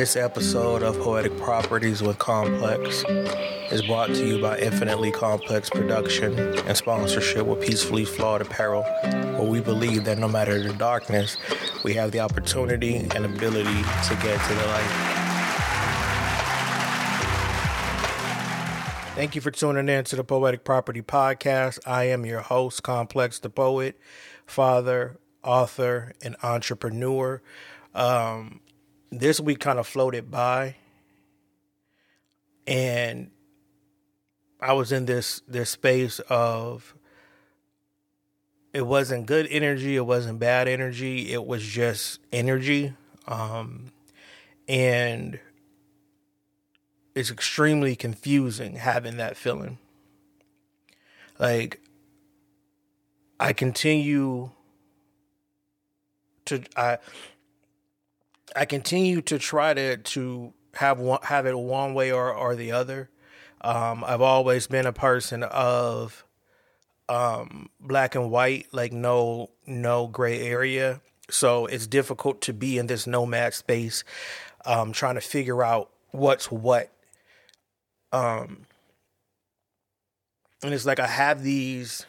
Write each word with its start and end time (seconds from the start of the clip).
This 0.00 0.16
episode 0.16 0.82
of 0.82 0.98
Poetic 1.00 1.36
Properties 1.36 2.00
with 2.00 2.16
Complex 2.16 3.04
is 3.70 3.82
brought 3.82 4.06
to 4.06 4.26
you 4.26 4.40
by 4.40 4.56
Infinitely 4.56 5.10
Complex 5.10 5.68
Production 5.68 6.38
and 6.38 6.74
sponsorship 6.74 7.44
with 7.44 7.60
Peacefully 7.60 8.06
Flawed 8.06 8.40
Apparel, 8.40 8.82
where 8.82 9.42
we 9.42 9.60
believe 9.60 10.06
that 10.06 10.16
no 10.16 10.26
matter 10.26 10.58
the 10.58 10.72
darkness, 10.72 11.36
we 11.84 11.92
have 11.92 12.12
the 12.12 12.20
opportunity 12.20 12.96
and 12.96 13.26
ability 13.26 13.82
to 14.08 14.18
get 14.22 14.42
to 14.42 14.54
the 14.54 14.66
light. 14.68 14.90
Thank 19.16 19.34
you 19.34 19.42
for 19.42 19.50
tuning 19.50 19.90
in 19.90 20.04
to 20.04 20.16
the 20.16 20.24
Poetic 20.24 20.64
Property 20.64 21.02
Podcast. 21.02 21.78
I 21.86 22.04
am 22.04 22.24
your 22.24 22.40
host, 22.40 22.82
Complex 22.82 23.38
the 23.38 23.50
Poet, 23.50 24.00
father, 24.46 25.18
author, 25.44 26.14
and 26.22 26.36
entrepreneur. 26.42 27.42
Um, 27.94 28.60
this 29.10 29.40
week 29.40 29.60
kind 29.60 29.78
of 29.78 29.86
floated 29.86 30.30
by 30.30 30.76
and 32.66 33.30
I 34.60 34.74
was 34.74 34.92
in 34.92 35.06
this 35.06 35.42
this 35.48 35.70
space 35.70 36.20
of 36.28 36.94
it 38.72 38.86
wasn't 38.86 39.26
good 39.26 39.48
energy, 39.50 39.96
it 39.96 40.06
wasn't 40.06 40.38
bad 40.38 40.68
energy, 40.68 41.32
it 41.32 41.44
was 41.44 41.64
just 41.64 42.20
energy. 42.32 42.94
Um, 43.26 43.86
and 44.68 45.40
it's 47.14 47.30
extremely 47.30 47.96
confusing 47.96 48.76
having 48.76 49.16
that 49.16 49.36
feeling. 49.36 49.78
Like 51.38 51.80
I 53.40 53.52
continue 53.52 54.50
to 56.44 56.62
I 56.76 56.98
I 58.56 58.64
continue 58.64 59.20
to 59.22 59.38
try 59.38 59.74
to 59.74 59.96
to 59.96 60.52
have 60.74 60.98
one, 60.98 61.20
have 61.22 61.46
it 61.46 61.58
one 61.58 61.94
way 61.94 62.12
or 62.12 62.32
or 62.32 62.54
the 62.56 62.72
other. 62.72 63.10
Um, 63.62 64.04
I've 64.04 64.22
always 64.22 64.66
been 64.66 64.86
a 64.86 64.92
person 64.92 65.42
of 65.42 66.24
um, 67.08 67.68
black 67.80 68.14
and 68.14 68.30
white, 68.30 68.68
like 68.72 68.92
no 68.92 69.50
no 69.66 70.06
gray 70.06 70.40
area. 70.40 71.00
So 71.28 71.66
it's 71.66 71.86
difficult 71.86 72.40
to 72.42 72.52
be 72.52 72.78
in 72.78 72.86
this 72.86 73.06
nomad 73.06 73.54
space, 73.54 74.04
um, 74.64 74.92
trying 74.92 75.14
to 75.14 75.20
figure 75.20 75.62
out 75.62 75.90
what's 76.10 76.50
what. 76.50 76.90
Um, 78.12 78.66
and 80.62 80.74
it's 80.74 80.84
like 80.84 80.98
I 80.98 81.06
have 81.06 81.42
these, 81.42 82.04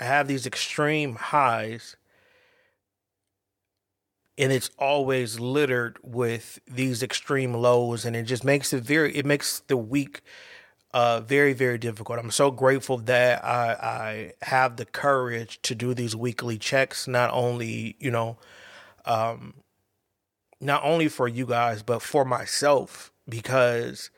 I 0.00 0.04
have 0.04 0.26
these 0.26 0.46
extreme 0.46 1.14
highs, 1.14 1.96
and 4.40 4.52
it's 4.52 4.70
always 4.78 5.38
littered 5.38 5.98
with 6.02 6.58
these 6.66 7.02
extreme 7.02 7.52
lows 7.52 8.06
and 8.06 8.16
it 8.16 8.22
just 8.22 8.42
makes 8.42 8.72
it 8.72 8.82
very 8.82 9.14
it 9.14 9.26
makes 9.26 9.60
the 9.68 9.76
week 9.76 10.22
uh, 10.92 11.20
very 11.20 11.52
very 11.52 11.78
difficult. 11.78 12.18
I'm 12.18 12.32
so 12.32 12.50
grateful 12.50 12.96
that 12.98 13.44
i 13.44 14.32
i 14.40 14.46
have 14.46 14.76
the 14.76 14.86
courage 14.86 15.60
to 15.62 15.74
do 15.74 15.94
these 15.94 16.16
weekly 16.16 16.58
checks 16.58 17.06
not 17.06 17.30
only 17.32 17.96
you 18.00 18.10
know 18.10 18.38
um 19.04 19.54
not 20.60 20.82
only 20.84 21.08
for 21.08 21.28
you 21.28 21.46
guys 21.46 21.82
but 21.82 22.02
for 22.02 22.24
myself 22.24 23.12
because 23.28 24.10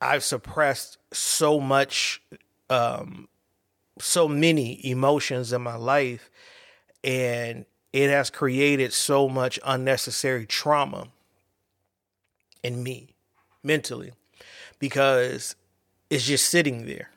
i've 0.00 0.22
suppressed 0.22 0.98
so 1.12 1.58
much 1.58 2.22
um 2.70 3.28
so 3.98 4.28
many 4.28 4.84
emotions 4.86 5.52
in 5.52 5.62
my 5.62 5.74
life 5.76 6.30
and 7.02 7.64
it 7.96 8.10
has 8.10 8.28
created 8.28 8.92
so 8.92 9.26
much 9.26 9.58
unnecessary 9.64 10.44
trauma 10.44 11.08
in 12.62 12.82
me 12.82 13.14
mentally 13.62 14.12
because 14.78 15.56
it's 16.10 16.26
just 16.26 16.46
sitting 16.50 16.84
there. 16.84 17.08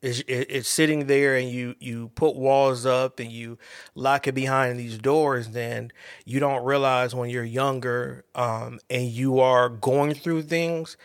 It's, 0.00 0.22
it's 0.26 0.66
sitting 0.66 1.08
there 1.08 1.36
and 1.36 1.50
you, 1.50 1.74
you 1.78 2.10
put 2.14 2.36
walls 2.36 2.86
up 2.86 3.20
and 3.20 3.30
you 3.30 3.58
lock 3.94 4.26
it 4.26 4.32
behind 4.34 4.80
these 4.80 4.96
doors 4.96 5.54
and 5.54 5.92
you 6.24 6.40
don't 6.40 6.64
realize 6.64 7.14
when 7.14 7.28
you're 7.28 7.44
younger 7.44 8.24
um, 8.34 8.80
and 8.88 9.08
you 9.08 9.40
are 9.40 9.68
going 9.68 10.14
through 10.14 10.44
things 10.44 10.96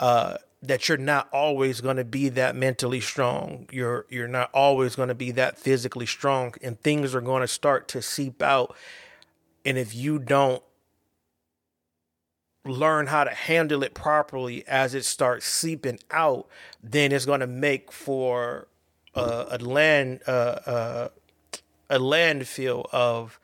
uh, 0.00 0.38
that 0.62 0.88
you're 0.88 0.98
not 0.98 1.28
always 1.32 1.80
going 1.80 1.96
to 1.96 2.04
be 2.04 2.28
that 2.28 2.54
mentally 2.54 3.00
strong. 3.00 3.66
You're 3.72 4.06
you're 4.10 4.28
not 4.28 4.50
always 4.52 4.94
going 4.94 5.08
to 5.08 5.14
be 5.14 5.30
that 5.32 5.58
physically 5.58 6.06
strong 6.06 6.54
and 6.62 6.80
things 6.80 7.14
are 7.14 7.20
going 7.20 7.40
to 7.40 7.48
start 7.48 7.88
to 7.88 8.02
seep 8.02 8.42
out. 8.42 8.76
And 9.64 9.78
if 9.78 9.94
you 9.94 10.18
don't 10.18 10.62
learn 12.66 13.06
how 13.06 13.24
to 13.24 13.30
handle 13.30 13.82
it 13.82 13.94
properly 13.94 14.66
as 14.68 14.94
it 14.94 15.04
starts 15.04 15.46
seeping 15.46 15.98
out, 16.10 16.46
then 16.82 17.10
it's 17.12 17.24
going 17.24 17.40
to 17.40 17.46
make 17.46 17.90
for 17.90 18.68
a 19.14 19.58
land 19.58 20.20
uh, 20.26 20.30
uh, 20.66 21.08
a 21.88 21.98
landfill 21.98 22.86
of 22.92 23.40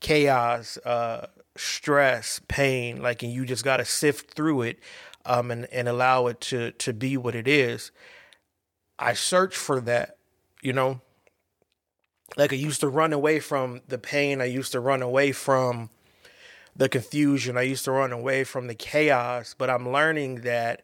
chaos, 0.00 0.76
uh, 0.78 1.28
stress, 1.56 2.40
pain. 2.48 3.00
Like, 3.00 3.22
and 3.22 3.32
you 3.32 3.46
just 3.46 3.64
got 3.64 3.78
to 3.78 3.84
sift 3.84 4.34
through 4.34 4.62
it 4.62 4.78
um, 5.26 5.50
and, 5.50 5.66
and 5.66 5.88
allow 5.88 6.28
it 6.28 6.40
to, 6.40 6.70
to 6.72 6.92
be 6.92 7.16
what 7.16 7.34
it 7.34 7.46
is. 7.46 7.90
I 8.98 9.12
search 9.12 9.56
for 9.56 9.80
that, 9.80 10.16
you 10.62 10.72
know. 10.72 11.00
Like 12.36 12.52
I 12.52 12.56
used 12.56 12.80
to 12.80 12.88
run 12.88 13.12
away 13.12 13.40
from 13.40 13.82
the 13.88 13.98
pain. 13.98 14.40
I 14.40 14.46
used 14.46 14.72
to 14.72 14.80
run 14.80 15.02
away 15.02 15.32
from 15.32 15.90
the 16.74 16.88
confusion. 16.88 17.56
I 17.56 17.62
used 17.62 17.84
to 17.84 17.92
run 17.92 18.12
away 18.12 18.44
from 18.44 18.66
the 18.66 18.74
chaos. 18.74 19.54
But 19.56 19.70
I'm 19.70 19.90
learning 19.90 20.42
that 20.42 20.82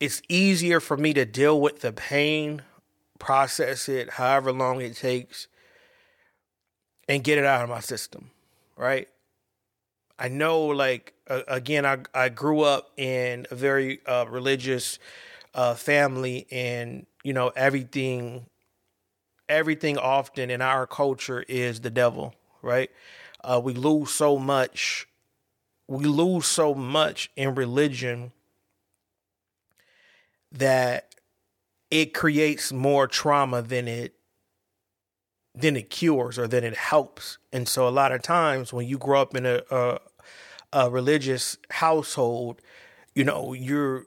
it's 0.00 0.22
easier 0.28 0.80
for 0.80 0.96
me 0.96 1.14
to 1.14 1.24
deal 1.24 1.60
with 1.60 1.80
the 1.80 1.92
pain, 1.92 2.62
process 3.18 3.88
it 3.88 4.10
however 4.10 4.52
long 4.52 4.80
it 4.80 4.96
takes, 4.96 5.48
and 7.08 7.24
get 7.24 7.38
it 7.38 7.44
out 7.44 7.62
of 7.62 7.70
my 7.70 7.80
system, 7.80 8.30
right? 8.76 9.08
I 10.18 10.28
know, 10.28 10.66
like 10.66 11.14
uh, 11.28 11.42
again, 11.48 11.84
I 11.84 11.98
I 12.14 12.28
grew 12.28 12.60
up 12.62 12.90
in 12.96 13.46
a 13.50 13.54
very 13.54 14.00
uh, 14.06 14.26
religious 14.28 14.98
uh, 15.54 15.74
family, 15.74 16.46
and 16.50 17.06
you 17.24 17.32
know 17.32 17.48
everything, 17.56 18.46
everything 19.48 19.98
often 19.98 20.50
in 20.50 20.62
our 20.62 20.86
culture 20.86 21.44
is 21.48 21.80
the 21.80 21.90
devil, 21.90 22.34
right? 22.62 22.90
Uh, 23.42 23.60
we 23.62 23.74
lose 23.74 24.10
so 24.10 24.38
much, 24.38 25.08
we 25.88 26.04
lose 26.04 26.46
so 26.46 26.74
much 26.74 27.30
in 27.36 27.54
religion 27.54 28.32
that 30.52 31.14
it 31.90 32.14
creates 32.14 32.72
more 32.72 33.06
trauma 33.06 33.62
than 33.62 33.88
it 33.88 34.14
than 35.54 35.76
it 35.76 35.90
cures 35.90 36.38
or 36.38 36.48
then 36.48 36.64
it 36.64 36.76
helps. 36.76 37.38
And 37.52 37.68
so 37.68 37.86
a 37.86 37.90
lot 37.90 38.12
of 38.12 38.22
times 38.22 38.72
when 38.72 38.88
you 38.88 38.98
grow 38.98 39.22
up 39.22 39.34
in 39.36 39.46
a, 39.46 39.62
a, 39.70 39.98
a 40.72 40.90
religious 40.90 41.56
household, 41.70 42.60
you 43.14 43.24
know, 43.24 43.52
you're 43.52 44.06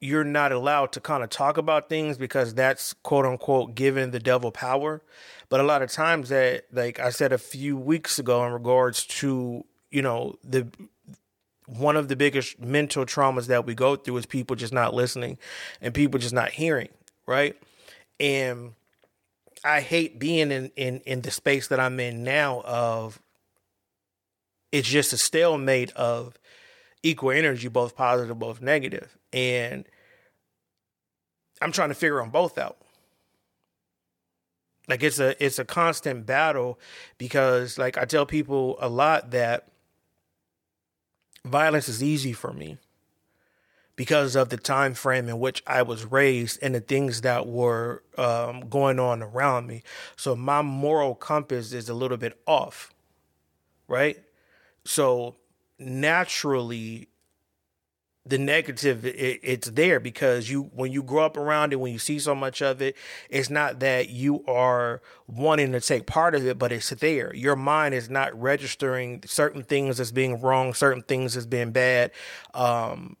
you're 0.00 0.24
not 0.24 0.52
allowed 0.52 0.92
to 0.92 1.00
kind 1.00 1.24
of 1.24 1.30
talk 1.30 1.56
about 1.56 1.88
things 1.88 2.16
because 2.16 2.54
that's 2.54 2.92
quote 2.92 3.26
unquote 3.26 3.74
giving 3.74 4.10
the 4.10 4.20
devil 4.20 4.50
power. 4.50 5.02
But 5.48 5.60
a 5.60 5.64
lot 5.64 5.82
of 5.82 5.90
times 5.90 6.28
that 6.28 6.66
like 6.72 7.00
I 7.00 7.10
said 7.10 7.32
a 7.32 7.38
few 7.38 7.76
weeks 7.76 8.18
ago 8.18 8.44
in 8.44 8.52
regards 8.52 9.06
to, 9.06 9.64
you 9.90 10.02
know, 10.02 10.36
the 10.44 10.68
one 11.66 11.96
of 11.96 12.08
the 12.08 12.16
biggest 12.16 12.58
mental 12.58 13.04
traumas 13.04 13.46
that 13.46 13.66
we 13.66 13.74
go 13.74 13.94
through 13.94 14.16
is 14.16 14.26
people 14.26 14.56
just 14.56 14.72
not 14.72 14.94
listening 14.94 15.36
and 15.80 15.92
people 15.92 16.18
just 16.18 16.32
not 16.32 16.50
hearing, 16.50 16.88
right? 17.26 17.56
And 18.18 18.72
I 19.68 19.80
hate 19.80 20.18
being 20.18 20.50
in, 20.50 20.70
in, 20.76 21.00
in 21.00 21.20
the 21.20 21.30
space 21.30 21.68
that 21.68 21.78
I'm 21.78 22.00
in 22.00 22.24
now 22.24 22.62
of 22.64 23.20
it's 24.72 24.88
just 24.88 25.12
a 25.12 25.18
stalemate 25.18 25.92
of 25.92 26.38
equal 27.02 27.30
energy, 27.32 27.68
both 27.68 27.94
positive, 27.94 28.38
both 28.38 28.62
negative. 28.62 29.16
And 29.30 29.84
I'm 31.60 31.72
trying 31.72 31.90
to 31.90 31.94
figure 31.94 32.16
them 32.16 32.30
both 32.30 32.56
out. 32.56 32.78
Like 34.88 35.02
it's 35.02 35.18
a 35.18 35.42
it's 35.44 35.58
a 35.58 35.66
constant 35.66 36.24
battle 36.24 36.78
because 37.18 37.76
like 37.76 37.98
I 37.98 38.06
tell 38.06 38.24
people 38.24 38.78
a 38.80 38.88
lot 38.88 39.32
that 39.32 39.68
violence 41.44 41.90
is 41.90 42.02
easy 42.02 42.32
for 42.32 42.54
me 42.54 42.78
because 43.98 44.36
of 44.36 44.48
the 44.48 44.56
time 44.56 44.94
frame 44.94 45.28
in 45.28 45.40
which 45.40 45.60
I 45.66 45.82
was 45.82 46.04
raised 46.04 46.60
and 46.62 46.72
the 46.72 46.80
things 46.80 47.22
that 47.22 47.48
were 47.48 48.04
um, 48.16 48.68
going 48.68 49.00
on 49.00 49.24
around 49.24 49.66
me. 49.66 49.82
So 50.14 50.36
my 50.36 50.62
moral 50.62 51.16
compass 51.16 51.72
is 51.72 51.88
a 51.88 51.94
little 51.94 52.16
bit 52.16 52.40
off, 52.46 52.94
right? 53.88 54.16
So 54.84 55.34
naturally, 55.80 57.08
the 58.24 58.38
negative 58.38 59.04
it, 59.04 59.40
it's 59.42 59.68
there 59.70 59.98
because 59.98 60.48
you 60.48 60.70
when 60.74 60.92
you 60.92 61.02
grow 61.02 61.24
up 61.24 61.36
around 61.36 61.72
it 61.72 61.76
when 61.76 61.92
you 61.92 61.98
see 61.98 62.18
so 62.18 62.34
much 62.34 62.60
of 62.60 62.82
it 62.82 62.94
it's 63.30 63.48
not 63.48 63.80
that 63.80 64.10
you 64.10 64.44
are 64.46 65.00
wanting 65.26 65.72
to 65.72 65.80
take 65.80 66.04
part 66.04 66.34
of 66.34 66.46
it 66.46 66.58
but 66.58 66.70
it's 66.70 66.90
there 66.90 67.34
your 67.34 67.56
mind 67.56 67.94
is 67.94 68.10
not 68.10 68.38
registering 68.38 69.22
certain 69.24 69.62
things 69.62 69.98
as 69.98 70.12
being 70.12 70.38
wrong 70.42 70.74
certain 70.74 71.02
things 71.02 71.38
as 71.38 71.46
being 71.46 71.70
bad 71.70 72.10
um, 72.52 73.16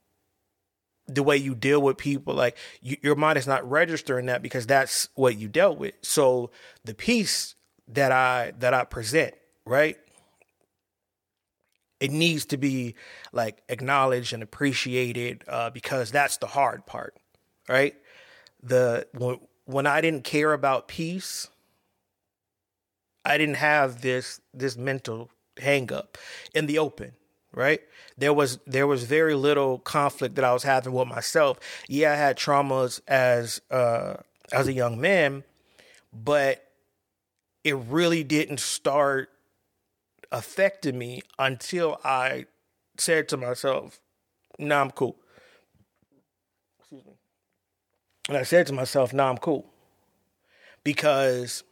the 1.08 1.22
way 1.22 1.36
you 1.36 1.54
deal 1.54 1.80
with 1.80 1.96
people 1.96 2.34
like 2.34 2.56
you, 2.82 2.96
your 3.02 3.16
mind 3.16 3.38
is 3.38 3.46
not 3.46 3.68
registering 3.68 4.26
that 4.26 4.42
because 4.42 4.66
that's 4.66 5.08
what 5.14 5.36
you 5.36 5.48
dealt 5.48 5.78
with 5.78 5.94
so 6.02 6.50
the 6.84 6.94
peace 6.94 7.54
that 7.88 8.12
i 8.12 8.52
that 8.58 8.74
i 8.74 8.84
present 8.84 9.34
right 9.64 9.96
it 12.00 12.10
needs 12.10 12.44
to 12.46 12.56
be 12.56 12.94
like 13.32 13.62
acknowledged 13.68 14.32
and 14.32 14.42
appreciated 14.42 15.44
uh, 15.48 15.70
because 15.70 16.10
that's 16.10 16.36
the 16.36 16.46
hard 16.46 16.86
part, 16.86 17.16
right? 17.68 17.94
The 18.62 19.06
when, 19.14 19.40
when 19.64 19.86
I 19.86 20.00
didn't 20.00 20.24
care 20.24 20.52
about 20.52 20.88
peace, 20.88 21.48
I 23.24 23.36
didn't 23.38 23.56
have 23.56 24.00
this 24.00 24.40
this 24.54 24.76
mental 24.76 25.30
hangup 25.56 26.16
in 26.54 26.66
the 26.66 26.78
open, 26.78 27.12
right? 27.52 27.80
There 28.16 28.32
was 28.32 28.58
there 28.66 28.86
was 28.86 29.04
very 29.04 29.34
little 29.34 29.78
conflict 29.78 30.34
that 30.36 30.44
I 30.44 30.52
was 30.52 30.62
having 30.62 30.92
with 30.92 31.08
myself. 31.08 31.58
Yeah, 31.88 32.12
I 32.12 32.16
had 32.16 32.36
traumas 32.36 33.00
as 33.06 33.60
uh, 33.70 34.14
as 34.52 34.68
a 34.68 34.72
young 34.72 35.00
man, 35.00 35.44
but 36.12 36.64
it 37.64 37.76
really 37.76 38.24
didn't 38.24 38.60
start 38.60 39.30
affecting 40.30 40.98
me 40.98 41.22
until 41.38 42.00
I 42.04 42.46
said 42.98 43.28
to 43.28 43.36
myself, 43.36 44.00
nah, 44.58 44.80
I'm 44.80 44.90
cool. 44.90 45.16
Excuse 46.78 47.04
me. 47.04 47.12
And 48.28 48.36
I 48.36 48.42
said 48.42 48.66
to 48.66 48.72
myself, 48.72 49.12
nah, 49.12 49.30
I'm 49.30 49.38
cool. 49.38 49.66
Because 50.84 51.64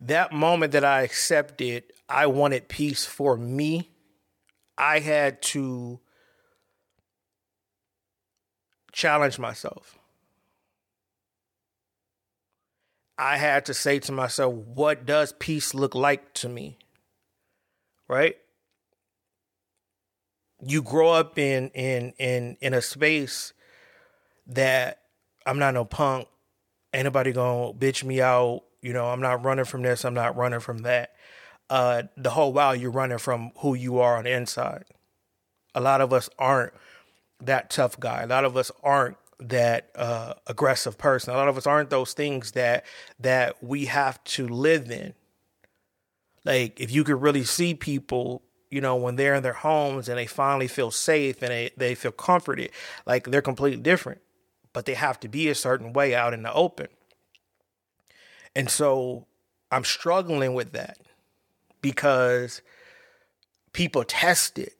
that 0.00 0.32
moment 0.32 0.72
that 0.72 0.84
I 0.84 1.02
accepted, 1.02 1.84
I 2.08 2.26
wanted 2.26 2.68
peace 2.68 3.04
for 3.04 3.36
me. 3.36 3.90
I 4.76 4.98
had 4.98 5.40
to 5.42 6.00
challenge 8.92 9.38
myself. 9.38 9.98
I 13.16 13.36
had 13.36 13.66
to 13.66 13.74
say 13.74 14.00
to 14.00 14.12
myself, 14.12 14.54
what 14.54 15.06
does 15.06 15.32
peace 15.38 15.72
look 15.72 15.94
like 15.94 16.32
to 16.34 16.48
me? 16.48 16.78
Right? 18.08 18.36
You 20.66 20.82
grow 20.82 21.12
up 21.12 21.38
in 21.38 21.68
in 21.70 22.12
in 22.18 22.56
in 22.60 22.74
a 22.74 22.82
space 22.82 23.52
that 24.46 25.02
I'm 25.46 25.58
not 25.58 25.74
no 25.74 25.84
punk. 25.84 26.28
Ain't 26.92 27.04
nobody 27.04 27.32
gonna 27.32 27.72
bitch 27.72 28.02
me 28.04 28.20
out. 28.20 28.62
You 28.84 28.92
know, 28.92 29.06
I'm 29.06 29.20
not 29.20 29.44
running 29.44 29.64
from 29.64 29.82
this, 29.82 30.04
I'm 30.04 30.14
not 30.14 30.36
running 30.36 30.60
from 30.60 30.78
that. 30.78 31.14
Uh 31.70 32.02
the 32.16 32.30
whole 32.30 32.52
while 32.52 32.76
you're 32.76 32.90
running 32.90 33.18
from 33.18 33.50
who 33.58 33.74
you 33.74 33.98
are 33.98 34.16
on 34.16 34.24
the 34.24 34.32
inside. 34.32 34.84
A 35.74 35.80
lot 35.80 36.00
of 36.00 36.12
us 36.12 36.28
aren't 36.38 36.74
that 37.40 37.70
tough 37.70 37.98
guy. 37.98 38.22
A 38.22 38.26
lot 38.26 38.44
of 38.44 38.56
us 38.56 38.70
aren't 38.82 39.16
that 39.40 39.90
uh, 39.96 40.34
aggressive 40.46 40.98
person. 40.98 41.34
A 41.34 41.36
lot 41.36 41.48
of 41.48 41.56
us 41.56 41.66
aren't 41.66 41.90
those 41.90 42.12
things 42.12 42.52
that 42.52 42.84
that 43.18 43.62
we 43.62 43.86
have 43.86 44.22
to 44.24 44.46
live 44.46 44.90
in. 44.90 45.14
Like 46.44 46.78
if 46.78 46.92
you 46.92 47.04
could 47.04 47.20
really 47.20 47.44
see 47.44 47.74
people, 47.74 48.42
you 48.70 48.80
know, 48.80 48.96
when 48.96 49.16
they're 49.16 49.34
in 49.34 49.42
their 49.42 49.54
homes 49.54 50.08
and 50.08 50.18
they 50.18 50.26
finally 50.26 50.68
feel 50.68 50.90
safe 50.90 51.42
and 51.42 51.50
they, 51.50 51.70
they 51.76 51.94
feel 51.94 52.12
comforted, 52.12 52.70
like 53.06 53.24
they're 53.30 53.42
completely 53.42 53.80
different. 53.80 54.20
But 54.72 54.86
they 54.86 54.94
have 54.94 55.18
to 55.20 55.28
be 55.28 55.48
a 55.48 55.54
certain 55.54 55.92
way 55.92 56.14
out 56.14 56.34
in 56.34 56.42
the 56.42 56.52
open. 56.52 56.88
And 58.56 58.70
so 58.70 59.26
I'm 59.70 59.84
struggling 59.84 60.54
with 60.54 60.72
that 60.72 60.98
because 61.80 62.62
people 63.72 64.04
test 64.04 64.58
it 64.58 64.74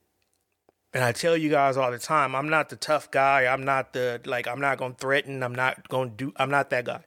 and 0.95 1.03
I 1.03 1.11
tell 1.11 1.37
you 1.37 1.51
guys 1.51 1.77
all 1.77 1.91
the 1.91 1.99
time, 1.99 2.37
I'm 2.37 2.49
not 2.49 2.69
the 2.69 2.77
tough 2.77 3.11
guy. 3.11 3.53
I'm 3.53 3.65
not 3.65 3.93
the 3.93 4.21
like 4.25 4.47
I'm 4.47 4.61
not 4.61 4.79
going 4.79 4.93
to 4.95 4.99
threaten. 4.99 5.43
I'm 5.43 5.55
not 5.55 5.89
going 5.89 6.11
to 6.11 6.17
do 6.17 6.33
I'm 6.37 6.51
not 6.51 6.71
that 6.71 6.85
guy. 6.85 7.05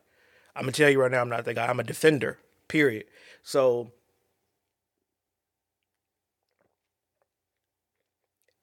I'm 0.55 0.63
going 0.63 0.73
to 0.73 0.81
tell 0.81 0.89
you 0.89 1.01
right 1.01 1.09
now 1.09 1.21
I'm 1.21 1.29
not 1.29 1.45
that 1.45 1.53
guy. 1.53 1.67
I'm 1.67 1.79
a 1.79 1.83
defender. 1.83 2.37
Period. 2.67 3.05
So 3.43 3.93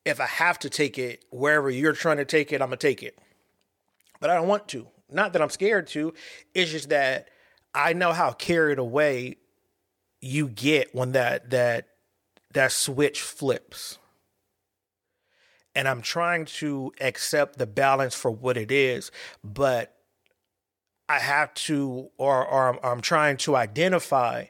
if 0.05 0.21
I 0.21 0.27
have 0.27 0.59
to 0.59 0.69
take 0.69 0.99
it 0.99 1.25
wherever 1.31 1.71
you're 1.71 1.95
trying 1.95 2.19
to 2.19 2.27
take 2.27 2.53
it, 2.53 2.61
I'm 2.61 2.69
going 2.69 2.79
to 2.79 2.87
take 2.87 3.03
it. 3.03 3.19
But 4.21 4.29
I 4.29 4.35
don't 4.35 4.49
want 4.49 4.69
to. 4.69 4.89
Not 5.11 5.33
that 5.33 5.41
I'm 5.41 5.49
scared 5.49 5.87
to. 5.89 6.13
It's 6.53 6.71
just 6.71 6.91
that 6.91 7.29
I 7.75 7.93
know 7.93 8.13
how 8.13 8.33
carried 8.33 8.79
away 8.79 9.37
you 10.21 10.49
get 10.49 10.95
when 10.95 11.13
that 11.13 11.51
that 11.51 11.89
that 12.53 12.73
switch 12.73 13.21
flips. 13.21 13.99
And 15.75 15.89
I'm 15.89 16.03
trying 16.03 16.45
to 16.45 16.93
accept 17.01 17.59
the 17.59 17.67
balance 17.67 18.15
for 18.15 18.31
what 18.31 18.57
it 18.57 18.71
is, 18.71 19.11
but 19.43 19.95
I 21.09 21.19
have 21.19 21.53
to, 21.55 22.11
or, 22.17 22.47
or 22.47 22.69
I'm, 22.69 22.79
I'm 22.83 23.01
trying 23.01 23.37
to 23.39 23.57
identify, 23.57 24.47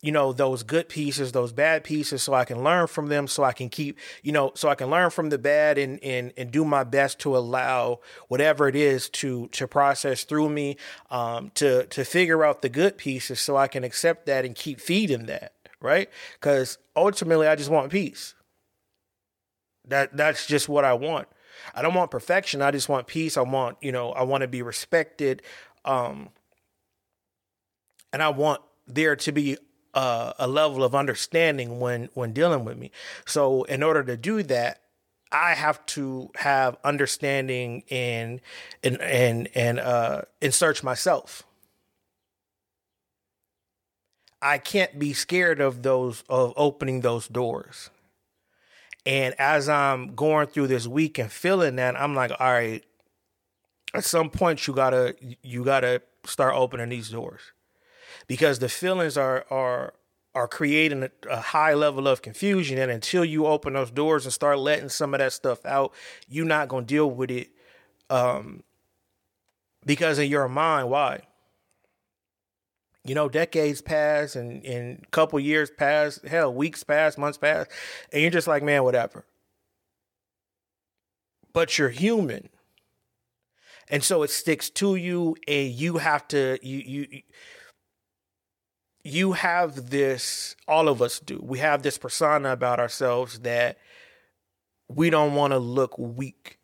you 0.00 0.12
know, 0.12 0.32
those 0.32 0.62
good 0.62 0.88
pieces, 0.88 1.32
those 1.32 1.52
bad 1.52 1.82
pieces, 1.82 2.22
so 2.22 2.32
I 2.32 2.44
can 2.44 2.62
learn 2.62 2.86
from 2.86 3.08
them, 3.08 3.26
so 3.26 3.42
I 3.42 3.52
can 3.52 3.68
keep, 3.68 3.98
you 4.22 4.30
know, 4.30 4.52
so 4.54 4.68
I 4.68 4.76
can 4.76 4.90
learn 4.90 5.10
from 5.10 5.30
the 5.30 5.38
bad 5.38 5.76
and 5.76 6.02
and 6.04 6.32
and 6.36 6.52
do 6.52 6.64
my 6.64 6.84
best 6.84 7.18
to 7.20 7.36
allow 7.36 8.00
whatever 8.28 8.68
it 8.68 8.76
is 8.76 9.08
to 9.10 9.48
to 9.48 9.66
process 9.66 10.22
through 10.22 10.50
me, 10.50 10.76
um, 11.10 11.50
to 11.54 11.86
to 11.86 12.04
figure 12.04 12.44
out 12.44 12.62
the 12.62 12.68
good 12.68 12.96
pieces, 12.96 13.40
so 13.40 13.56
I 13.56 13.66
can 13.66 13.82
accept 13.82 14.26
that 14.26 14.44
and 14.44 14.54
keep 14.54 14.80
feeding 14.80 15.26
that, 15.26 15.52
right? 15.80 16.08
Because 16.34 16.78
ultimately, 16.94 17.48
I 17.48 17.56
just 17.56 17.70
want 17.70 17.90
peace. 17.90 18.34
That 19.88 20.16
that's 20.16 20.46
just 20.46 20.68
what 20.68 20.84
I 20.84 20.94
want. 20.94 21.26
I 21.74 21.82
don't 21.82 21.94
want 21.94 22.12
perfection. 22.12 22.62
I 22.62 22.70
just 22.70 22.88
want 22.88 23.08
peace. 23.08 23.36
I 23.36 23.42
want, 23.42 23.78
you 23.80 23.90
know, 23.90 24.12
I 24.12 24.22
want 24.22 24.42
to 24.42 24.48
be 24.48 24.62
respected. 24.62 25.42
Um, 25.84 26.28
and 28.12 28.22
I 28.22 28.28
want 28.28 28.62
there 28.86 29.16
to 29.16 29.32
be 29.32 29.58
uh, 29.98 30.32
a 30.38 30.46
level 30.46 30.84
of 30.84 30.94
understanding 30.94 31.80
when 31.80 32.08
when 32.14 32.32
dealing 32.32 32.64
with 32.64 32.78
me. 32.78 32.92
So 33.26 33.64
in 33.64 33.82
order 33.82 34.04
to 34.04 34.16
do 34.16 34.44
that, 34.44 34.80
I 35.32 35.54
have 35.54 35.84
to 35.86 36.30
have 36.36 36.76
understanding 36.84 37.82
and 37.90 38.40
and 38.84 39.00
and 39.00 39.48
and 39.56 39.80
uh 39.80 40.22
and 40.40 40.54
search 40.54 40.84
myself. 40.84 41.42
I 44.40 44.58
can't 44.58 45.00
be 45.00 45.12
scared 45.14 45.60
of 45.60 45.82
those 45.82 46.22
of 46.28 46.54
opening 46.56 47.00
those 47.00 47.26
doors. 47.26 47.90
And 49.04 49.34
as 49.36 49.68
I'm 49.68 50.14
going 50.14 50.46
through 50.46 50.68
this 50.68 50.86
week 50.86 51.18
and 51.18 51.32
feeling 51.32 51.74
that, 51.76 52.00
I'm 52.00 52.14
like, 52.14 52.30
all 52.38 52.52
right, 52.52 52.84
at 53.94 54.04
some 54.04 54.30
point 54.30 54.64
you 54.68 54.74
gotta 54.74 55.16
you 55.42 55.64
gotta 55.64 56.02
start 56.24 56.54
opening 56.54 56.88
these 56.88 57.10
doors. 57.10 57.40
Because 58.26 58.58
the 58.58 58.68
feelings 58.68 59.16
are 59.16 59.44
are 59.50 59.94
are 60.34 60.48
creating 60.48 61.08
a, 61.28 61.40
high 61.40 61.74
level 61.74 62.06
of 62.06 62.22
confusion. 62.22 62.78
And 62.78 62.90
until 62.92 63.24
you 63.24 63.46
open 63.46 63.72
those 63.72 63.90
doors 63.90 64.24
and 64.24 64.32
start 64.32 64.58
letting 64.58 64.88
some 64.88 65.14
of 65.14 65.18
that 65.18 65.32
stuff 65.32 65.64
out, 65.64 65.92
you're 66.28 66.44
not 66.44 66.68
gonna 66.68 66.86
deal 66.86 67.10
with 67.10 67.30
it 67.30 67.50
um 68.10 68.62
because 69.84 70.18
in 70.18 70.30
your 70.30 70.48
mind. 70.48 70.90
Why? 70.90 71.22
you 73.08 73.14
know, 73.14 73.28
decades 73.28 73.80
pass 73.80 74.36
and, 74.36 74.64
and 74.64 75.10
couple 75.10 75.40
years 75.40 75.70
pass, 75.70 76.20
hell, 76.26 76.52
weeks 76.52 76.84
pass, 76.84 77.16
months 77.16 77.38
pass, 77.38 77.66
and 78.12 78.20
you're 78.20 78.30
just 78.30 78.46
like, 78.46 78.62
man, 78.62 78.84
whatever. 78.84 79.24
But 81.54 81.78
you're 81.78 81.88
human. 81.88 82.50
And 83.88 84.04
so 84.04 84.22
it 84.22 84.30
sticks 84.30 84.68
to 84.70 84.96
you 84.96 85.36
and 85.48 85.70
you 85.70 85.96
have 85.96 86.28
to 86.28 86.58
you 86.62 87.06
you 87.08 87.22
you 89.08 89.32
have 89.32 89.90
this 89.90 90.56
all 90.66 90.88
of 90.88 91.02
us 91.02 91.18
do. 91.20 91.40
We 91.42 91.58
have 91.58 91.82
this 91.82 91.98
persona 91.98 92.52
about 92.52 92.80
ourselves 92.80 93.40
that 93.40 93.78
we 94.88 95.10
don't 95.10 95.34
want 95.34 95.52
to 95.52 95.58
look 95.58 95.98
weak. 95.98 96.58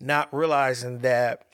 Not 0.00 0.32
realizing 0.32 1.00
that 1.00 1.50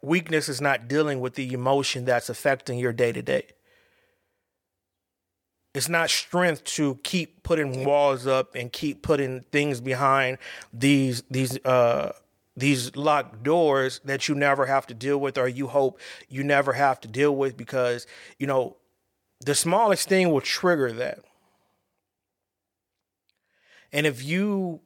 Weakness 0.00 0.48
is 0.48 0.60
not 0.60 0.86
dealing 0.86 1.20
with 1.20 1.34
the 1.34 1.52
emotion 1.52 2.04
that's 2.04 2.28
affecting 2.28 2.78
your 2.78 2.92
day 2.92 3.10
to 3.10 3.20
day. 3.20 3.46
It's 5.74 5.88
not 5.88 6.08
strength 6.08 6.64
to 6.64 6.98
keep 7.02 7.42
putting 7.42 7.84
walls 7.84 8.26
up 8.26 8.54
and 8.54 8.72
keep 8.72 9.02
putting 9.02 9.40
things 9.52 9.80
behind 9.80 10.38
these 10.72 11.22
these 11.30 11.58
uh 11.64 12.12
these 12.58 12.96
locked 12.96 13.42
doors 13.42 14.00
that 14.04 14.28
you 14.28 14.34
never 14.34 14.66
have 14.66 14.86
to 14.86 14.94
deal 14.94 15.18
with 15.18 15.38
or 15.38 15.48
you 15.48 15.68
hope 15.68 16.00
you 16.28 16.42
never 16.42 16.72
have 16.72 17.00
to 17.00 17.08
deal 17.08 17.34
with 17.34 17.56
because 17.56 18.06
you 18.38 18.46
know 18.46 18.76
the 19.40 19.54
smallest 19.54 20.08
thing 20.08 20.30
will 20.30 20.40
trigger 20.40 20.92
that. 20.92 21.20
And 23.92 24.06
if 24.06 24.22
you 24.24 24.80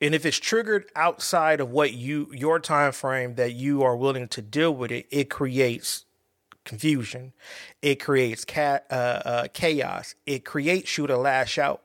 and 0.00 0.14
if 0.14 0.26
it's 0.26 0.38
triggered 0.38 0.86
outside 0.96 1.60
of 1.60 1.70
what 1.70 1.92
you 1.92 2.28
your 2.32 2.58
time 2.58 2.92
frame 2.92 3.34
that 3.36 3.52
you 3.52 3.82
are 3.82 3.96
willing 3.96 4.28
to 4.28 4.42
deal 4.42 4.74
with 4.74 4.90
it, 4.90 5.06
it 5.10 5.30
creates 5.30 6.04
confusion. 6.64 7.32
It 7.82 7.96
creates 7.96 8.44
uh, 8.56 8.80
uh, 8.90 9.48
chaos. 9.52 10.14
It 10.26 10.44
creates 10.44 10.98
you 10.98 11.06
to 11.06 11.16
lash 11.16 11.58
out. 11.58 11.82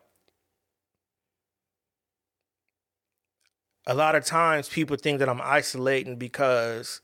A 3.90 3.96
lot 3.96 4.14
of 4.14 4.24
times 4.24 4.70
people 4.70 4.98
think 4.98 5.18
that 5.18 5.28
I'm 5.28 5.42
isolating 5.42 6.16
because 6.18 7.02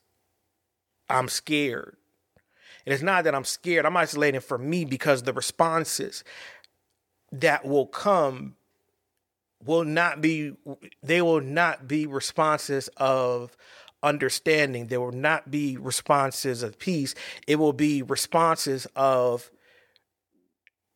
I'm 1.10 1.28
scared. 1.28 1.98
And 2.86 2.94
it's 2.94 3.02
not 3.02 3.24
that 3.24 3.34
I'm 3.34 3.44
scared, 3.44 3.88
I'm 3.88 3.98
isolating 3.98 4.40
for 4.40 4.60
me 4.60 4.86
because 4.86 5.24
the 5.24 5.34
responses 5.34 6.24
that 7.32 7.66
will 7.66 7.88
come 7.88 8.56
will 9.66 9.84
not 9.84 10.22
be 10.22 10.54
they 11.02 11.24
will 11.24 11.42
not 11.42 11.88
be 11.88 12.06
responses 12.06 12.88
of 12.98 13.58
understanding 14.04 14.86
there 14.86 15.02
will 15.02 15.12
not 15.12 15.50
be 15.50 15.78
responses 15.78 16.62
of 16.62 16.78
peace 16.78 17.16
it 17.48 17.56
will 17.56 17.74
be 17.74 18.04
responses 18.04 18.86
of 18.96 19.50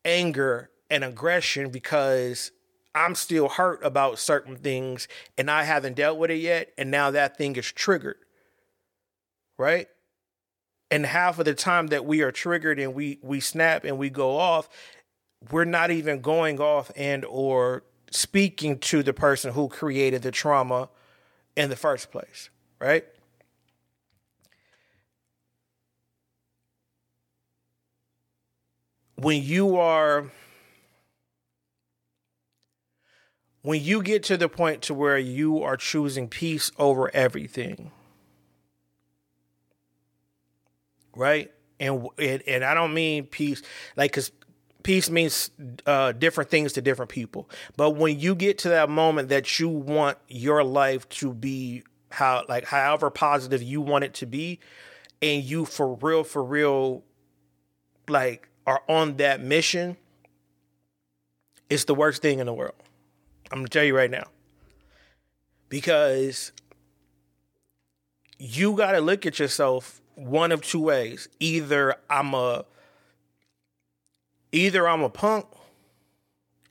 anger 0.06 0.70
and 0.92 1.04
aggression 1.04 1.72
because 1.72 2.52
I'm 2.96 3.16
still 3.16 3.50
hurt 3.50 3.84
about 3.84 4.20
certain 4.20 4.56
things 4.56 5.08
and 5.38 5.50
I 5.50 5.64
haven't 5.64 5.96
dealt 5.96 6.18
with 6.18 6.32
it 6.32 6.36
yet 6.36 6.72
and 6.78 6.92
now 6.92 7.12
that 7.12 7.38
thing 7.38 7.56
is 7.56 7.72
triggered 7.72 8.18
right 9.58 9.88
and 10.92 11.06
half 11.06 11.40
of 11.40 11.46
the 11.46 11.54
time 11.54 11.88
that 11.88 12.06
we 12.06 12.22
are 12.22 12.32
triggered 12.32 12.80
and 12.80 12.94
we 12.94 13.20
we 13.22 13.40
snap 13.40 13.84
and 13.84 13.98
we 13.98 14.10
go 14.10 14.38
off 14.38 14.70
we're 15.52 15.66
not 15.66 15.92
even 15.92 16.22
going 16.22 16.60
off 16.60 16.92
and 16.96 17.24
or 17.26 17.84
speaking 18.12 18.80
to 18.80 19.04
the 19.04 19.14
person 19.14 19.54
who 19.54 19.70
created 19.70 20.22
the 20.22 20.32
trauma 20.32 20.90
in 21.56 21.70
the 21.70 21.76
first 21.76 22.12
place, 22.12 22.50
right? 22.80 23.06
When 29.16 29.44
you 29.44 29.78
are 29.78 30.32
when 33.70 33.84
you 33.84 34.02
get 34.02 34.24
to 34.24 34.36
the 34.36 34.50
point 34.50 34.82
to 34.82 34.96
where 34.96 35.20
you 35.20 35.62
are 35.62 35.78
choosing 35.78 36.28
peace 36.28 36.72
over 36.80 37.14
everything, 37.14 37.92
right? 41.16 41.52
And 41.80 42.08
and, 42.18 42.42
and 42.48 42.64
I 42.64 42.74
don't 42.74 42.96
mean 42.96 43.28
peace 43.28 43.62
like 43.96 44.12
cuz 44.12 44.32
peace 44.82 45.12
means 45.12 45.52
uh, 45.86 46.14
different 46.14 46.50
things 46.50 46.74
to 46.74 46.82
different 46.82 47.12
people. 47.12 47.48
But 47.78 47.92
when 47.92 48.20
you 48.20 48.34
get 48.34 48.58
to 48.60 48.70
that 48.70 48.90
moment 48.90 49.30
that 49.30 49.60
you 49.60 49.70
want 49.70 50.18
your 50.28 50.64
life 50.64 51.08
to 51.10 51.32
be 51.32 51.84
how 52.10 52.46
like 52.50 52.66
however 52.66 53.12
positive 53.12 53.62
you 53.62 53.82
want 53.82 54.04
it 54.04 54.16
to 54.16 54.26
be, 54.26 54.60
and 55.22 55.44
you 55.44 55.66
for 55.66 55.94
real 55.94 56.24
for 56.24 56.44
real 56.44 57.04
like 58.08 58.50
are 58.66 58.82
on 58.90 59.18
that 59.18 59.42
mission, 59.42 59.96
it's 61.70 61.84
the 61.84 61.94
worst 61.94 62.24
thing 62.24 62.40
in 62.40 62.48
the 62.48 62.54
world. 62.54 62.74
I'm 63.52 63.60
gonna 63.60 63.70
tell 63.70 63.84
you 63.84 63.96
right 63.96 64.12
now. 64.12 64.28
Because 65.70 66.52
you 68.38 68.76
gotta 68.76 69.02
look 69.02 69.26
at 69.26 69.40
yourself 69.40 70.02
one 70.16 70.52
of 70.52 70.62
two 70.62 70.82
ways. 70.82 71.28
Either 71.40 71.96
I'm 72.10 72.34
a 72.34 72.66
either 74.52 74.88
I'm 74.88 75.02
a 75.02 75.10
punk, 75.10 75.46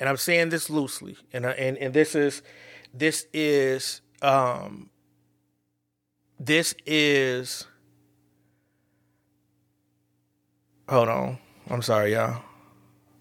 and 0.01 0.09
I'm 0.09 0.17
saying 0.17 0.51
this 0.51 0.71
loosely, 0.71 1.17
and 1.33 1.47
and 1.47 1.77
and 1.79 1.95
this 1.95 2.15
is 2.15 2.43
this 2.93 3.27
is 3.33 4.01
um 4.23 4.91
this 6.39 6.75
is 6.87 7.67
hold 10.89 11.09
on. 11.09 11.39
I'm 11.69 11.83
sorry, 11.83 12.13
y'all. 12.15 12.43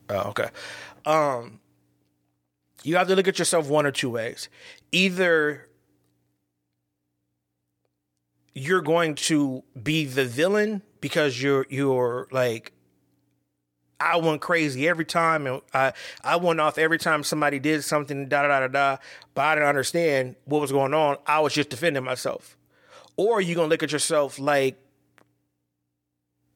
Oh, 0.09 0.29
okay. 0.29 0.49
Um 1.05 1.59
you 2.87 2.95
have 2.95 3.09
to 3.09 3.15
look 3.17 3.27
at 3.27 3.37
yourself 3.37 3.67
one 3.67 3.85
or 3.85 3.91
two 3.91 4.09
ways. 4.09 4.47
Either 4.93 5.67
you're 8.53 8.81
going 8.81 9.15
to 9.15 9.61
be 9.81 10.05
the 10.05 10.23
villain 10.23 10.81
because 11.01 11.41
you're 11.41 11.65
you're 11.69 12.29
like 12.31 12.71
I 13.99 14.15
went 14.17 14.39
crazy 14.39 14.87
every 14.87 15.03
time, 15.03 15.47
and 15.47 15.61
I 15.73 15.91
I 16.23 16.37
went 16.37 16.61
off 16.61 16.77
every 16.77 16.97
time 16.97 17.23
somebody 17.23 17.59
did 17.59 17.83
something. 17.83 18.29
Da 18.29 18.43
da 18.43 18.47
da 18.47 18.59
da 18.61 18.67
da. 18.67 18.97
But 19.33 19.41
I 19.41 19.55
didn't 19.55 19.67
understand 19.67 20.37
what 20.45 20.61
was 20.61 20.71
going 20.71 20.93
on. 20.93 21.17
I 21.25 21.41
was 21.41 21.53
just 21.53 21.69
defending 21.69 22.05
myself. 22.05 22.55
Or 23.17 23.41
you 23.41 23.53
gonna 23.53 23.67
look 23.67 23.83
at 23.83 23.91
yourself 23.91 24.39
like 24.39 24.77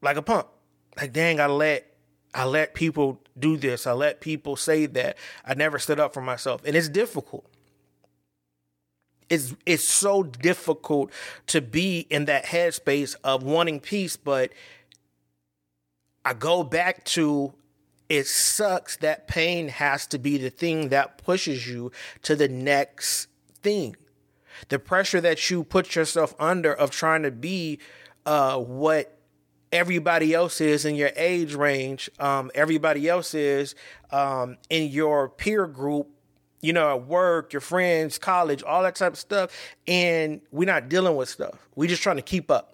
like 0.02 0.16
a 0.16 0.22
punk. 0.22 0.48
Like 0.96 1.12
dang, 1.12 1.42
I 1.42 1.48
let 1.48 1.91
I 2.34 2.46
let 2.46 2.74
people 2.74 3.22
do 3.38 3.58
this. 3.58 3.86
I 3.86 3.92
let 3.94 4.22
people 4.22 4.56
say 4.56 4.86
that. 4.86 5.18
I 5.46 5.54
never 5.54 5.80
stood 5.80 6.00
up 6.00 6.14
for 6.14 6.22
myself, 6.22 6.62
and 6.66 6.76
it's 6.76 6.90
difficult. 6.90 7.46
It's 9.30 9.56
it's 9.66 9.84
so 9.84 10.24
difficult 10.24 11.12
to 11.48 11.62
be 11.62 12.02
in 12.10 12.26
that 12.26 12.46
headspace 12.46 13.16
of 13.24 13.44
wanting 13.44 13.80
peace, 13.80 14.18
but 14.18 14.52
I 16.24 16.34
go 16.34 16.64
back 16.64 17.04
to 17.06 17.54
it 18.10 18.28
sucks 18.28 18.98
that 18.98 19.28
pain 19.28 19.70
has 19.70 20.06
to 20.08 20.20
be 20.20 20.38
the 20.38 20.50
thing 20.50 20.90
that 20.90 21.18
pushes 21.18 21.68
you 21.68 21.94
to 22.24 22.36
the 22.36 22.50
next 22.50 23.28
thing. 23.62 23.96
The 24.68 24.80
pressure 24.80 25.22
that 25.22 25.50
you 25.50 25.64
put 25.64 25.96
yourself 25.96 26.36
under 26.38 26.74
of 26.74 26.92
trying 26.92 27.24
to 27.24 27.32
be 27.32 27.80
uh, 28.26 28.58
what 28.58 29.18
everybody 29.72 30.34
else 30.34 30.62
is 30.62 30.86
in 30.86 30.96
your 30.96 31.12
age 31.16 31.54
range, 31.54 32.10
um, 32.20 32.52
everybody 32.56 33.08
else 33.08 33.34
is 33.34 33.76
um, 34.12 34.58
in 34.70 34.90
your 34.92 35.30
peer 35.30 35.68
group, 35.68 36.08
you 36.62 36.74
know, 36.74 36.96
at 36.96 37.08
work, 37.08 37.54
your 37.54 37.62
friends, 37.62 38.18
college, 38.18 38.64
all 38.64 38.84
that 38.84 38.96
type 38.96 39.14
of 39.14 39.20
stuff. 39.20 39.52
And 39.88 40.42
we're 40.52 40.66
not 40.66 40.90
dealing 40.90 41.16
with 41.16 41.30
stuff. 41.30 41.58
We're 41.76 41.90
just 41.90 42.04
trying 42.04 42.18
to 42.18 42.22
keep 42.22 42.52
up 42.52 42.72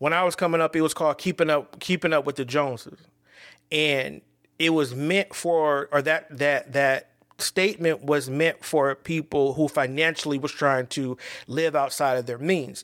when 0.00 0.14
I 0.14 0.24
was 0.24 0.34
coming 0.34 0.62
up, 0.62 0.74
it 0.74 0.80
was 0.80 0.94
called 0.94 1.18
keeping 1.18 1.50
up 1.50 1.78
keeping 1.78 2.12
up 2.12 2.24
with 2.24 2.36
the 2.36 2.44
Joneses, 2.44 2.98
and 3.70 4.22
it 4.58 4.70
was 4.70 4.94
meant 4.94 5.34
for 5.34 5.88
or 5.92 6.02
that 6.02 6.26
that 6.38 6.72
that 6.72 7.10
statement 7.36 8.02
was 8.04 8.28
meant 8.28 8.64
for 8.64 8.94
people 8.94 9.54
who 9.54 9.68
financially 9.68 10.38
was 10.38 10.52
trying 10.52 10.86
to 10.88 11.16
live 11.46 11.76
outside 11.76 12.16
of 12.16 12.26
their 12.26 12.38
means. 12.38 12.82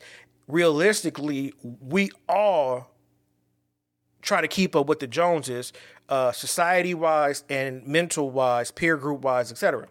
Realistically, 0.48 1.52
we 1.62 2.10
all 2.28 2.92
try 4.22 4.40
to 4.40 4.48
keep 4.48 4.76
up 4.76 4.86
with 4.86 5.00
the 5.00 5.06
Joneses, 5.06 5.72
uh, 6.08 6.32
society 6.32 6.94
wise 6.94 7.44
and 7.48 7.86
mental 7.86 8.30
wise, 8.30 8.70
peer 8.70 8.96
group 8.96 9.22
wise, 9.22 9.50
etc. 9.50 9.88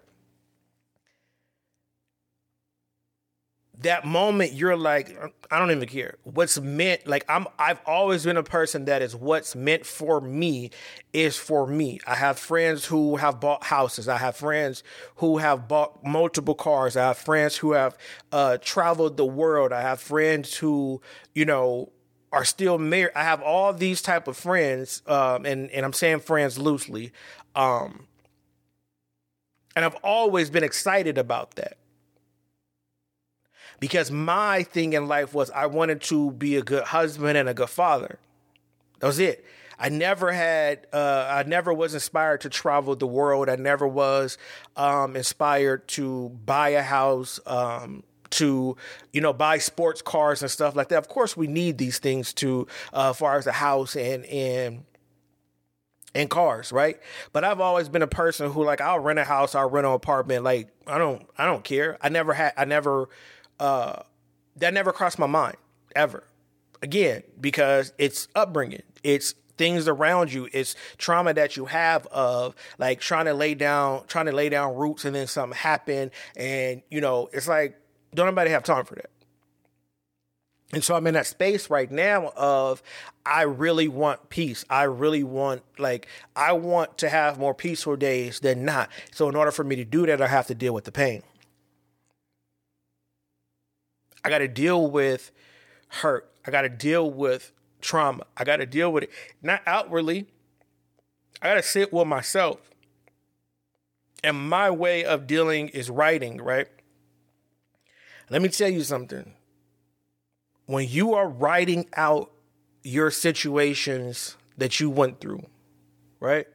that 3.80 4.06
moment 4.06 4.54
you're 4.54 4.78
like 4.78 5.18
i 5.52 5.60
don't 5.60 5.72
even 5.72 5.88
care. 5.88 6.16
What's 6.24 6.60
meant 6.60 7.06
like 7.08 7.26
i'm 7.30 7.48
i've 7.60 7.82
always 7.86 8.24
been 8.24 8.38
a 8.38 8.44
person 8.44 8.86
that 8.86 9.02
is 9.02 9.16
what's 9.16 9.56
meant 9.56 9.86
for 9.86 10.22
me 10.22 10.72
is 11.14 11.38
for 11.38 11.68
me. 11.68 12.00
I 12.08 12.16
have 12.16 12.40
friends 12.40 12.86
who 12.86 13.18
have 13.18 13.40
bought 13.40 13.66
houses. 13.66 14.08
I 14.08 14.18
have 14.18 14.36
friends 14.36 14.84
who 15.18 15.38
have 15.38 15.68
bought 15.68 16.04
multiple 16.06 16.56
cars. 16.56 16.98
I 16.98 17.08
have 17.08 17.18
friends 17.18 17.58
who 17.58 17.74
have 17.74 17.98
uh, 18.32 18.58
traveled 18.62 19.18
the 19.18 19.26
world. 19.26 19.72
I 19.72 19.82
have 19.82 20.00
friends 20.00 20.58
who 20.58 21.02
you 21.34 21.46
know 21.46 21.92
are 22.32 22.46
still 22.46 22.78
married. 22.78 23.14
I 23.16 23.24
have 23.24 23.42
all 23.42 23.72
these 23.74 24.02
type 24.02 24.28
of 24.28 24.36
friends 24.38 25.02
um, 25.08 25.46
and 25.46 25.70
and 25.72 25.86
i'm 25.86 25.94
saying 25.94 26.20
friends 26.20 26.58
loosely 26.58 27.12
um, 27.56 28.08
and 29.76 29.86
i've 29.86 29.96
always 29.96 30.50
been 30.50 30.64
excited 30.64 31.18
about 31.18 31.56
that 31.56 31.78
because 33.86 34.10
my 34.10 34.64
thing 34.64 34.94
in 34.94 35.08
life 35.08 35.36
was 35.36 35.52
I 35.52 35.68
wanted 35.68 36.02
to 36.02 36.32
be 36.32 36.56
a 36.56 36.64
good 36.64 36.86
husband 36.86 37.38
and 37.38 37.48
a 37.48 37.54
good 37.54 37.70
father. 37.70 38.18
That 39.00 39.06
was 39.06 39.20
it. 39.20 39.46
I 39.78 39.90
never 39.90 40.32
had, 40.32 40.88
uh, 40.92 41.28
I 41.30 41.44
never 41.44 41.72
was 41.72 41.94
inspired 41.94 42.42
to 42.42 42.50
travel 42.50 42.96
the 42.96 43.06
world. 43.06 43.48
I 43.48 43.58
never 43.58 43.88
was 43.88 44.40
um, 44.76 45.16
inspired 45.16 45.88
to 45.90 46.30
buy 46.30 46.70
a 46.70 46.82
house, 46.82 47.40
um, 47.46 48.02
to 48.32 48.76
you 49.14 49.22
know 49.22 49.34
buy 49.34 49.60
sports 49.60 50.02
cars 50.02 50.42
and 50.42 50.50
stuff 50.50 50.76
like 50.76 50.90
that. 50.90 50.98
Of 50.98 51.08
course, 51.08 51.38
we 51.38 51.46
need 51.46 51.78
these 51.78 52.00
things 52.00 52.34
to, 52.34 52.66
uh, 52.92 53.12
as 53.12 53.18
far 53.20 53.38
as 53.38 53.46
a 53.46 53.52
house 53.52 53.96
and 53.96 54.26
and 54.26 54.84
and 56.16 56.28
cars, 56.28 56.72
right? 56.72 57.00
But 57.34 57.44
I've 57.44 57.60
always 57.60 57.88
been 57.88 58.02
a 58.02 58.08
person 58.08 58.52
who 58.52 58.64
like 58.64 58.82
I'll 58.82 59.00
rent 59.00 59.20
a 59.20 59.26
house, 59.26 59.54
I'll 59.54 59.70
rent 59.70 59.86
an 59.86 59.94
apartment. 59.94 60.44
Like 60.44 60.70
I 60.88 60.98
don't, 60.98 61.28
I 61.38 61.46
don't 61.46 61.64
care. 61.64 62.00
I 62.02 62.10
never 62.10 62.34
had, 62.34 62.54
I 62.58 62.66
never 62.66 63.10
uh, 63.60 64.04
that 64.58 64.74
never 64.74 64.92
crossed 64.92 65.20
my 65.20 65.28
mind 65.28 65.58
ever. 65.96 66.24
Again, 66.82 67.24
because 67.40 67.94
it's 67.98 68.28
upbringing, 68.36 68.84
it's 69.04 69.34
things 69.58 69.88
around 69.88 70.34
you. 70.34 70.50
It's 70.52 70.76
trauma 70.98 71.34
that 71.34 71.58
you 71.58 71.66
have 71.66 72.06
of 72.08 72.56
like 72.78 73.00
trying 73.00 73.26
to 73.26 73.34
lay 73.34 73.56
down, 73.56 74.06
trying 74.08 74.26
to 74.26 74.32
lay 74.32 74.50
down 74.50 74.76
roots 74.76 75.06
and 75.06 75.16
then 75.16 75.28
something 75.28 75.58
happen. 75.58 76.12
And, 76.36 76.82
you 76.90 77.02
know, 77.02 77.30
it's 77.34 77.48
like, 77.48 77.80
don't 78.14 78.28
nobody 78.28 78.52
have 78.52 78.64
time 78.64 78.86
for 78.86 78.96
that. 78.96 79.10
And 80.74 80.84
so 80.84 80.96
I'm 80.96 81.06
in 81.08 81.14
that 81.14 81.28
space 81.28 81.70
right 81.70 81.90
now 81.90 82.34
of 82.36 82.82
I 83.26 83.44
really 83.44 83.88
want 83.88 84.30
peace. 84.30 84.66
I 84.70 84.84
really 84.84 85.24
want 85.24 85.62
like 85.78 86.08
I 86.36 86.54
want 86.54 86.98
to 86.98 87.10
have 87.10 87.38
more 87.38 87.54
peaceful 87.54 87.96
days 87.96 88.40
than 88.40 88.66
not. 88.66 88.90
So 89.12 89.30
in 89.30 89.36
order 89.36 89.52
for 89.52 89.64
me 89.64 89.76
to 89.78 89.86
do 89.86 90.06
that, 90.08 90.22
I 90.22 90.28
have 90.28 90.48
to 90.48 90.56
deal 90.56 90.74
with 90.74 90.86
the 90.86 90.92
pain. 90.92 91.24
I 94.26 94.30
got 94.30 94.40
to 94.40 94.48
deal 94.48 94.90
with 94.90 95.32
hurt. 95.88 96.28
I 96.48 96.52
got 96.52 96.64
to 96.64 96.70
deal 96.70 97.10
with 97.10 97.52
trauma. 97.80 98.24
I 98.36 98.44
got 98.44 98.58
to 98.58 98.66
deal 98.66 98.92
with 98.92 99.04
it 99.04 99.12
not 99.44 99.62
outwardly. 99.68 100.26
I 101.44 101.50
got 101.50 101.56
to 101.56 101.64
sit 101.64 101.94
with 101.94 102.08
myself. 102.08 102.58
And 104.24 104.50
my 104.50 104.72
way 104.72 105.06
of 105.06 105.28
dealing 105.28 105.70
is 105.70 105.92
writing, 105.92 106.42
right? 106.42 106.68
Let 108.32 108.42
me 108.42 108.50
tell 108.50 108.70
you 108.70 108.82
something 108.82 109.34
when 110.66 110.90
you 110.90 111.14
are 111.14 111.30
writing 111.30 111.88
out 111.96 112.32
your 112.84 113.12
situations 113.12 114.36
that 114.58 114.80
you 114.80 114.90
went 114.90 115.20
through, 115.20 115.46
right? 116.20 116.48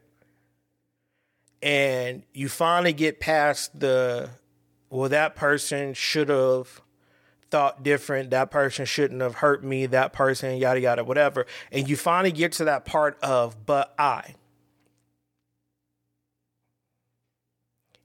And 1.63 2.25
you 2.35 2.49
finally 2.49 2.93
get 2.93 3.21
past 3.21 3.79
the, 3.79 4.31
well, 4.89 5.09
that 5.09 5.37
person 5.37 5.95
should 5.95 6.31
have 6.31 6.83
thought 7.51 7.83
different. 7.83 8.31
That 8.31 8.51
person 8.51 8.85
shouldn't 8.85 9.21
have 9.21 9.37
hurt 9.37 9.65
me. 9.65 9.87
That 9.87 10.13
person, 10.13 10.57
yada, 10.57 10.81
yada, 10.81 11.05
whatever. 11.05 11.47
And 11.73 11.89
you 11.89 11.97
finally 11.97 12.33
get 12.33 12.53
to 12.53 12.65
that 12.65 12.85
part 12.85 13.19
of, 13.23 13.67
but 13.67 13.95
I. 13.99 14.35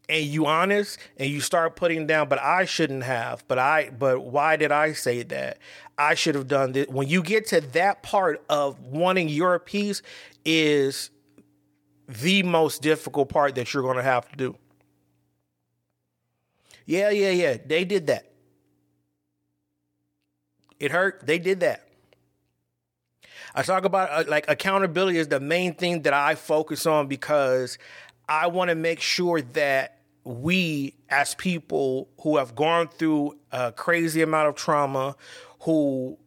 and 0.09 0.25
you 0.25 0.45
honest 0.45 0.97
and 1.17 1.29
you 1.29 1.39
start 1.39 1.75
putting 1.75 2.05
down 2.07 2.27
but 2.29 2.39
i 2.39 2.65
shouldn't 2.65 3.03
have 3.03 3.43
but 3.47 3.57
i 3.57 3.89
but 3.89 4.19
why 4.21 4.55
did 4.55 4.71
i 4.71 4.93
say 4.93 5.23
that 5.23 5.57
i 5.97 6.13
should 6.13 6.35
have 6.35 6.47
done 6.47 6.71
this 6.73 6.87
when 6.87 7.07
you 7.07 7.23
get 7.23 7.47
to 7.47 7.61
that 7.61 8.03
part 8.03 8.43
of 8.49 8.79
wanting 8.81 9.29
your 9.29 9.57
peace 9.59 10.01
is 10.43 11.09
the 12.07 12.43
most 12.43 12.81
difficult 12.81 13.29
part 13.29 13.55
that 13.55 13.73
you're 13.73 13.83
going 13.83 13.97
to 13.97 14.03
have 14.03 14.29
to 14.29 14.35
do 14.35 14.55
yeah 16.85 17.09
yeah 17.09 17.31
yeah 17.31 17.57
they 17.65 17.83
did 17.83 18.07
that 18.07 18.31
it 20.79 20.91
hurt. 20.91 21.25
They 21.25 21.39
did 21.39 21.61
that. 21.61 21.81
I 23.53 23.61
talk 23.61 23.85
about 23.85 24.09
uh, 24.09 24.29
like 24.29 24.45
accountability 24.49 25.17
is 25.17 25.29
the 25.29 25.39
main 25.39 25.75
thing 25.75 26.01
that 26.01 26.13
i 26.13 26.35
focus 26.35 26.85
on 26.85 27.07
because 27.07 27.77
I 28.27 28.47
want 28.47 28.69
to 28.69 28.75
make 28.75 28.99
sure 28.99 29.41
that 29.41 29.99
we 30.23 30.95
as 31.09 31.35
people 31.35 32.09
who 32.21 32.37
have 32.37 32.55
gone 32.55 32.87
through 32.87 33.37
a 33.51 33.71
crazy 33.71 34.21
amount 34.21 34.49
of 34.49 34.55
trauma, 34.55 35.15
who 35.61 36.17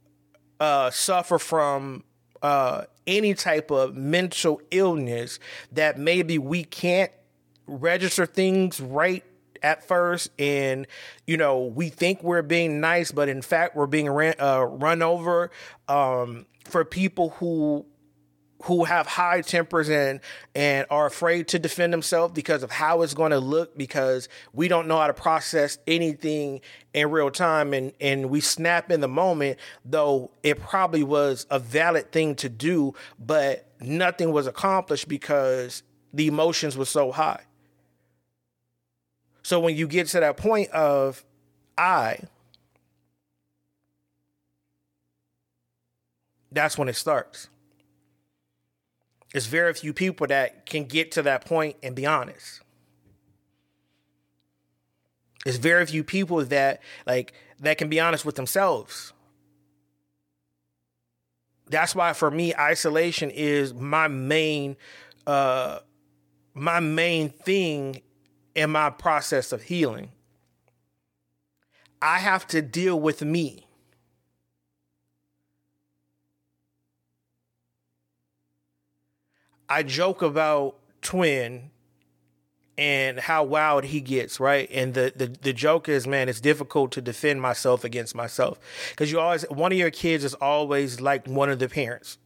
uh, 0.61 0.91
suffer 0.91 1.39
from 1.39 2.05
uh, 2.43 2.85
any 3.07 3.35
type 3.35 3.71
of 3.71 3.97
mental 3.97 4.61
illness, 4.71 5.41
that 5.73 5.99
maybe 5.99 6.39
we 6.39 6.63
can't 6.63 7.11
register 7.67 8.25
things 8.25 8.81
right 8.81 9.25
at 9.63 9.87
first 9.87 10.31
and 10.39 10.87
you 11.27 11.37
know 11.37 11.65
we 11.65 11.89
think 11.89 12.23
we're 12.23 12.43
being 12.43 12.81
nice 12.81 13.13
but 13.13 13.29
in 13.29 13.43
fact 13.43 13.77
we're 13.77 13.87
being 13.87 14.09
ran, 14.09 14.35
uh, 14.41 14.63
run 14.63 15.03
over 15.03 15.51
um, 15.89 16.47
for 16.65 16.85
people 16.85 17.31
who 17.31 17.85
who 18.65 18.85
have 18.85 19.07
high 19.07 19.41
tempers 19.41 19.89
and 19.89 20.21
and 20.55 20.87
are 20.91 21.07
afraid 21.07 21.49
to 21.49 21.59
defend 21.59 21.93
themselves 21.93 22.33
because 22.35 22.63
of 22.63 22.71
how 22.71 23.03
it's 23.03 23.15
going 23.15 23.31
to 23.31 23.39
look 23.39 23.77
because 23.77 24.29
we 24.53 24.69
don't 24.69 24.89
know 24.89 24.99
how 24.99 25.07
to 25.07 25.15
process 25.15 25.79
anything 25.87 26.61
in 26.93 27.11
real 27.11 27.31
time 27.31 27.73
and 27.73 27.93
and 28.01 28.29
we 28.31 28.41
snap 28.41 28.91
in 28.91 29.01
the 29.01 29.09
moment 29.09 29.59
though 29.85 30.31
it 30.43 30.59
probably 30.61 31.03
was 31.03 31.47
a 31.51 31.59
valid 31.59 32.11
thing 32.11 32.35
to 32.35 32.49
do 32.49 32.93
but 33.19 33.71
nothing 33.81 34.33
was 34.33 34.47
accomplished 34.47 35.09
because 35.09 35.83
the 36.13 36.27
emotions 36.27 36.77
were 36.77 36.85
so 36.85 37.13
high 37.13 37.41
so 39.49 39.59
when 39.61 39.77
you 39.77 39.87
get 39.87 40.07
to 40.09 40.21
that 40.21 40.37
point 40.37 40.71
of 40.71 41.25
i 41.77 42.19
that's 46.53 46.77
when 46.79 46.89
it 46.89 46.97
starts 46.97 47.49
it's 49.35 49.47
very 49.47 49.75
few 49.75 49.93
people 49.93 50.27
that 50.29 50.65
can 50.67 50.85
get 50.85 51.13
to 51.13 51.23
that 51.23 51.45
point 51.45 51.77
and 51.83 51.95
be 51.95 52.07
honest. 52.07 52.61
It's 55.45 55.59
very 55.59 55.85
few 55.87 56.03
people 56.03 56.45
that 56.45 56.83
like 57.07 57.33
that 57.61 57.79
can 57.79 57.89
be 57.89 58.01
honest 58.01 58.25
with 58.25 58.37
themselves. 58.37 59.13
That's 61.71 61.95
why 61.95 62.15
for 62.15 62.31
me 62.31 62.55
isolation 62.55 63.31
is 63.31 63.75
my 63.75 64.09
main 64.09 64.77
uh 65.27 65.81
my 66.55 66.81
main 66.81 67.29
thing 67.29 68.01
in 68.55 68.71
my 68.71 68.91
process 68.91 69.53
of 69.53 69.63
healing. 69.63 70.11
I 72.01 72.19
have 72.19 72.47
to 72.49 72.63
deal 72.63 72.99
with 72.99 73.23
me. 73.23 73.67
I 79.69 79.83
joke 79.83 80.23
about 80.23 80.77
Twin 81.03 81.71
and 82.79 83.19
how 83.19 83.43
wild 83.43 83.85
he 83.85 84.01
gets, 84.01 84.39
right? 84.39 84.69
And 84.73 84.95
the, 84.95 85.13
the, 85.15 85.27
the 85.27 85.53
joke 85.53 85.89
is, 85.89 86.07
man, 86.07 86.29
it's 86.29 86.41
difficult 86.41 86.93
to 86.93 87.01
defend 87.01 87.43
myself 87.43 87.83
against 87.83 88.15
myself. 88.15 88.59
Because 88.91 89.11
you 89.11 89.19
always, 89.19 89.43
one 89.51 89.73
of 89.73 89.79
your 89.79 89.91
kids 89.91 90.25
is 90.25 90.35
always 90.35 91.01
like 91.01 91.27
one 91.27 91.51
of 91.51 91.59
the 91.59 91.69
parents. 91.69 92.19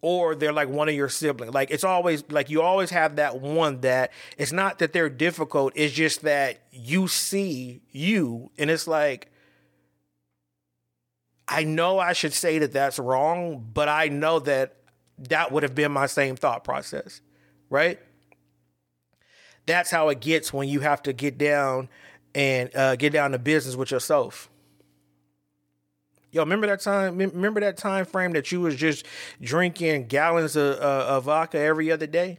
Or 0.00 0.36
they're 0.36 0.52
like 0.52 0.68
one 0.68 0.88
of 0.88 0.94
your 0.94 1.08
siblings. 1.08 1.52
Like 1.54 1.70
it's 1.70 1.84
always 1.84 2.22
like 2.30 2.50
you 2.50 2.62
always 2.62 2.90
have 2.90 3.16
that 3.16 3.40
one 3.40 3.80
that 3.80 4.12
it's 4.36 4.52
not 4.52 4.78
that 4.78 4.92
they're 4.92 5.10
difficult, 5.10 5.72
it's 5.74 5.92
just 5.92 6.22
that 6.22 6.60
you 6.70 7.08
see 7.08 7.82
you 7.90 8.50
and 8.58 8.70
it's 8.70 8.86
like, 8.86 9.30
I 11.48 11.64
know 11.64 11.98
I 11.98 12.12
should 12.12 12.32
say 12.32 12.58
that 12.58 12.72
that's 12.72 12.98
wrong, 12.98 13.66
but 13.72 13.88
I 13.88 14.08
know 14.08 14.38
that 14.40 14.76
that 15.18 15.50
would 15.50 15.62
have 15.62 15.74
been 15.74 15.90
my 15.90 16.06
same 16.06 16.36
thought 16.36 16.62
process, 16.62 17.20
right? 17.70 17.98
That's 19.66 19.90
how 19.90 20.10
it 20.10 20.20
gets 20.20 20.52
when 20.52 20.68
you 20.68 20.80
have 20.80 21.02
to 21.04 21.12
get 21.12 21.38
down 21.38 21.88
and 22.34 22.74
uh, 22.76 22.96
get 22.96 23.12
down 23.12 23.32
to 23.32 23.38
business 23.38 23.76
with 23.76 23.90
yourself. 23.90 24.48
Yo, 26.30 26.42
remember 26.42 26.66
that 26.66 26.80
time? 26.80 27.16
Remember 27.16 27.60
that 27.60 27.76
time 27.76 28.04
frame 28.04 28.32
that 28.32 28.52
you 28.52 28.60
was 28.60 28.76
just 28.76 29.06
drinking 29.40 30.06
gallons 30.08 30.56
of, 30.56 30.78
uh, 30.78 31.06
of 31.08 31.24
vodka 31.24 31.58
every 31.58 31.90
other 31.90 32.06
day? 32.06 32.38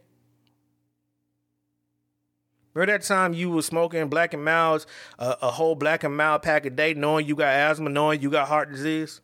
Remember 2.73 2.93
that 2.93 3.05
time 3.05 3.33
you 3.33 3.49
was 3.49 3.65
smoking 3.65 4.07
Black 4.09 4.33
and 4.33 4.45
Milds, 4.45 4.85
uh, 5.17 5.35
a 5.41 5.49
whole 5.49 5.73
Black 5.75 6.03
and 6.03 6.15
Mild 6.15 6.43
pack 6.43 6.65
a 6.65 6.69
day, 6.69 6.93
knowing 6.93 7.25
you 7.25 7.35
got 7.35 7.53
asthma, 7.53 7.89
knowing 7.89 8.21
you 8.21 8.29
got 8.29 8.47
heart 8.47 8.71
disease? 8.71 9.21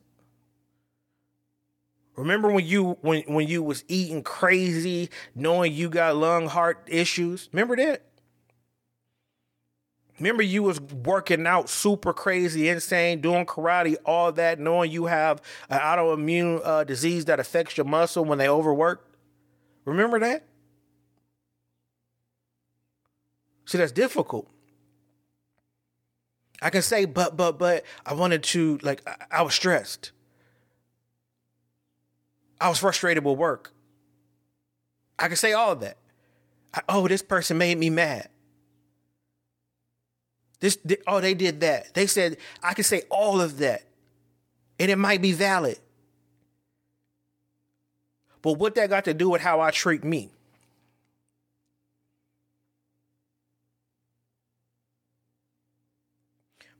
Remember 2.16 2.50
when 2.50 2.66
you 2.66 2.98
when 3.02 3.24
when 3.24 3.48
you 3.48 3.62
was 3.62 3.84
eating 3.88 4.24
crazy, 4.24 5.10
knowing 5.36 5.74
you 5.74 5.90
got 5.90 6.16
lung 6.16 6.48
heart 6.48 6.88
issues? 6.88 7.50
Remember 7.52 7.76
that? 7.76 8.04
Remember 10.20 10.44
you 10.44 10.64
was 10.64 10.80
working 10.80 11.46
out 11.46 11.70
super 11.70 12.14
crazy, 12.14 12.70
insane, 12.70 13.20
doing 13.20 13.46
karate, 13.46 13.96
all 14.06 14.32
that, 14.34 14.60
knowing 14.60 14.90
you 14.90 15.06
have 15.06 15.42
an 15.70 15.80
autoimmune 15.80 16.62
uh, 16.64 16.86
disease 16.86 17.26
that 17.26 17.40
affects 17.40 17.76
your 17.76 17.86
muscle 17.86 18.24
when 18.24 18.38
they 18.38 18.48
overwork. 18.48 19.10
Remember 19.84 20.20
that? 20.20 20.46
See, 23.66 23.78
that's 23.78 23.92
difficult. 23.92 24.48
I 26.62 26.70
can 26.70 26.82
say, 26.82 27.04
but, 27.06 27.36
but, 27.36 27.60
but, 27.60 27.84
I 28.06 28.14
wanted 28.14 28.44
to, 28.44 28.80
like, 28.82 29.02
I, 29.08 29.40
I 29.40 29.42
was 29.42 29.54
stressed. 29.54 30.12
I 32.62 32.70
was 32.70 32.80
frustrated 32.80 33.26
with 33.26 33.38
work. 33.38 33.74
I 35.20 35.28
can 35.28 35.36
say 35.36 35.52
all 35.52 35.74
of 35.74 35.82
that. 35.82 35.98
I, 36.74 36.82
oh, 36.88 37.08
this 37.08 37.22
person 37.22 37.58
made 37.58 37.78
me 37.78 37.90
mad. 37.90 38.30
This, 40.60 40.78
oh, 41.08 41.20
they 41.20 41.34
did 41.34 41.62
that. 41.62 41.94
They 41.94 42.08
said 42.08 42.38
I 42.64 42.74
can 42.74 42.84
say 42.84 43.04
all 43.10 43.42
of 43.42 43.58
that, 43.60 43.84
and 44.80 44.90
it 44.90 44.98
might 44.98 45.22
be 45.22 45.32
valid. 45.32 45.80
But 48.42 48.54
what 48.54 48.76
that 48.76 48.90
got 48.90 49.06
to 49.06 49.14
do 49.14 49.30
with 49.30 49.42
how 49.42 49.60
I 49.60 49.72
treat 49.72 50.04
me? 50.04 50.30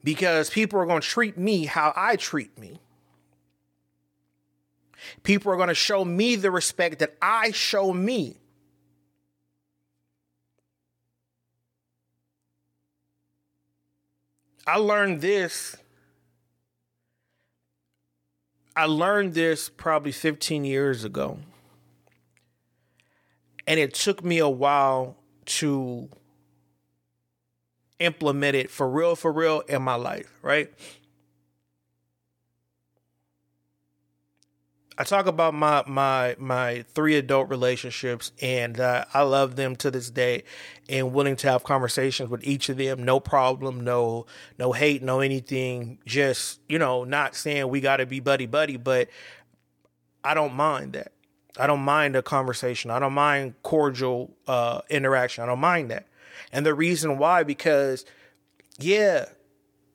Because 0.04 0.52
people 0.52 0.80
are 0.80 0.86
going 0.86 1.02
to 1.02 1.08
treat 1.08 1.36
me 1.36 1.66
how 1.66 1.92
I 1.96 2.16
treat 2.16 2.58
me. 2.60 2.80
People 5.24 5.52
are 5.52 5.56
going 5.56 5.70
to 5.70 5.74
show 5.74 6.06
me 6.06 6.36
the 6.36 6.52
respect 6.52 7.00
that 7.00 7.16
I 7.22 7.50
show 7.52 7.92
me. 7.92 8.38
I 14.68 14.78
learned 14.78 15.22
this. 15.22 15.76
I 18.76 18.86
learned 18.86 19.34
this 19.34 19.70
probably 19.70 20.12
15 20.12 20.66
years 20.66 21.04
ago. 21.04 21.40
And 23.68 23.80
it 23.80 23.94
took 23.94 24.24
me 24.24 24.40
a 24.40 24.50
while 24.50 25.16
to 25.46 26.10
implement 28.00 28.56
it 28.56 28.70
for 28.70 28.90
real, 28.90 29.16
for 29.16 29.32
real 29.32 29.62
in 29.62 29.82
my 29.82 29.96
life, 29.96 30.32
right? 30.42 30.72
I 34.98 35.04
talk 35.04 35.26
about 35.26 35.54
my 35.54 35.84
my 35.88 36.36
my 36.40 36.86
three 36.94 37.16
adult 37.18 37.50
relationships, 37.50 38.32
and 38.42 38.80
uh, 38.80 39.06
I 39.14 39.24
love 39.24 39.58
them 39.58 39.76
to 39.78 39.92
this 39.92 40.10
day, 40.10 40.44
and 40.88 41.14
willing 41.14 41.36
to 41.38 41.52
have 41.52 41.64
conversations 41.64 42.30
with 42.30 42.46
each 42.46 42.70
of 42.70 42.78
them. 42.78 43.04
No 43.04 43.20
problem, 43.20 43.82
no 43.82 44.26
no 44.58 44.72
hate, 44.72 45.04
no 45.04 45.20
anything. 45.20 46.00
Just 46.06 46.62
you 46.70 46.80
know, 46.80 47.04
not 47.04 47.36
saying 47.36 47.68
we 47.68 47.82
got 47.82 47.98
to 47.98 48.06
be 48.06 48.22
buddy 48.22 48.46
buddy, 48.46 48.78
but 48.78 49.10
I 50.24 50.34
don't 50.34 50.54
mind 50.54 50.94
that. 50.94 51.12
I 51.58 51.68
don't 51.68 51.82
mind 51.82 52.16
a 52.16 52.22
conversation. 52.22 52.90
I 52.90 53.00
don't 53.00 53.14
mind 53.14 53.56
cordial 53.64 54.36
uh, 54.48 54.82
interaction. 54.90 55.44
I 55.44 55.48
don't 55.48 55.60
mind 55.60 55.92
that. 55.92 56.08
And 56.52 56.66
the 56.66 56.74
reason 56.74 57.18
why, 57.18 57.44
because 57.44 58.06
yeah, 58.80 59.26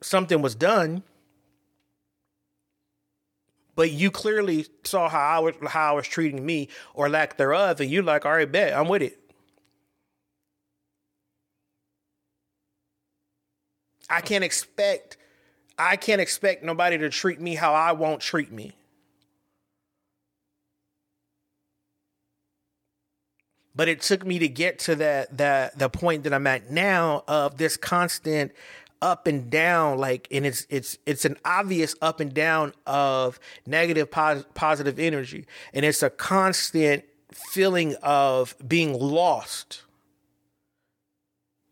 something 0.01 0.41
was 0.41 0.53
done 0.53 1.03
but 3.75 3.91
you 3.91 4.11
clearly 4.11 4.65
saw 4.83 5.09
how 5.09 5.19
I 5.19 5.39
was 5.39 5.55
how 5.67 5.93
I 5.93 5.95
was 5.95 6.07
treating 6.07 6.45
me 6.45 6.69
or 6.93 7.09
lack 7.09 7.37
thereof, 7.37 7.79
and 7.81 7.89
you 7.89 8.01
like, 8.01 8.25
all 8.25 8.33
right, 8.33 8.51
bet 8.51 8.73
I'm 8.73 8.87
with 8.87 9.01
it. 9.01 9.17
I 14.09 14.21
can't 14.21 14.43
expect 14.43 15.17
I 15.77 15.95
can't 15.95 16.21
expect 16.21 16.63
nobody 16.63 16.97
to 16.97 17.09
treat 17.09 17.39
me 17.39 17.55
how 17.55 17.73
I 17.73 17.93
won't 17.93 18.21
treat 18.21 18.51
me. 18.51 18.73
But 23.73 23.87
it 23.87 24.01
took 24.01 24.25
me 24.25 24.37
to 24.39 24.49
get 24.49 24.79
to 24.79 24.95
that 24.97 25.37
that 25.37 25.79
the 25.79 25.89
point 25.89 26.25
that 26.25 26.33
I'm 26.33 26.45
at 26.45 26.69
now 26.69 27.23
of 27.27 27.57
this 27.57 27.77
constant 27.77 28.51
up 29.01 29.25
and 29.25 29.49
down 29.49 29.97
like 29.97 30.27
and 30.31 30.45
it's 30.45 30.67
it's 30.69 30.97
it's 31.05 31.25
an 31.25 31.35
obvious 31.43 31.95
up 32.01 32.19
and 32.19 32.33
down 32.33 32.73
of 32.85 33.39
negative 33.65 34.11
pos- 34.11 34.45
positive 34.53 34.99
energy. 34.99 35.45
And 35.73 35.85
it's 35.85 36.03
a 36.03 36.09
constant 36.09 37.03
feeling 37.31 37.95
of 38.03 38.55
being 38.67 38.93
lost 38.97 39.83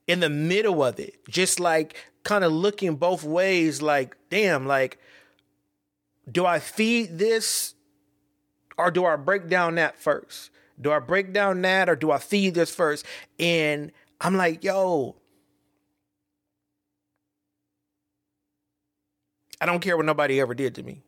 in 0.08 0.22
the 0.22 0.30
middle 0.30 0.84
of 0.84 1.00
it. 1.00 1.26
Just 1.30 1.60
like 1.60 1.96
kind 2.24 2.44
of 2.44 2.52
looking 2.52 2.96
both 2.96 3.24
ways 3.24 3.82
like 3.82 4.16
damn 4.30 4.68
like 4.68 5.00
do 6.30 6.46
i 6.46 6.60
feed 6.60 7.18
this 7.18 7.74
or 8.78 8.92
do 8.92 9.06
i 9.06 9.16
break 9.16 9.48
down 9.48 9.76
that 9.76 9.98
first? 9.98 10.52
Do 10.80 10.92
i 10.92 11.00
break 11.00 11.34
down 11.34 11.62
that 11.62 11.90
or 11.90 11.96
do 11.96 12.12
i 12.12 12.18
feed 12.18 12.56
this 12.56 12.74
first? 12.74 13.06
And 13.40 13.92
i'm 14.20 14.36
like 14.36 14.64
yo 14.64 15.16
I 19.62 19.66
don't 19.66 19.80
care 19.80 19.98
what 19.98 20.06
nobody 20.06 20.40
ever 20.40 20.54
did 20.54 20.76
to 20.76 20.84
me. 20.84 21.04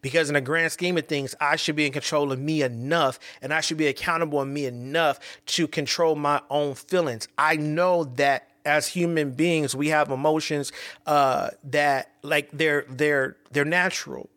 Because 0.00 0.30
in 0.30 0.34
the 0.34 0.40
grand 0.40 0.72
scheme 0.72 0.96
of 0.96 1.06
things, 1.06 1.34
I 1.40 1.56
should 1.56 1.76
be 1.76 1.86
in 1.86 1.92
control 1.92 2.32
of 2.32 2.38
me 2.38 2.62
enough 2.62 3.18
and 3.42 3.52
I 3.52 3.60
should 3.60 3.76
be 3.76 3.88
accountable 3.88 4.40
of 4.40 4.48
me 4.48 4.64
enough 4.64 5.18
to 5.46 5.68
control 5.68 6.14
my 6.14 6.40
own 6.48 6.74
feelings. 6.74 7.28
I 7.36 7.56
know 7.56 8.04
that 8.04 8.48
as 8.64 8.86
human 8.86 9.32
beings, 9.32 9.74
we 9.74 9.88
have 9.88 10.10
emotions 10.10 10.72
uh, 11.06 11.50
that 11.64 12.12
like 12.22 12.50
they're 12.52 12.84
they're 12.88 13.36
they're 13.50 13.64
natural. 13.64 14.30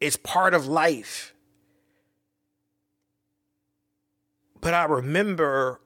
It's 0.00 0.16
part 0.16 0.54
of 0.54 0.66
life. 0.66 1.34
But 4.60 4.74
I 4.74 4.84
remember 4.84 5.80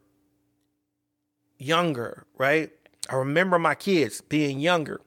younger, 1.59 2.27
right? 2.37 2.71
I 3.09 3.17
remember 3.17 3.59
my 3.59 3.75
kids 3.75 4.21
being 4.21 4.61
younger 4.61 5.01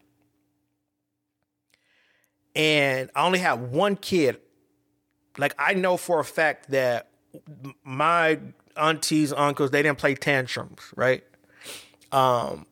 and 2.55 3.09
I 3.15 3.25
only 3.25 3.39
have 3.39 3.59
one 3.59 3.95
kid. 3.95 4.39
Like 5.37 5.55
I 5.57 5.73
know 5.73 5.97
for 5.97 6.19
a 6.19 6.25
fact 6.25 6.71
that 6.71 7.09
my 7.83 8.39
aunties, 8.75 9.33
uncles, 9.33 9.71
they 9.71 9.81
didn't 9.81 9.97
play 9.97 10.15
tantrums, 10.15 10.93
right? 10.95 11.23
Um, 12.11 12.65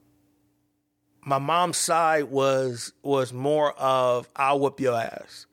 my 1.22 1.38
mom's 1.38 1.78
side 1.78 2.26
was 2.26 2.94
was 3.04 3.32
more 3.32 3.74
of 3.74 4.28
I'll 4.36 4.60
whoop 4.60 4.80
your 4.80 4.96
ass. 4.96 5.46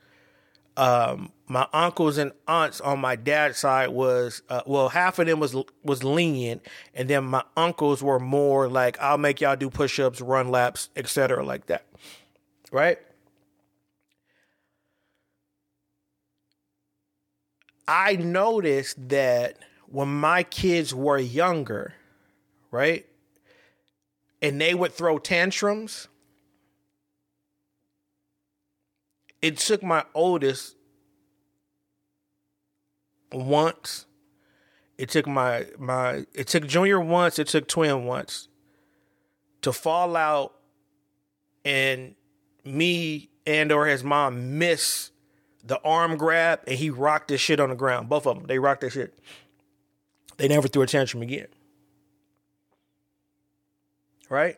Um, 0.77 1.33
my 1.49 1.67
uncles 1.73 2.19
and 2.19 2.33
aunts 2.47 2.81
on 2.81 2.99
my 2.99 3.17
dad's 3.17 3.59
side 3.59 3.89
was 3.91 4.43
uh, 4.49 4.63
well, 4.67 4.89
half 4.89 5.19
of 5.19 5.27
them 5.27 5.41
was 5.41 5.57
was 5.83 6.03
lenient, 6.03 6.67
and 6.95 7.09
then 7.09 7.25
my 7.25 7.43
uncles 7.57 8.03
were 8.03 8.19
more 8.21 8.69
like 8.69 8.99
I'll 9.01 9.19
make 9.19 9.41
y'all 9.41 9.57
do 9.57 9.71
push 9.71 9.99
ups, 10.01 10.21
run 10.21 10.49
laps, 10.51 10.91
etc., 10.97 11.45
like 11.45 11.67
that, 11.67 11.87
right? 12.73 12.99
I 17.89 18.17
noticed 18.17 19.09
that 19.09 19.59
when 19.87 20.09
my 20.09 20.43
kids 20.43 20.95
were 20.95 21.19
younger, 21.19 21.95
right? 22.71 23.07
And 24.43 24.61
they 24.61 24.75
would 24.75 24.93
throw 24.93 25.19
tantrums. 25.19 26.09
It 29.41 29.59
took 29.59 29.83
my 29.83 30.05
oldest 30.15 30.77
once. 33.33 34.07
It 34.99 35.11
took 35.11 35.27
my 35.27 35.67
my 35.79 36.27
it 36.35 36.49
took 36.49 36.67
junior 36.67 37.01
once, 37.01 37.39
it 37.39 37.49
took 37.49 37.69
twin 37.69 38.05
once 38.07 38.49
to 39.63 39.73
fall 39.73 40.17
out 40.17 40.55
and 41.65 42.15
me 42.65 43.31
and 43.47 43.71
or 43.73 43.87
his 43.87 44.03
mom 44.03 44.59
miss 44.59 45.11
the 45.67 45.81
arm 45.83 46.17
grab, 46.17 46.61
and 46.67 46.79
he 46.79 46.91
rocked 46.91 47.29
this 47.29 47.41
shit 47.41 47.61
on 47.61 47.71
the 47.71 47.75
ground. 47.75 48.09
Both 48.09 48.27
of 48.27 48.37
them, 48.37 48.47
they 48.47 48.59
rocked 48.59 48.83
that 48.83 48.93
shit. 48.93 49.19
They 50.37 50.49
never 50.49 50.69
threw 50.69 50.83
a 50.83 50.87
tantrum 50.87 51.23
again. 51.23 51.49
Right? 54.29 54.57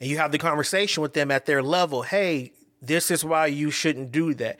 And 0.00 0.08
you 0.08 0.18
have 0.18 0.32
the 0.32 0.38
conversation 0.38 1.02
with 1.02 1.12
them 1.12 1.30
at 1.30 1.46
their 1.46 1.62
level. 1.62 2.02
Hey, 2.02 2.52
this 2.80 3.10
is 3.10 3.24
why 3.24 3.46
you 3.46 3.70
shouldn't 3.70 4.10
do 4.10 4.34
that. 4.34 4.58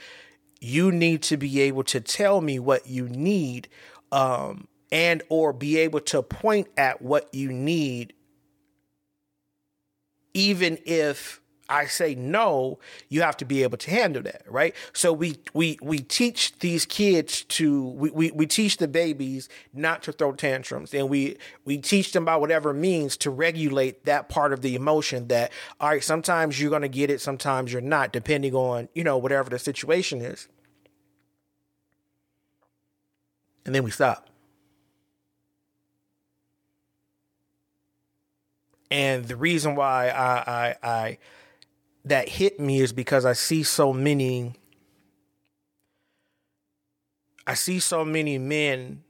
You 0.61 0.93
need 0.93 1.23
to 1.25 1.37
be 1.37 1.61
able 1.63 1.85
to 1.85 2.01
tell 2.01 2.41
me 2.41 2.59
what 2.59 2.87
you 2.87 3.09
need, 3.09 3.69
um, 4.13 4.69
and 4.93 5.23
or 5.29 5.53
be 5.53 5.79
able 5.79 6.01
to 6.01 6.23
point 6.23 6.69
at 6.77 7.01
what 7.01 7.33
you 7.33 7.51
need, 7.53 8.13
even 10.35 10.79
if 10.85 11.41
I 11.71 11.87
say 11.87 12.17
no, 12.17 12.81
you 13.09 13.23
have 13.23 13.37
to 13.39 13.45
be 13.45 13.63
able 13.63 13.79
to 13.79 13.91
handle 13.91 14.23
that, 14.25 14.43
right? 14.49 14.75
So 14.93 15.13
we 15.13 15.39
we 15.55 15.79
we 15.81 16.01
teach 16.01 16.59
these 16.59 16.85
kids 16.85 17.45
to 17.45 17.87
we, 17.91 18.11
we, 18.11 18.31
we 18.33 18.47
teach 18.47 18.79
the 18.79 18.89
babies 18.89 19.49
not 19.73 20.03
to 20.03 20.13
throw 20.13 20.33
tantrums 20.33 20.93
and 20.93 21.09
we 21.09 21.37
we 21.65 21.79
teach 21.79 22.13
them 22.13 22.25
by 22.25 22.37
whatever 22.37 22.75
means 22.75 23.17
to 23.19 23.31
regulate 23.31 24.05
that 24.05 24.29
part 24.29 24.53
of 24.53 24.63
the 24.63 24.75
emotion 24.75 25.29
that 25.29 25.53
all 25.81 25.91
right, 25.91 26.03
sometimes 26.03 26.61
you're 26.61 26.71
gonna 26.71 26.89
get 26.89 27.09
it, 27.09 27.21
sometimes 27.21 27.73
you're 27.73 27.81
not, 27.81 28.13
depending 28.13 28.55
on, 28.55 28.89
you 28.93 29.05
know, 29.05 29.17
whatever 29.17 29.49
the 29.49 29.59
situation 29.59 30.21
is. 30.21 30.49
And 33.65 33.73
then 33.75 33.85
we 33.85 33.93
stop. 33.93 34.29
And 38.91 39.27
the 39.27 39.37
reason 39.37 39.77
why 39.77 40.09
I 40.09 40.35
I 40.37 40.77
I 40.83 41.19
that 42.11 42.29
hit 42.29 42.59
me 42.59 42.81
is 42.81 42.93
because 42.93 43.25
I 43.25 43.33
see 43.33 43.63
so 43.63 43.93
many 43.93 44.55
I 47.47 47.55
see 47.55 47.81
so 47.81 48.05
many 48.05 48.39
men 48.39 49.03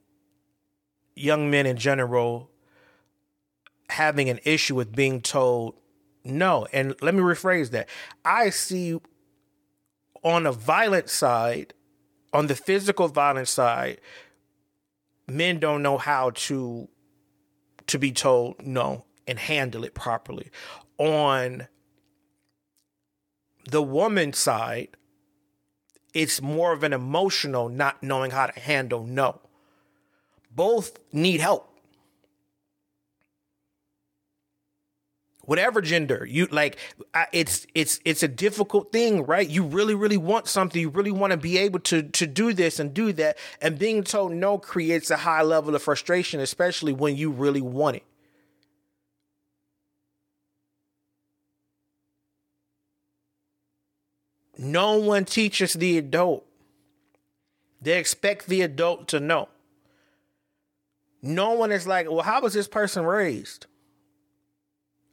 young 1.15 1.51
men 1.51 1.67
in 1.67 1.77
general 1.77 2.51
having 3.91 4.31
an 4.31 4.39
issue 4.45 4.75
with 4.75 4.95
being 4.95 5.21
told 5.21 5.75
no. 6.25 6.67
And 6.73 6.95
let 7.01 7.15
me 7.15 7.21
rephrase 7.21 7.71
that. 7.71 7.89
I 8.25 8.51
see 8.51 9.01
on 10.23 10.45
the 10.45 10.53
violent 10.53 11.09
side, 11.09 11.75
on 12.33 12.47
the 12.47 12.55
physical 12.55 13.09
violence 13.09 13.51
side, 13.51 14.01
men 15.27 15.59
don't 15.59 15.83
know 15.83 15.99
how 15.99 16.31
to 16.31 16.89
to 17.87 17.99
be 17.99 18.13
told 18.13 18.65
no 18.65 19.05
and 19.27 19.39
handle 19.39 19.85
it 19.85 19.95
properly. 19.95 20.51
On 20.99 21.67
the 23.69 23.83
woman 23.83 24.33
side, 24.33 24.89
it's 26.15 26.41
more 26.41 26.73
of 26.73 26.83
an 26.83 26.93
emotional 26.93 27.69
not 27.69 28.03
knowing 28.03 28.31
how 28.31 28.47
to 28.47 28.61
handle 28.61 29.05
no. 29.05 29.41
Both 30.51 30.99
need 31.13 31.41
help. 31.41 31.71
whatever 35.51 35.81
gender 35.81 36.25
you 36.31 36.47
like 36.53 36.77
it's 37.33 37.67
it's 37.75 37.99
it's 38.05 38.23
a 38.23 38.29
difficult 38.29 38.93
thing 38.93 39.25
right 39.25 39.49
you 39.49 39.65
really 39.65 39.97
really 39.97 40.17
want 40.17 40.47
something 40.47 40.81
you 40.81 40.89
really 40.89 41.11
want 41.11 41.33
to 41.33 41.37
be 41.37 41.59
able 41.59 41.81
to 41.81 42.05
to 42.05 42.25
do 42.25 42.53
this 42.53 42.79
and 42.79 42.95
do 42.95 43.13
that 43.13 43.37
and 43.61 43.77
being 43.77 44.05
told 44.05 44.31
no 44.31 44.59
creates 44.59 45.11
a 45.11 45.17
high 45.17 45.43
level 45.43 45.75
of 45.75 45.83
frustration 45.83 46.39
especially 46.39 46.93
when 46.93 47.17
you 47.17 47.33
really 47.33 47.61
want 47.61 47.97
it 47.97 48.05
no 54.61 54.99
one 54.99 55.25
teaches 55.25 55.73
the 55.75 55.97
adult 55.97 56.45
they 57.81 57.99
expect 57.99 58.47
the 58.47 58.61
adult 58.63 59.09
to 59.09 59.19
know 59.19 59.49
no 61.23 61.53
one 61.53 61.73
is 61.73 61.87
like 61.87 62.11
well 62.11 62.21
how 62.21 62.41
was 62.41 62.53
this 62.53 62.69
person 62.69 63.05
raised 63.05 63.67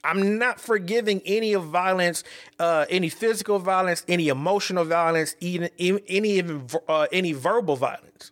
I'm 0.04 0.38
not 0.38 0.62
forgiving 0.62 1.22
any 1.26 1.52
of 1.52 1.66
violence, 1.66 2.24
uh, 2.60 2.86
any 2.90 3.10
physical 3.10 3.60
violence, 3.60 4.06
any 4.08 4.30
emotional 4.30 4.86
violence, 4.86 5.36
even 5.42 5.70
any 5.78 6.30
even 6.30 6.68
uh, 6.88 7.08
any 7.12 7.34
verbal 7.34 7.76
violence. 7.76 8.32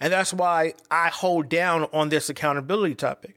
And 0.00 0.12
that's 0.12 0.32
why 0.32 0.74
I 0.90 1.08
hold 1.08 1.48
down 1.48 1.88
on 1.92 2.08
this 2.08 2.30
accountability 2.30 2.94
topic. 2.94 3.36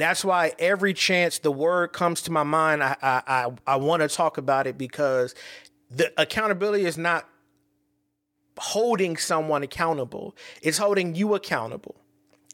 That's 0.00 0.24
why 0.24 0.52
every 0.58 0.94
chance 0.94 1.38
the 1.38 1.50
word 1.50 1.92
comes 1.92 2.22
to 2.22 2.32
my 2.32 2.42
mind, 2.42 2.82
I 2.82 2.96
I 3.02 3.22
I, 3.26 3.46
I 3.66 3.76
want 3.76 4.02
to 4.02 4.08
talk 4.08 4.38
about 4.38 4.66
it 4.66 4.78
because 4.78 5.34
the 5.90 6.12
accountability 6.20 6.86
is 6.86 6.96
not 6.96 7.28
holding 8.58 9.16
someone 9.16 9.62
accountable; 9.62 10.36
it's 10.62 10.78
holding 10.78 11.14
you 11.14 11.34
accountable 11.34 11.96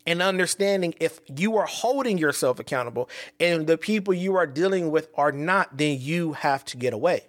and 0.07 0.23
understanding 0.23 0.95
if 1.01 1.21
you 1.37 1.57
are 1.57 1.67
holding 1.67 2.17
yourself 2.17 2.59
accountable 2.59 3.09
and 3.41 3.67
the 3.67 3.77
people 3.77 4.15
you 4.15 4.37
are 4.37 4.47
dealing 4.47 4.91
with 4.91 5.09
are 5.15 5.33
not, 5.33 5.77
then 5.77 5.99
you 6.01 6.33
have 6.35 6.65
to 6.65 6.77
get 6.77 6.93
away. 6.93 7.27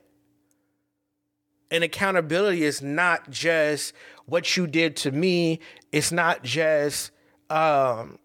And 1.72 1.84
accountability 1.84 2.64
is 2.64 2.82
not 2.82 3.30
just 3.30 3.94
what 4.26 4.56
you 4.56 4.68
did 4.68 4.96
to 4.98 5.12
me, 5.12 5.60
it's 5.92 6.12
not 6.12 6.44
just 6.44 7.12
um, 7.50 8.20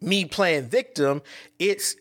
me 0.00 0.24
playing 0.24 0.68
victim. 0.68 1.22
It's 1.58 1.96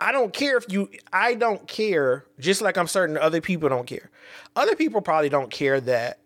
I 0.00 0.12
don't 0.12 0.32
care 0.32 0.56
if 0.56 0.66
you, 0.70 0.90
I 1.12 1.34
don't 1.34 1.66
care, 1.66 2.26
just 2.38 2.60
like 2.60 2.76
I'm 2.76 2.88
certain 2.88 3.16
other 3.16 3.40
people 3.40 3.68
don't 3.68 3.86
care. 3.86 4.10
Other 4.54 4.76
people 4.76 5.00
probably 5.00 5.28
don't 5.28 5.50
care 5.50 5.80
that 5.80 6.18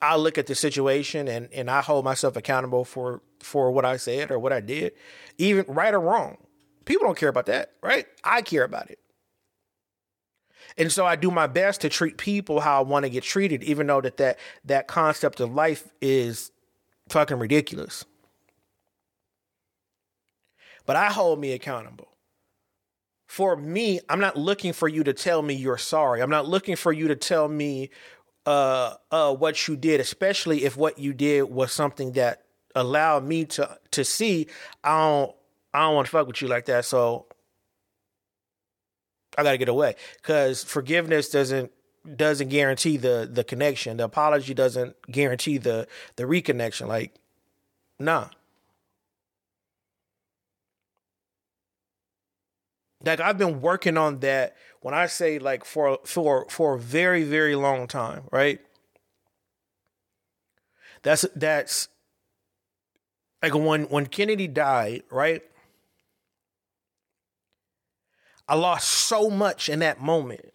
I 0.00 0.16
look 0.16 0.38
at 0.38 0.46
the 0.46 0.54
situation 0.54 1.28
and 1.28 1.48
and 1.52 1.70
I 1.70 1.80
hold 1.82 2.04
myself 2.04 2.36
accountable 2.36 2.84
for 2.84 3.22
for 3.40 3.70
what 3.70 3.84
I 3.84 3.96
said 3.96 4.30
or 4.30 4.38
what 4.38 4.52
I 4.52 4.60
did, 4.60 4.92
even 5.38 5.64
right 5.68 5.92
or 5.92 6.00
wrong. 6.00 6.38
People 6.84 7.06
don't 7.06 7.16
care 7.16 7.28
about 7.28 7.46
that, 7.46 7.72
right? 7.82 8.06
I 8.24 8.42
care 8.42 8.64
about 8.64 8.90
it. 8.90 8.98
And 10.76 10.90
so 10.90 11.04
I 11.04 11.16
do 11.16 11.30
my 11.30 11.46
best 11.46 11.82
to 11.82 11.88
treat 11.88 12.16
people 12.16 12.60
how 12.60 12.78
I 12.78 12.82
want 12.82 13.04
to 13.04 13.10
get 13.10 13.24
treated, 13.24 13.62
even 13.62 13.86
though 13.86 14.00
that 14.00 14.16
that, 14.16 14.38
that 14.64 14.88
concept 14.88 15.40
of 15.40 15.52
life 15.52 15.88
is 16.00 16.50
fucking 17.08 17.38
ridiculous. 17.38 18.04
But 20.86 20.96
I 20.96 21.06
hold 21.06 21.40
me 21.40 21.52
accountable. 21.52 22.08
For 23.26 23.56
me, 23.56 24.00
I'm 24.08 24.20
not 24.20 24.36
looking 24.36 24.72
for 24.72 24.88
you 24.88 25.04
to 25.04 25.12
tell 25.14 25.40
me 25.42 25.54
you're 25.54 25.78
sorry. 25.78 26.20
I'm 26.20 26.30
not 26.30 26.46
looking 26.46 26.76
for 26.76 26.92
you 26.92 27.08
to 27.08 27.16
tell 27.16 27.48
me 27.48 27.90
uh 28.44 28.94
uh 29.10 29.34
what 29.34 29.68
you 29.68 29.76
did, 29.76 30.00
especially 30.00 30.64
if 30.64 30.76
what 30.76 30.98
you 30.98 31.12
did 31.12 31.44
was 31.44 31.72
something 31.72 32.12
that 32.12 32.42
allowed 32.74 33.24
me 33.24 33.44
to 33.44 33.78
to 33.92 34.04
see 34.04 34.48
I 34.82 34.98
don't 34.98 35.36
I 35.72 35.80
don't 35.82 35.94
want 35.94 36.06
to 36.06 36.10
fuck 36.10 36.26
with 36.26 36.42
you 36.42 36.48
like 36.48 36.66
that. 36.66 36.84
So 36.84 37.26
I 39.38 39.42
gotta 39.42 39.58
get 39.58 39.68
away. 39.68 39.96
Cause 40.22 40.62
forgiveness 40.64 41.30
doesn't 41.30 41.72
doesn't 42.16 42.48
guarantee 42.48 42.96
the 42.96 43.28
the 43.30 43.44
connection. 43.44 43.96
The 43.96 44.04
apology 44.04 44.54
doesn't 44.54 44.96
guarantee 45.10 45.58
the 45.58 45.86
the 46.16 46.24
reconnection. 46.24 46.88
Like, 46.88 47.14
nah. 47.98 48.28
Like 53.04 53.20
I've 53.20 53.38
been 53.38 53.60
working 53.60 53.96
on 53.96 54.20
that 54.20 54.56
when 54.80 54.94
I 54.94 55.06
say 55.06 55.38
like 55.38 55.64
for 55.64 55.98
for 56.04 56.46
for 56.48 56.74
a 56.74 56.78
very 56.78 57.24
very 57.24 57.56
long 57.56 57.86
time, 57.86 58.24
right? 58.30 58.60
That's 61.02 61.26
that's 61.34 61.88
like 63.42 63.54
when 63.54 63.84
when 63.84 64.06
Kennedy 64.06 64.48
died, 64.48 65.02
right? 65.10 65.42
I 68.48 68.54
lost 68.54 68.88
so 68.88 69.30
much 69.30 69.68
in 69.68 69.80
that 69.80 70.00
moment. 70.00 70.52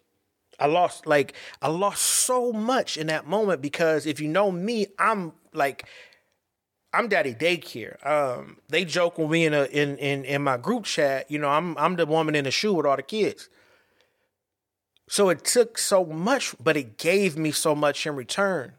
I 0.58 0.66
lost 0.66 1.06
like 1.06 1.34
I 1.62 1.68
lost 1.68 2.02
so 2.02 2.52
much 2.52 2.96
in 2.96 3.06
that 3.08 3.26
moment 3.26 3.62
because 3.62 4.06
if 4.06 4.20
you 4.20 4.28
know 4.28 4.50
me, 4.50 4.86
I'm 4.98 5.32
like 5.52 5.86
I'm 6.92 7.08
daddy 7.08 7.34
daycare. 7.34 8.04
Um, 8.06 8.58
they 8.68 8.84
joke 8.84 9.18
when 9.18 9.28
we 9.28 9.44
in 9.44 9.52
a 9.52 9.64
in, 9.64 9.98
in 9.98 10.24
in 10.24 10.42
my 10.42 10.56
group 10.56 10.84
chat, 10.84 11.30
you 11.30 11.38
know, 11.38 11.48
I'm 11.48 11.76
I'm 11.76 11.96
the 11.96 12.06
woman 12.06 12.34
in 12.34 12.44
the 12.44 12.50
shoe 12.50 12.74
with 12.74 12.86
all 12.86 12.96
the 12.96 13.02
kids. 13.02 13.48
So 15.08 15.28
it 15.30 15.44
took 15.44 15.78
so 15.78 16.04
much, 16.04 16.54
but 16.60 16.76
it 16.76 16.98
gave 16.98 17.36
me 17.36 17.50
so 17.50 17.74
much 17.74 18.06
in 18.06 18.14
return. 18.14 18.74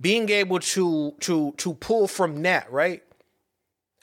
Being 0.00 0.28
able 0.30 0.60
to 0.60 1.14
to 1.20 1.52
to 1.58 1.74
pull 1.74 2.06
from 2.08 2.42
that, 2.42 2.70
right? 2.70 3.02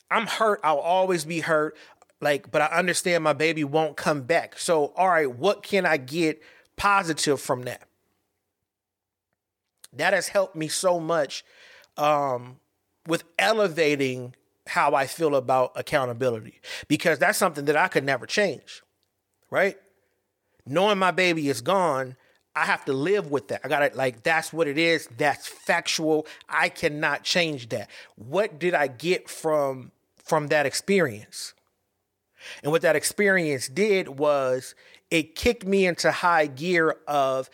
I'm 0.09 0.27
hurt. 0.27 0.59
I'll 0.63 0.77
always 0.77 1.25
be 1.25 1.41
hurt. 1.41 1.75
Like, 2.21 2.49
but 2.51 2.61
I 2.61 2.67
understand 2.67 3.23
my 3.23 3.33
baby 3.33 3.63
won't 3.63 3.97
come 3.97 4.21
back. 4.21 4.57
So, 4.57 4.93
all 4.95 5.09
right, 5.09 5.31
what 5.31 5.61
can 5.61 5.85
I 5.85 5.97
get 5.97 6.41
positive 6.75 7.39
from 7.39 7.63
that? 7.63 7.83
That 9.97 10.13
has 10.13 10.29
helped 10.29 10.55
me 10.55 10.67
so 10.67 10.99
much 10.99 11.43
um, 11.97 12.57
with 13.07 13.23
elevating 13.39 14.35
how 14.67 14.95
I 14.95 15.07
feel 15.07 15.35
about 15.35 15.71
accountability 15.75 16.59
because 16.87 17.19
that's 17.19 17.37
something 17.37 17.65
that 17.65 17.77
I 17.77 17.87
could 17.87 18.03
never 18.03 18.25
change, 18.25 18.83
right? 19.49 19.77
Knowing 20.65 20.97
my 20.97 21.11
baby 21.11 21.47
is 21.49 21.61
gone, 21.61 22.17
I 22.55 22.65
have 22.65 22.83
to 22.85 22.93
live 22.93 23.31
with 23.31 23.49
that. 23.49 23.61
I 23.63 23.67
got 23.67 23.79
to 23.79 23.95
like 23.95 24.23
that's 24.23 24.51
what 24.51 24.67
it 24.67 24.77
is. 24.77 25.07
That's 25.17 25.47
factual. 25.47 26.25
I 26.49 26.69
cannot 26.69 27.23
change 27.23 27.69
that. 27.69 27.89
What 28.15 28.59
did 28.59 28.73
I 28.73 28.87
get 28.87 29.29
from 29.29 29.91
from 30.17 30.47
that 30.47 30.65
experience? 30.65 31.53
And 32.63 32.71
what 32.71 32.81
that 32.81 32.95
experience 32.95 33.67
did 33.67 34.07
was 34.19 34.75
it 35.11 35.35
kicked 35.35 35.65
me 35.65 35.85
into 35.85 36.11
high 36.11 36.47
gear 36.47 36.97
of 37.07 37.49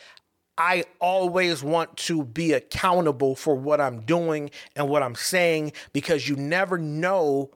I 0.58 0.86
always 1.00 1.64
want 1.64 1.98
to 1.98 2.24
be 2.24 2.54
accountable 2.54 3.36
for 3.36 3.56
what 3.56 3.82
I'm 3.82 4.02
doing 4.02 4.52
and 4.76 4.88
what 4.88 5.02
I'm 5.02 5.16
saying 5.16 5.74
because 5.94 6.30
you 6.30 6.36
never 6.36 6.78
know 6.78 7.50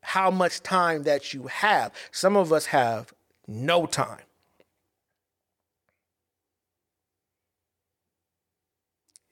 how 0.00 0.30
much 0.30 0.62
time 0.62 1.02
that 1.02 1.34
you 1.34 1.48
have. 1.48 1.92
Some 2.12 2.36
of 2.36 2.52
us 2.52 2.66
have 2.66 3.12
no 3.48 3.86
time. 3.86 4.20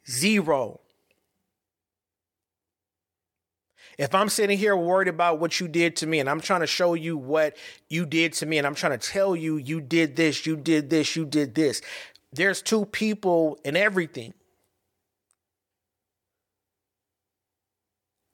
Zero. 0.09 0.81
If 3.96 4.14
I'm 4.14 4.29
sitting 4.29 4.59
here 4.59 4.77
worried 4.77 5.09
about 5.09 5.38
what 5.38 5.61
you 5.61 5.68
did 5.68 5.96
to 5.96 6.07
me 6.07 6.18
and 6.18 6.29
I'm 6.29 6.40
trying 6.40 6.61
to 6.61 6.66
show 6.66 6.94
you 6.94 7.16
what 7.16 7.57
you 7.88 8.05
did 8.07 8.33
to 8.35 8.46
me 8.46 8.59
and 8.59 8.66
I'm 8.66 8.74
trying 8.74 8.98
to 8.98 9.11
tell 9.11 9.37
you 9.37 9.57
you 9.57 9.81
did 9.81 10.16
this, 10.16 10.46
you 10.46 10.57
did 10.57 10.90
this, 10.90 11.14
you 11.14 11.24
did 11.24 11.55
this, 11.55 11.81
there's 12.35 12.62
two 12.62 12.85
people 12.87 13.59
in 13.64 13.77
everything. 13.77 14.35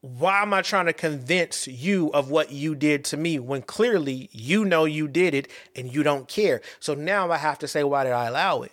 Why 0.00 0.40
am 0.40 0.54
I 0.54 0.62
trying 0.62 0.86
to 0.86 0.94
convince 0.94 1.68
you 1.68 2.10
of 2.12 2.30
what 2.30 2.50
you 2.50 2.74
did 2.74 3.04
to 3.06 3.18
me 3.18 3.38
when 3.38 3.60
clearly 3.60 4.30
you 4.32 4.64
know 4.64 4.86
you 4.86 5.06
did 5.08 5.34
it 5.34 5.48
and 5.76 5.92
you 5.92 6.02
don't 6.02 6.26
care? 6.26 6.62
So 6.78 6.94
now 6.94 7.30
I 7.30 7.36
have 7.36 7.58
to 7.58 7.68
say, 7.68 7.84
why 7.84 8.04
did 8.04 8.14
I 8.14 8.26
allow 8.26 8.62
it? 8.62 8.72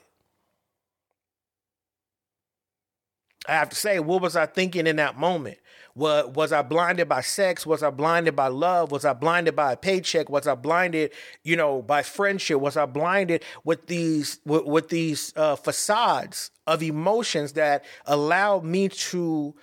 I 3.48 3.54
have 3.54 3.70
to 3.70 3.76
say, 3.76 4.00
what 4.00 4.22
was 4.22 4.38
I 4.38 4.46
thinking 4.46 4.88
in 4.88 4.96
that 4.98 5.18
moment? 5.18 5.58
Was, 5.98 6.28
was 6.28 6.52
I 6.52 6.62
blinded 6.62 7.10
by 7.10 7.22
sex? 7.22 7.66
Was 7.66 7.82
I 7.82 7.90
blinded 7.90 8.36
by 8.36 8.50
love? 8.50 8.92
Was 8.92 9.04
I 9.04 9.14
blinded 9.14 9.56
by 9.56 9.74
a 9.74 9.76
paycheck? 9.76 10.30
Was 10.30 10.46
I 10.46 10.54
blinded, 10.54 11.12
you 11.44 11.56
know, 11.56 11.82
by 11.82 12.04
friendship? 12.04 12.60
Was 12.60 12.78
I 12.78 12.86
blinded 12.86 13.44
with 13.64 13.88
these 13.88 14.40
with, 14.46 14.66
with 14.66 14.90
these 14.90 15.34
uh, 15.36 15.56
facades 15.56 16.52
of 16.68 16.84
emotions 16.84 17.54
that 17.54 17.84
allow 18.06 18.60
me 18.60 18.90
to 18.90 19.56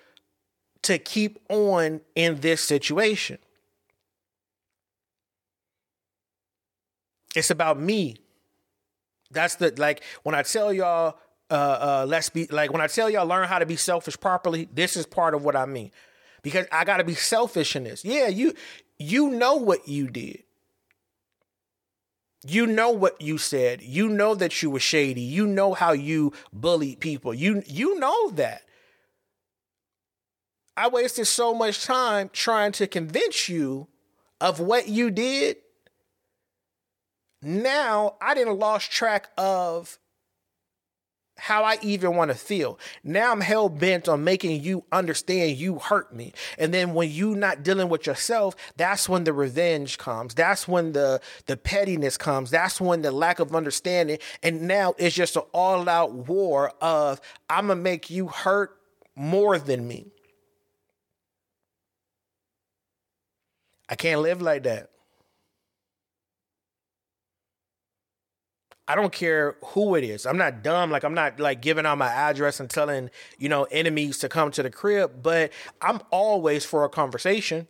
to 0.83 0.99
keep 0.99 1.39
on 1.49 2.01
in 2.17 2.41
this 2.41 2.61
situation? 2.61 3.39
It's 7.37 7.51
about 7.51 7.79
me. 7.79 8.17
That's 9.31 9.55
the 9.55 9.73
like 9.77 10.03
when 10.25 10.35
I 10.35 10.43
tell 10.43 10.73
y'all 10.73 11.17
uh 11.49 11.55
uh 11.55 12.07
let's 12.09 12.29
be 12.29 12.49
like 12.49 12.73
when 12.73 12.81
I 12.81 12.89
tell 12.89 13.09
y'all 13.09 13.25
learn 13.25 13.47
how 13.47 13.61
to 13.61 13.67
be 13.67 13.77
selfish 13.77 14.19
properly, 14.19 14.69
this 14.73 14.97
is 14.97 15.07
part 15.07 15.35
of 15.35 15.45
what 15.45 15.55
I 15.55 15.67
mean. 15.67 15.93
Because 16.45 16.67
I 16.71 16.85
got 16.85 16.99
to 16.99 17.05
be 17.05 17.15
selfish 17.15 17.75
in 17.75 17.83
this. 17.83 18.05
Yeah, 18.05 18.29
you 18.29 18.55
you 18.99 19.31
know 19.31 19.57
what 19.57 19.89
you 19.89 20.09
did. 20.09 20.45
You 22.47 22.67
know 22.67 22.91
what 22.91 23.21
you 23.21 23.39
said. 23.39 23.83
You 23.83 24.09
know 24.09 24.35
that 24.35 24.63
you 24.63 24.71
were 24.71 24.79
shady. 24.79 25.23
You 25.23 25.47
know 25.47 25.73
how 25.73 25.93
you 25.93 26.33
bullied 26.53 27.01
people. 27.01 27.35
You 27.35 27.63
you 27.67 27.99
know 27.99 28.31
that. 28.33 28.63
I 30.77 30.89
wasted 30.89 31.27
so 31.27 31.55
much 31.55 31.85
time 31.85 32.31
trying 32.33 32.73
to 32.73 32.87
convince 32.87 33.49
you 33.49 33.89
of 34.41 34.61
what 34.61 34.89
you 34.89 35.11
did. 35.11 35.57
Now 37.41 38.17
I 38.21 38.35
didn't 38.35 38.59
lost 38.59 38.91
track 38.91 39.31
of 39.39 39.99
how 41.37 41.65
I 41.65 41.79
even 41.83 42.17
want 42.17 42.31
to 42.31 42.37
feel. 42.37 42.79
Now 43.03 43.33
I'm 43.33 43.41
hell 43.41 43.69
bent 43.69 44.09
on 44.09 44.25
making 44.25 44.63
you 44.63 44.85
understand 44.93 45.57
you 45.57 45.79
hurt 45.79 46.15
me. 46.15 46.33
And 46.59 46.73
then 46.73 46.95
when 46.95 47.11
you 47.11 47.35
not 47.35 47.63
dealing 47.63 47.89
with 47.89 48.07
yourself, 48.07 48.55
that's 48.77 49.09
when 49.09 49.25
the 49.25 49.33
revenge 49.33 49.99
comes. 49.99 50.35
That's 50.35 50.69
when 50.69 50.93
the 50.93 51.21
the 51.47 51.57
pettiness 51.57 52.17
comes. 52.17 52.51
That's 52.51 52.81
when 52.81 53.03
the 53.03 53.11
lack 53.11 53.41
of 53.41 53.55
understanding. 53.55 54.19
And 54.43 54.63
now 54.63 54.95
it's 54.97 55.15
just 55.15 55.37
an 55.37 55.43
all 55.53 55.89
out 55.89 56.13
war 56.13 56.73
of 56.81 57.21
I'm 57.51 57.67
gonna 57.67 57.81
make 57.81 58.11
you 58.11 58.29
hurt 58.29 58.79
more 59.17 59.59
than 59.59 59.87
me. 59.87 60.07
I 63.89 63.97
can't 63.97 64.21
live 64.21 64.41
like 64.41 64.63
that. 64.63 64.91
I 68.87 68.95
don't 68.95 69.13
care 69.13 69.57
who 69.65 69.95
it 69.95 70.05
is. 70.05 70.27
I'm 70.27 70.37
not 70.37 70.63
dumb. 70.63 70.91
Like 70.91 71.05
I'm 71.05 71.15
not 71.15 71.41
like 71.41 71.63
giving 71.63 71.87
out 71.87 71.97
my 71.97 72.09
address 72.09 72.61
and 72.61 72.69
telling, 72.69 73.11
you 73.39 73.49
know, 73.49 73.65
enemies 73.65 74.19
to 74.19 74.29
come 74.29 74.51
to 74.53 74.63
the 74.63 74.71
crib, 74.71 75.23
but 75.23 75.53
I'm 75.81 76.01
always 76.11 76.65
for 76.65 76.85
a 76.85 76.89
conversation. 76.91 77.67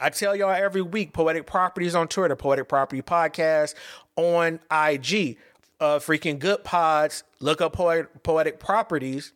I 0.00 0.10
tell 0.10 0.34
y'all 0.34 0.50
every 0.50 0.82
week, 0.82 1.12
Poetic 1.12 1.46
Properties 1.46 1.94
on 1.94 2.08
Twitter, 2.08 2.34
Poetic 2.34 2.68
Property 2.68 3.02
Podcast 3.02 3.74
on 4.16 4.54
IG, 4.70 5.36
uh, 5.78 5.98
freaking 5.98 6.38
good 6.38 6.64
pods. 6.64 7.22
Look 7.38 7.60
up 7.60 7.74
Poetic, 7.74 8.22
Poetic 8.22 8.58
Properties. 8.58 9.32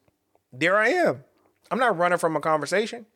There 0.52 0.76
I 0.76 0.88
am. 0.88 1.22
I'm 1.70 1.78
not 1.78 1.96
running 1.96 2.18
from 2.18 2.34
a 2.34 2.40
conversation. 2.40 3.06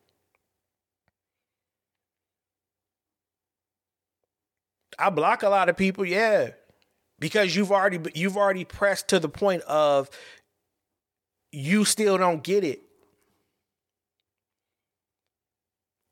I 4.99 5.11
block 5.11 5.43
a 5.43 5.49
lot 5.49 5.69
of 5.69 5.77
people, 5.77 6.05
yeah 6.05 6.51
because 7.19 7.57
you've 7.57 7.73
already 7.73 7.99
you've 8.15 8.37
already 8.37 8.65
pressed 8.65 9.09
to 9.09 9.21
the 9.21 9.29
point 9.29 9.63
of 9.63 10.11
you 11.53 11.85
still 11.85 12.19
don't 12.19 12.43
get 12.43 12.65
it. 12.65 12.83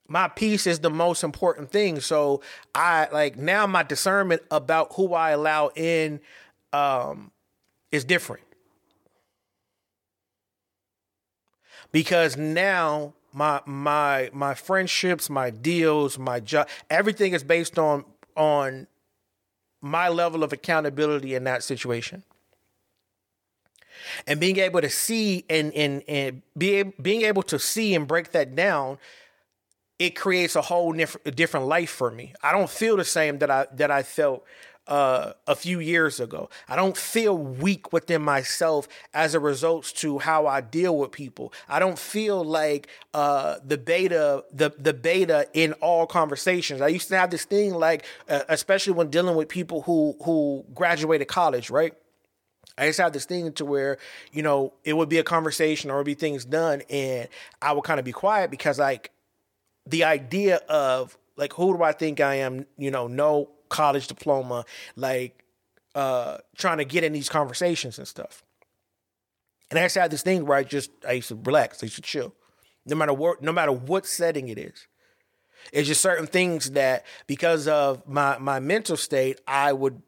My 0.08 0.28
peace 0.28 0.66
is 0.66 0.80
the 0.80 0.90
most 0.90 1.24
important 1.24 1.70
thing. 1.70 2.00
So 2.00 2.40
I 2.74 3.08
like 3.12 3.36
now 3.36 3.66
my 3.66 3.82
discernment 3.82 4.42
about 4.50 4.94
who 4.94 5.14
I 5.14 5.30
allow 5.30 5.70
in 5.74 6.20
um 6.72 7.32
is 7.90 8.04
different. 8.04 8.42
Because 11.92 12.36
now 12.36 13.14
my 13.32 13.60
my 13.66 14.30
my 14.32 14.54
friendships, 14.54 15.28
my 15.28 15.50
deals, 15.50 16.18
my 16.18 16.40
job, 16.40 16.68
everything 16.90 17.32
is 17.32 17.42
based 17.44 17.78
on 17.78 18.04
on 18.36 18.86
my 19.80 20.08
level 20.08 20.42
of 20.42 20.52
accountability 20.52 21.34
in 21.34 21.44
that 21.44 21.62
situation. 21.62 22.22
And 24.26 24.38
being 24.38 24.58
able 24.58 24.80
to 24.80 24.90
see 24.90 25.44
and 25.48 25.72
and 25.74 26.02
and 26.06 26.42
be 26.56 26.82
being 26.82 27.22
able 27.22 27.42
to 27.44 27.58
see 27.58 27.94
and 27.94 28.06
break 28.06 28.32
that 28.32 28.54
down 28.54 28.98
it 29.98 30.10
creates 30.10 30.56
a 30.56 30.60
whole 30.60 30.92
different 31.34 31.66
life 31.66 31.90
for 31.90 32.10
me. 32.10 32.34
I 32.42 32.52
don't 32.52 32.68
feel 32.68 32.96
the 32.96 33.04
same 33.04 33.38
that 33.38 33.50
i 33.50 33.66
that 33.74 33.90
i 33.90 34.02
felt 34.02 34.44
uh, 34.88 35.32
a 35.46 35.54
few 35.54 35.80
years 35.80 36.20
ago. 36.20 36.48
I 36.68 36.76
don't 36.76 36.96
feel 36.96 37.36
weak 37.36 37.92
within 37.92 38.22
myself 38.22 38.88
as 39.12 39.34
a 39.34 39.40
result 39.40 39.92
to 39.96 40.18
how 40.18 40.46
I 40.46 40.60
deal 40.60 40.96
with 40.96 41.12
people. 41.12 41.52
I 41.68 41.78
don't 41.78 41.98
feel 41.98 42.44
like 42.44 42.88
uh, 43.14 43.56
the 43.64 43.78
beta, 43.78 44.44
the 44.52 44.72
the 44.78 44.94
beta 44.94 45.48
in 45.52 45.72
all 45.74 46.06
conversations. 46.06 46.80
I 46.80 46.88
used 46.88 47.08
to 47.08 47.18
have 47.18 47.30
this 47.30 47.44
thing 47.44 47.74
like, 47.74 48.04
uh, 48.28 48.42
especially 48.48 48.92
when 48.92 49.10
dealing 49.10 49.36
with 49.36 49.48
people 49.48 49.82
who 49.82 50.16
who 50.24 50.64
graduated 50.74 51.28
college, 51.28 51.70
right? 51.70 51.94
I 52.78 52.86
used 52.86 52.96
to 52.96 53.04
have 53.04 53.12
this 53.12 53.24
thing 53.24 53.52
to 53.54 53.64
where, 53.64 53.96
you 54.32 54.42
know, 54.42 54.74
it 54.84 54.92
would 54.92 55.08
be 55.08 55.18
a 55.18 55.24
conversation 55.24 55.90
or 55.90 55.96
would 55.98 56.06
be 56.06 56.14
things 56.14 56.44
done, 56.44 56.82
and 56.90 57.28
I 57.62 57.72
would 57.72 57.84
kind 57.84 57.98
of 57.98 58.04
be 58.04 58.12
quiet 58.12 58.50
because 58.50 58.78
like 58.78 59.10
the 59.86 60.04
idea 60.04 60.56
of 60.68 61.16
like 61.36 61.52
who 61.54 61.76
do 61.76 61.82
I 61.82 61.92
think 61.92 62.20
I 62.20 62.36
am, 62.36 62.66
you 62.76 62.90
know, 62.90 63.06
no 63.06 63.50
college 63.68 64.06
diploma, 64.06 64.64
like 64.94 65.44
uh, 65.94 66.38
trying 66.56 66.78
to 66.78 66.84
get 66.84 67.04
in 67.04 67.12
these 67.12 67.28
conversations 67.28 67.98
and 67.98 68.06
stuff. 68.06 68.44
And 69.70 69.78
I 69.78 69.82
actually 69.82 70.02
had 70.02 70.10
this 70.10 70.22
thing 70.22 70.46
where 70.46 70.58
I 70.58 70.62
just 70.62 70.90
I 71.06 71.12
used 71.12 71.28
to 71.28 71.34
relax, 71.34 71.82
I 71.82 71.86
used 71.86 71.96
to 71.96 72.02
chill, 72.02 72.34
no 72.84 72.96
matter 72.96 73.12
what, 73.12 73.42
no 73.42 73.52
matter 73.52 73.72
what 73.72 74.06
setting 74.06 74.48
it 74.48 74.58
is. 74.58 74.86
It's 75.72 75.88
just 75.88 76.00
certain 76.00 76.26
things 76.26 76.72
that 76.72 77.04
because 77.26 77.66
of 77.66 78.06
my 78.06 78.38
my 78.38 78.60
mental 78.60 78.96
state, 78.96 79.40
I 79.46 79.72
would 79.72 80.00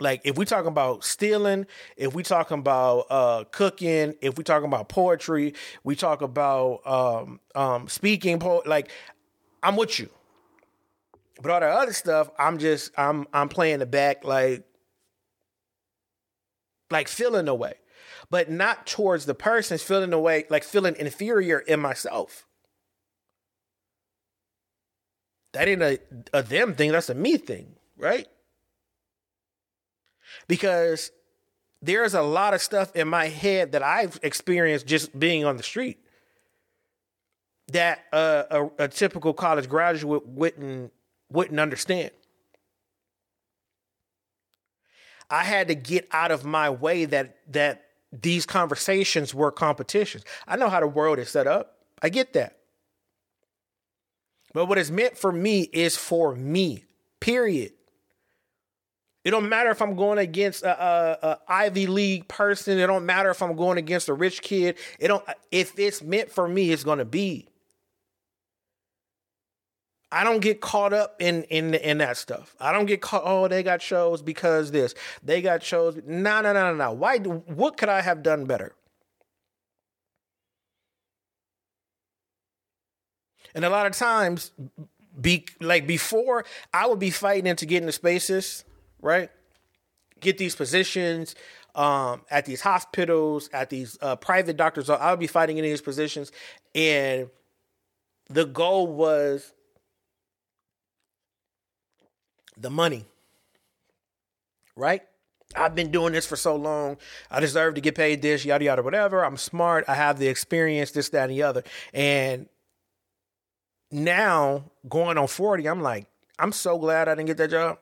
like 0.00 0.22
if 0.24 0.38
we 0.38 0.44
talking 0.44 0.68
about 0.68 1.04
stealing, 1.04 1.66
if 1.96 2.14
we 2.14 2.22
talking 2.22 2.58
about 2.58 3.06
uh, 3.10 3.44
cooking, 3.50 4.14
if 4.20 4.38
we 4.38 4.44
talking 4.44 4.66
about 4.66 4.88
poetry, 4.88 5.54
we 5.84 5.94
talk 5.94 6.22
about 6.22 6.80
um, 6.86 7.40
um, 7.54 7.88
speaking, 7.88 8.38
po- 8.38 8.62
like 8.66 8.90
I'm 9.62 9.76
with 9.76 9.98
you. 9.98 10.08
But 11.42 11.50
all 11.50 11.60
the 11.60 11.66
other 11.66 11.92
stuff, 11.92 12.30
I'm 12.38 12.58
just 12.58 12.92
I'm 12.96 13.26
I'm 13.32 13.48
playing 13.48 13.80
the 13.80 13.86
back 13.86 14.24
like 14.24 14.64
like 16.90 17.08
feeling 17.08 17.46
the 17.46 17.54
way, 17.54 17.74
But 18.30 18.50
not 18.50 18.86
towards 18.86 19.26
the 19.26 19.34
person, 19.34 19.76
feeling 19.78 20.10
the 20.10 20.20
way 20.20 20.44
like 20.50 20.62
feeling 20.62 20.94
inferior 20.96 21.58
in 21.58 21.80
myself. 21.80 22.46
That 25.52 25.68
ain't 25.68 25.82
a, 25.82 25.98
a 26.32 26.42
them 26.42 26.74
thing, 26.74 26.92
that's 26.92 27.10
a 27.10 27.14
me 27.14 27.36
thing, 27.36 27.74
right? 27.98 28.26
Because 30.48 31.10
there's 31.82 32.14
a 32.14 32.22
lot 32.22 32.54
of 32.54 32.62
stuff 32.62 32.94
in 32.94 33.08
my 33.08 33.26
head 33.26 33.72
that 33.72 33.82
I've 33.82 34.18
experienced 34.22 34.86
just 34.86 35.18
being 35.18 35.44
on 35.44 35.56
the 35.56 35.62
street 35.62 35.98
that 37.72 38.04
uh, 38.12 38.44
a, 38.50 38.84
a 38.84 38.88
typical 38.88 39.34
college 39.34 39.68
graduate 39.68 40.26
wouldn't 40.26 40.92
wouldn't 41.32 41.60
understand. 41.60 42.10
I 45.30 45.44
had 45.44 45.68
to 45.68 45.74
get 45.74 46.08
out 46.12 46.30
of 46.30 46.44
my 46.44 46.68
way 46.68 47.06
that 47.06 47.36
that 47.52 47.84
these 48.12 48.44
conversations 48.44 49.34
were 49.34 49.50
competitions. 49.50 50.24
I 50.46 50.56
know 50.56 50.68
how 50.68 50.80
the 50.80 50.86
world 50.86 51.18
is 51.18 51.30
set 51.30 51.46
up. 51.46 51.78
I 52.02 52.10
get 52.10 52.34
that. 52.34 52.58
But 54.52 54.66
what 54.66 54.76
is 54.76 54.90
meant 54.90 55.16
for 55.16 55.32
me 55.32 55.62
is 55.62 55.96
for 55.96 56.34
me. 56.34 56.84
Period. 57.20 57.72
It 59.24 59.30
don't 59.30 59.48
matter 59.48 59.70
if 59.70 59.80
I'm 59.80 59.94
going 59.94 60.18
against 60.18 60.64
a, 60.64 60.82
a, 60.82 61.18
a, 61.28 61.38
Ivy 61.48 61.86
League 61.86 62.26
person. 62.26 62.78
It 62.78 62.86
don't 62.86 63.06
matter 63.06 63.30
if 63.30 63.40
I'm 63.40 63.54
going 63.54 63.78
against 63.78 64.08
a 64.08 64.14
rich 64.14 64.42
kid. 64.42 64.76
It 64.98 65.08
don't. 65.08 65.24
If 65.50 65.78
it's 65.78 66.02
meant 66.02 66.30
for 66.30 66.48
me, 66.48 66.72
it's 66.72 66.82
to 66.98 67.04
be. 67.04 67.48
I 70.12 70.24
don't 70.24 70.40
get 70.40 70.60
caught 70.60 70.92
up 70.92 71.16
in 71.18 71.44
in 71.44 71.74
in 71.74 71.98
that 71.98 72.18
stuff. 72.18 72.54
I 72.60 72.70
don't 72.70 72.84
get 72.84 73.00
caught. 73.00 73.22
Oh, 73.24 73.48
they 73.48 73.62
got 73.62 73.80
shows 73.80 74.20
because 74.20 74.70
this. 74.70 74.94
They 75.22 75.40
got 75.40 75.62
shows. 75.62 75.96
No, 76.06 76.42
no, 76.42 76.52
no, 76.52 76.70
no, 76.70 76.74
no. 76.74 76.92
Why? 76.92 77.18
What 77.18 77.78
could 77.78 77.88
I 77.88 78.02
have 78.02 78.22
done 78.22 78.44
better? 78.44 78.74
And 83.54 83.64
a 83.64 83.70
lot 83.70 83.86
of 83.86 83.94
times, 83.94 84.52
be 85.18 85.46
like 85.60 85.86
before, 85.86 86.44
I 86.74 86.86
would 86.86 86.98
be 86.98 87.10
fighting 87.10 87.46
into 87.46 87.64
getting 87.64 87.86
the 87.86 87.92
spaces, 87.92 88.64
right? 89.00 89.30
Get 90.20 90.36
these 90.36 90.54
positions 90.54 91.34
um, 91.74 92.22
at 92.30 92.44
these 92.44 92.60
hospitals, 92.60 93.48
at 93.54 93.70
these 93.70 93.96
uh, 94.02 94.16
private 94.16 94.58
doctors. 94.58 94.90
I 94.90 95.10
would 95.10 95.20
be 95.20 95.26
fighting 95.26 95.56
in 95.56 95.64
these 95.64 95.80
positions, 95.80 96.32
and 96.74 97.30
the 98.28 98.44
goal 98.44 98.86
was 98.88 99.54
the 102.62 102.70
money. 102.70 103.04
Right? 104.74 105.02
I've 105.54 105.74
been 105.74 105.90
doing 105.90 106.12
this 106.12 106.26
for 106.26 106.36
so 106.36 106.56
long. 106.56 106.96
I 107.30 107.40
deserve 107.40 107.74
to 107.74 107.80
get 107.80 107.94
paid 107.94 108.22
this, 108.22 108.44
yada, 108.44 108.64
yada, 108.64 108.82
whatever. 108.82 109.24
I'm 109.24 109.36
smart. 109.36 109.84
I 109.86 109.94
have 109.94 110.18
the 110.18 110.28
experience, 110.28 110.92
this, 110.92 111.10
that, 111.10 111.24
and 111.28 111.32
the 111.32 111.42
other. 111.42 111.62
And 111.92 112.48
now 113.90 114.64
going 114.88 115.18
on 115.18 115.26
40, 115.26 115.68
I'm 115.68 115.82
like, 115.82 116.06
I'm 116.38 116.52
so 116.52 116.78
glad 116.78 117.08
I 117.08 117.14
didn't 117.14 117.26
get 117.26 117.36
that 117.36 117.50
job. 117.50 117.78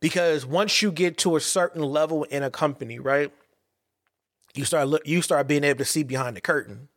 Because 0.00 0.44
once 0.44 0.82
you 0.82 0.90
get 0.90 1.16
to 1.18 1.36
a 1.36 1.40
certain 1.40 1.82
level 1.82 2.24
in 2.24 2.42
a 2.42 2.50
company, 2.50 2.98
right? 2.98 3.32
You 4.54 4.64
start 4.64 4.88
look 4.88 5.06
you 5.06 5.22
start 5.22 5.46
being 5.46 5.64
able 5.64 5.78
to 5.78 5.84
see 5.84 6.02
behind 6.02 6.36
the 6.36 6.40
curtain. 6.40 6.88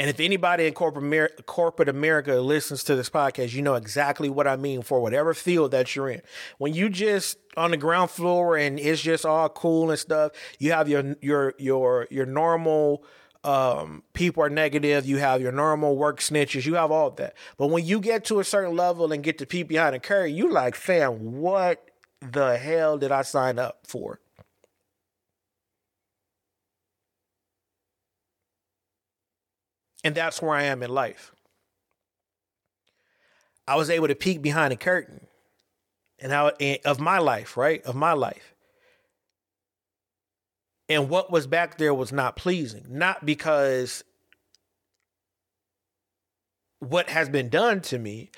And 0.00 0.08
if 0.08 0.18
anybody 0.18 0.66
in 0.66 0.72
corporate 0.72 1.04
America, 1.04 1.42
corporate 1.42 1.90
America 1.90 2.36
listens 2.36 2.82
to 2.84 2.96
this 2.96 3.10
podcast, 3.10 3.52
you 3.52 3.60
know 3.60 3.74
exactly 3.74 4.30
what 4.30 4.46
I 4.46 4.56
mean 4.56 4.80
for 4.80 4.98
whatever 4.98 5.34
field 5.34 5.72
that 5.72 5.94
you're 5.94 6.08
in. 6.08 6.22
When 6.56 6.72
you 6.72 6.88
just 6.88 7.36
on 7.54 7.70
the 7.72 7.76
ground 7.76 8.10
floor 8.10 8.56
and 8.56 8.80
it's 8.80 9.02
just 9.02 9.26
all 9.26 9.50
cool 9.50 9.90
and 9.90 9.98
stuff, 9.98 10.32
you 10.58 10.72
have 10.72 10.88
your 10.88 11.16
your 11.20 11.52
your 11.58 12.06
your 12.10 12.24
normal 12.24 13.04
um, 13.44 14.02
people 14.14 14.42
are 14.42 14.48
negative. 14.48 15.04
You 15.04 15.18
have 15.18 15.42
your 15.42 15.52
normal 15.52 15.98
work 15.98 16.20
snitches. 16.20 16.64
You 16.64 16.76
have 16.76 16.90
all 16.90 17.08
of 17.08 17.16
that. 17.16 17.34
But 17.58 17.66
when 17.66 17.84
you 17.84 18.00
get 18.00 18.24
to 18.26 18.40
a 18.40 18.44
certain 18.44 18.74
level 18.74 19.12
and 19.12 19.22
get 19.22 19.36
to 19.36 19.44
peep 19.44 19.68
behind 19.68 19.94
the 19.94 19.98
curtain, 19.98 20.34
you 20.34 20.50
like, 20.50 20.76
fam, 20.76 21.42
what 21.42 21.90
the 22.22 22.56
hell 22.56 22.96
did 22.96 23.12
I 23.12 23.20
sign 23.20 23.58
up 23.58 23.80
for? 23.86 24.18
And 30.02 30.14
that's 30.14 30.40
where 30.40 30.56
I 30.56 30.64
am 30.64 30.82
in 30.82 30.90
life. 30.90 31.32
I 33.66 33.76
was 33.76 33.90
able 33.90 34.08
to 34.08 34.14
peek 34.14 34.42
behind 34.42 34.72
the 34.72 34.76
curtain 34.76 35.26
and 36.18 36.32
how 36.32 36.52
of 36.84 37.00
my 37.00 37.18
life, 37.18 37.56
right? 37.56 37.82
Of 37.84 37.94
my 37.94 38.12
life. 38.12 38.54
And 40.88 41.08
what 41.08 41.30
was 41.30 41.46
back 41.46 41.78
there 41.78 41.94
was 41.94 42.12
not 42.12 42.36
pleasing, 42.36 42.84
not 42.88 43.24
because 43.24 44.02
what 46.80 47.08
has 47.10 47.28
been 47.28 47.48
done 47.48 47.80
to 47.82 47.98
me, 47.98 48.30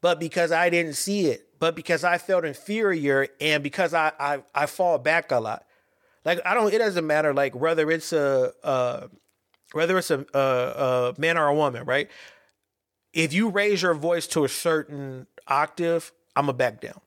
but 0.00 0.18
because 0.18 0.52
I 0.52 0.70
didn't 0.70 0.94
see 0.94 1.26
it, 1.26 1.48
but 1.58 1.76
because 1.76 2.04
I 2.04 2.16
felt 2.16 2.44
inferior 2.44 3.28
and 3.40 3.62
because 3.62 3.92
I 3.92 4.12
I, 4.18 4.42
I 4.54 4.66
fall 4.66 4.98
back 4.98 5.30
a 5.30 5.38
lot. 5.38 5.66
Like 6.24 6.40
I 6.46 6.54
don't. 6.54 6.72
It 6.72 6.78
doesn't 6.78 7.06
matter. 7.06 7.34
Like 7.34 7.54
whether 7.54 7.90
it's 7.90 8.12
a, 8.12 8.52
a 8.62 9.08
whether 9.72 9.98
it's 9.98 10.10
a, 10.10 10.24
a, 10.34 10.38
a 10.38 11.14
man 11.18 11.36
or 11.36 11.46
a 11.46 11.54
woman, 11.54 11.84
right? 11.84 12.08
If 13.12 13.32
you 13.32 13.48
raise 13.48 13.82
your 13.82 13.94
voice 13.94 14.26
to 14.28 14.44
a 14.44 14.48
certain 14.48 15.26
octave, 15.46 16.12
I'm 16.36 16.48
a 16.48 16.52
back 16.52 16.80
down. 16.80 17.00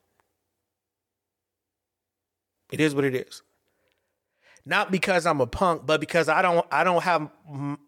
It 2.70 2.80
is 2.80 2.94
what 2.94 3.04
it 3.04 3.14
is. 3.14 3.42
Not 4.64 4.90
because 4.90 5.26
I'm 5.26 5.40
a 5.40 5.46
punk, 5.46 5.86
but 5.86 6.00
because 6.00 6.28
I 6.28 6.40
don't 6.40 6.64
I 6.70 6.84
don't 6.84 7.02
have 7.02 7.28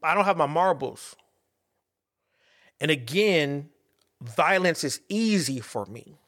I 0.03 0.15
don't 0.15 0.25
have 0.25 0.37
my 0.37 0.47
marbles. 0.47 1.15
And 2.81 2.91
again, 2.91 3.71
violence 4.21 4.83
is 4.83 5.01
easy 5.09 5.61
for 5.61 5.87
me. 5.87 6.19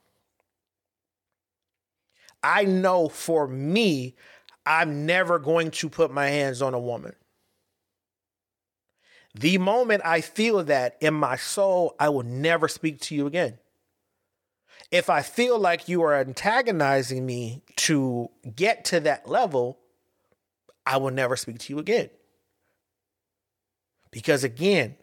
I 2.43 2.65
know 2.65 3.09
for 3.09 3.49
me, 3.49 4.15
I'm 4.65 5.05
never 5.05 5.39
going 5.39 5.73
to 5.73 5.89
put 5.89 6.13
my 6.13 6.29
hands 6.29 6.63
on 6.63 6.75
a 6.75 6.79
woman. 6.79 7.15
The 9.39 9.59
moment 9.59 10.01
I 10.03 10.23
feel 10.23 10.65
that 10.65 10.97
in 11.03 11.13
my 11.13 11.37
soul, 11.37 11.95
I 12.01 12.09
will 12.09 12.23
never 12.23 12.69
speak 12.69 13.01
to 13.03 13.15
you 13.15 13.27
again. 13.27 13.59
If 14.91 15.11
I 15.11 15.21
feel 15.21 15.59
like 15.59 15.91
you 15.91 16.03
are 16.03 16.15
antagonizing 16.15 17.27
me 17.27 17.63
to 17.77 18.31
get 18.55 18.87
to 18.87 19.01
that 19.01 19.29
level, 19.29 19.79
I 20.87 20.97
will 20.97 21.11
never 21.11 21.37
speak 21.37 21.59
to 21.59 21.75
you 21.75 21.79
again. 21.79 22.09
Because 24.11 24.43
again, 24.43 24.97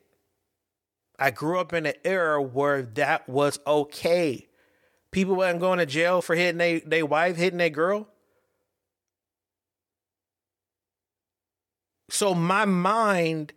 I 1.19 1.29
grew 1.29 1.59
up 1.59 1.71
in 1.71 1.85
an 1.85 1.93
era 2.03 2.41
where 2.41 2.81
that 2.81 3.29
was 3.29 3.59
okay. 3.67 4.47
People 5.11 5.35
wasn't 5.35 5.59
going 5.59 5.77
to 5.77 5.85
jail 5.85 6.23
for 6.23 6.33
hitting 6.35 6.57
their 6.57 6.79
they 6.79 7.03
wife, 7.03 7.35
hitting 7.35 7.59
their 7.59 7.69
girl. 7.69 8.07
So 12.09 12.33
my 12.33 12.65
mind 12.65 13.53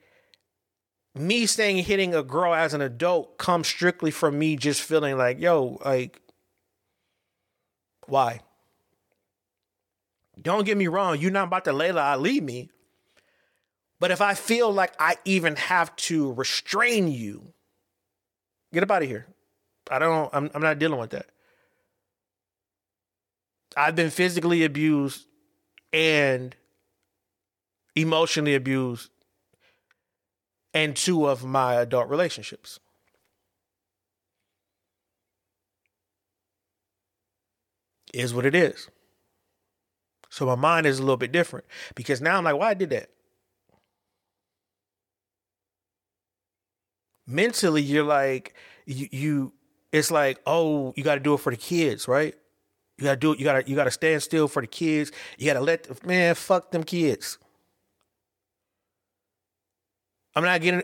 me 1.19 1.47
saying 1.47 1.85
hitting 1.85 2.15
a 2.15 2.23
girl 2.23 2.55
as 2.55 2.75
an 2.75 2.81
adult 2.81 3.39
comes 3.39 3.67
strictly 3.67 4.11
from 4.11 4.39
me 4.39 4.57
just 4.57 4.83
feeling 4.83 5.17
like, 5.17 5.41
yo, 5.41 5.79
like, 5.85 6.21
why? 8.07 8.41
Don't 10.41 10.65
get 10.65 10.77
me 10.77 10.87
wrong, 10.87 11.19
you're 11.19 11.31
not 11.31 11.49
about 11.49 11.65
to 11.65 11.73
Laila 11.73 12.03
Ali 12.03 12.41
me. 12.41 12.71
But 13.99 14.11
if 14.11 14.21
I 14.21 14.35
feel 14.35 14.71
like 14.73 14.93
I 14.99 15.17
even 15.25 15.57
have 15.57 15.95
to 15.97 16.33
restrain 16.35 17.09
you, 17.09 17.53
get 18.73 18.83
up 18.83 18.91
out 18.91 19.03
of 19.03 19.09
here. 19.09 19.27
I 19.91 19.99
don't, 19.99 20.29
I'm, 20.35 20.51
I'm 20.55 20.63
not 20.63 20.79
dealing 20.79 21.01
with 21.01 21.11
that. 21.11 21.27
I've 23.77 23.97
been 23.97 24.11
physically 24.11 24.65
abused 24.65 25.27
and 25.93 26.55
emotionally 27.95 28.55
abused 28.55 29.11
and 30.77 30.95
two 30.95 31.27
of 31.27 31.43
my 31.43 31.77
adult 31.77 32.11
relationships. 32.11 32.79
Is 38.13 38.35
what 38.35 38.45
it 38.45 38.55
is. 38.55 38.91
So 40.29 40.45
my 40.45 40.55
mind 40.55 40.85
is 40.85 40.99
a 40.99 41.03
little 41.03 41.17
bit 41.17 41.33
different 41.33 41.65
because 41.95 42.21
now 42.21 42.37
I'm 42.37 42.45
like, 42.45 42.57
why 42.57 42.69
I 42.69 42.75
did 42.75 42.91
that? 42.91 43.09
Mentally, 47.27 47.81
you're 47.81 48.05
like, 48.05 48.55
you, 48.85 49.09
you 49.11 49.53
it's 49.93 50.11
like, 50.11 50.41
oh, 50.45 50.93
you 50.95 51.03
got 51.03 51.15
to 51.15 51.21
do 51.21 51.33
it 51.33 51.41
for 51.41 51.51
the 51.51 51.57
kids, 51.57 52.07
right? 52.07 52.35
You 52.99 53.05
got 53.05 53.13
to 53.13 53.17
do 53.17 53.33
it. 53.33 53.39
You 53.39 53.45
got 53.45 53.65
to, 53.65 53.71
you 53.71 53.77
got 53.77 53.85
to 53.85 53.91
stand 53.91 54.23
still 54.23 54.47
for 54.47 54.61
the 54.61 54.69
kids. 54.69 55.11
You 55.39 55.47
got 55.47 55.55
to 55.55 55.61
let, 55.61 55.85
the, 55.85 56.07
man, 56.07 56.35
fuck 56.35 56.71
them 56.71 56.85
kids. 56.85 57.39
I'm 60.37 60.45
not 60.45 60.61
getting. 60.61 60.83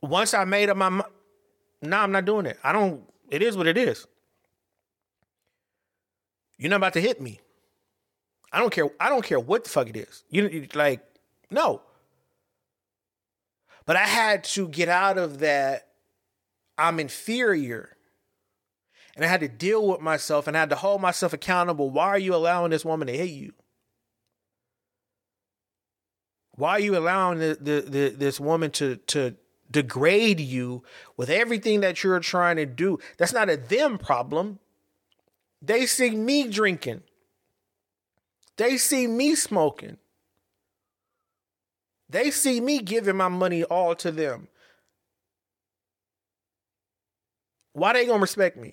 Once 0.00 0.32
I 0.32 0.44
made 0.44 0.70
up 0.70 0.76
my 0.76 0.88
mind, 0.88 1.10
no, 1.82 1.98
I'm 1.98 2.12
not 2.12 2.24
doing 2.24 2.46
it. 2.46 2.58
I 2.62 2.72
don't. 2.72 3.02
It 3.28 3.42
is 3.42 3.56
what 3.56 3.66
it 3.66 3.76
is. 3.76 4.06
You're 6.58 6.70
not 6.70 6.76
about 6.76 6.92
to 6.92 7.00
hit 7.00 7.20
me. 7.20 7.40
I 8.52 8.60
don't 8.60 8.72
care. 8.72 8.88
I 9.00 9.08
don't 9.08 9.24
care 9.24 9.40
what 9.40 9.64
the 9.64 9.70
fuck 9.70 9.88
it 9.88 9.96
is. 9.96 10.22
You, 10.30 10.48
you 10.48 10.68
like 10.74 11.00
no. 11.50 11.82
But 13.84 13.96
I 13.96 14.06
had 14.06 14.44
to 14.44 14.68
get 14.68 14.88
out 14.88 15.18
of 15.18 15.40
that. 15.40 15.88
I'm 16.78 17.00
inferior. 17.00 17.96
And 19.16 19.24
I 19.24 19.28
had 19.28 19.40
to 19.40 19.48
deal 19.48 19.86
with 19.88 20.00
myself 20.00 20.46
and 20.46 20.56
I 20.56 20.60
had 20.60 20.70
to 20.70 20.76
hold 20.76 21.00
myself 21.00 21.32
accountable. 21.32 21.90
Why 21.90 22.06
are 22.06 22.18
you 22.18 22.34
allowing 22.34 22.70
this 22.70 22.84
woman 22.84 23.08
to 23.08 23.16
hit 23.16 23.30
you? 23.30 23.52
Why 26.62 26.74
are 26.74 26.80
you 26.80 26.96
allowing 26.96 27.40
the, 27.40 27.58
the, 27.60 27.80
the, 27.80 28.08
this 28.10 28.38
woman 28.38 28.70
to 28.70 28.94
to 29.08 29.34
degrade 29.68 30.38
you 30.38 30.84
with 31.16 31.28
everything 31.28 31.80
that 31.80 32.04
you're 32.04 32.20
trying 32.20 32.54
to 32.54 32.66
do? 32.66 33.00
That's 33.18 33.32
not 33.32 33.50
a 33.50 33.56
them 33.56 33.98
problem. 33.98 34.60
They 35.60 35.86
see 35.86 36.10
me 36.10 36.46
drinking. 36.46 37.02
They 38.58 38.76
see 38.76 39.08
me 39.08 39.34
smoking. 39.34 39.96
They 42.08 42.30
see 42.30 42.60
me 42.60 42.78
giving 42.78 43.16
my 43.16 43.26
money 43.26 43.64
all 43.64 43.96
to 43.96 44.12
them. 44.12 44.46
Why 47.72 47.92
they 47.92 48.06
gonna 48.06 48.20
respect 48.20 48.56
me? 48.56 48.72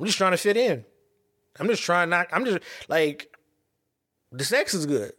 I'm 0.00 0.06
just 0.06 0.16
trying 0.16 0.32
to 0.32 0.38
fit 0.38 0.56
in. 0.56 0.86
I'm 1.60 1.66
just 1.66 1.82
trying 1.82 2.08
not. 2.08 2.28
I'm 2.32 2.46
just 2.46 2.60
like 2.88 3.28
the 4.32 4.44
sex 4.44 4.72
is 4.74 4.86
good. 4.86 5.12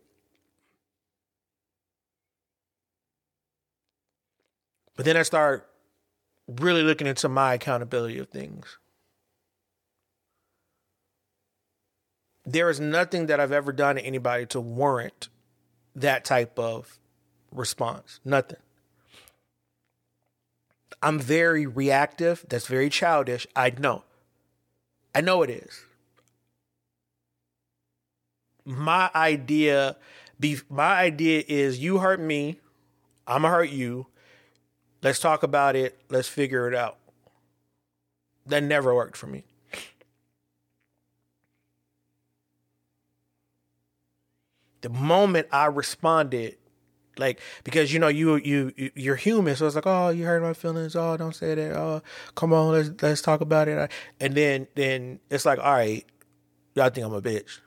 But 4.96 5.06
then 5.06 5.18
I 5.18 5.24
start 5.24 5.70
really 6.48 6.84
looking 6.84 7.08
into 7.08 7.30
my 7.30 7.54
accountability 7.54 8.20
of 8.20 8.30
things. 8.30 8.78
There 12.46 12.70
is 12.70 12.80
nothing 12.80 13.28
that 13.28 13.40
I've 13.40 13.52
ever 13.52 13.72
done 13.72 13.96
to 13.96 14.02
anybody 14.02 14.46
to 14.48 14.60
warrant 14.60 15.30
that 15.96 16.26
type 16.26 16.60
of 16.60 17.00
response. 17.52 18.20
Nothing. 18.26 18.60
I'm 21.02 21.20
very 21.20 21.66
reactive. 21.66 22.46
That's 22.50 22.68
very 22.68 22.90
childish. 22.90 23.48
I 23.56 23.72
know. 23.72 24.04
I 25.16 25.22
know 25.22 25.44
it 25.44 25.50
is 25.50 25.86
my 28.66 29.10
idea 29.16 29.98
be 30.40 30.60
my 30.70 30.96
idea 31.00 31.44
is 31.48 31.80
you 31.80 32.00
hurt 32.00 32.20
me, 32.20 32.60
I'm 33.28 33.44
gonna 33.44 33.54
hurt 33.56 33.70
you. 33.70 34.08
Let's 35.02 35.20
talk 35.20 35.44
about 35.44 35.76
it. 35.76 36.00
Let's 36.10 36.28
figure 36.28 36.68
it 36.68 36.76
out. 36.76 36.98
That 38.46 38.64
never 38.64 38.94
worked 38.96 39.18
for 39.18 39.28
me. 39.28 39.46
The 44.82 44.90
moment 44.90 45.48
I 45.52 45.66
responded 45.68 46.58
Like 47.18 47.40
because 47.64 47.94
you 47.94 48.00
know 48.00 48.08
you 48.10 48.38
you 48.38 48.74
you're 48.96 49.16
human, 49.18 49.56
so 49.56 49.68
it's 49.68 49.76
like 49.76 49.86
oh 49.88 50.10
you 50.10 50.26
hurt 50.26 50.42
my 50.42 50.54
feelings. 50.54 50.96
Oh 50.96 51.18
don't 51.18 51.36
say 51.36 51.56
that. 51.56 51.74
Oh 51.78 52.02
come 52.36 52.54
on 52.54 52.74
let's 52.74 52.92
let's 53.04 53.22
talk 53.22 53.42
about 53.42 53.68
it. 53.68 53.92
And 54.20 54.36
then 54.36 54.68
then 54.76 55.20
it's 55.30 55.46
like 55.46 55.60
all 55.60 55.74
right, 55.74 56.06
y'all 56.76 56.90
think 56.90 57.06
I'm 57.06 57.14
a 57.14 57.22
bitch. 57.22 57.60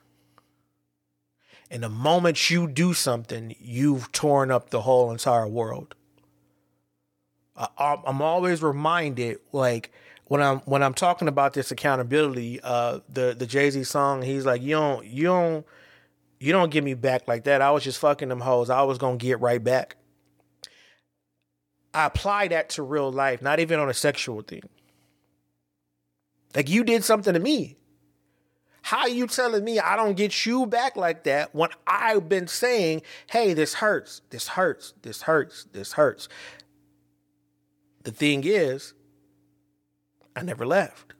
And 1.71 1.83
the 1.83 1.89
moment 1.89 2.51
you 2.51 2.69
do 2.69 2.95
something, 2.95 3.55
you've 3.59 4.13
torn 4.13 4.51
up 4.51 4.71
the 4.71 4.83
whole 4.83 5.11
entire 5.11 5.49
world. 5.49 5.95
I, 7.57 7.99
I'm 8.07 8.23
always 8.23 8.63
reminded, 8.63 9.39
like 9.53 9.91
when 10.27 10.43
I'm 10.43 10.59
when 10.61 10.83
I'm 10.83 10.95
talking 10.95 11.27
about 11.29 11.55
this 11.55 11.71
accountability, 11.71 12.61
uh, 12.63 13.01
the 13.09 13.35
the 13.37 13.47
Jay 13.47 13.71
Z 13.71 13.85
song, 13.85 14.23
he's 14.23 14.45
like, 14.45 14.63
you 14.63 14.75
don't 14.77 15.07
you 15.07 15.25
don't 15.25 15.67
you 16.39 16.53
don't 16.53 16.71
get 16.71 16.85
me 16.85 16.95
back 16.95 17.27
like 17.27 17.45
that. 17.45 17.63
I 17.63 17.71
was 17.71 17.83
just 17.83 17.99
fucking 17.99 18.29
them 18.29 18.41
hoes. 18.41 18.71
I 18.71 18.83
was 18.83 18.99
gonna 18.99 19.17
get 19.17 19.41
right 19.41 19.63
back. 19.63 19.97
I 21.95 22.05
apply 22.05 22.49
that 22.49 22.69
to 22.71 22.83
real 22.83 23.11
life, 23.11 23.41
not 23.41 23.59
even 23.59 23.81
on 23.81 23.89
a 23.89 23.95
sexual 23.95 24.43
thing. 24.43 24.69
Like 26.55 26.69
you 26.69 26.85
did 26.85 27.05
something 27.05 27.33
to 27.33 27.41
me. 27.41 27.77
How 28.87 29.07
you 29.07 29.27
telling 29.27 29.65
me 29.65 29.81
I 29.81 29.97
don't 29.97 30.17
get 30.17 30.47
you 30.47 30.65
back 30.65 30.95
like 30.95 31.25
that 31.25 31.53
when 31.53 31.71
I've 31.89 32.29
been 32.29 32.47
saying, 32.47 33.03
hey, 33.29 33.53
this 33.53 33.75
hurts, 33.75 34.23
this 34.31 34.47
hurts, 34.47 34.95
this 35.03 35.23
hurts, 35.23 35.67
this 35.73 35.95
hurts. 35.95 36.29
The 38.05 38.13
thing 38.13 38.45
is, 38.45 38.95
I 40.37 40.43
never 40.43 40.65
left. 40.65 41.15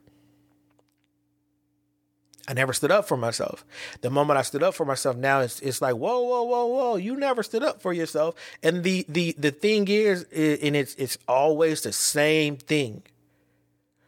I 2.47 2.53
never 2.53 2.71
stood 2.71 2.89
up 2.89 3.05
for 3.05 3.17
myself. 3.17 3.65
The 3.99 4.09
moment 4.11 4.39
I 4.39 4.43
stood 4.43 4.63
up 4.63 4.73
for 4.73 4.85
myself, 4.85 5.17
now 5.17 5.41
it's 5.41 5.59
it's 5.59 5.81
like 5.81 5.95
whoa, 5.95 6.21
whoa, 6.21 6.43
whoa, 6.43 6.67
whoa! 6.67 6.95
You 6.95 7.17
never 7.17 7.43
stood 7.43 7.63
up 7.63 7.81
for 7.81 7.91
yourself. 7.91 8.35
And 8.63 8.85
the 8.85 9.05
the 9.09 9.35
the 9.37 9.51
thing 9.51 9.89
is, 9.89 10.23
and 10.31 10.73
it's 10.73 10.95
it's 10.95 11.17
always 11.27 11.81
the 11.81 11.91
same 11.91 12.55
thing. 12.55 13.03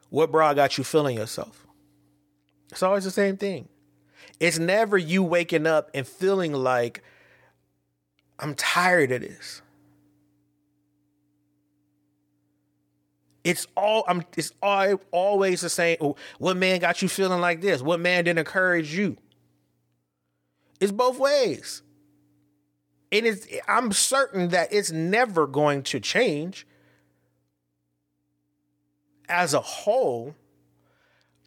What 0.09 0.31
bra 0.31 0.53
got 0.53 0.77
you 0.77 0.85
feeling 0.85 1.17
yourself? 1.17 1.65
It's 2.71 2.83
always 2.83 3.03
the 3.03 3.11
same 3.11 3.37
thing. 3.37 3.67
It's 4.39 4.59
never 4.59 4.97
you 4.97 5.23
waking 5.23 5.67
up 5.67 5.89
and 5.93 6.07
feeling 6.07 6.53
like 6.53 7.03
I'm 8.39 8.55
tired 8.55 9.11
of 9.11 9.21
this. 9.21 9.61
It's 13.43 13.67
all 13.75 14.03
I'm. 14.07 14.23
It's 14.37 14.53
all, 14.61 14.99
always 15.11 15.61
the 15.61 15.69
same. 15.69 15.97
Oh, 16.01 16.15
what 16.39 16.57
man 16.57 16.79
got 16.79 17.01
you 17.01 17.09
feeling 17.09 17.41
like 17.41 17.61
this? 17.61 17.81
What 17.81 17.99
man 17.99 18.25
didn't 18.25 18.39
encourage 18.39 18.93
you? 18.93 19.17
It's 20.79 20.91
both 20.91 21.17
ways, 21.17 21.81
and 23.11 23.25
it's. 23.25 23.47
I'm 23.67 23.91
certain 23.91 24.49
that 24.49 24.73
it's 24.73 24.91
never 24.91 25.47
going 25.47 25.83
to 25.83 25.99
change 25.99 26.67
as 29.27 29.53
a 29.53 29.61
whole. 29.61 30.35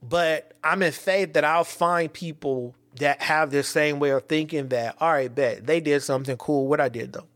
But 0.02 0.52
I'm 0.64 0.82
in 0.82 0.92
faith 0.92 1.34
that 1.34 1.44
I'll 1.44 1.64
find 1.64 2.12
people 2.12 2.74
that 2.96 3.22
have 3.22 3.50
this 3.50 3.68
same 3.68 3.98
way 3.98 4.10
of 4.10 4.24
thinking. 4.24 4.68
That 4.68 4.96
all 5.00 5.12
right, 5.12 5.32
bet 5.32 5.66
they 5.66 5.80
did 5.80 6.02
something 6.02 6.36
cool. 6.36 6.66
What 6.66 6.80
I 6.80 6.88
did 6.88 7.12
though 7.12 7.26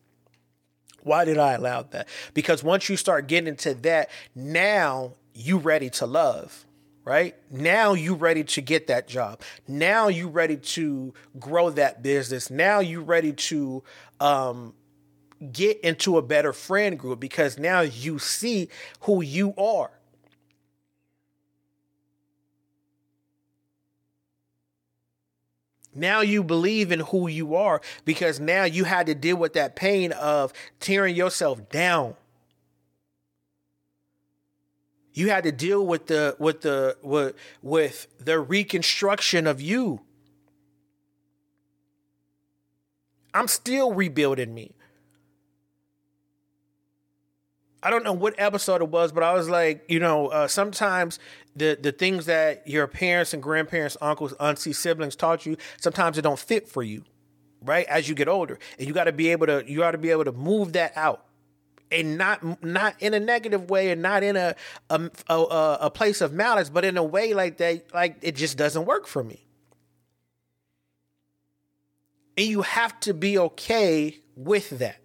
why 1.06 1.24
did 1.24 1.38
I 1.38 1.52
allow 1.52 1.82
that? 1.82 2.08
Because 2.34 2.64
once 2.64 2.88
you 2.88 2.96
start 2.96 3.28
getting 3.28 3.46
into 3.46 3.74
that, 3.74 4.10
now 4.34 5.12
you 5.34 5.58
ready 5.58 5.88
to 5.90 6.06
love, 6.06 6.66
right? 7.04 7.36
Now 7.48 7.92
you 7.92 8.14
ready 8.14 8.42
to 8.42 8.60
get 8.60 8.88
that 8.88 9.06
job. 9.06 9.40
Now 9.68 10.08
you 10.08 10.28
ready 10.28 10.56
to 10.56 11.14
grow 11.38 11.70
that 11.70 12.02
business. 12.02 12.50
Now 12.50 12.80
you 12.80 13.02
ready 13.02 13.32
to 13.32 13.84
um, 14.18 14.74
get 15.52 15.78
into 15.80 16.18
a 16.18 16.22
better 16.22 16.52
friend 16.52 16.98
group 16.98 17.20
because 17.20 17.56
now 17.56 17.82
you 17.82 18.18
see 18.18 18.68
who 19.02 19.22
you 19.22 19.54
are. 19.56 19.92
Now 25.96 26.20
you 26.20 26.44
believe 26.44 26.92
in 26.92 27.00
who 27.00 27.28
you 27.28 27.54
are 27.54 27.80
because 28.04 28.38
now 28.38 28.64
you 28.64 28.84
had 28.84 29.06
to 29.06 29.14
deal 29.14 29.36
with 29.36 29.54
that 29.54 29.74
pain 29.74 30.12
of 30.12 30.52
tearing 30.78 31.16
yourself 31.16 31.68
down. 31.68 32.14
You 35.12 35.30
had 35.30 35.44
to 35.44 35.52
deal 35.52 35.84
with 35.84 36.08
the 36.08 36.36
with 36.38 36.60
the 36.60 36.98
with, 37.02 37.34
with 37.62 38.06
the 38.18 38.38
reconstruction 38.38 39.46
of 39.46 39.60
you. 39.62 40.02
I'm 43.32 43.48
still 43.48 43.92
rebuilding 43.92 44.54
me. 44.54 44.75
I 47.82 47.90
don't 47.90 48.04
know 48.04 48.12
what 48.12 48.34
episode 48.38 48.80
it 48.82 48.88
was, 48.88 49.12
but 49.12 49.22
I 49.22 49.32
was 49.34 49.48
like, 49.48 49.84
you 49.88 50.00
know, 50.00 50.28
uh, 50.28 50.48
sometimes 50.48 51.18
the 51.54 51.78
the 51.80 51.92
things 51.92 52.26
that 52.26 52.66
your 52.66 52.86
parents 52.86 53.34
and 53.34 53.42
grandparents, 53.42 53.96
uncles, 54.00 54.32
aunties, 54.40 54.78
siblings 54.78 55.14
taught 55.14 55.46
you, 55.46 55.56
sometimes 55.78 56.18
it 56.18 56.22
don't 56.22 56.38
fit 56.38 56.68
for 56.68 56.82
you, 56.82 57.04
right? 57.62 57.86
As 57.86 58.08
you 58.08 58.14
get 58.14 58.28
older, 58.28 58.58
and 58.78 58.88
you 58.88 58.94
got 58.94 59.04
to 59.04 59.12
be 59.12 59.28
able 59.28 59.46
to 59.46 59.64
you 59.66 59.78
got 59.78 59.92
to 59.92 59.98
be 59.98 60.10
able 60.10 60.24
to 60.24 60.32
move 60.32 60.72
that 60.72 60.96
out, 60.96 61.26
and 61.92 62.16
not 62.18 62.64
not 62.64 62.94
in 63.00 63.14
a 63.14 63.20
negative 63.20 63.68
way, 63.70 63.90
and 63.90 64.00
not 64.02 64.22
in 64.22 64.36
a 64.36 64.56
a, 64.90 65.10
a 65.28 65.78
a 65.82 65.90
place 65.90 66.20
of 66.20 66.32
malice, 66.32 66.70
but 66.70 66.84
in 66.84 66.96
a 66.96 67.04
way 67.04 67.34
like 67.34 67.58
that, 67.58 67.92
like 67.94 68.16
it 68.22 68.36
just 68.36 68.56
doesn't 68.56 68.86
work 68.86 69.06
for 69.06 69.22
me. 69.22 69.46
And 72.38 72.46
you 72.46 72.62
have 72.62 72.98
to 73.00 73.14
be 73.14 73.38
okay 73.38 74.18
with 74.34 74.78
that 74.78 75.00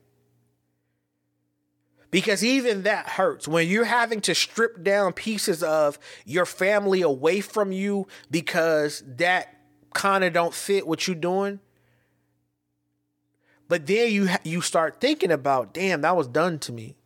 because 2.12 2.43
even 2.43 2.84
that 2.84 3.07
hurts. 3.07 3.47
When 3.47 3.68
you're 3.68 3.86
having 3.86 4.22
to 4.22 4.36
strip 4.36 4.84
down 4.84 5.14
pieces 5.14 5.64
of 5.64 5.97
your 6.26 6.45
family 6.45 7.01
away 7.01 7.41
from 7.41 7.72
you 7.72 8.07
because 8.30 9.03
that 9.07 9.55
kind 9.93 10.24
of 10.24 10.34
don't 10.34 10.53
fit 10.53 10.86
what 10.88 11.07
you're 11.07 11.16
doing 11.16 11.59
but 13.72 13.88
then 13.88 14.12
you 14.12 14.28
you 14.43 14.59
start 14.59 14.99
thinking 14.99 15.32
about 15.32 15.74
damn 15.74 16.01
that 16.01 16.18
was 16.18 16.28
done 16.28 16.59
to 16.59 16.74
me. 16.74 16.97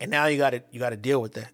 And 0.00 0.10
now 0.10 0.24
you 0.24 0.38
got 0.38 0.50
to 0.52 0.62
you 0.70 0.80
got 0.80 0.90
to 0.90 0.96
deal 0.96 1.20
with 1.20 1.34
that. 1.34 1.52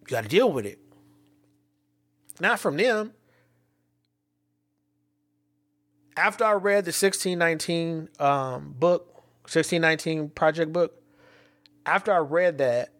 You 0.00 0.06
got 0.08 0.24
to 0.24 0.28
deal 0.28 0.50
with 0.50 0.66
it. 0.66 0.80
Not 2.40 2.58
from 2.58 2.76
them 2.76 3.12
after 6.16 6.44
I 6.44 6.52
read 6.52 6.84
the 6.84 6.90
1619 6.90 8.08
um, 8.18 8.74
book, 8.78 9.14
1619 9.44 10.30
project 10.30 10.72
book, 10.72 11.02
after 11.86 12.12
I 12.12 12.18
read 12.18 12.58
that, 12.58 12.90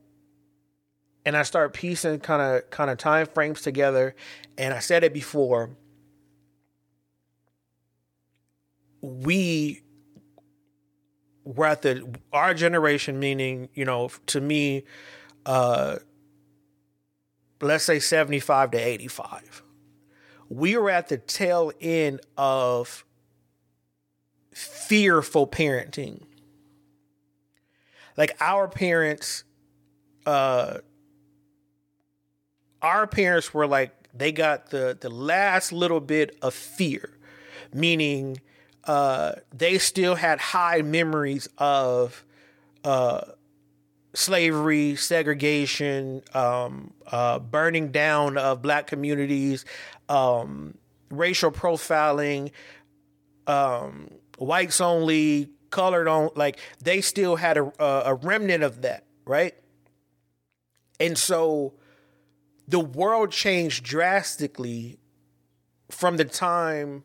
and 1.25 1.37
I 1.37 1.43
start 1.43 1.73
piecing 1.73 2.21
kind 2.21 2.43
of 2.43 2.71
kind 2.71 2.91
of 2.91 2.99
time 2.99 3.27
frames 3.27 3.63
together, 3.63 4.15
and 4.59 4.75
I 4.75 4.81
said 4.81 5.05
it 5.05 5.15
before, 5.15 5.71
we 9.01 9.83
were 11.45 11.67
at 11.67 11.83
the 11.83 12.15
our 12.33 12.53
generation, 12.53 13.19
meaning 13.19 13.69
you 13.75 13.85
know, 13.85 14.11
to 14.27 14.41
me, 14.41 14.85
uh, 15.47 15.97
let's 17.63 17.85
say 17.85 17.99
75 17.99 18.73
to 18.73 18.79
85 18.79 19.64
we 20.49 20.77
are 20.77 20.91
at 20.91 21.09
the 21.09 21.19
tail 21.19 21.73
end 21.81 22.21
of 22.37 23.05
fearful 24.53 25.47
parenting. 25.47 26.23
Like 28.17 28.37
our 28.41 28.69
parents, 28.69 29.45
uh, 30.25 30.79
our 32.81 33.07
parents 33.07 33.53
were 33.53 33.67
like 33.67 33.93
they 34.15 34.31
got 34.31 34.71
the 34.71 34.97
the 35.01 35.11
last 35.11 35.73
little 35.73 36.01
bit 36.01 36.37
of 36.41 36.55
fear, 36.55 37.11
meaning 37.73 38.41
uh, 38.85 39.33
they 39.53 39.79
still 39.79 40.15
had 40.15 40.39
high 40.39 40.83
memories 40.83 41.49
of 41.59 42.25
uh, 42.85 43.23
slavery, 44.15 44.95
segregation, 44.95 46.23
um, 46.35 46.93
uh, 47.09 47.39
burning 47.39 47.91
down 47.91 48.39
of 48.39 48.63
black 48.63 48.87
communities, 48.87 49.65
um, 50.09 50.77
racial 51.11 51.51
profiling, 51.51 52.51
um, 53.47 54.11
whites 54.39 54.81
only, 54.81 55.51
colored 55.71 56.07
on, 56.07 56.31
like 56.37 56.59
they 56.83 57.01
still 57.01 57.37
had 57.37 57.57
a, 57.57 57.73
a 57.85 58.15
remnant 58.15 58.63
of 58.63 58.83
that, 58.83 59.05
right? 59.25 59.55
And 61.01 61.19
so 61.19 61.75
the 62.69 62.81
world 62.81 63.33
changed 63.33 63.85
drastically 63.85 64.99
from 65.91 66.17
the 66.17 66.25
time 66.25 67.05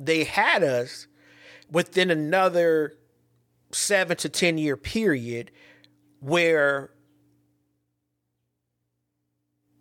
they 0.00 0.24
had 0.24 0.62
us 0.62 1.06
within 1.70 2.10
another 2.10 2.96
seven 3.70 4.16
to 4.16 4.28
10 4.28 4.58
year 4.58 4.76
period 4.76 5.50
where 6.20 6.90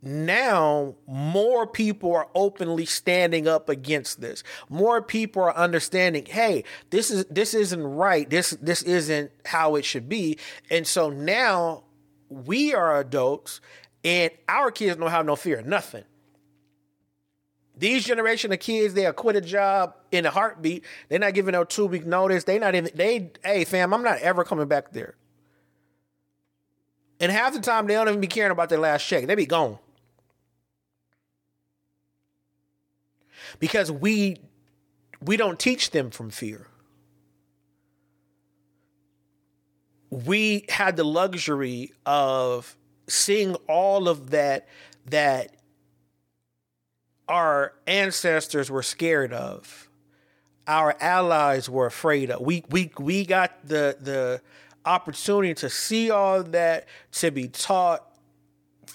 now 0.07 0.95
more 1.07 1.67
people 1.67 2.15
are 2.15 2.29
openly 2.33 2.85
standing 2.85 3.47
up 3.47 3.69
against 3.69 4.21
this. 4.21 4.43
More 4.69 5.01
people 5.01 5.43
are 5.43 5.55
understanding, 5.55 6.25
hey, 6.25 6.63
this 6.89 7.11
is 7.11 7.25
this 7.25 7.53
isn't 7.53 7.83
right. 7.83 8.29
This 8.29 8.51
this 8.61 8.83
isn't 8.83 9.31
how 9.45 9.75
it 9.75 9.85
should 9.85 10.09
be. 10.09 10.37
And 10.69 10.87
so 10.87 11.09
now 11.09 11.83
we 12.29 12.73
are 12.73 12.99
adults 12.99 13.61
and 14.03 14.31
our 14.47 14.71
kids 14.71 14.97
don't 14.97 15.09
have 15.09 15.25
no 15.25 15.35
fear 15.35 15.59
of 15.59 15.65
nothing. 15.65 16.03
These 17.75 18.05
generation 18.05 18.51
of 18.51 18.59
kids, 18.59 18.93
they'll 18.95 19.13
quit 19.13 19.35
a 19.35 19.41
job 19.41 19.93
in 20.11 20.25
a 20.25 20.31
heartbeat. 20.31 20.83
They're 21.09 21.19
not 21.19 21.35
giving 21.35 21.51
no 21.51 21.63
two 21.63 21.85
week 21.85 22.05
notice. 22.05 22.43
They 22.43 22.57
not 22.57 22.73
even 22.75 22.91
they 22.95 23.31
hey 23.43 23.65
fam, 23.65 23.93
I'm 23.93 24.03
not 24.03 24.19
ever 24.19 24.43
coming 24.43 24.67
back 24.67 24.93
there. 24.93 25.15
And 27.19 27.31
half 27.31 27.53
the 27.53 27.59
time 27.59 27.87
they 27.87 27.93
don't 27.93 28.07
even 28.07 28.21
be 28.21 28.27
caring 28.27 28.51
about 28.51 28.69
their 28.69 28.79
last 28.79 29.05
check. 29.05 29.25
They 29.27 29.35
be 29.35 29.45
gone. 29.45 29.79
Because 33.59 33.91
we 33.91 34.37
we 35.21 35.37
don't 35.37 35.59
teach 35.59 35.91
them 35.91 36.11
from 36.11 36.29
fear. 36.29 36.67
We 40.09 40.65
had 40.69 40.95
the 40.95 41.03
luxury 41.03 41.93
of 42.05 42.77
seeing 43.07 43.55
all 43.67 44.07
of 44.07 44.29
that 44.31 44.67
that 45.07 45.55
our 47.27 47.73
ancestors 47.85 48.71
were 48.71 48.83
scared 48.83 49.33
of, 49.33 49.89
our 50.65 50.95
allies 50.99 51.69
were 51.69 51.85
afraid 51.85 52.31
of. 52.31 52.41
We 52.41 52.63
we 52.69 52.91
we 52.97 53.25
got 53.25 53.67
the 53.67 53.97
the 53.99 54.41
opportunity 54.85 55.53
to 55.53 55.69
see 55.69 56.09
all 56.09 56.43
that, 56.43 56.87
to 57.11 57.31
be 57.31 57.49
taught 57.49 58.06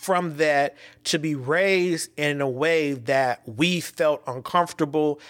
from 0.02 0.36
that, 0.38 0.74
to 1.04 1.16
be 1.16 1.36
raised 1.36 2.10
in 2.16 2.40
a 2.40 2.48
way 2.48 2.92
that 2.92 3.40
we 3.46 3.78
felt 3.78 4.20
uncomfortable. 4.26 5.20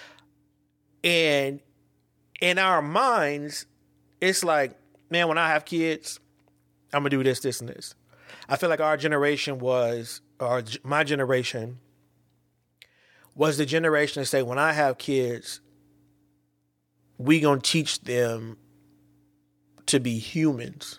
And 1.05 1.61
in 2.41 2.57
our 2.57 2.81
minds, 2.81 3.67
it's 4.19 4.43
like, 4.43 4.73
man, 5.11 5.29
when 5.29 5.37
I 5.37 5.49
have 5.49 5.67
kids, 5.67 6.21
I'm 6.91 7.01
gonna 7.03 7.11
do 7.11 7.23
this, 7.23 7.41
this, 7.41 7.61
and 7.61 7.69
this. 7.69 7.95
I 8.49 8.57
feel 8.57 8.71
like 8.71 8.81
our 8.81 8.97
generation 8.97 9.59
was, 9.59 10.23
or 10.41 10.65
my 10.83 11.05
generation 11.05 11.79
was 13.35 13.59
the 13.59 13.67
generation 13.67 14.23
to 14.23 14.27
say, 14.27 14.43
when 14.43 14.59
I 14.59 14.73
have 14.73 14.97
kids, 14.97 15.61
we 17.19 17.41
gonna 17.41 17.61
teach 17.61 18.01
them 18.01 18.57
to 19.85 20.01
be 20.01 20.19
humans. 20.19 20.99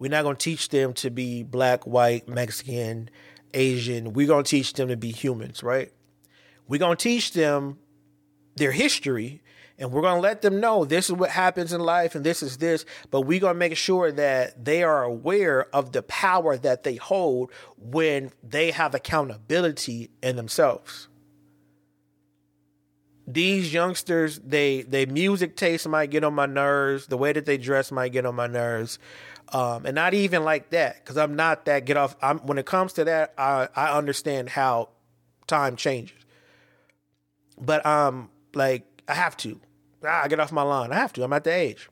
We're 0.00 0.10
not 0.10 0.24
gonna 0.24 0.34
teach 0.34 0.70
them 0.70 0.92
to 0.94 1.10
be 1.10 1.44
black, 1.44 1.86
white, 1.86 2.28
Mexican, 2.28 3.10
Asian. 3.54 4.12
We're 4.12 4.26
gonna 4.26 4.42
teach 4.42 4.72
them 4.72 4.88
to 4.88 4.96
be 4.96 5.12
humans, 5.12 5.62
right? 5.62 5.92
We're 6.66 6.80
gonna 6.80 6.96
teach 6.96 7.32
them 7.32 7.78
their 8.56 8.72
history 8.72 9.42
and 9.80 9.90
we're 9.90 10.02
going 10.02 10.16
to 10.16 10.20
let 10.20 10.42
them 10.42 10.60
know 10.60 10.84
this 10.84 11.06
is 11.06 11.14
what 11.14 11.30
happens 11.30 11.72
in 11.72 11.80
life 11.80 12.14
and 12.14 12.24
this 12.24 12.42
is 12.42 12.58
this 12.58 12.84
but 13.10 13.22
we're 13.22 13.40
going 13.40 13.54
to 13.54 13.58
make 13.58 13.76
sure 13.76 14.12
that 14.12 14.62
they 14.62 14.82
are 14.82 15.02
aware 15.02 15.74
of 15.74 15.92
the 15.92 16.02
power 16.02 16.56
that 16.58 16.84
they 16.84 16.96
hold 16.96 17.50
when 17.78 18.30
they 18.42 18.70
have 18.70 18.94
accountability 18.94 20.10
in 20.22 20.36
themselves 20.36 21.08
these 23.26 23.72
youngsters 23.72 24.38
they 24.40 24.82
they 24.82 25.06
music 25.06 25.56
taste 25.56 25.88
might 25.88 26.10
get 26.10 26.24
on 26.24 26.34
my 26.34 26.46
nerves 26.46 27.06
the 27.06 27.16
way 27.16 27.32
that 27.32 27.46
they 27.46 27.56
dress 27.56 27.90
might 27.90 28.12
get 28.12 28.26
on 28.26 28.34
my 28.34 28.46
nerves 28.46 28.98
um, 29.52 29.86
and 29.86 29.94
not 29.94 30.14
even 30.14 30.44
like 30.44 30.70
that 30.70 30.96
because 31.02 31.16
i'm 31.16 31.34
not 31.36 31.64
that 31.64 31.84
get 31.84 31.96
off 31.96 32.16
I'm, 32.22 32.38
when 32.40 32.58
it 32.58 32.66
comes 32.66 32.92
to 32.94 33.04
that 33.04 33.34
I, 33.36 33.68
I 33.74 33.96
understand 33.96 34.50
how 34.50 34.90
time 35.46 35.76
changes 35.76 36.16
but 37.60 37.84
um 37.84 38.30
like 38.54 38.84
i 39.08 39.14
have 39.14 39.36
to 39.38 39.60
ah, 40.04 40.26
get 40.28 40.40
off 40.40 40.52
my 40.52 40.62
lawn. 40.62 40.92
I 40.92 40.96
have 40.96 41.12
to. 41.14 41.24
I'm 41.24 41.32
at 41.32 41.44
the 41.44 41.52
age. 41.52 41.88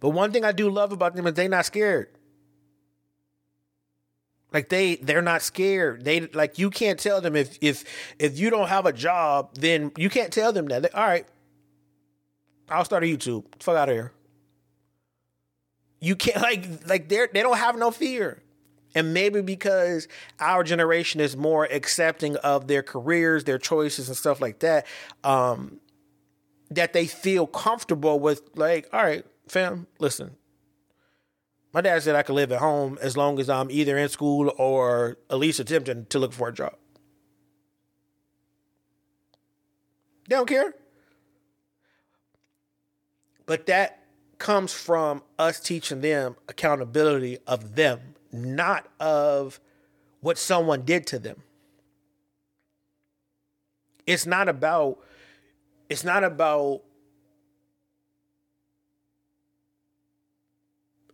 But 0.00 0.10
one 0.10 0.32
thing 0.32 0.44
I 0.44 0.52
do 0.52 0.68
love 0.70 0.92
about 0.92 1.14
them 1.14 1.26
is 1.26 1.34
they 1.34 1.48
not 1.48 1.66
scared. 1.66 2.08
Like 4.52 4.68
they 4.68 4.96
they're 4.96 5.22
not 5.22 5.42
scared. 5.42 6.04
They 6.04 6.20
like 6.20 6.58
you 6.58 6.70
can't 6.70 6.98
tell 6.98 7.20
them 7.20 7.36
if 7.36 7.58
if 7.60 7.84
if 8.18 8.38
you 8.38 8.48
don't 8.50 8.68
have 8.68 8.86
a 8.86 8.92
job, 8.92 9.54
then 9.54 9.92
you 9.96 10.08
can't 10.08 10.32
tell 10.32 10.52
them 10.52 10.66
that. 10.68 10.82
They, 10.82 10.88
All 10.90 11.06
right, 11.06 11.26
I'll 12.68 12.84
start 12.84 13.02
a 13.02 13.06
YouTube. 13.06 13.44
Fuck 13.60 13.76
out 13.76 13.88
of 13.88 13.94
here. 13.94 14.12
You 16.00 16.16
can't 16.16 16.42
like 16.42 16.66
like 16.86 17.08
they 17.08 17.26
they 17.32 17.42
don't 17.42 17.56
have 17.58 17.76
no 17.76 17.90
fear. 17.90 18.42
And 18.94 19.12
maybe 19.12 19.42
because 19.42 20.08
our 20.40 20.64
generation 20.64 21.20
is 21.20 21.36
more 21.36 21.66
accepting 21.66 22.36
of 22.36 22.66
their 22.66 22.82
careers, 22.82 23.44
their 23.44 23.58
choices, 23.58 24.08
and 24.08 24.16
stuff 24.16 24.40
like 24.40 24.60
that. 24.60 24.86
Um, 25.22 25.80
that 26.70 26.92
they 26.94 27.06
feel 27.06 27.46
comfortable 27.46 28.18
with, 28.18 28.42
like, 28.56 28.88
all 28.92 29.02
right, 29.02 29.24
fam, 29.48 29.86
listen. 29.98 30.36
My 31.72 31.82
dad 31.82 32.02
said 32.02 32.16
I 32.16 32.22
could 32.22 32.34
live 32.34 32.50
at 32.52 32.58
home 32.58 32.98
as 33.02 33.16
long 33.18 33.38
as 33.38 33.50
I'm 33.50 33.70
either 33.70 33.98
in 33.98 34.08
school 34.08 34.52
or 34.56 35.18
at 35.28 35.36
least 35.36 35.60
attempting 35.60 36.06
to 36.06 36.18
look 36.18 36.32
for 36.32 36.48
a 36.48 36.52
job. 36.52 36.74
They 40.28 40.36
don't 40.36 40.48
care. 40.48 40.74
But 43.44 43.66
that 43.66 44.05
comes 44.38 44.72
from 44.72 45.22
us 45.38 45.60
teaching 45.60 46.00
them 46.00 46.36
accountability 46.48 47.38
of 47.46 47.74
them, 47.74 48.14
not 48.32 48.86
of 49.00 49.60
what 50.20 50.38
someone 50.38 50.82
did 50.82 51.06
to 51.08 51.18
them. 51.18 51.42
It's 54.06 54.26
not 54.26 54.48
about 54.48 54.98
it's 55.88 56.04
not 56.04 56.24
about 56.24 56.82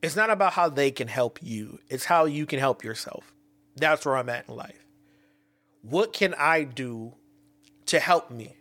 it's 0.02 0.16
not 0.16 0.30
about 0.30 0.54
how 0.54 0.68
they 0.68 0.90
can 0.90 1.08
help 1.08 1.38
you. 1.42 1.78
It's 1.88 2.04
how 2.04 2.24
you 2.24 2.44
can 2.44 2.58
help 2.58 2.82
yourself. 2.82 3.32
That's 3.76 4.04
where 4.04 4.16
I'm 4.16 4.28
at 4.28 4.48
in 4.48 4.56
life. 4.56 4.84
What 5.82 6.12
can 6.12 6.34
I 6.34 6.64
do 6.64 7.14
to 7.86 8.00
help 8.00 8.30
me? 8.30 8.56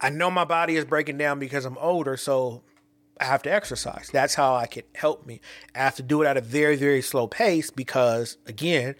I 0.00 0.10
know 0.10 0.30
my 0.30 0.44
body 0.44 0.76
is 0.76 0.84
breaking 0.84 1.18
down 1.18 1.38
because 1.38 1.64
I'm 1.64 1.78
older, 1.78 2.16
so 2.16 2.62
I 3.20 3.24
have 3.24 3.42
to 3.42 3.52
exercise. 3.52 4.10
That's 4.12 4.34
how 4.34 4.54
I 4.54 4.66
can 4.66 4.84
help 4.94 5.26
me. 5.26 5.40
I 5.74 5.78
have 5.78 5.96
to 5.96 6.02
do 6.02 6.22
it 6.22 6.26
at 6.26 6.36
a 6.36 6.40
very, 6.40 6.76
very 6.76 7.02
slow 7.02 7.26
pace 7.26 7.70
because, 7.70 8.36
again, 8.46 8.94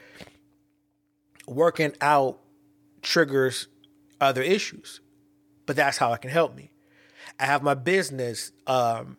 working 1.46 1.94
out 2.00 2.40
triggers 3.02 3.68
other 4.20 4.42
issues, 4.42 5.00
but 5.66 5.76
that's 5.76 5.98
how 5.98 6.12
it 6.12 6.20
can 6.20 6.30
help 6.30 6.56
me. 6.56 6.72
I 7.38 7.46
have 7.46 7.62
my 7.62 7.74
business, 7.74 8.50
um, 8.66 9.16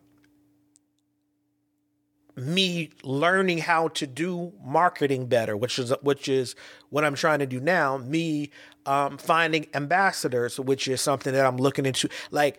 me 2.36 2.90
learning 3.02 3.58
how 3.58 3.88
to 3.88 4.06
do 4.06 4.52
marketing 4.62 5.26
better, 5.26 5.56
which 5.56 5.78
is 5.78 5.92
which 6.02 6.28
is 6.28 6.54
what 6.88 7.04
I'm 7.04 7.14
trying 7.14 7.40
to 7.40 7.46
do 7.46 7.60
now. 7.60 7.98
Me 7.98 8.50
um, 8.86 9.18
finding 9.18 9.66
ambassadors, 9.74 10.58
which 10.58 10.88
is 10.88 11.00
something 11.00 11.32
that 11.32 11.46
I'm 11.46 11.56
looking 11.56 11.86
into. 11.86 12.08
Like, 12.30 12.58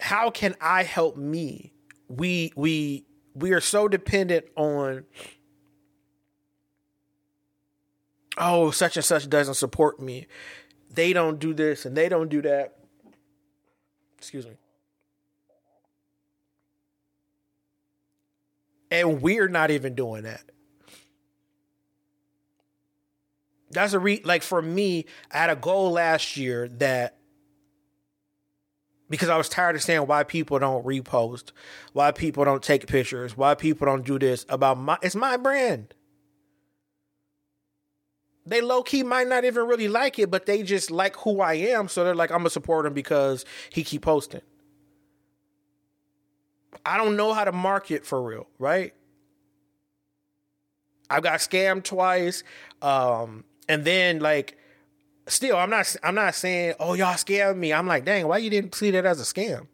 how 0.00 0.30
can 0.30 0.54
I 0.60 0.82
help 0.82 1.16
me? 1.16 1.72
We 2.08 2.52
we 2.56 3.06
we 3.34 3.52
are 3.52 3.60
so 3.60 3.88
dependent 3.88 4.46
on 4.56 5.04
oh, 8.38 8.70
such 8.70 8.96
and 8.96 9.04
such 9.04 9.28
doesn't 9.28 9.54
support 9.54 10.00
me. 10.00 10.26
They 10.90 11.12
don't 11.12 11.38
do 11.38 11.52
this 11.52 11.84
and 11.84 11.96
they 11.96 12.08
don't 12.08 12.28
do 12.28 12.42
that. 12.42 12.76
Excuse 14.18 14.46
me. 14.46 14.52
And 18.90 19.20
we're 19.20 19.48
not 19.48 19.70
even 19.70 19.94
doing 19.94 20.22
that. 20.22 20.42
That's 23.76 23.92
a 23.92 23.98
re 23.98 24.20
like 24.24 24.42
for 24.42 24.60
me, 24.62 25.06
I 25.30 25.38
had 25.38 25.50
a 25.50 25.56
goal 25.56 25.92
last 25.92 26.36
year 26.36 26.68
that 26.78 27.18
because 29.08 29.28
I 29.28 29.36
was 29.36 29.48
tired 29.48 29.76
of 29.76 29.82
saying 29.82 30.06
why 30.06 30.24
people 30.24 30.58
don't 30.58 30.84
repost, 30.84 31.52
why 31.92 32.10
people 32.10 32.44
don't 32.44 32.62
take 32.62 32.86
pictures, 32.86 33.36
why 33.36 33.54
people 33.54 33.86
don't 33.86 34.04
do 34.04 34.18
this 34.18 34.46
about 34.48 34.78
my 34.78 34.98
it's 35.02 35.14
my 35.14 35.36
brand 35.36 35.94
they 38.46 38.60
low 38.60 38.82
key 38.82 39.02
might 39.02 39.26
not 39.26 39.44
even 39.44 39.66
really 39.66 39.88
like 39.88 40.18
it, 40.18 40.30
but 40.30 40.46
they 40.46 40.62
just 40.62 40.90
like 40.90 41.16
who 41.16 41.40
I 41.40 41.54
am. 41.54 41.88
So 41.88 42.04
they're 42.04 42.14
like, 42.14 42.30
I'm 42.30 42.38
gonna 42.38 42.50
support 42.50 42.86
him 42.86 42.94
because 42.94 43.44
he 43.70 43.82
keep 43.82 44.02
posting. 44.02 44.40
I 46.84 46.96
don't 46.96 47.16
know 47.16 47.32
how 47.32 47.44
to 47.44 47.52
market 47.52 48.06
for 48.06 48.22
real, 48.22 48.46
right? 48.58 48.94
I 51.10 51.20
got 51.20 51.40
scammed 51.40 51.84
twice, 51.84 52.44
um, 52.82 53.44
and 53.68 53.84
then 53.84 54.20
like, 54.20 54.58
still, 55.26 55.56
I'm 55.56 55.70
not, 55.70 55.94
I'm 56.02 56.14
not 56.14 56.34
saying, 56.34 56.74
oh 56.80 56.94
y'all 56.94 57.14
scammed 57.14 57.56
me. 57.56 57.72
I'm 57.72 57.86
like, 57.86 58.04
dang, 58.04 58.28
why 58.28 58.38
you 58.38 58.50
didn't 58.50 58.74
see 58.74 58.90
that 58.92 59.06
as 59.06 59.20
a 59.20 59.24
scam? 59.24 59.66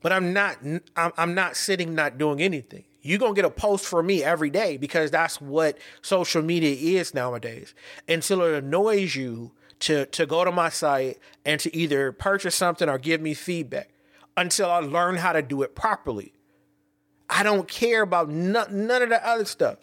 But 0.00 0.12
I'm 0.12 0.32
not 0.32 0.58
I'm, 0.96 1.12
I'm 1.16 1.34
not 1.34 1.56
sitting 1.56 1.94
not 1.94 2.18
doing 2.18 2.40
anything. 2.40 2.84
You're 3.00 3.18
to 3.18 3.32
get 3.32 3.44
a 3.44 3.50
post 3.50 3.86
from 3.86 4.06
me 4.06 4.22
every 4.22 4.50
day 4.50 4.76
because 4.76 5.10
that's 5.10 5.40
what 5.40 5.78
social 6.02 6.42
media 6.42 7.00
is 7.00 7.14
nowadays. 7.14 7.74
Until 8.08 8.42
it 8.42 8.54
annoys 8.54 9.16
you 9.16 9.52
to 9.80 10.06
to 10.06 10.26
go 10.26 10.44
to 10.44 10.52
my 10.52 10.68
site 10.68 11.18
and 11.44 11.60
to 11.60 11.74
either 11.74 12.12
purchase 12.12 12.54
something 12.54 12.88
or 12.88 12.98
give 12.98 13.20
me 13.20 13.34
feedback 13.34 13.90
until 14.36 14.70
I 14.70 14.78
learn 14.78 15.16
how 15.16 15.32
to 15.32 15.42
do 15.42 15.62
it 15.62 15.74
properly. 15.74 16.32
I 17.30 17.42
don't 17.42 17.68
care 17.68 18.02
about 18.02 18.30
none, 18.30 18.86
none 18.86 19.02
of 19.02 19.08
the 19.10 19.26
other 19.26 19.44
stuff. 19.44 19.78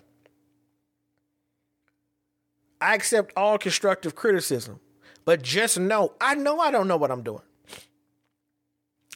I 2.82 2.96
accept 2.96 3.34
all 3.36 3.58
constructive 3.58 4.16
criticism, 4.16 4.80
but 5.24 5.42
just 5.42 5.80
know 5.80 6.14
I 6.20 6.36
know 6.36 6.60
I 6.60 6.72
don't 6.72 6.88
know 6.88 6.98
what 6.98 7.12
I'm 7.12 7.24
doing. 7.24 7.42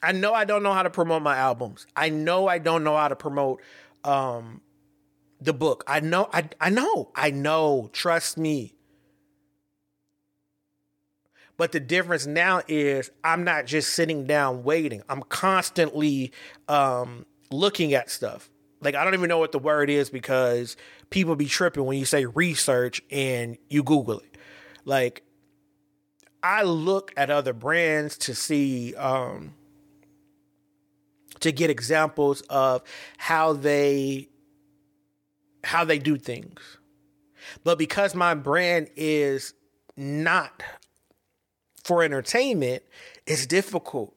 I 0.02 0.12
know 0.14 0.34
I 0.34 0.46
don't 0.46 0.64
know 0.64 0.74
how 0.74 0.84
to 0.84 0.90
promote 0.90 1.22
my 1.22 1.38
albums. 1.38 1.86
I 1.96 2.10
know 2.10 2.48
I 2.48 2.58
don't 2.58 2.84
know 2.84 2.96
how 2.96 3.10
to 3.10 3.16
promote 3.16 3.62
um, 4.04 4.62
the 5.42 5.54
book. 5.54 5.84
I 5.88 6.00
know 6.00 6.30
I 6.32 6.50
I 6.60 6.70
know. 6.70 7.12
I 7.16 7.32
know. 7.32 7.90
Trust 7.92 8.38
me. 8.38 8.76
But 11.58 11.74
the 11.74 11.82
difference 11.82 12.26
now 12.26 12.62
is 12.70 13.12
I'm 13.22 13.44
not 13.44 13.66
just 13.66 13.94
sitting 13.94 14.26
down 14.26 14.64
waiting. 14.64 15.04
I'm 15.10 15.22
constantly 15.24 16.32
um, 16.70 17.26
looking 17.52 17.94
at 17.94 18.10
stuff. 18.10 18.50
Like 18.82 18.96
I 18.96 19.04
don't 19.04 19.14
even 19.14 19.28
know 19.28 19.40
what 19.40 19.52
the 19.52 19.60
word 19.60 19.90
is 19.90 20.10
because 20.10 20.78
people 21.10 21.36
be 21.36 21.46
tripping 21.46 21.86
when 21.86 21.98
you 21.98 22.06
say 22.06 22.26
research 22.26 23.02
and 23.12 23.58
you 23.70 23.84
Google 23.84 24.20
it. 24.20 24.38
Like 24.86 25.24
I 26.42 26.64
look 26.64 27.12
at 27.18 27.30
other 27.30 27.54
brands 27.54 28.18
to 28.20 28.36
see 28.36 28.96
um, 28.96 29.54
to 31.40 31.52
get 31.52 31.70
examples 31.70 32.42
of 32.42 32.84
how 33.18 33.54
they 33.54 34.30
how 35.64 35.84
they 35.84 36.00
do 36.00 36.18
things. 36.18 36.60
But 37.64 37.78
because 37.78 38.16
my 38.16 38.34
brand 38.34 38.90
is 38.96 39.54
not 39.98 40.64
for 41.84 42.04
entertainment, 42.04 42.84
it's 43.26 43.46
difficult. 43.46 44.16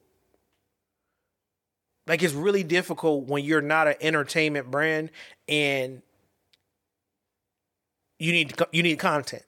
Like 2.05 2.21
it's 2.21 2.33
really 2.33 2.63
difficult 2.63 3.27
when 3.27 3.43
you're 3.43 3.61
not 3.61 3.87
an 3.87 3.95
entertainment 4.01 4.69
brand 4.69 5.09
and 5.47 6.01
you 8.23 8.31
need 8.31 8.53
you 8.71 8.81
need 8.81 8.99
content. 8.99 9.43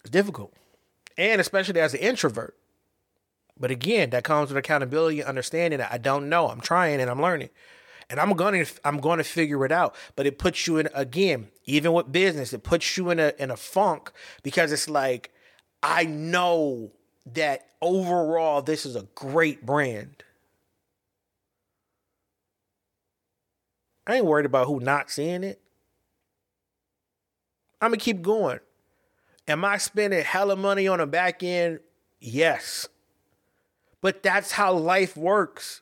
It's 0.00 0.10
difficult. 0.10 0.54
And 1.16 1.40
especially 1.40 1.80
as 1.80 1.92
an 1.92 2.00
introvert. 2.00 2.56
But 3.58 3.72
again, 3.72 4.10
that 4.10 4.22
comes 4.22 4.50
with 4.50 4.56
accountability 4.56 5.18
and 5.18 5.28
understanding 5.28 5.80
that 5.80 5.92
I 5.92 5.98
don't 5.98 6.28
know. 6.28 6.46
I'm 6.46 6.60
trying 6.60 7.00
and 7.00 7.10
I'm 7.10 7.20
learning. 7.20 7.50
And 8.08 8.20
I'm 8.20 8.32
going 8.34 8.64
to 8.64 8.72
I'm 8.84 9.00
to 9.00 9.24
figure 9.24 9.64
it 9.64 9.72
out. 9.72 9.96
But 10.14 10.26
it 10.26 10.38
puts 10.38 10.68
you 10.68 10.76
in 10.76 10.88
again, 10.94 11.48
even 11.64 11.92
with 11.92 12.12
business, 12.12 12.52
it 12.52 12.62
puts 12.62 12.96
you 12.96 13.10
in 13.10 13.18
a 13.18 13.32
in 13.40 13.50
a 13.50 13.56
funk 13.56 14.12
because 14.44 14.70
it's 14.70 14.88
like 14.88 15.32
I 15.82 16.04
know 16.04 16.92
that 17.34 17.66
overall 17.82 18.62
this 18.62 18.86
is 18.86 18.94
a 18.94 19.08
great 19.16 19.66
brand. 19.66 20.22
I 24.06 24.16
ain't 24.16 24.24
worried 24.24 24.46
about 24.46 24.68
who 24.68 24.78
not 24.78 25.10
seeing 25.10 25.42
it. 25.42 25.60
I'm 27.80 27.90
gonna 27.90 27.98
keep 27.98 28.22
going. 28.22 28.60
Am 29.46 29.64
I 29.64 29.78
spending 29.78 30.22
hella 30.22 30.56
money 30.56 30.88
on 30.88 30.98
the 30.98 31.06
back 31.06 31.42
end? 31.42 31.80
Yes. 32.20 32.88
But 34.00 34.22
that's 34.22 34.52
how 34.52 34.74
life 34.74 35.16
works. 35.16 35.80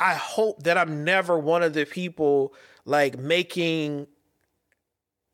I 0.00 0.14
hope 0.14 0.64
that 0.64 0.76
I'm 0.76 1.04
never 1.04 1.38
one 1.38 1.62
of 1.62 1.72
the 1.74 1.84
people 1.84 2.54
like 2.84 3.18
making 3.18 4.06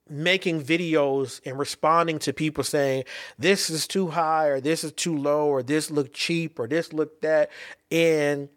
making 0.09 0.61
videos 0.61 1.41
and 1.47 1.57
responding 1.57 2.19
to 2.19 2.33
people 2.33 2.65
saying 2.65 3.05
this 3.39 3.71
is 3.71 3.87
too 3.87 4.09
high 4.09 4.47
or 4.47 4.61
this 4.61 4.83
is 4.83 4.91
too 4.93 5.17
low 5.17 5.47
or 5.47 5.63
this 5.63 5.89
look 5.89 6.13
cheap 6.13 6.59
or 6.59 6.67
this 6.67 6.93
look 6.93 7.21
that 7.21 7.49
and 7.93 8.49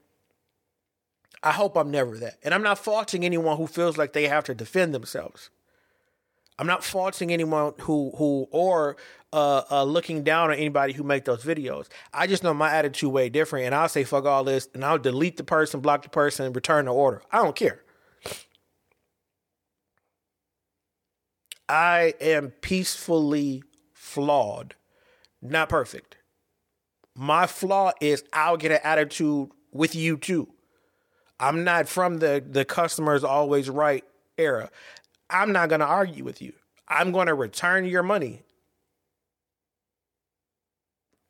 I 1.44 1.52
hope 1.52 1.78
I'm 1.78 1.92
never 1.92 2.18
that. 2.20 2.38
And 2.42 2.54
I'm 2.54 2.64
not 2.64 2.80
faulting 2.80 3.26
anyone 3.26 3.58
who 3.58 3.68
feels 3.68 3.98
like 3.98 4.14
they 4.14 4.28
have 4.30 4.46
to 4.46 4.56
defend 4.56 4.94
themselves. 4.94 5.50
I'm 6.58 6.68
not 6.68 6.84
faulting 6.84 7.34
anyone 7.34 7.74
who 7.82 8.14
who 8.16 8.48
or 8.52 8.96
uh, 9.34 9.64
uh, 9.70 9.84
looking 9.84 10.24
down 10.24 10.52
on 10.52 10.56
anybody 10.56 10.94
who 10.94 11.04
make 11.04 11.26
those 11.26 11.44
videos. 11.44 11.88
I 12.14 12.28
just 12.28 12.44
know 12.44 12.54
my 12.54 12.72
attitude 12.72 13.12
way 13.12 13.28
different, 13.30 13.66
and 13.66 13.76
I'll 13.76 13.90
say 13.90 14.04
fuck 14.04 14.26
all 14.26 14.44
this, 14.44 14.70
and 14.74 14.86
I'll 14.86 15.00
delete 15.00 15.38
the 15.38 15.44
person, 15.44 15.82
block 15.82 16.04
the 16.04 16.10
person, 16.10 16.54
return 16.54 16.86
the 16.86 16.94
order. 16.94 17.22
I 17.32 17.42
don't 17.42 17.56
care. 17.56 17.82
I 21.68 22.14
am 22.22 22.52
peacefully 22.62 23.64
flawed, 23.92 24.76
not 25.42 25.70
perfect. 25.70 26.18
My 27.16 27.48
flaw 27.48 27.92
is 28.00 28.24
I'll 28.32 28.58
get 28.58 28.72
an 28.72 28.80
attitude 28.84 29.50
with 29.72 29.96
you 29.96 30.18
too. 30.18 30.53
I'm 31.40 31.64
not 31.64 31.88
from 31.88 32.20
the 32.20 32.44
the 32.48 32.66
customer's 32.66 33.24
always 33.24 33.70
right 33.70 34.04
era. 34.38 34.70
I'm 35.30 35.52
not 35.52 35.70
going 35.70 35.80
to 35.80 35.86
argue 35.86 36.24
with 36.24 36.42
you. 36.42 36.54
I'm 36.88 37.12
going 37.12 37.28
to 37.28 37.34
return 37.34 37.86
your 37.86 38.04
money. 38.04 38.44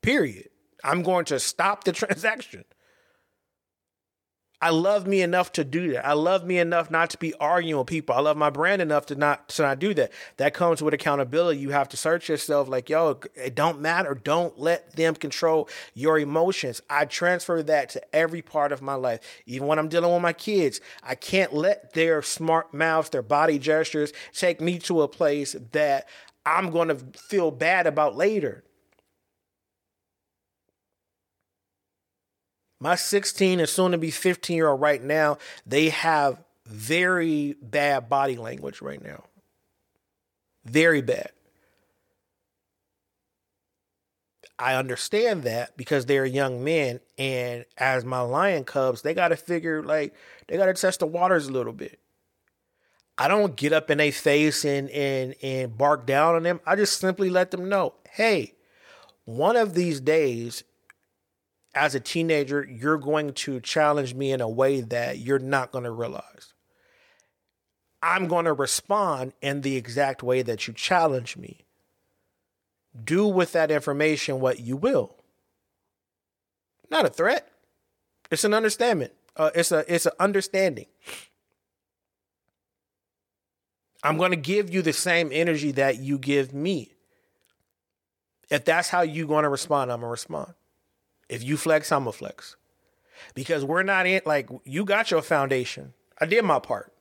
Period. 0.01 0.49
I'm 0.83 1.01
going 1.01 1.25
to 1.25 1.39
stop 1.39 1.85
the 1.85 1.91
transaction. 1.93 2.65
I 4.63 4.69
love 4.69 5.05
me 5.05 5.21
enough 5.21 5.51
to 5.53 5.65
do 5.65 5.91
that. 5.91 6.07
I 6.07 6.13
love 6.13 6.45
me 6.45 6.57
enough 6.57 6.89
not 6.89 7.09
to 7.09 7.17
be 7.17 7.33
arguing 7.33 7.77
with 7.77 7.87
people. 7.87 8.15
I 8.15 8.21
love 8.21 8.37
my 8.37 8.49
brand 8.49 8.81
enough 8.81 9.05
to 9.07 9.15
not 9.15 9.49
to 9.49 9.61
not 9.61 9.77
do 9.77 9.93
that. 9.95 10.13
That 10.37 10.53
comes 10.53 10.81
with 10.81 10.93
accountability. 10.93 11.59
You 11.59 11.71
have 11.71 11.89
to 11.89 11.97
search 11.97 12.29
yourself 12.29 12.69
like, 12.69 12.89
yo, 12.89 13.19
it 13.35 13.55
don't 13.55 13.81
matter. 13.81 14.15
Don't 14.15 14.57
let 14.57 14.95
them 14.95 15.15
control 15.15 15.67
your 15.93 16.17
emotions. 16.17 16.81
I 16.89 17.03
transfer 17.03 17.61
that 17.61 17.89
to 17.89 18.15
every 18.15 18.41
part 18.41 18.71
of 18.71 18.81
my 18.81 18.93
life. 18.93 19.19
Even 19.45 19.67
when 19.67 19.79
I'm 19.79 19.89
dealing 19.89 20.13
with 20.13 20.21
my 20.21 20.31
kids, 20.31 20.79
I 21.03 21.15
can't 21.15 21.53
let 21.53 21.91
their 21.91 22.21
smart 22.21 22.73
mouths, 22.73 23.09
their 23.09 23.21
body 23.21 23.59
gestures 23.59 24.13
take 24.33 24.61
me 24.61 24.79
to 24.79 25.01
a 25.01 25.09
place 25.09 25.57
that 25.73 26.07
I'm 26.45 26.69
going 26.69 26.87
to 26.87 26.95
feel 27.19 27.51
bad 27.51 27.85
about 27.85 28.15
later. 28.15 28.63
My 32.83 32.95
16 32.95 33.61
and 33.61 33.69
soon 33.69 33.93
to 33.93 33.97
be 33.97 34.11
15 34.11 34.57
year 34.57 34.67
old 34.67 34.81
right 34.81 35.01
now, 35.01 35.37
they 35.65 35.87
have 35.87 36.43
very 36.65 37.55
bad 37.61 38.09
body 38.09 38.35
language 38.35 38.81
right 38.81 39.01
now. 39.01 39.23
Very 40.65 41.01
bad. 41.01 41.29
I 44.59 44.75
understand 44.75 45.43
that 45.43 45.77
because 45.77 46.07
they're 46.07 46.25
young 46.25 46.61
men, 46.61 46.99
and 47.17 47.63
as 47.77 48.03
my 48.03 48.19
lion 48.19 48.65
cubs, 48.65 49.01
they 49.01 49.13
got 49.13 49.29
to 49.29 49.37
figure 49.37 49.81
like 49.81 50.13
they 50.47 50.57
got 50.57 50.65
to 50.65 50.73
test 50.73 50.99
the 50.99 51.07
waters 51.07 51.47
a 51.47 51.53
little 51.53 51.71
bit. 51.71 52.01
I 53.17 53.29
don't 53.29 53.55
get 53.55 53.71
up 53.71 53.91
in 53.91 53.99
their 53.99 54.11
face 54.11 54.65
and 54.65 54.89
and 54.89 55.35
and 55.41 55.77
bark 55.77 56.05
down 56.05 56.35
on 56.35 56.43
them. 56.43 56.59
I 56.65 56.75
just 56.75 56.99
simply 56.99 57.29
let 57.29 57.51
them 57.51 57.69
know, 57.69 57.93
hey, 58.11 58.55
one 59.23 59.55
of 59.55 59.73
these 59.73 60.01
days 60.01 60.65
as 61.75 61.95
a 61.95 61.99
teenager, 61.99 62.67
you're 62.69 62.97
going 62.97 63.33
to 63.33 63.59
challenge 63.59 64.13
me 64.13 64.31
in 64.31 64.41
a 64.41 64.49
way 64.49 64.81
that 64.81 65.19
you're 65.19 65.39
not 65.39 65.71
going 65.71 65.85
to 65.85 65.91
realize. 65.91 66.53
I'm 68.01 68.27
going 68.27 68.45
to 68.45 68.53
respond 68.53 69.33
in 69.41 69.61
the 69.61 69.75
exact 69.75 70.21
way 70.21 70.41
that 70.41 70.67
you 70.67 70.73
challenge 70.73 71.37
me. 71.37 71.65
Do 73.03 73.27
with 73.27 73.53
that 73.53 73.71
information 73.71 74.39
what 74.39 74.59
you 74.59 74.77
will. 74.77 75.15
Not 76.91 77.05
a 77.05 77.09
threat. 77.09 77.49
It's 78.29 78.43
an 78.43 78.53
understanding. 78.53 79.09
Uh, 79.35 79.49
it's 79.55 79.71
a 79.71 79.83
it's 79.91 80.05
an 80.05 80.11
understanding. 80.19 80.85
I'm 84.03 84.17
going 84.17 84.31
to 84.31 84.37
give 84.37 84.71
you 84.71 84.81
the 84.81 84.93
same 84.93 85.29
energy 85.31 85.71
that 85.71 85.97
you 85.97 86.19
give 86.19 86.53
me. 86.53 86.93
If 88.49 88.65
that's 88.65 88.89
how 88.89 89.01
you're 89.01 89.27
going 89.27 89.43
to 89.43 89.49
respond, 89.49 89.91
I'm 89.91 90.01
going 90.01 90.09
to 90.09 90.11
respond. 90.11 90.53
If 91.33 91.43
you 91.43 91.57
flex, 91.57 91.91
I'm 91.91 92.07
a 92.07 92.11
flex. 92.11 92.55
Because 93.33 93.65
we're 93.65 93.83
not 93.83 94.05
in 94.05 94.21
like 94.25 94.49
you 94.65 94.85
got 94.85 95.09
your 95.09 95.23
foundation. 95.23 95.93
I 96.21 96.27
did 96.27 96.45
my 96.45 96.59
part. 96.59 96.93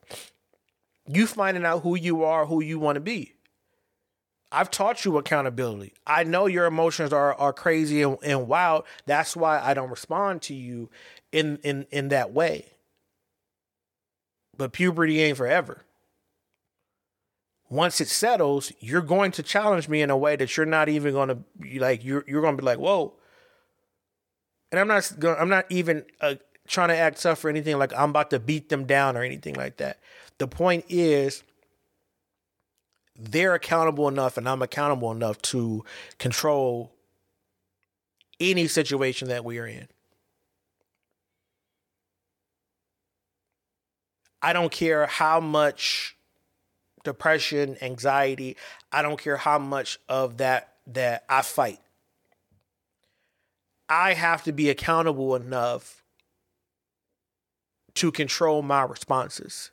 You 1.07 1.27
finding 1.27 1.65
out 1.65 1.83
who 1.83 1.95
you 1.95 2.23
are, 2.23 2.47
who 2.47 2.61
you 2.61 2.79
want 2.79 2.95
to 2.95 3.01
be. 3.01 3.33
I've 4.51 4.71
taught 4.71 5.05
you 5.05 5.17
accountability. 5.17 5.93
I 6.07 6.23
know 6.23 6.47
your 6.47 6.65
emotions 6.65 7.13
are 7.13 7.35
are 7.35 7.53
crazy 7.53 8.01
and, 8.01 8.17
and 8.23 8.47
wild. 8.47 8.85
That's 9.05 9.35
why 9.35 9.59
I 9.59 9.75
don't 9.75 9.91
respond 9.91 10.41
to 10.43 10.55
you 10.55 10.89
in 11.31 11.57
in 11.57 11.85
in 11.91 12.09
that 12.09 12.31
way. 12.31 12.73
But 14.57 14.73
puberty 14.73 15.21
ain't 15.21 15.37
forever. 15.37 15.83
Once 17.69 18.01
it 18.01 18.07
settles, 18.07 18.71
you're 18.79 19.01
going 19.01 19.31
to 19.31 19.43
challenge 19.43 19.89
me 19.89 20.01
in 20.01 20.09
a 20.09 20.17
way 20.17 20.35
that 20.35 20.55
you're 20.55 20.65
not 20.65 20.89
even 20.89 21.43
be 21.59 21.79
like 21.79 22.03
you're 22.03 22.23
you're 22.27 22.41
to 22.41 22.57
be 22.57 22.63
like, 22.63 22.79
"Whoa, 22.79 23.13
and 24.73 24.79
I'm 24.79 24.87
not. 24.87 25.39
I'm 25.39 25.49
not 25.49 25.65
even 25.69 26.03
uh, 26.19 26.35
trying 26.67 26.89
to 26.89 26.97
act 26.97 27.21
tough 27.21 27.45
or 27.45 27.49
anything 27.49 27.77
like 27.77 27.93
I'm 27.93 28.09
about 28.09 28.31
to 28.31 28.39
beat 28.39 28.69
them 28.69 28.85
down 28.85 29.15
or 29.15 29.21
anything 29.21 29.53
like 29.53 29.77
that. 29.77 29.99
The 30.39 30.47
point 30.47 30.85
is, 30.89 31.43
they're 33.15 33.53
accountable 33.53 34.07
enough, 34.07 34.35
and 34.35 34.49
I'm 34.49 34.63
accountable 34.63 35.11
enough 35.11 35.39
to 35.43 35.85
control 36.17 36.91
any 38.39 38.65
situation 38.65 39.27
that 39.27 39.45
we 39.45 39.59
are 39.59 39.67
in. 39.67 39.87
I 44.41 44.53
don't 44.53 44.71
care 44.71 45.05
how 45.05 45.39
much 45.39 46.17
depression, 47.03 47.77
anxiety, 47.79 48.57
I 48.91 49.03
don't 49.03 49.21
care 49.21 49.37
how 49.37 49.59
much 49.59 49.99
of 50.09 50.37
that 50.37 50.73
that 50.87 51.25
I 51.29 51.43
fight. 51.43 51.79
I 53.89 54.13
have 54.13 54.43
to 54.43 54.51
be 54.51 54.69
accountable 54.69 55.35
enough 55.35 56.03
to 57.95 58.11
control 58.11 58.61
my 58.61 58.83
responses, 58.83 59.71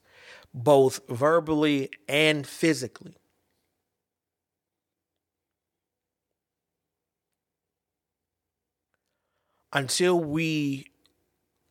both 0.53 1.01
verbally 1.09 1.91
and 2.09 2.47
physically. 2.47 3.17
Until 9.73 10.19
we 10.19 10.87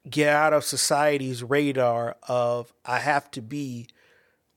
get 0.10 0.30
out 0.30 0.54
of 0.54 0.64
society's 0.64 1.44
radar 1.44 2.16
of 2.28 2.74
I 2.86 3.00
have 3.00 3.30
to 3.32 3.42
be 3.42 3.88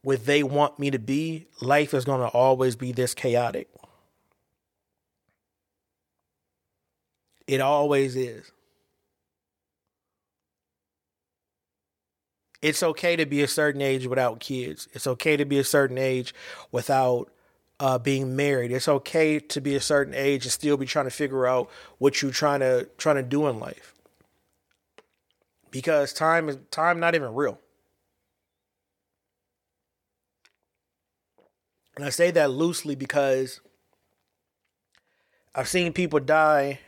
what 0.02 0.26
they 0.26 0.42
want 0.42 0.78
me 0.78 0.90
to 0.90 0.98
be, 0.98 1.46
life 1.60 1.94
is 1.94 2.04
going 2.04 2.20
to 2.20 2.28
always 2.28 2.76
be 2.76 2.92
this 2.92 3.14
chaotic. 3.14 3.68
It 7.46 7.60
always 7.60 8.16
is. 8.16 8.50
It's 12.60 12.82
okay 12.82 13.16
to 13.16 13.26
be 13.26 13.42
a 13.42 13.48
certain 13.48 13.82
age 13.82 14.06
without 14.06 14.38
kids. 14.38 14.88
It's 14.92 15.06
okay 15.06 15.36
to 15.36 15.44
be 15.44 15.58
a 15.58 15.64
certain 15.64 15.98
age 15.98 16.32
without 16.70 17.30
uh, 17.80 17.98
being 17.98 18.36
married. 18.36 18.70
It's 18.70 18.86
okay 18.86 19.40
to 19.40 19.60
be 19.60 19.74
a 19.74 19.80
certain 19.80 20.14
age 20.14 20.44
and 20.44 20.52
still 20.52 20.76
be 20.76 20.86
trying 20.86 21.06
to 21.06 21.10
figure 21.10 21.46
out 21.46 21.68
what 21.98 22.22
you're 22.22 22.30
trying 22.30 22.60
to 22.60 22.88
trying 22.96 23.16
to 23.16 23.22
do 23.24 23.48
in 23.48 23.58
life 23.58 23.92
because 25.72 26.12
time 26.12 26.48
is 26.48 26.58
time 26.70 27.00
not 27.00 27.16
even 27.16 27.34
real. 27.34 27.58
And 31.96 32.04
I 32.04 32.10
say 32.10 32.30
that 32.30 32.50
loosely 32.52 32.94
because 32.94 33.60
I've 35.54 35.68
seen 35.68 35.92
people 35.92 36.20
die 36.20 36.78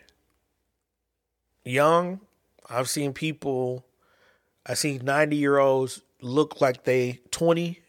young. 1.65 2.21
I've 2.69 2.89
seen 2.89 3.13
people 3.13 3.85
I 4.67 4.75
see 4.75 4.99
90 4.99 5.37
year 5.37 5.59
olds 5.59 6.03
look 6.23 6.61
like 6.61 6.85
they 6.85 7.21
20. 7.31 7.81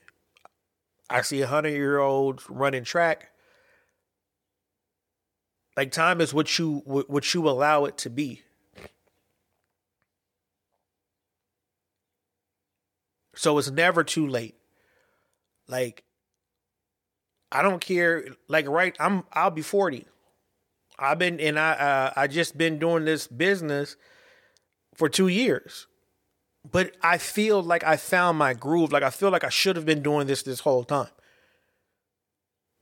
I 1.10 1.22
see 1.22 1.40
100 1.40 1.70
year 1.70 2.00
olds 2.00 2.50
running 2.50 2.84
track. 2.84 3.30
Like 5.78 5.92
time 5.92 6.22
is 6.22 6.34
what 6.34 6.58
you 6.58 6.82
what 6.86 7.34
you 7.34 7.50
allow 7.50 7.86
it 7.86 7.98
to 8.00 8.10
be. 8.10 8.42
So 13.36 13.58
it's 13.58 13.70
never 13.70 14.04
too 14.04 14.26
late. 14.26 14.56
Like 15.68 16.04
I 17.52 17.62
don't 17.62 17.82
care. 17.82 18.26
Like 18.48 18.68
right, 18.70 18.96
I'm 19.02 19.24
I'll 19.34 19.52
be 19.52 19.62
forty. 19.62 20.08
I've 20.98 21.20
been 21.20 21.40
and 21.40 21.60
I 21.60 21.72
uh, 21.72 22.14
I 22.16 22.28
just 22.28 22.58
been 22.58 22.80
doing 22.80 23.06
this 23.06 23.28
business 23.28 23.96
for 24.94 25.10
two 25.10 25.28
years, 25.28 25.88
but 26.70 26.96
I 27.02 27.18
feel 27.18 27.62
like 27.62 27.84
I 27.84 27.98
found 27.98 28.38
my 28.38 28.54
groove. 28.54 28.92
Like 28.92 29.04
I 29.04 29.10
feel 29.10 29.30
like 29.30 29.44
I 29.44 29.50
should 29.50 29.76
have 29.76 29.86
been 29.86 30.02
doing 30.02 30.28
this 30.28 30.44
this 30.44 30.62
whole 30.62 30.84
time 30.84 31.10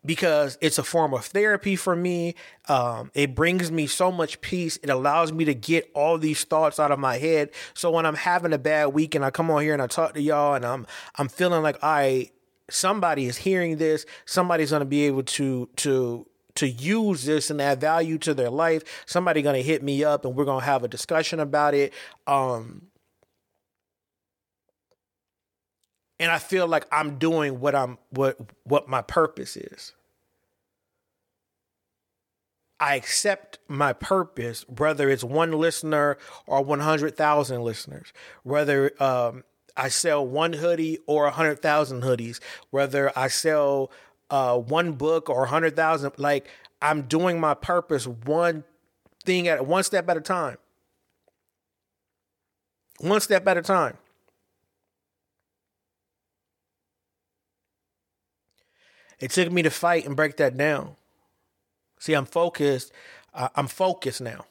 because 0.05 0.57
it's 0.61 0.77
a 0.77 0.83
form 0.83 1.13
of 1.13 1.25
therapy 1.25 1.75
for 1.75 1.95
me. 1.95 2.35
Um, 2.67 3.11
it 3.13 3.35
brings 3.35 3.71
me 3.71 3.87
so 3.87 4.11
much 4.11 4.41
peace. 4.41 4.77
It 4.83 4.89
allows 4.89 5.31
me 5.31 5.45
to 5.45 5.53
get 5.53 5.89
all 5.93 6.17
these 6.17 6.43
thoughts 6.43 6.79
out 6.79 6.91
of 6.91 6.99
my 6.99 7.17
head. 7.17 7.51
So 7.73 7.89
when 7.91 8.05
I'm 8.05 8.15
having 8.15 8.53
a 8.53 8.57
bad 8.57 8.87
week 8.87 9.15
and 9.15 9.23
I 9.23 9.31
come 9.31 9.49
on 9.49 9.61
here 9.61 9.73
and 9.73 9.81
I 9.81 9.87
talk 9.87 10.13
to 10.13 10.21
y'all 10.21 10.55
and 10.55 10.65
I'm 10.65 10.85
I'm 11.15 11.29
feeling 11.29 11.63
like 11.63 11.77
I 11.81 12.31
somebody 12.69 13.25
is 13.25 13.37
hearing 13.37 13.77
this, 13.77 14.05
somebody's 14.25 14.71
gonna 14.71 14.85
be 14.85 15.03
able 15.03 15.23
to 15.23 15.69
to 15.77 16.27
to 16.55 16.67
use 16.67 17.25
this 17.25 17.49
and 17.49 17.61
add 17.61 17.81
value 17.81 18.17
to 18.19 18.33
their 18.33 18.49
life. 18.49 19.03
Somebody 19.05 19.41
gonna 19.41 19.59
hit 19.59 19.83
me 19.83 20.03
up 20.03 20.25
and 20.25 20.35
we're 20.35 20.45
gonna 20.45 20.65
have 20.65 20.83
a 20.83 20.87
discussion 20.87 21.39
about 21.39 21.73
it. 21.73 21.93
Um, 22.27 22.87
and 26.19 26.31
I 26.31 26.39
feel 26.39 26.67
like 26.67 26.85
I'm 26.91 27.17
doing 27.17 27.59
what 27.59 27.75
I'm 27.75 27.97
what 28.11 28.37
what 28.63 28.87
my 28.87 29.01
purpose 29.01 29.57
is. 29.57 29.93
I 32.79 32.95
accept 32.95 33.59
my 33.67 33.93
purpose, 33.93 34.67
whether 34.67 35.09
it's 35.09 35.23
one 35.23 35.53
listener 35.53 36.17
or 36.45 36.61
100,000 36.61 37.63
listeners, 37.63 38.11
whether 38.43 38.91
um, 39.01 39.45
I 39.77 39.87
sell 39.87 40.27
one 40.27 40.53
hoodie 40.53 40.99
or 41.07 41.23
100,000 41.23 42.01
hoodies, 42.03 42.39
whether 42.71 43.17
I 43.17 43.29
sell 43.29 43.89
uh, 44.29 44.57
one 44.57 44.93
book 44.93 45.29
or 45.29 45.37
a 45.37 45.51
100,000. 45.51 46.13
Like, 46.17 46.47
I'm 46.81 47.03
doing 47.03 47.39
my 47.39 47.53
purpose 47.53 48.07
one 48.07 48.63
thing 49.25 49.47
at 49.47 49.65
one 49.65 49.83
step 49.83 50.09
at 50.09 50.17
a 50.17 50.21
time. 50.21 50.57
One 52.99 53.21
step 53.21 53.47
at 53.47 53.57
a 53.57 53.61
time. 53.61 53.97
It 59.19 59.31
took 59.31 59.51
me 59.51 59.61
to 59.61 59.69
fight 59.69 60.05
and 60.05 60.15
break 60.15 60.37
that 60.37 60.57
down. 60.57 60.95
See, 61.99 62.13
I'm 62.13 62.25
focused. 62.25 62.91
Uh, 63.33 63.47
I'm 63.55 63.67
focused 63.67 64.19
now. 64.19 64.45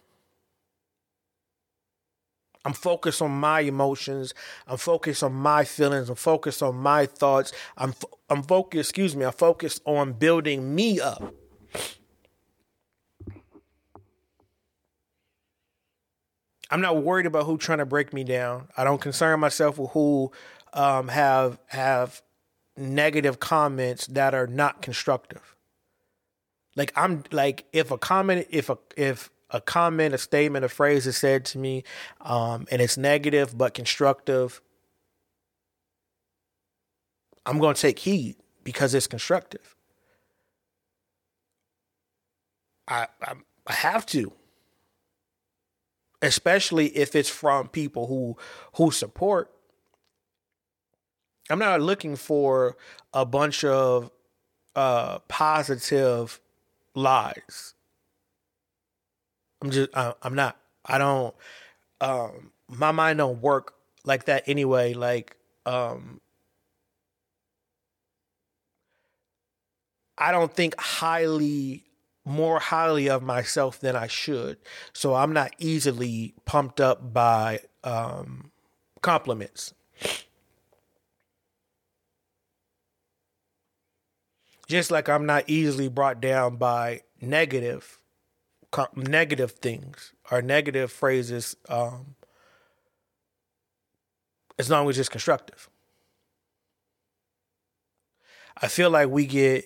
I'm 2.64 2.72
focused 2.72 3.20
on 3.20 3.32
my 3.32 3.60
emotions. 3.60 4.34
I'm 4.66 4.76
focused 4.76 5.22
on 5.22 5.32
my 5.32 5.64
feelings. 5.64 6.08
I'm 6.08 6.16
focused 6.16 6.62
on 6.62 6.76
my 6.76 7.06
thoughts. 7.06 7.52
I'm 7.76 7.94
I'm 8.30 8.42
focused. 8.42 8.90
Excuse 8.90 9.16
me. 9.16 9.24
I'm 9.24 9.32
focused 9.32 9.82
on 9.84 10.12
building 10.12 10.74
me 10.74 11.00
up. 11.00 11.34
I'm 16.70 16.80
not 16.80 17.02
worried 17.02 17.26
about 17.26 17.44
who 17.44 17.58
trying 17.58 17.78
to 17.78 17.86
break 17.86 18.14
me 18.14 18.24
down. 18.24 18.68
I 18.76 18.84
don't 18.84 19.00
concern 19.00 19.38
myself 19.40 19.78
with 19.78 19.90
who 19.90 20.32
um, 20.72 21.08
have 21.08 21.58
have 21.66 22.22
negative 22.76 23.40
comments 23.40 24.06
that 24.06 24.34
are 24.34 24.46
not 24.46 24.80
constructive. 24.80 25.54
Like 26.76 26.92
I'm 26.96 27.24
like 27.30 27.66
if 27.72 27.90
a 27.90 27.98
comment 27.98 28.46
if 28.50 28.70
a 28.70 28.78
if 28.96 29.30
a 29.52 29.60
comment, 29.60 30.14
a 30.14 30.18
statement, 30.18 30.64
a 30.64 30.68
phrase 30.68 31.06
is 31.06 31.16
said 31.16 31.44
to 31.46 31.58
me, 31.58 31.84
um, 32.20 32.66
and 32.70 32.82
it's 32.82 32.96
negative 32.96 33.56
but 33.56 33.74
constructive, 33.74 34.60
I'm 37.44 37.58
going 37.58 37.74
to 37.74 37.80
take 37.80 37.98
heed 37.98 38.36
because 38.64 38.94
it's 38.94 39.06
constructive. 39.06 39.76
I, 42.88 43.06
I 43.22 43.34
I 43.66 43.72
have 43.74 44.06
to, 44.06 44.32
especially 46.20 46.88
if 46.88 47.14
it's 47.14 47.28
from 47.28 47.68
people 47.68 48.06
who 48.06 48.36
who 48.74 48.90
support. 48.90 49.50
I'm 51.50 51.58
not 51.58 51.80
looking 51.80 52.16
for 52.16 52.76
a 53.12 53.24
bunch 53.26 53.64
of 53.64 54.10
uh, 54.74 55.18
positive 55.28 56.40
lies. 56.94 57.74
I'm 59.62 59.70
just 59.70 59.90
I, 59.96 60.12
I'm 60.22 60.34
not. 60.34 60.56
I 60.84 60.98
don't. 60.98 61.34
Um, 62.00 62.50
my 62.68 62.90
mind 62.90 63.18
don't 63.18 63.40
work 63.40 63.74
like 64.04 64.24
that 64.24 64.44
anyway. 64.46 64.92
Like 64.94 65.36
um, 65.64 66.20
I 70.18 70.32
don't 70.32 70.52
think 70.52 70.78
highly 70.78 71.84
more 72.24 72.58
highly 72.60 73.08
of 73.08 73.22
myself 73.22 73.80
than 73.80 73.96
I 73.96 74.06
should. 74.06 74.58
So 74.92 75.14
I'm 75.14 75.32
not 75.32 75.52
easily 75.58 76.34
pumped 76.44 76.80
up 76.80 77.12
by 77.12 77.60
um, 77.84 78.50
compliments. 79.00 79.74
Just 84.68 84.90
like 84.90 85.08
I'm 85.08 85.26
not 85.26 85.44
easily 85.48 85.88
brought 85.88 86.20
down 86.20 86.56
by 86.56 87.02
negative 87.20 88.01
negative 88.96 89.52
things 89.52 90.12
or 90.30 90.42
negative 90.42 90.90
phrases 90.90 91.56
um, 91.68 92.14
as 94.58 94.70
long 94.70 94.88
as 94.88 94.98
it's 94.98 95.08
constructive. 95.08 95.68
I 98.60 98.68
feel 98.68 98.90
like 98.90 99.08
we 99.08 99.26
get 99.26 99.64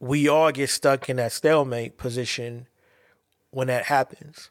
we 0.00 0.28
all 0.28 0.50
get 0.50 0.70
stuck 0.70 1.08
in 1.08 1.16
that 1.16 1.32
stalemate 1.32 1.96
position 1.96 2.66
when 3.50 3.68
that 3.68 3.84
happens 3.84 4.50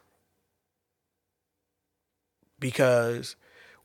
because 2.58 3.36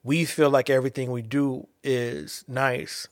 we 0.03 0.23
feel 0.23 0.49
like 0.49 0.69
everything 0.69 1.11
we 1.11 1.21
do 1.21 1.67
is 1.83 2.45
nice 2.47 3.07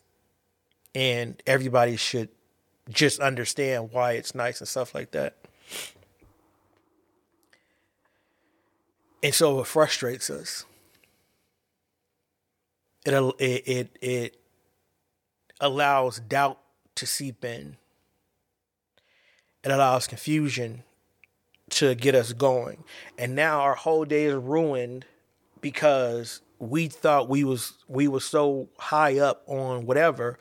and 0.93 1.41
everybody 1.47 1.97
should 1.97 2.30
just 2.90 3.20
understand 3.20 3.92
why 3.92 4.14
it's 4.14 4.36
nice 4.36 4.60
and 4.60 4.68
stuff 4.68 4.94
like 4.94 5.12
that. 5.12 5.36
And 9.24 9.34
so 9.34 9.60
it 9.60 9.68
frustrates 9.68 10.30
us. 10.30 10.66
It 13.06 13.14
it 13.40 13.68
it, 13.68 13.98
it 14.02 14.38
allows 15.60 16.20
doubt 16.20 16.60
to 16.96 17.06
seep 17.06 17.44
in. 17.44 17.78
It 19.64 19.72
allows 19.72 20.06
confusion 20.06 20.84
to 21.72 21.96
get 21.96 22.14
us 22.14 22.34
going. 22.34 22.84
And 23.18 23.36
now 23.36 23.62
our 23.62 23.76
whole 23.76 24.06
day 24.06 24.26
is 24.26 24.36
ruined 24.36 25.06
because 25.60 26.42
we 26.60 26.88
thought 26.88 27.28
we 27.28 27.44
was 27.44 27.74
we 27.88 28.08
was 28.08 28.24
so 28.26 28.70
high 28.78 29.18
up 29.18 29.44
on 29.48 29.86
whatever 29.86 30.38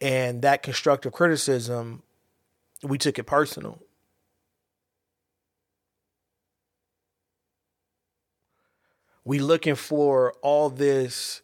and 0.00 0.42
that 0.42 0.62
constructive 0.62 1.12
criticism 1.12 2.02
we 2.82 2.98
took 2.98 3.18
it 3.18 3.24
personal. 3.24 3.82
We 9.24 9.40
looking 9.40 9.74
for 9.74 10.32
all 10.42 10.70
this 10.70 11.42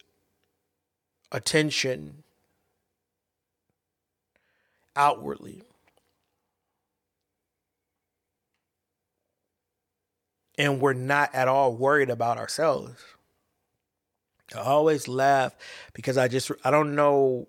attention 1.32 2.22
outwardly. 4.96 5.62
And 10.56 10.80
we're 10.80 10.92
not 10.92 11.34
at 11.34 11.48
all 11.48 11.74
worried 11.74 12.10
about 12.10 12.38
ourselves. 12.38 13.02
I 14.54 14.60
always 14.60 15.08
laugh 15.08 15.54
because 15.94 16.16
I 16.16 16.28
just 16.28 16.52
I 16.62 16.70
don't 16.70 16.94
know 16.94 17.48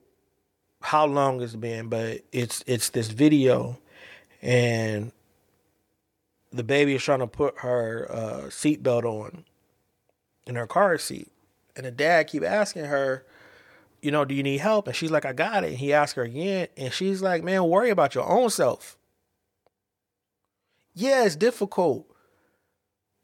how 0.86 1.06
long 1.08 1.42
it's 1.42 1.56
been, 1.56 1.90
but 1.90 2.22
it's 2.32 2.64
it's 2.68 2.90
this 2.90 3.10
video 3.10 3.80
and 4.42 5.12
the 6.54 6.64
baby 6.64 6.94
is 6.94 7.04
trying 7.04 7.20
to 7.20 7.28
put 7.28 7.60
her 7.60 8.08
uh, 8.10 8.42
seatbelt 8.50 9.04
on 9.04 9.46
in 10.46 10.56
her 10.56 10.68
car 10.68 10.98
seat. 11.00 11.32
And 11.76 11.86
the 11.86 11.92
dad 11.92 12.28
keep 12.28 12.44
asking 12.44 12.86
her, 12.86 13.26
you 14.02 14.12
know, 14.12 14.24
do 14.24 14.36
you 14.36 14.44
need 14.44 14.60
help? 14.60 14.88
And 14.88 14.96
she's 14.96 15.10
like, 15.10 15.26
I 15.26 15.34
got 15.34 15.64
it. 15.64 15.72
And 15.72 15.78
he 15.78 15.92
asked 15.92 16.16
her 16.16 16.24
again, 16.24 16.68
and 16.78 16.94
she's 16.94 17.22
like, 17.22 17.44
man, 17.44 17.64
worry 17.66 17.90
about 17.90 18.14
your 18.14 18.30
own 18.30 18.52
self. 18.52 18.98
Yeah, 20.94 21.26
it's 21.26 21.36
difficult. 21.36 22.06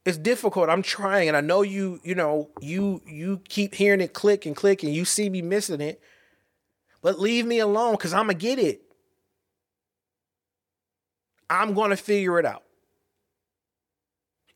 It's 0.04 0.18
difficult. 0.18 0.68
I'm 0.68 0.82
trying, 0.82 1.28
and 1.28 1.36
I 1.36 1.40
know 1.40 1.62
you, 1.62 2.00
you 2.02 2.16
know, 2.16 2.50
you 2.60 3.00
you 3.06 3.40
keep 3.48 3.76
hearing 3.76 4.00
it 4.00 4.12
click 4.12 4.44
and 4.44 4.56
click, 4.56 4.82
and 4.82 4.92
you 4.92 5.04
see 5.04 5.30
me 5.30 5.40
missing 5.42 5.80
it. 5.80 6.02
But 7.02 7.18
leave 7.18 7.44
me 7.46 7.58
alone 7.58 7.92
because 7.92 8.14
I'm 8.14 8.26
gonna 8.26 8.34
get 8.34 8.58
it. 8.58 8.82
I'm 11.50 11.74
gonna 11.74 11.96
figure 11.96 12.38
it 12.38 12.46
out 12.46 12.62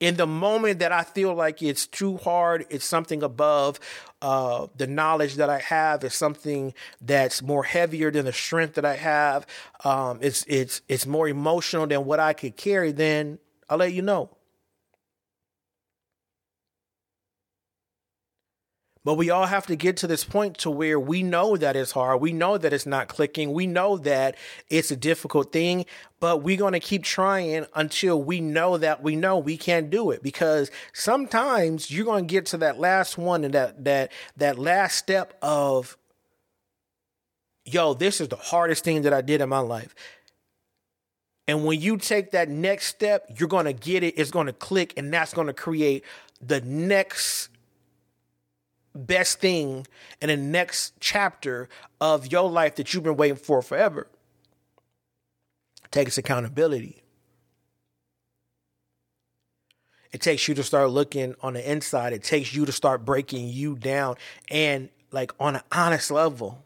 in 0.00 0.16
the 0.16 0.26
moment 0.26 0.80
that 0.80 0.92
I 0.92 1.02
feel 1.02 1.34
like 1.34 1.62
it's 1.62 1.86
too 1.86 2.18
hard, 2.18 2.66
it's 2.68 2.84
something 2.84 3.22
above 3.22 3.80
uh, 4.20 4.66
the 4.76 4.86
knowledge 4.86 5.36
that 5.36 5.48
I 5.48 5.58
have, 5.60 6.04
it's 6.04 6.14
something 6.14 6.74
that's 7.00 7.42
more 7.42 7.64
heavier 7.64 8.10
than 8.10 8.26
the 8.26 8.32
strength 8.32 8.74
that 8.74 8.84
I 8.84 8.96
have. 8.96 9.46
Um, 9.84 10.18
it's 10.20 10.44
it's 10.48 10.82
it's 10.88 11.06
more 11.06 11.28
emotional 11.28 11.86
than 11.86 12.04
what 12.04 12.20
I 12.20 12.32
could 12.34 12.56
carry. 12.56 12.92
Then 12.92 13.38
I'll 13.68 13.78
let 13.78 13.92
you 13.92 14.02
know. 14.02 14.35
But 19.06 19.14
we 19.14 19.30
all 19.30 19.46
have 19.46 19.68
to 19.68 19.76
get 19.76 19.98
to 19.98 20.08
this 20.08 20.24
point 20.24 20.58
to 20.58 20.68
where 20.68 20.98
we 20.98 21.22
know 21.22 21.56
that 21.56 21.76
it's 21.76 21.92
hard. 21.92 22.20
We 22.20 22.32
know 22.32 22.58
that 22.58 22.72
it's 22.72 22.86
not 22.86 23.06
clicking. 23.06 23.52
We 23.52 23.68
know 23.68 23.98
that 23.98 24.34
it's 24.68 24.90
a 24.90 24.96
difficult 24.96 25.52
thing, 25.52 25.86
but 26.18 26.42
we're 26.42 26.56
going 26.56 26.72
to 26.72 26.80
keep 26.80 27.04
trying 27.04 27.66
until 27.76 28.20
we 28.20 28.40
know 28.40 28.78
that 28.78 29.04
we 29.04 29.14
know 29.14 29.38
we 29.38 29.56
can't 29.56 29.90
do 29.90 30.10
it 30.10 30.24
because 30.24 30.72
sometimes 30.92 31.88
you're 31.88 32.04
going 32.04 32.26
to 32.26 32.32
get 32.32 32.46
to 32.46 32.56
that 32.56 32.80
last 32.80 33.16
one 33.16 33.44
and 33.44 33.54
that 33.54 33.84
that 33.84 34.10
that 34.38 34.58
last 34.58 34.96
step 34.96 35.38
of 35.40 35.96
yo, 37.64 37.94
this 37.94 38.20
is 38.20 38.26
the 38.26 38.34
hardest 38.34 38.82
thing 38.82 39.02
that 39.02 39.12
I 39.12 39.20
did 39.20 39.40
in 39.40 39.48
my 39.48 39.60
life. 39.60 39.94
And 41.46 41.64
when 41.64 41.80
you 41.80 41.96
take 41.96 42.32
that 42.32 42.48
next 42.48 42.86
step, 42.88 43.30
you're 43.38 43.48
going 43.48 43.66
to 43.66 43.72
get 43.72 44.02
it. 44.02 44.14
It's 44.18 44.32
going 44.32 44.48
to 44.48 44.52
click 44.52 44.94
and 44.96 45.14
that's 45.14 45.32
going 45.32 45.46
to 45.46 45.52
create 45.52 46.02
the 46.40 46.60
next 46.62 47.50
best 48.96 49.40
thing 49.40 49.86
in 50.20 50.28
the 50.28 50.36
next 50.36 50.94
chapter 51.00 51.68
of 52.00 52.30
your 52.32 52.50
life 52.50 52.76
that 52.76 52.92
you've 52.92 53.02
been 53.04 53.16
waiting 53.16 53.36
for 53.36 53.62
forever. 53.62 54.08
Takes 55.90 56.18
accountability. 56.18 57.02
It 60.12 60.20
takes 60.20 60.48
you 60.48 60.54
to 60.54 60.62
start 60.62 60.90
looking 60.90 61.34
on 61.42 61.54
the 61.54 61.70
inside. 61.70 62.12
It 62.12 62.22
takes 62.22 62.54
you 62.54 62.64
to 62.64 62.72
start 62.72 63.04
breaking 63.04 63.48
you 63.48 63.76
down 63.76 64.16
and 64.50 64.88
like 65.12 65.32
on 65.38 65.56
an 65.56 65.62
honest 65.72 66.10
level. 66.10 66.64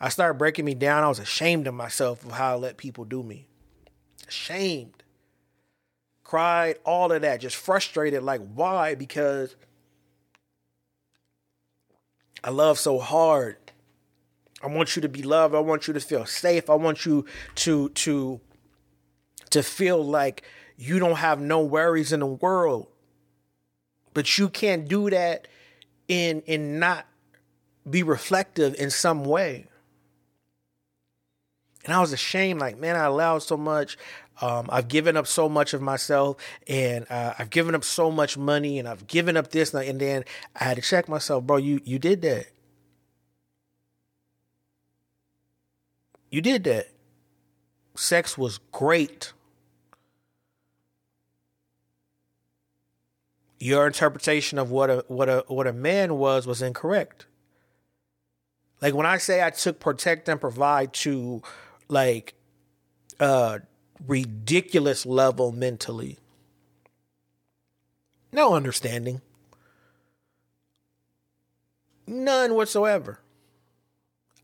I 0.00 0.08
started 0.08 0.34
breaking 0.34 0.64
me 0.64 0.74
down. 0.74 1.04
I 1.04 1.08
was 1.08 1.20
ashamed 1.20 1.68
of 1.68 1.74
myself 1.74 2.24
of 2.24 2.32
how 2.32 2.54
I 2.54 2.56
let 2.56 2.76
people 2.76 3.04
do 3.04 3.22
me. 3.22 3.46
Ashamed 4.26 5.01
cried, 6.32 6.76
all 6.86 7.12
of 7.12 7.20
that, 7.20 7.42
just 7.42 7.56
frustrated. 7.56 8.22
Like, 8.22 8.40
why? 8.54 8.94
Because 8.94 9.54
I 12.42 12.48
love 12.48 12.78
so 12.78 12.98
hard. 12.98 13.58
I 14.62 14.68
want 14.68 14.96
you 14.96 15.02
to 15.02 15.10
be 15.10 15.22
loved. 15.22 15.54
I 15.54 15.58
want 15.58 15.86
you 15.86 15.92
to 15.92 16.00
feel 16.00 16.24
safe. 16.24 16.70
I 16.70 16.74
want 16.74 17.04
you 17.04 17.26
to 17.56 17.90
to 17.90 18.40
to 19.50 19.62
feel 19.62 20.02
like 20.02 20.44
you 20.78 20.98
don't 20.98 21.16
have 21.16 21.38
no 21.38 21.60
worries 21.60 22.14
in 22.14 22.20
the 22.20 22.26
world. 22.26 22.86
But 24.14 24.38
you 24.38 24.48
can't 24.48 24.88
do 24.88 25.10
that 25.10 25.48
in 26.08 26.40
in 26.46 26.78
not 26.78 27.06
be 27.88 28.02
reflective 28.02 28.74
in 28.76 28.88
some 28.88 29.26
way. 29.26 29.66
And 31.84 31.92
I 31.92 32.00
was 32.00 32.14
ashamed, 32.14 32.58
like, 32.58 32.78
man, 32.78 32.96
I 32.96 33.04
allowed 33.04 33.40
so 33.40 33.58
much. 33.58 33.98
Um, 34.42 34.68
I've 34.72 34.88
given 34.88 35.16
up 35.16 35.28
so 35.28 35.48
much 35.48 35.72
of 35.72 35.80
myself 35.80 36.36
and 36.66 37.06
uh, 37.08 37.32
I've 37.38 37.48
given 37.48 37.76
up 37.76 37.84
so 37.84 38.10
much 38.10 38.36
money 38.36 38.80
and 38.80 38.88
I've 38.88 39.06
given 39.06 39.36
up 39.36 39.52
this 39.52 39.72
and 39.72 40.00
then 40.00 40.24
I 40.56 40.64
had 40.64 40.76
to 40.76 40.82
check 40.82 41.08
myself, 41.08 41.44
bro. 41.44 41.58
You 41.58 41.80
you 41.84 42.00
did 42.00 42.22
that. 42.22 42.46
You 46.28 46.40
did 46.40 46.64
that. 46.64 46.88
Sex 47.94 48.36
was 48.36 48.58
great. 48.72 49.32
Your 53.60 53.86
interpretation 53.86 54.58
of 54.58 54.72
what 54.72 54.90
a 54.90 55.04
what 55.06 55.28
a 55.28 55.44
what 55.46 55.68
a 55.68 55.72
man 55.72 56.18
was 56.18 56.48
was 56.48 56.62
incorrect. 56.62 57.26
Like 58.80 58.94
when 58.94 59.06
I 59.06 59.18
say 59.18 59.40
I 59.40 59.50
took 59.50 59.78
protect 59.78 60.28
and 60.28 60.40
provide 60.40 60.92
to 60.94 61.42
like 61.86 62.34
uh 63.20 63.60
ridiculous 64.06 65.06
level 65.06 65.52
mentally. 65.52 66.18
No 68.32 68.54
understanding. 68.54 69.20
None 72.06 72.54
whatsoever. 72.54 73.20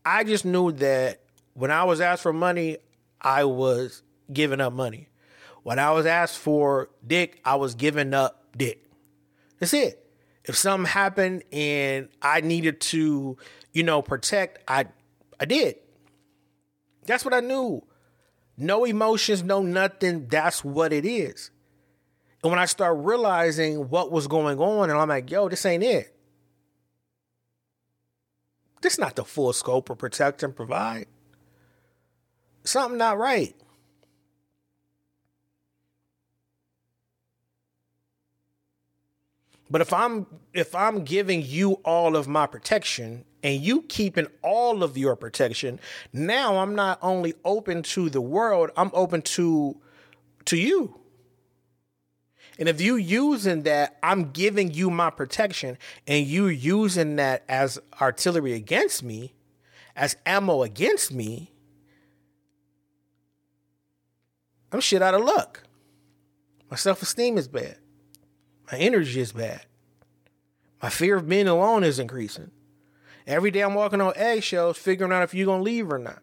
I 0.05 0.23
just 0.23 0.45
knew 0.45 0.71
that 0.73 1.21
when 1.53 1.71
I 1.71 1.83
was 1.83 1.99
asked 1.99 2.23
for 2.23 2.33
money, 2.33 2.77
I 3.21 3.43
was 3.43 4.01
giving 4.31 4.61
up 4.61 4.73
money. 4.73 5.09
When 5.63 5.77
I 5.77 5.91
was 5.91 6.05
asked 6.05 6.37
for 6.37 6.89
dick, 7.05 7.41
I 7.43 7.55
was 7.55 7.75
giving 7.75 8.13
up 8.13 8.45
dick. 8.57 8.85
That's 9.59 9.73
it. 9.73 10.05
If 10.45 10.55
something 10.55 10.89
happened 10.89 11.43
and 11.51 12.07
I 12.21 12.41
needed 12.41 12.79
to, 12.81 13.37
you 13.73 13.83
know, 13.83 14.01
protect, 14.01 14.63
I 14.67 14.85
I 15.39 15.45
did. 15.45 15.75
That's 17.05 17.25
what 17.25 17.33
I 17.33 17.39
knew. 17.39 17.83
No 18.59 18.83
emotions, 18.83 19.41
no 19.41 19.61
nothing. 19.61 20.27
That's 20.27 20.63
what 20.63 20.91
it 20.91 21.05
is. 21.05 21.49
And 22.43 22.51
when 22.51 22.59
I 22.59 22.65
start 22.65 22.97
realizing 22.99 23.89
what 23.89 24.11
was 24.11 24.27
going 24.27 24.59
on, 24.59 24.89
and 24.89 24.99
I'm 24.99 25.07
like, 25.07 25.31
yo, 25.31 25.47
this 25.47 25.65
ain't 25.65 25.83
it. 25.83 26.13
This 28.81 28.97
not 28.97 29.15
the 29.15 29.23
full 29.23 29.53
scope 29.53 29.89
of 29.89 29.97
protect 29.97 30.43
and 30.43 30.55
provide. 30.55 31.07
Something 32.63 32.97
not 32.97 33.17
right. 33.17 33.55
But 39.69 39.81
if 39.81 39.93
I'm 39.93 40.25
if 40.53 40.73
I'm 40.73 41.03
giving 41.03 41.43
you 41.43 41.73
all 41.85 42.15
of 42.15 42.27
my 42.27 42.47
protection 42.47 43.25
and 43.43 43.61
you 43.61 43.83
keeping 43.83 44.27
all 44.41 44.83
of 44.83 44.97
your 44.97 45.15
protection, 45.15 45.79
now 46.11 46.57
I'm 46.57 46.75
not 46.75 46.99
only 47.01 47.35
open 47.45 47.83
to 47.83 48.09
the 48.09 48.21
world, 48.21 48.71
I'm 48.75 48.89
open 48.93 49.21
to 49.21 49.79
to 50.45 50.57
you. 50.57 50.99
And 52.57 52.67
if 52.67 52.81
you 52.81 52.95
using 52.97 53.63
that, 53.63 53.97
I'm 54.03 54.31
giving 54.31 54.73
you 54.73 54.89
my 54.89 55.11
protection 55.11 55.77
and 56.07 56.25
you 56.25 56.47
using 56.47 57.15
that 57.15 57.45
as 57.47 57.79
artillery 58.01 58.53
against 58.53 59.01
me, 59.01 59.33
as 59.95 60.17
ammo 60.25 60.63
against 60.63 61.13
me, 61.13 61.53
I'm 64.73 64.81
shit 64.81 65.01
out 65.01 65.13
of 65.13 65.23
luck. 65.23 65.63
My 66.69 66.75
self-esteem 66.75 67.37
is 67.37 67.47
bad. 67.47 67.77
My 68.71 68.77
energy 68.77 69.19
is 69.19 69.31
bad. 69.31 69.65
My 70.81 70.89
fear 70.89 71.17
of 71.17 71.27
being 71.27 71.47
alone 71.47 71.83
is 71.83 71.99
increasing. 71.99 72.51
Every 73.25 73.51
day 73.51 73.61
I'm 73.61 73.73
walking 73.73 74.01
on 74.01 74.13
eggshells, 74.15 74.77
figuring 74.77 75.11
out 75.11 75.23
if 75.23 75.33
you're 75.33 75.45
gonna 75.45 75.63
leave 75.63 75.91
or 75.91 75.99
not. 75.99 76.21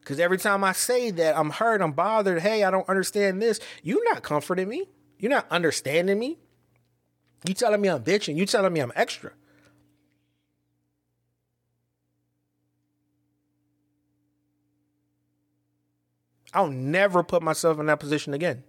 Because 0.00 0.18
every 0.18 0.38
time 0.38 0.64
I 0.64 0.72
say 0.72 1.10
that, 1.12 1.38
I'm 1.38 1.50
hurt, 1.50 1.80
I'm 1.80 1.92
bothered. 1.92 2.42
Hey, 2.42 2.64
I 2.64 2.70
don't 2.70 2.88
understand 2.88 3.40
this. 3.40 3.60
You're 3.82 4.04
not 4.12 4.22
comforting 4.22 4.68
me. 4.68 4.88
You're 5.18 5.30
not 5.30 5.46
understanding 5.50 6.18
me. 6.18 6.38
You 7.46 7.54
telling 7.54 7.80
me 7.80 7.88
I'm 7.88 8.02
bitching. 8.02 8.36
You 8.36 8.46
telling 8.46 8.72
me 8.72 8.80
I'm 8.80 8.92
extra. 8.96 9.32
I'll 16.52 16.68
never 16.68 17.22
put 17.22 17.42
myself 17.42 17.78
in 17.78 17.86
that 17.86 18.00
position 18.00 18.34
again. 18.34 18.64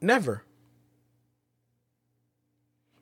Never. 0.00 0.44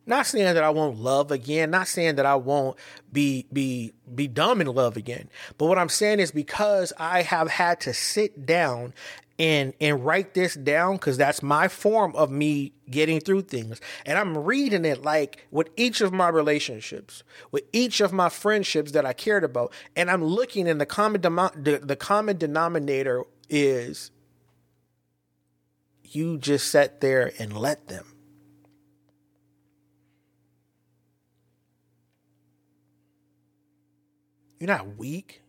Not 0.09 0.26
saying 0.26 0.55
that 0.55 0.62
I 0.62 0.70
won't 0.70 1.01
love 1.01 1.32
again, 1.32 1.70
not 1.70 1.88
saying 1.88 2.14
that 2.14 2.26
I 2.26 2.36
won't 2.36 2.76
be 3.12 3.47
be 3.53 3.92
be 4.14 4.28
dumb 4.28 4.61
in 4.61 4.68
love 4.68 4.97
again. 4.97 5.28
But 5.59 5.66
what 5.66 5.78
I'm 5.78 5.88
saying 5.88 6.20
is 6.20 6.30
because 6.30 6.92
I 6.97 7.22
have 7.22 7.51
had 7.51 7.80
to 7.80 7.92
sit 7.92 8.47
down 8.47 8.94
and 9.38 9.74
and 9.80 10.05
write 10.05 10.34
this 10.34 10.55
down 10.55 10.94
because 10.94 11.16
that's 11.16 11.42
my 11.42 11.68
form 11.68 12.14
of 12.14 12.30
me 12.30 12.72
getting 12.90 13.20
through 13.20 13.42
things 13.42 13.80
and 14.07 14.18
i'm 14.18 14.38
reading 14.38 14.84
it 14.84 15.03
like 15.03 15.47
with 15.51 15.68
each 15.76 16.01
of 16.01 16.12
my 16.12 16.28
relationships 16.28 17.22
with 17.51 17.64
each 17.72 18.01
of 18.01 18.12
my 18.12 18.28
friendships 18.28 18.92
that 18.92 19.05
i 19.05 19.12
cared 19.12 19.44
about 19.44 19.72
and 19.94 20.11
i'm 20.11 20.24
looking 20.24 20.66
and 20.66 20.80
the 20.80 20.86
common 20.86 21.20
the, 21.20 21.80
the 21.82 21.97
common 21.97 22.38
denominator 22.38 23.24
is 23.51 24.11
you 26.14 26.38
just 26.38 26.70
sat 26.70 27.00
there 27.00 27.32
and 27.38 27.57
let 27.57 27.88
them 27.88 28.07
you're 34.59 34.68
not 34.68 34.96
weak 34.96 35.42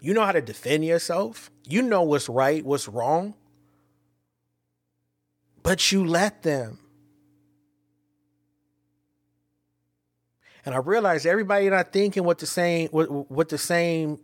You 0.00 0.14
know 0.14 0.24
how 0.24 0.32
to 0.32 0.40
defend 0.40 0.84
yourself. 0.84 1.50
You 1.66 1.82
know 1.82 2.02
what's 2.02 2.28
right, 2.28 2.64
what's 2.64 2.88
wrong. 2.88 3.34
But 5.62 5.90
you 5.90 6.04
let 6.04 6.42
them. 6.42 6.78
And 10.64 10.74
I 10.74 10.78
realize 10.78 11.26
everybody 11.26 11.68
not 11.68 11.92
thinking 11.92 12.24
with 12.24 12.38
the 12.38 12.46
same 12.46 12.90
with, 12.92 13.08
with 13.10 13.48
the 13.48 13.58
same 13.58 14.18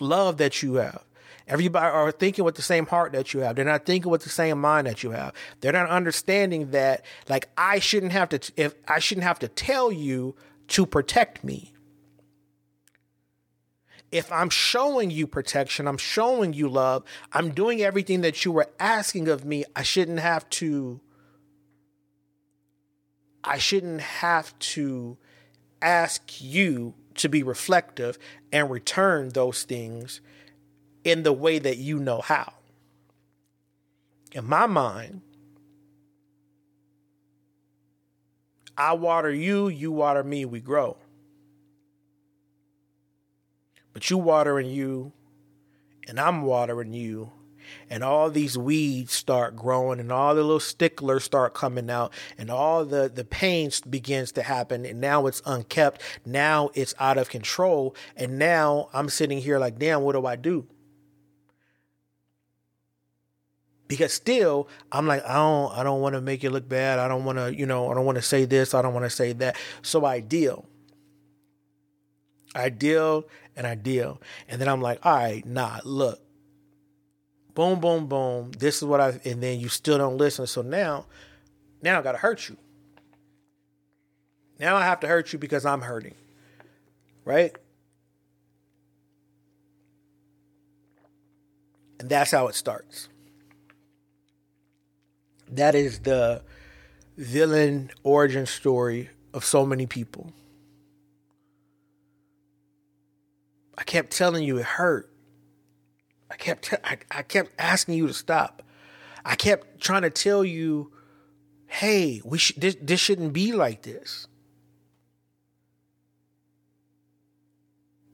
love 0.00 0.38
that 0.38 0.62
you 0.62 0.74
have. 0.74 1.04
Everybody 1.48 1.86
are 1.86 2.12
thinking 2.12 2.44
with 2.44 2.54
the 2.54 2.62
same 2.62 2.86
heart 2.86 3.12
that 3.12 3.32
you 3.34 3.40
have. 3.40 3.56
They're 3.56 3.64
not 3.64 3.86
thinking 3.86 4.10
with 4.10 4.22
the 4.22 4.28
same 4.28 4.60
mind 4.60 4.86
that 4.86 5.02
you 5.02 5.10
have. 5.10 5.32
They're 5.60 5.72
not 5.72 5.88
understanding 5.88 6.70
that 6.70 7.04
like 7.28 7.48
I 7.56 7.78
shouldn't 7.78 8.12
have 8.12 8.28
to 8.30 8.52
if 8.56 8.74
I 8.86 8.98
shouldn't 8.98 9.24
have 9.24 9.38
to 9.40 9.48
tell 9.48 9.90
you 9.90 10.36
to 10.68 10.86
protect 10.86 11.42
me 11.42 11.72
if 14.10 14.30
I'm 14.32 14.50
showing 14.50 15.10
you 15.10 15.26
protection, 15.26 15.86
I'm 15.86 15.98
showing 15.98 16.52
you 16.52 16.68
love, 16.68 17.04
I'm 17.32 17.50
doing 17.50 17.82
everything 17.82 18.22
that 18.22 18.44
you 18.44 18.52
were 18.52 18.68
asking 18.80 19.28
of 19.28 19.44
me, 19.44 19.64
I 19.76 19.82
shouldn't 19.82 20.20
have 20.20 20.48
to 20.50 21.00
I 23.44 23.58
shouldn't 23.58 24.00
have 24.00 24.58
to 24.58 25.16
ask 25.80 26.42
you 26.42 26.94
to 27.14 27.28
be 27.28 27.42
reflective 27.42 28.18
and 28.52 28.70
return 28.70 29.30
those 29.30 29.62
things 29.62 30.20
in 31.08 31.22
the 31.22 31.32
way 31.32 31.58
that 31.58 31.78
you 31.78 31.98
know 31.98 32.20
how. 32.20 32.52
In 34.32 34.44
my 34.44 34.66
mind, 34.66 35.22
I 38.76 38.92
water 38.92 39.32
you, 39.32 39.68
you 39.68 39.90
water 39.90 40.22
me, 40.22 40.44
we 40.44 40.60
grow. 40.60 40.96
But 43.92 44.10
you 44.10 44.18
watering 44.18 44.70
you, 44.70 45.12
and 46.06 46.20
I'm 46.20 46.42
watering 46.42 46.92
you, 46.92 47.32
and 47.90 48.04
all 48.04 48.30
these 48.30 48.56
weeds 48.56 49.12
start 49.12 49.56
growing, 49.56 49.98
and 49.98 50.12
all 50.12 50.34
the 50.34 50.42
little 50.42 50.60
sticklers 50.60 51.24
start 51.24 51.54
coming 51.54 51.90
out, 51.90 52.12
and 52.36 52.50
all 52.50 52.84
the 52.84 53.10
the 53.12 53.24
pain 53.24 53.70
begins 53.90 54.30
to 54.32 54.42
happen, 54.42 54.86
and 54.86 55.00
now 55.00 55.26
it's 55.26 55.42
unkept. 55.44 56.00
Now 56.24 56.70
it's 56.74 56.94
out 57.00 57.18
of 57.18 57.28
control, 57.28 57.96
and 58.16 58.38
now 58.38 58.88
I'm 58.92 59.08
sitting 59.08 59.38
here 59.38 59.58
like, 59.58 59.78
damn, 59.78 60.02
what 60.02 60.12
do 60.12 60.24
I 60.24 60.36
do? 60.36 60.66
Because 63.88 64.12
still 64.12 64.68
I'm 64.92 65.06
like 65.06 65.24
I 65.24 65.34
don't 65.34 65.72
I 65.72 65.82
don't 65.82 66.00
want 66.00 66.14
to 66.14 66.20
make 66.20 66.44
it 66.44 66.50
look 66.50 66.68
bad. 66.68 66.98
I 66.98 67.08
don't 67.08 67.24
want 67.24 67.38
to, 67.38 67.54
you 67.54 67.66
know, 67.66 67.90
I 67.90 67.94
don't 67.94 68.04
want 68.04 68.16
to 68.16 68.22
say 68.22 68.44
this, 68.44 68.74
I 68.74 68.82
don't 68.82 68.92
want 68.94 69.06
to 69.06 69.10
say 69.10 69.32
that. 69.32 69.56
So 69.82 70.04
I 70.04 70.20
deal. 70.20 70.66
I 72.54 72.68
deal 72.68 73.24
and 73.56 73.66
I 73.66 73.74
deal. 73.74 74.20
And 74.48 74.60
then 74.60 74.68
I'm 74.68 74.80
like, 74.80 75.04
all 75.04 75.16
right, 75.16 75.44
nah, 75.44 75.80
look. 75.84 76.20
Boom, 77.54 77.80
boom, 77.80 78.06
boom. 78.06 78.52
This 78.52 78.76
is 78.76 78.84
what 78.84 79.00
I 79.00 79.20
and 79.24 79.42
then 79.42 79.58
you 79.58 79.68
still 79.68 79.98
don't 79.98 80.18
listen. 80.18 80.46
So 80.46 80.62
now, 80.62 81.06
now 81.82 81.98
I 81.98 82.02
gotta 82.02 82.18
hurt 82.18 82.48
you. 82.48 82.56
Now 84.60 84.76
I 84.76 84.84
have 84.84 85.00
to 85.00 85.08
hurt 85.08 85.32
you 85.32 85.38
because 85.38 85.64
I'm 85.64 85.80
hurting. 85.82 86.14
Right? 87.24 87.56
And 92.00 92.08
that's 92.08 92.30
how 92.30 92.46
it 92.46 92.54
starts. 92.54 93.08
That 95.50 95.74
is 95.74 96.00
the 96.00 96.42
villain 97.16 97.90
origin 98.02 98.46
story 98.46 99.10
of 99.32 99.44
so 99.44 99.66
many 99.66 99.86
people. 99.86 100.32
I 103.76 103.84
kept 103.84 104.10
telling 104.10 104.44
you 104.44 104.58
it 104.58 104.64
hurt. 104.64 105.10
I 106.30 106.36
kept 106.36 106.64
te- 106.70 106.76
I, 106.84 106.98
I 107.10 107.22
kept 107.22 107.52
asking 107.58 107.94
you 107.94 108.06
to 108.06 108.14
stop. 108.14 108.62
I 109.24 109.34
kept 109.36 109.80
trying 109.80 110.02
to 110.02 110.10
tell 110.10 110.44
you, 110.44 110.92
"Hey, 111.66 112.20
we 112.24 112.38
sh- 112.38 112.54
this 112.56 112.76
this 112.80 113.00
shouldn't 113.00 113.32
be 113.32 113.52
like 113.52 113.82
this." 113.82 114.26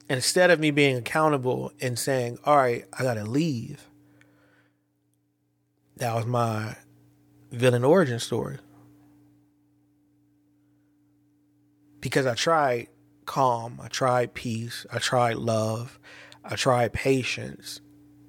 Instead 0.08 0.50
of 0.50 0.60
me 0.60 0.70
being 0.70 0.96
accountable 0.96 1.72
and 1.80 1.98
saying, 1.98 2.38
"All 2.44 2.56
right, 2.56 2.84
I 2.92 3.02
got 3.02 3.14
to 3.14 3.24
leave." 3.24 3.88
That 5.96 6.14
was 6.14 6.26
my 6.26 6.76
villain 7.56 7.84
origin 7.84 8.18
story. 8.18 8.58
Because 12.00 12.26
I 12.26 12.34
tried 12.34 12.88
calm, 13.24 13.80
I 13.82 13.88
tried 13.88 14.34
peace, 14.34 14.86
I 14.92 14.98
tried 14.98 15.36
love, 15.36 15.98
I 16.44 16.56
tried 16.56 16.92
patience, 16.92 17.80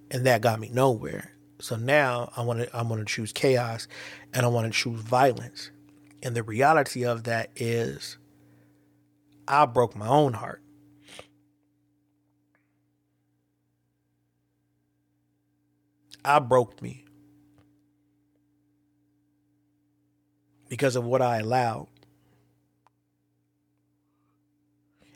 and 0.09 0.25
that 0.25 0.41
got 0.41 0.59
me 0.59 0.69
nowhere. 0.71 1.33
So 1.59 1.75
now 1.75 2.31
I 2.35 2.41
want 2.41 2.59
to 2.59 2.75
I 2.75 2.81
want 2.81 2.99
to 2.99 3.13
choose 3.13 3.31
chaos 3.31 3.87
and 4.33 4.45
I 4.45 4.49
want 4.49 4.71
to 4.71 4.77
choose 4.77 5.01
violence. 5.01 5.71
And 6.21 6.35
the 6.35 6.43
reality 6.43 7.05
of 7.05 7.23
that 7.23 7.51
is 7.55 8.17
I 9.47 9.65
broke 9.65 9.95
my 9.95 10.07
own 10.07 10.33
heart. 10.33 10.61
I 16.23 16.39
broke 16.39 16.81
me 16.81 17.04
because 20.69 20.95
of 20.95 21.03
what 21.05 21.21
I 21.21 21.39
allowed. 21.39 21.87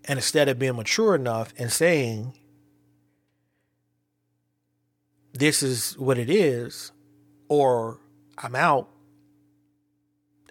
And 0.06 0.18
instead 0.18 0.50
of 0.50 0.58
being 0.58 0.76
mature 0.76 1.16
enough 1.16 1.54
and 1.58 1.72
saying, 1.72 2.34
this 5.34 5.62
is 5.62 5.98
what 5.98 6.18
it 6.18 6.30
is, 6.30 6.92
or 7.48 8.00
I'm 8.38 8.56
out, 8.56 8.90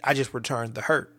I 0.03 0.13
just 0.13 0.33
returned 0.33 0.75
the 0.75 0.81
hurt. 0.81 1.13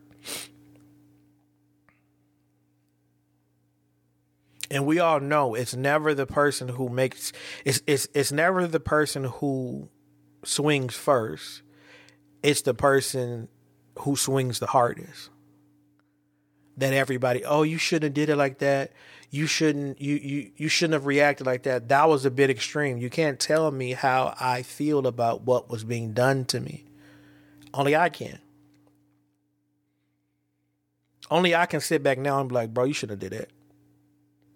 And 4.70 4.86
we 4.86 5.00
all 5.00 5.20
know 5.20 5.54
it's 5.54 5.74
never 5.74 6.14
the 6.14 6.26
person 6.26 6.68
who 6.68 6.88
makes 6.88 7.32
it's 7.64 7.82
it's 7.86 8.06
it's 8.14 8.30
never 8.30 8.68
the 8.68 8.78
person 8.78 9.24
who 9.24 9.88
swings 10.44 10.94
first, 10.94 11.62
it's 12.42 12.62
the 12.62 12.72
person 12.72 13.48
who 13.98 14.16
swings 14.16 14.58
the 14.58 14.66
hardest. 14.66 15.30
That 16.76 16.92
everybody, 16.92 17.44
oh, 17.44 17.62
you 17.62 17.76
shouldn't 17.76 18.04
have 18.04 18.14
did 18.14 18.30
it 18.30 18.36
like 18.36 18.58
that. 18.58 18.92
You 19.30 19.46
shouldn't 19.46 20.00
you 20.00 20.16
you 20.16 20.50
you 20.56 20.68
shouldn't 20.68 20.94
have 20.94 21.06
reacted 21.06 21.46
like 21.46 21.64
that. 21.64 21.88
That 21.88 22.08
was 22.08 22.24
a 22.24 22.30
bit 22.30 22.50
extreme. 22.50 22.98
You 22.98 23.10
can't 23.10 23.38
tell 23.38 23.70
me 23.70 23.92
how 23.92 24.34
I 24.40 24.62
feel 24.62 25.06
about 25.06 25.42
what 25.42 25.68
was 25.68 25.84
being 25.84 26.12
done 26.12 26.46
to 26.46 26.60
me. 26.60 26.84
Only 27.72 27.94
I 27.94 28.08
can. 28.08 28.40
Only 31.30 31.54
I 31.54 31.66
can 31.66 31.80
sit 31.80 32.02
back 32.02 32.18
now 32.18 32.40
and 32.40 32.48
be 32.48 32.54
like, 32.54 32.74
bro, 32.74 32.84
you 32.84 32.92
shouldn't 32.92 33.22
have 33.22 33.30
did 33.30 33.38
that. 33.38 33.50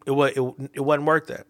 It 0.07 0.11
was 0.11 0.33
it, 0.33 0.71
it 0.75 0.81
wasn't 0.81 1.07
worth 1.07 1.27
that. 1.29 1.47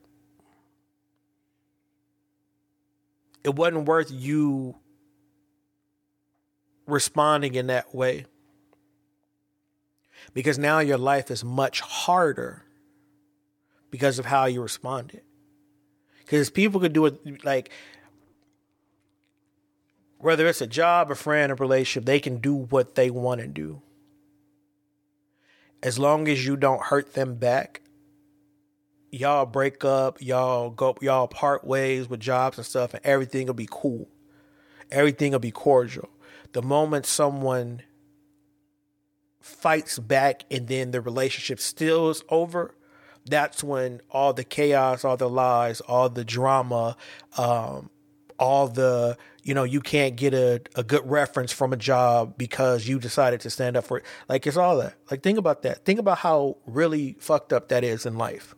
It 3.43 3.55
wasn't 3.55 3.87
worth 3.87 4.11
you 4.11 4.77
responding 6.87 7.55
in 7.55 7.69
that 7.69 7.95
way. 7.95 8.27
Because 10.33 10.59
now 10.59 10.81
your 10.81 10.99
life 10.99 11.31
is 11.31 11.45
much 11.45 11.81
harder 11.81 12.65
because 13.91 14.19
of 14.19 14.27
how 14.27 14.47
you 14.47 14.61
responded. 14.63 15.23
Because 16.19 16.51
people 16.51 16.81
could 16.81 16.93
do 16.93 17.07
it 17.07 17.45
like 17.45 17.71
whether 20.19 20.47
it's 20.47 20.63
a 20.63 20.67
job, 20.67 21.11
a 21.11 21.15
friend, 21.15 21.53
a 21.53 21.55
relationship, 21.55 22.07
they 22.07 22.19
can 22.19 22.39
do 22.39 22.55
what 22.55 22.95
they 22.95 23.11
want 23.11 23.43
to 23.43 23.47
do. 23.47 23.83
As 25.83 25.99
long 25.99 26.29
as 26.29 26.47
you 26.47 26.57
don't 26.57 26.81
hurt 26.81 27.13
them 27.13 27.35
back, 27.35 27.83
y'all 29.11 29.45
break 29.45 29.85
up, 29.85 30.21
y'all 30.23 30.71
go, 30.71 30.97
y'all 31.03 31.29
part 31.29 31.65
ways 31.65 32.09
with 32.09 32.21
jobs 32.21 32.57
and 32.57 32.67
stuff, 32.67 32.95
and 32.95 33.05
everything 33.05 33.47
will 33.47 33.55
be 33.55 33.69
cool. 33.71 34.09
Everything 34.91 35.33
will 35.33 35.41
be 35.41 35.51
cordial. 35.51 36.09
The 36.55 36.63
moment 36.63 37.05
someone 37.05 37.83
fights 39.41 39.99
back 39.99 40.45
and 40.53 40.69
then 40.69 40.93
the 40.93 41.01
relationship 41.01 41.59
still 41.59 42.11
is 42.11 42.23
over, 42.29 42.77
that's 43.27 43.65
when 43.65 44.01
all 44.09 44.33
the 44.33 44.45
chaos, 44.45 45.05
all 45.05 45.17
the 45.17 45.29
lies, 45.29 45.81
all 45.81 46.09
the 46.09 46.25
drama, 46.25 46.97
um, 47.37 47.91
all 48.39 48.69
the 48.69 49.17
you 49.43 49.53
know 49.53 49.65
you 49.65 49.81
can't 49.81 50.15
get 50.15 50.33
a, 50.33 50.61
a 50.77 50.85
good 50.85 51.09
reference 51.11 51.53
from 51.53 51.73
a 51.73 51.77
job 51.77 52.39
because 52.39 52.87
you 52.87 53.01
decided 53.01 53.41
to 53.41 53.51
stand 53.51 53.77
up 53.77 53.85
for 53.85 53.99
it. 53.99 54.05
Like 54.29 54.47
it's 54.47 54.57
all 54.57 54.77
that. 54.79 54.95
Like 55.11 55.25
think 55.25 55.39
about 55.39 55.63
that. 55.63 55.85
Think 55.85 55.99
about 55.99 56.19
how 56.19 56.59
really 56.67 57.17
fucked 57.19 57.53
up 57.53 57.69
that 57.69 57.83
is 57.83 58.07
in 58.07 58.17
life. 58.17 58.55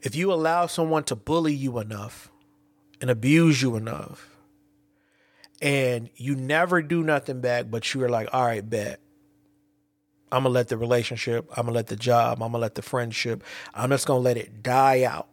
If 0.00 0.14
you 0.14 0.32
allow 0.32 0.66
someone 0.66 1.02
to 1.04 1.16
bully 1.16 1.54
you 1.54 1.80
enough 1.80 2.30
and 3.00 3.10
abuse 3.10 3.60
you 3.60 3.74
enough 3.74 4.33
and 5.62 6.10
you 6.16 6.34
never 6.34 6.82
do 6.82 7.02
nothing 7.02 7.40
back 7.40 7.66
but 7.70 7.94
you're 7.94 8.08
like 8.08 8.28
all 8.32 8.44
right 8.44 8.68
bet 8.68 9.00
i'm 10.32 10.42
gonna 10.42 10.54
let 10.54 10.68
the 10.68 10.76
relationship 10.76 11.48
i'm 11.56 11.66
gonna 11.66 11.74
let 11.74 11.86
the 11.86 11.96
job 11.96 12.42
i'm 12.42 12.50
gonna 12.50 12.58
let 12.58 12.74
the 12.74 12.82
friendship 12.82 13.42
i'm 13.74 13.90
just 13.90 14.06
gonna 14.06 14.20
let 14.20 14.36
it 14.36 14.62
die 14.62 15.04
out 15.04 15.28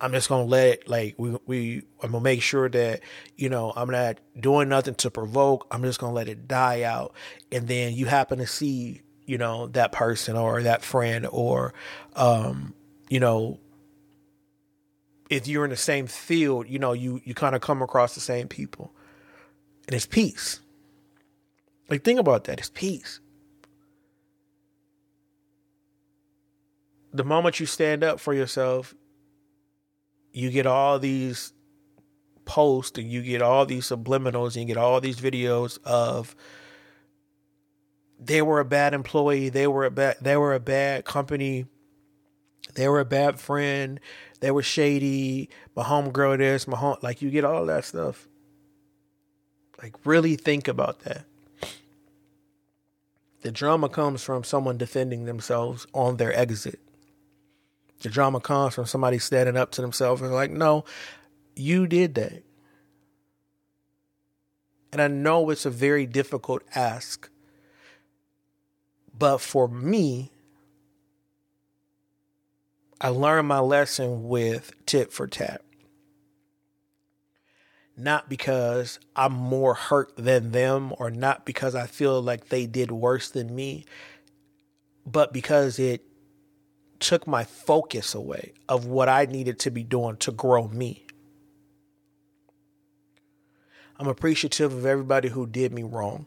I'm 0.00 0.12
just 0.12 0.28
gonna 0.28 0.44
let 0.44 0.68
it 0.68 0.88
like 0.88 1.14
we 1.18 1.36
we 1.46 1.82
I'm 2.02 2.12
gonna 2.12 2.24
make 2.24 2.40
sure 2.42 2.68
that 2.70 3.00
you 3.36 3.48
know 3.50 3.72
I'm 3.76 3.90
not 3.90 4.18
doing 4.38 4.68
nothing 4.68 4.94
to 4.96 5.10
provoke. 5.10 5.66
I'm 5.70 5.82
just 5.82 6.00
gonna 6.00 6.14
let 6.14 6.28
it 6.28 6.48
die 6.48 6.82
out, 6.82 7.12
and 7.52 7.68
then 7.68 7.92
you 7.92 8.06
happen 8.06 8.38
to 8.38 8.46
see 8.46 9.02
you 9.26 9.36
know 9.36 9.66
that 9.68 9.92
person 9.92 10.36
or 10.36 10.62
that 10.62 10.82
friend 10.82 11.26
or 11.30 11.74
um 12.16 12.74
you 13.10 13.20
know 13.20 13.60
if 15.30 15.46
you're 15.46 15.64
in 15.64 15.70
the 15.70 15.76
same 15.76 16.08
field, 16.08 16.68
you 16.68 16.78
know 16.78 16.92
you 16.92 17.22
you 17.24 17.34
kind 17.34 17.54
of 17.54 17.62
come 17.62 17.80
across 17.80 18.14
the 18.14 18.20
same 18.20 18.48
people, 18.48 18.92
and 19.86 19.94
it's 19.94 20.06
peace. 20.06 20.60
Like 21.88 22.04
think 22.04 22.20
about 22.20 22.44
that. 22.44 22.58
It's 22.58 22.70
peace. 22.70 23.20
The 27.12 27.24
moment 27.24 27.58
you 27.58 27.66
stand 27.66 28.04
up 28.04 28.20
for 28.20 28.34
yourself, 28.34 28.94
you 30.32 30.50
get 30.50 30.66
all 30.66 30.98
these 30.98 31.52
posts 32.44 32.98
and 32.98 33.10
you 33.10 33.22
get 33.22 33.42
all 33.42 33.66
these 33.66 33.86
subliminals 33.88 34.56
and 34.56 34.56
you 34.56 34.74
get 34.74 34.76
all 34.76 35.00
these 35.00 35.20
videos 35.20 35.78
of 35.84 36.34
they 38.18 38.42
were 38.42 38.60
a 38.60 38.64
bad 38.64 38.94
employee, 38.94 39.48
they 39.48 39.66
were 39.66 39.84
a 39.84 39.90
bad 39.90 40.16
they 40.20 40.36
were 40.36 40.54
a 40.54 40.60
bad 40.60 41.04
company, 41.04 41.66
they 42.74 42.88
were 42.88 43.00
a 43.00 43.04
bad 43.04 43.40
friend, 43.40 44.00
they 44.40 44.50
were 44.50 44.62
shady, 44.62 45.50
my 45.74 45.82
homegirl 45.82 46.38
this, 46.38 46.66
my 46.66 46.76
home 46.76 46.96
like 47.02 47.22
you 47.22 47.30
get 47.30 47.44
all 47.44 47.66
that 47.66 47.84
stuff. 47.84 48.28
Like 49.82 49.94
really 50.04 50.36
think 50.36 50.68
about 50.68 51.00
that. 51.00 51.24
The 53.42 53.50
drama 53.50 53.88
comes 53.88 54.22
from 54.22 54.44
someone 54.44 54.76
defending 54.76 55.24
themselves 55.24 55.86
on 55.94 56.18
their 56.18 56.36
exit. 56.38 56.78
The 58.00 58.10
drama 58.10 58.40
comes 58.40 58.74
from 58.74 58.86
somebody 58.86 59.18
standing 59.18 59.56
up 59.56 59.70
to 59.72 59.80
themselves 59.80 60.20
and 60.20 60.32
like, 60.32 60.50
no, 60.50 60.84
you 61.56 61.86
did 61.86 62.14
that. 62.16 62.42
And 64.92 65.00
I 65.00 65.08
know 65.08 65.50
it's 65.50 65.66
a 65.66 65.70
very 65.70 66.06
difficult 66.06 66.62
ask. 66.74 67.30
But 69.16 69.38
for 69.38 69.68
me, 69.68 70.32
I 73.00 73.08
learned 73.08 73.48
my 73.48 73.60
lesson 73.60 74.28
with 74.28 74.72
tit 74.84 75.10
for 75.12 75.26
tat. 75.26 75.62
Not 77.96 78.28
because 78.28 78.98
I'm 79.16 79.32
more 79.32 79.74
hurt 79.74 80.12
than 80.16 80.52
them 80.52 80.92
or 80.98 81.10
not 81.10 81.46
because 81.46 81.74
I 81.74 81.86
feel 81.86 82.20
like 82.20 82.48
they 82.48 82.66
did 82.66 82.90
worse 82.90 83.30
than 83.30 83.54
me, 83.54 83.86
but 85.06 85.32
because 85.32 85.78
it 85.78 86.02
took 86.98 87.26
my 87.26 87.44
focus 87.44 88.14
away 88.14 88.52
of 88.68 88.84
what 88.84 89.08
I 89.08 89.24
needed 89.24 89.58
to 89.60 89.70
be 89.70 89.82
doing 89.82 90.16
to 90.18 90.30
grow 90.30 90.68
me. 90.68 91.06
I'm 93.98 94.08
appreciative 94.08 94.74
of 94.74 94.84
everybody 94.84 95.28
who 95.28 95.46
did 95.46 95.72
me 95.72 95.82
wrong. 95.82 96.26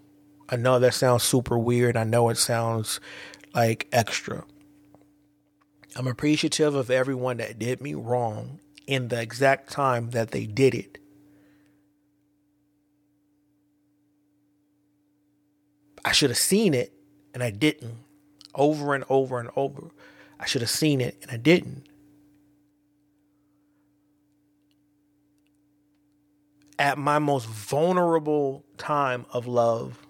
I 0.49 0.55
know 0.55 0.79
that 0.79 0.93
sounds 0.95 1.23
super 1.23 1.57
weird. 1.57 1.97
I 1.97 2.03
know 2.03 2.29
it 2.29 2.37
sounds 2.37 2.99
like 3.53 3.87
extra. 3.91 4.43
I'm 5.95 6.07
appreciative 6.07 6.73
of 6.73 6.89
everyone 6.89 7.37
that 7.37 7.59
did 7.59 7.81
me 7.81 7.93
wrong 7.93 8.59
in 8.87 9.09
the 9.09 9.21
exact 9.21 9.71
time 9.71 10.09
that 10.11 10.31
they 10.31 10.45
did 10.45 10.73
it. 10.73 10.97
I 16.03 16.11
should 16.11 16.29
have 16.29 16.37
seen 16.37 16.73
it 16.73 16.91
and 17.33 17.41
I 17.43 17.49
didn't 17.51 17.97
over 18.55 18.93
and 18.93 19.03
over 19.09 19.39
and 19.39 19.49
over. 19.55 19.91
I 20.39 20.45
should 20.45 20.61
have 20.61 20.69
seen 20.69 20.99
it 20.99 21.17
and 21.21 21.31
I 21.31 21.37
didn't. 21.37 21.87
At 26.77 26.97
my 26.97 27.19
most 27.19 27.47
vulnerable 27.47 28.65
time 28.77 29.25
of 29.31 29.47
love, 29.47 30.02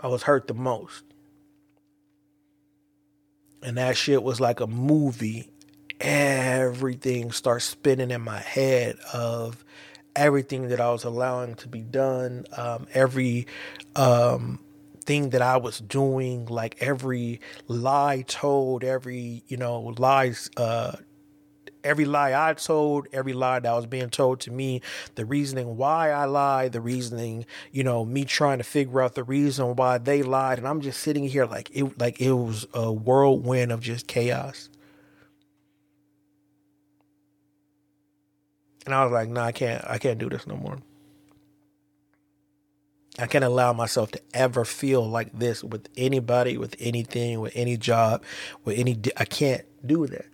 I 0.00 0.08
was 0.08 0.22
hurt 0.22 0.46
the 0.46 0.54
most. 0.54 1.04
And 3.62 3.76
that 3.76 3.96
shit 3.96 4.22
was 4.22 4.40
like 4.40 4.60
a 4.60 4.66
movie. 4.66 5.50
Everything 6.00 7.30
starts 7.30 7.66
spinning 7.66 8.10
in 8.10 8.22
my 8.22 8.38
head 8.40 8.96
of 9.12 9.62
everything 10.16 10.68
that 10.68 10.80
I 10.80 10.90
was 10.90 11.04
allowing 11.04 11.54
to 11.56 11.68
be 11.68 11.82
done, 11.82 12.46
um, 12.56 12.86
every 12.94 13.46
um, 13.96 14.58
thing 15.04 15.30
that 15.30 15.42
I 15.42 15.58
was 15.58 15.78
doing, 15.78 16.46
like 16.46 16.76
every 16.80 17.40
lie 17.68 18.24
told, 18.26 18.82
every 18.82 19.42
you 19.46 19.56
know 19.56 19.94
lies, 19.98 20.50
uh, 20.56 20.92
every 21.84 22.04
lie 22.04 22.48
I 22.48 22.54
told, 22.54 23.08
every 23.12 23.32
lie 23.32 23.60
that 23.60 23.72
was 23.72 23.86
being 23.86 24.10
told 24.10 24.40
to 24.40 24.50
me, 24.50 24.82
the 25.14 25.24
reasoning 25.24 25.76
why 25.76 26.10
I 26.10 26.24
lied, 26.24 26.72
the 26.72 26.80
reasoning, 26.80 27.46
you 27.72 27.84
know, 27.84 28.04
me 28.04 28.24
trying 28.24 28.58
to 28.58 28.64
figure 28.64 29.00
out 29.00 29.14
the 29.14 29.24
reason 29.24 29.76
why 29.76 29.98
they 29.98 30.22
lied, 30.22 30.58
and 30.58 30.68
I'm 30.68 30.80
just 30.80 31.00
sitting 31.00 31.24
here 31.24 31.46
like 31.46 31.70
it, 31.72 31.98
like 31.98 32.20
it 32.20 32.32
was 32.32 32.66
a 32.74 32.92
whirlwind 32.92 33.72
of 33.72 33.80
just 33.80 34.06
chaos. 34.06 34.68
And 38.86 38.94
I 38.94 39.04
was 39.04 39.12
like, 39.12 39.28
no, 39.28 39.40
nah, 39.40 39.46
I 39.46 39.52
can't, 39.52 39.84
I 39.86 39.98
can't 39.98 40.18
do 40.18 40.28
this 40.28 40.46
no 40.46 40.56
more. 40.56 40.78
I 43.18 43.26
can't 43.26 43.44
allow 43.44 43.72
myself 43.72 44.10
to 44.12 44.20
ever 44.32 44.64
feel 44.64 45.06
like 45.06 45.38
this 45.38 45.62
with 45.62 45.88
anybody, 45.96 46.56
with 46.56 46.74
anything, 46.80 47.40
with 47.40 47.52
any 47.54 47.76
job, 47.76 48.22
with 48.64 48.78
any. 48.78 48.98
I 49.16 49.26
can't 49.26 49.64
do 49.86 50.06
that. 50.06 50.26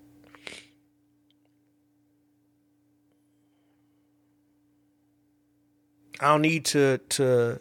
I 6.20 6.28
don't 6.28 6.42
need 6.42 6.64
to 6.66 6.98
to. 6.98 7.60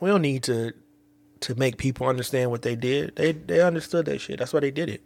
We 0.00 0.08
don't 0.08 0.22
need 0.22 0.44
to 0.44 0.72
to 1.40 1.54
make 1.54 1.78
people 1.78 2.06
understand 2.06 2.50
what 2.50 2.62
they 2.62 2.76
did. 2.76 3.16
They 3.16 3.32
they 3.32 3.60
understood 3.60 4.06
that 4.06 4.20
shit. 4.20 4.38
That's 4.38 4.52
why 4.52 4.60
they 4.60 4.70
did 4.70 4.88
it. 4.88 5.02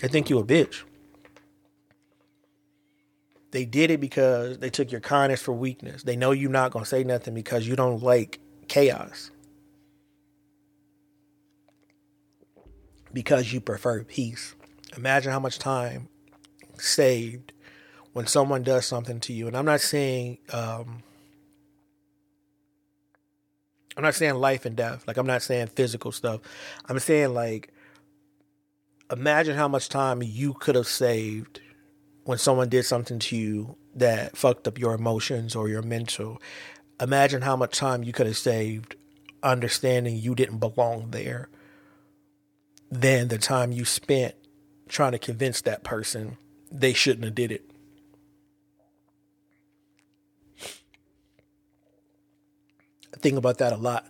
They 0.00 0.08
think 0.08 0.30
you 0.30 0.38
a 0.38 0.44
bitch. 0.44 0.82
They 3.50 3.64
did 3.64 3.90
it 3.90 4.00
because 4.00 4.58
they 4.58 4.70
took 4.70 4.92
your 4.92 5.00
kindness 5.00 5.40
for 5.42 5.52
weakness. 5.52 6.02
They 6.02 6.16
know 6.16 6.32
you're 6.32 6.50
not 6.50 6.72
gonna 6.72 6.84
say 6.84 7.04
nothing 7.04 7.34
because 7.34 7.66
you 7.66 7.76
don't 7.76 8.02
like 8.02 8.38
chaos. 8.68 9.30
Because 13.12 13.52
you 13.52 13.60
prefer 13.60 14.04
peace. 14.04 14.54
Imagine 14.96 15.32
how 15.32 15.40
much 15.40 15.58
time 15.58 16.08
saved 16.78 17.52
when 18.16 18.26
someone 18.26 18.62
does 18.62 18.86
something 18.86 19.20
to 19.20 19.34
you. 19.34 19.46
And 19.46 19.54
I'm 19.54 19.66
not 19.66 19.82
saying 19.82 20.38
um, 20.50 21.02
I'm 23.94 24.02
not 24.02 24.14
saying 24.14 24.36
life 24.36 24.64
and 24.64 24.74
death. 24.74 25.06
Like 25.06 25.18
I'm 25.18 25.26
not 25.26 25.42
saying 25.42 25.66
physical 25.66 26.12
stuff. 26.12 26.40
I'm 26.86 26.98
saying 26.98 27.34
like 27.34 27.74
imagine 29.12 29.54
how 29.54 29.68
much 29.68 29.90
time 29.90 30.22
you 30.22 30.54
could 30.54 30.76
have 30.76 30.86
saved 30.86 31.60
when 32.24 32.38
someone 32.38 32.70
did 32.70 32.84
something 32.86 33.18
to 33.18 33.36
you 33.36 33.76
that 33.94 34.34
fucked 34.34 34.66
up 34.66 34.78
your 34.78 34.94
emotions 34.94 35.54
or 35.54 35.68
your 35.68 35.82
mental. 35.82 36.40
Imagine 36.98 37.42
how 37.42 37.54
much 37.54 37.76
time 37.76 38.02
you 38.02 38.14
could 38.14 38.26
have 38.26 38.38
saved 38.38 38.96
understanding 39.42 40.16
you 40.16 40.34
didn't 40.34 40.56
belong 40.56 41.10
there 41.10 41.50
than 42.90 43.28
the 43.28 43.36
time 43.36 43.72
you 43.72 43.84
spent 43.84 44.34
trying 44.88 45.12
to 45.12 45.18
convince 45.18 45.60
that 45.60 45.84
person 45.84 46.38
they 46.72 46.94
shouldn't 46.94 47.26
have 47.26 47.34
did 47.34 47.52
it. 47.52 47.70
I 53.16 53.18
think 53.18 53.38
about 53.38 53.58
that 53.58 53.72
a 53.72 53.76
lot. 53.76 54.06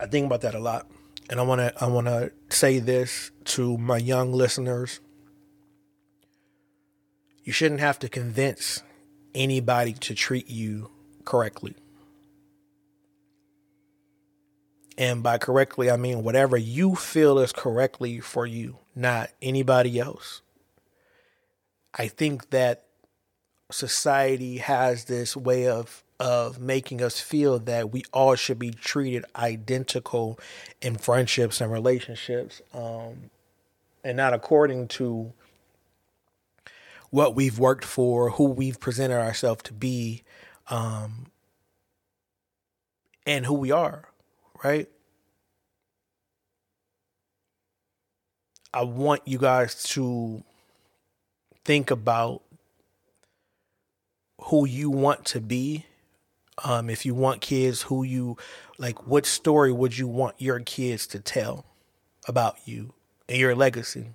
I 0.00 0.06
think 0.06 0.26
about 0.26 0.40
that 0.40 0.54
a 0.54 0.58
lot. 0.58 0.86
And 1.28 1.38
I 1.38 1.42
want 1.42 1.60
to 1.60 1.84
I 1.84 1.86
want 1.88 2.06
to 2.06 2.32
say 2.48 2.78
this 2.78 3.30
to 3.44 3.76
my 3.76 3.98
young 3.98 4.32
listeners. 4.32 5.00
You 7.44 7.52
shouldn't 7.52 7.80
have 7.80 7.98
to 7.98 8.08
convince 8.08 8.82
anybody 9.34 9.92
to 9.92 10.14
treat 10.14 10.48
you 10.48 10.90
correctly. 11.26 11.74
And 14.96 15.22
by 15.22 15.36
correctly, 15.36 15.90
I 15.90 15.98
mean 15.98 16.22
whatever 16.22 16.56
you 16.56 16.94
feel 16.94 17.38
is 17.38 17.52
correctly 17.52 18.20
for 18.20 18.46
you, 18.46 18.78
not 18.96 19.30
anybody 19.42 19.98
else. 20.00 20.40
I 21.92 22.08
think 22.08 22.50
that 22.50 22.87
society 23.70 24.58
has 24.58 25.04
this 25.04 25.36
way 25.36 25.68
of 25.68 26.02
of 26.20 26.58
making 26.58 27.00
us 27.00 27.20
feel 27.20 27.60
that 27.60 27.92
we 27.92 28.02
all 28.12 28.34
should 28.34 28.58
be 28.58 28.72
treated 28.72 29.24
identical 29.36 30.38
in 30.82 30.96
friendships 30.96 31.60
and 31.60 31.70
relationships 31.70 32.60
um, 32.74 33.30
and 34.02 34.16
not 34.16 34.34
according 34.34 34.88
to 34.88 35.32
what 37.10 37.36
we've 37.36 37.58
worked 37.58 37.84
for 37.84 38.30
who 38.30 38.44
we've 38.46 38.80
presented 38.80 39.14
ourselves 39.14 39.62
to 39.62 39.72
be 39.72 40.24
um, 40.70 41.26
and 43.24 43.46
who 43.46 43.54
we 43.54 43.70
are 43.70 44.08
right? 44.62 44.88
I 48.72 48.82
want 48.82 49.22
you 49.26 49.38
guys 49.38 49.82
to 49.84 50.42
think 51.64 51.90
about 51.90 52.42
who 54.42 54.66
you 54.66 54.90
want 54.90 55.24
to 55.26 55.40
be. 55.40 55.86
Um, 56.64 56.90
if 56.90 57.06
you 57.06 57.14
want 57.14 57.40
kids, 57.40 57.82
who 57.82 58.02
you 58.02 58.36
like, 58.78 59.06
what 59.06 59.26
story 59.26 59.72
would 59.72 59.96
you 59.96 60.08
want 60.08 60.34
your 60.38 60.58
kids 60.60 61.06
to 61.08 61.20
tell 61.20 61.66
about 62.26 62.56
you 62.64 62.94
and 63.28 63.38
your 63.38 63.54
legacy? 63.54 64.08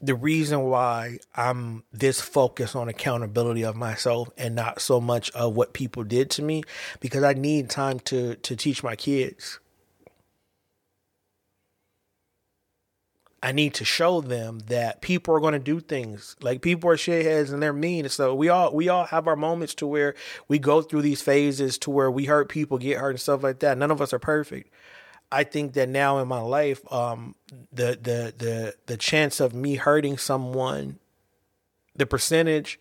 The 0.00 0.14
reason 0.14 0.64
why 0.64 1.18
I'm 1.34 1.82
this 1.92 2.20
focused 2.20 2.76
on 2.76 2.88
accountability 2.88 3.64
of 3.64 3.74
myself 3.74 4.28
and 4.36 4.54
not 4.54 4.80
so 4.80 5.00
much 5.00 5.30
of 5.30 5.56
what 5.56 5.72
people 5.72 6.04
did 6.04 6.30
to 6.32 6.42
me, 6.42 6.62
because 7.00 7.22
I 7.24 7.32
need 7.32 7.70
time 7.70 7.98
to 8.00 8.36
to 8.36 8.54
teach 8.54 8.82
my 8.82 8.96
kids 8.96 9.58
I 13.44 13.52
need 13.52 13.74
to 13.74 13.84
show 13.84 14.22
them 14.22 14.60
that 14.68 15.02
people 15.02 15.34
are 15.34 15.40
going 15.40 15.52
to 15.52 15.58
do 15.58 15.78
things 15.78 16.34
like 16.40 16.62
people 16.62 16.88
are 16.88 16.96
shitheads 16.96 17.52
and 17.52 17.62
they're 17.62 17.74
mean. 17.74 18.08
So 18.08 18.34
we 18.34 18.48
all 18.48 18.72
we 18.74 18.88
all 18.88 19.04
have 19.04 19.28
our 19.28 19.36
moments 19.36 19.74
to 19.74 19.86
where 19.86 20.14
we 20.48 20.58
go 20.58 20.80
through 20.80 21.02
these 21.02 21.20
phases 21.20 21.76
to 21.78 21.90
where 21.90 22.10
we 22.10 22.24
hurt 22.24 22.48
people, 22.48 22.78
get 22.78 22.96
hurt, 22.96 23.10
and 23.10 23.20
stuff 23.20 23.42
like 23.42 23.58
that. 23.58 23.76
None 23.76 23.90
of 23.90 24.00
us 24.00 24.14
are 24.14 24.18
perfect. 24.18 24.72
I 25.30 25.44
think 25.44 25.74
that 25.74 25.90
now 25.90 26.20
in 26.20 26.26
my 26.26 26.40
life, 26.40 26.90
um, 26.90 27.34
the 27.70 27.98
the 28.00 28.32
the 28.38 28.74
the 28.86 28.96
chance 28.96 29.40
of 29.40 29.52
me 29.52 29.74
hurting 29.74 30.16
someone, 30.16 30.98
the 31.94 32.06
percentage, 32.06 32.80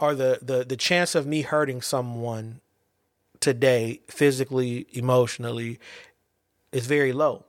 or 0.00 0.12
the 0.16 0.40
the 0.42 0.64
the 0.64 0.76
chance 0.76 1.14
of 1.14 1.24
me 1.24 1.42
hurting 1.42 1.82
someone 1.82 2.62
today, 3.38 4.00
physically, 4.08 4.88
emotionally, 4.92 5.78
is 6.72 6.88
very 6.88 7.12
low 7.12 7.44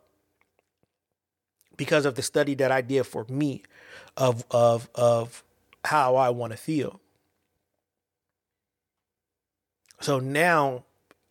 because 1.79 2.05
of 2.05 2.15
the 2.15 2.21
study 2.21 2.55
that 2.55 2.73
I 2.73 2.81
did 2.81 3.05
for 3.05 3.25
me 3.29 3.63
of 4.17 4.43
of 4.51 4.89
of 4.93 5.45
how 5.85 6.17
I 6.17 6.29
want 6.29 6.51
to 6.51 6.57
feel. 6.57 6.99
So 10.01 10.19
now 10.19 10.83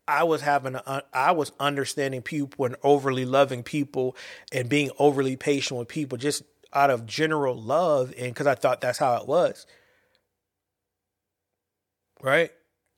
I 0.09 0.25
was 0.25 0.41
having 0.41 0.75
a, 0.75 1.05
I 1.13 1.33
was 1.33 1.53
understanding 1.61 2.23
people 2.23 2.65
and 2.65 2.77
overly 2.83 3.27
loving 3.27 3.63
people 3.63 4.17
and 4.51 4.71
being 4.71 4.91
overly 4.99 5.37
patient 5.37 5.79
with 5.79 5.89
people 5.89 6.17
just 6.17 6.43
out 6.73 6.89
of 6.89 7.05
general 7.05 7.55
love 7.55 8.15
and 8.17 8.35
cuz 8.35 8.47
I 8.47 8.55
thought 8.55 8.81
that's 8.81 8.99
how 8.99 9.17
it 9.17 9.29
was. 9.29 9.67
Right? 12.23 12.53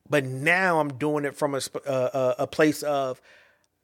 But 0.09 0.25
now 0.25 0.79
I'm 0.79 0.99
doing 0.99 1.25
it 1.25 1.35
from 1.35 1.57
a 1.57 1.61
a, 1.85 1.89
uh, 1.89 2.11
uh, 2.15 2.35
a 2.39 2.47
place 2.47 2.85
of 2.85 3.21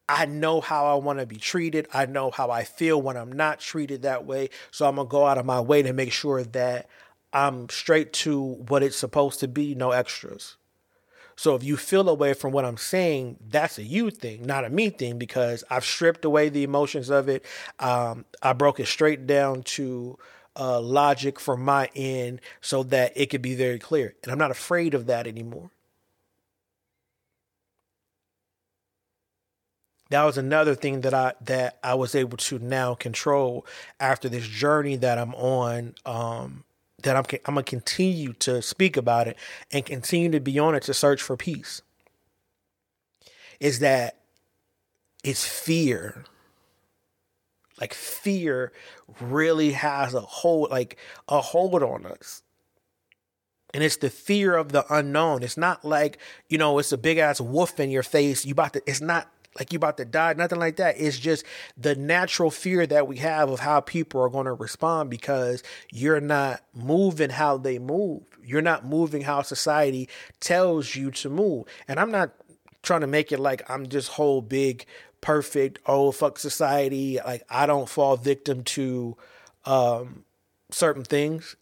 I 0.08 0.26
know 0.26 0.60
how 0.60 0.86
I 0.86 0.94
want 0.94 1.18
to 1.18 1.26
be 1.26 1.36
treated. 1.36 1.88
I 1.92 2.06
know 2.06 2.30
how 2.30 2.50
I 2.50 2.64
feel 2.64 3.00
when 3.00 3.16
I'm 3.16 3.32
not 3.32 3.60
treated 3.60 4.02
that 4.02 4.24
way. 4.24 4.50
So 4.70 4.86
I'm 4.86 4.96
going 4.96 5.08
to 5.08 5.10
go 5.10 5.26
out 5.26 5.38
of 5.38 5.46
my 5.46 5.60
way 5.60 5.82
to 5.82 5.92
make 5.92 6.12
sure 6.12 6.42
that 6.44 6.88
I'm 7.32 7.68
straight 7.68 8.12
to 8.14 8.40
what 8.68 8.82
it's 8.82 8.96
supposed 8.96 9.40
to 9.40 9.48
be, 9.48 9.74
no 9.74 9.90
extras. 9.90 10.56
So 11.38 11.54
if 11.54 11.62
you 11.62 11.76
feel 11.76 12.08
away 12.08 12.32
from 12.32 12.52
what 12.52 12.64
I'm 12.64 12.78
saying, 12.78 13.36
that's 13.46 13.78
a 13.78 13.82
you 13.82 14.10
thing, 14.10 14.46
not 14.46 14.64
a 14.64 14.70
me 14.70 14.88
thing, 14.88 15.18
because 15.18 15.64
I've 15.68 15.84
stripped 15.84 16.24
away 16.24 16.48
the 16.48 16.62
emotions 16.62 17.10
of 17.10 17.28
it. 17.28 17.44
Um, 17.78 18.24
I 18.42 18.54
broke 18.54 18.80
it 18.80 18.86
straight 18.86 19.26
down 19.26 19.62
to 19.64 20.18
uh, 20.58 20.80
logic 20.80 21.38
from 21.38 21.62
my 21.62 21.90
end 21.94 22.40
so 22.62 22.82
that 22.84 23.12
it 23.14 23.26
could 23.26 23.42
be 23.42 23.54
very 23.54 23.78
clear. 23.78 24.14
And 24.22 24.32
I'm 24.32 24.38
not 24.38 24.50
afraid 24.50 24.94
of 24.94 25.06
that 25.06 25.26
anymore. 25.26 25.70
That 30.10 30.24
was 30.24 30.38
another 30.38 30.74
thing 30.74 31.00
that 31.02 31.14
I 31.14 31.34
that 31.42 31.78
I 31.82 31.94
was 31.94 32.14
able 32.14 32.36
to 32.38 32.58
now 32.58 32.94
control 32.94 33.66
after 33.98 34.28
this 34.28 34.46
journey 34.46 34.96
that 34.96 35.18
I'm 35.18 35.34
on. 35.34 35.94
Um, 36.04 36.64
that 37.02 37.16
I'm 37.16 37.24
I'm 37.46 37.54
gonna 37.54 37.64
continue 37.64 38.32
to 38.34 38.62
speak 38.62 38.96
about 38.96 39.28
it 39.28 39.36
and 39.72 39.84
continue 39.84 40.30
to 40.30 40.40
be 40.40 40.58
on 40.58 40.74
it 40.74 40.84
to 40.84 40.94
search 40.94 41.22
for 41.22 41.36
peace. 41.36 41.82
Is 43.60 43.80
that 43.80 44.16
it's 45.24 45.44
fear. 45.44 46.24
Like 47.80 47.92
fear 47.92 48.72
really 49.20 49.72
has 49.72 50.14
a 50.14 50.20
hold, 50.20 50.70
like 50.70 50.96
a 51.28 51.40
hold 51.40 51.82
on 51.82 52.06
us. 52.06 52.42
And 53.74 53.82
it's 53.82 53.96
the 53.96 54.08
fear 54.08 54.56
of 54.56 54.72
the 54.72 54.86
unknown. 54.88 55.42
It's 55.42 55.56
not 55.58 55.84
like, 55.84 56.18
you 56.48 56.56
know, 56.56 56.78
it's 56.78 56.92
a 56.92 56.98
big 56.98 57.18
ass 57.18 57.40
wolf 57.40 57.78
in 57.78 57.90
your 57.90 58.02
face. 58.02 58.46
You 58.46 58.52
about 58.52 58.72
to, 58.74 58.82
it's 58.86 59.02
not 59.02 59.28
like 59.58 59.72
you 59.72 59.76
about 59.76 59.96
to 59.98 60.04
die, 60.04 60.34
nothing 60.34 60.58
like 60.58 60.76
that. 60.76 60.96
It's 60.98 61.18
just 61.18 61.44
the 61.76 61.94
natural 61.94 62.50
fear 62.50 62.86
that 62.86 63.08
we 63.08 63.16
have 63.18 63.50
of 63.50 63.60
how 63.60 63.80
people 63.80 64.20
are 64.20 64.28
going 64.28 64.46
to 64.46 64.52
respond 64.52 65.10
because 65.10 65.62
you're 65.92 66.20
not 66.20 66.62
moving 66.74 67.30
how 67.30 67.56
they 67.58 67.78
move. 67.78 68.22
You're 68.44 68.62
not 68.62 68.84
moving 68.84 69.22
how 69.22 69.42
society 69.42 70.08
tells 70.40 70.94
you 70.94 71.10
to 71.12 71.28
move. 71.28 71.64
And 71.88 71.98
I'm 71.98 72.10
not 72.10 72.32
trying 72.82 73.00
to 73.00 73.06
make 73.06 73.32
it 73.32 73.40
like 73.40 73.68
I'm 73.68 73.88
just 73.88 74.10
whole 74.10 74.40
big 74.40 74.86
perfect 75.20 75.80
oh 75.86 76.12
fuck 76.12 76.38
society 76.38 77.18
like 77.26 77.42
I 77.50 77.66
don't 77.66 77.88
fall 77.88 78.16
victim 78.16 78.62
to 78.62 79.16
um 79.64 80.24
certain 80.70 81.02
things 81.02 81.56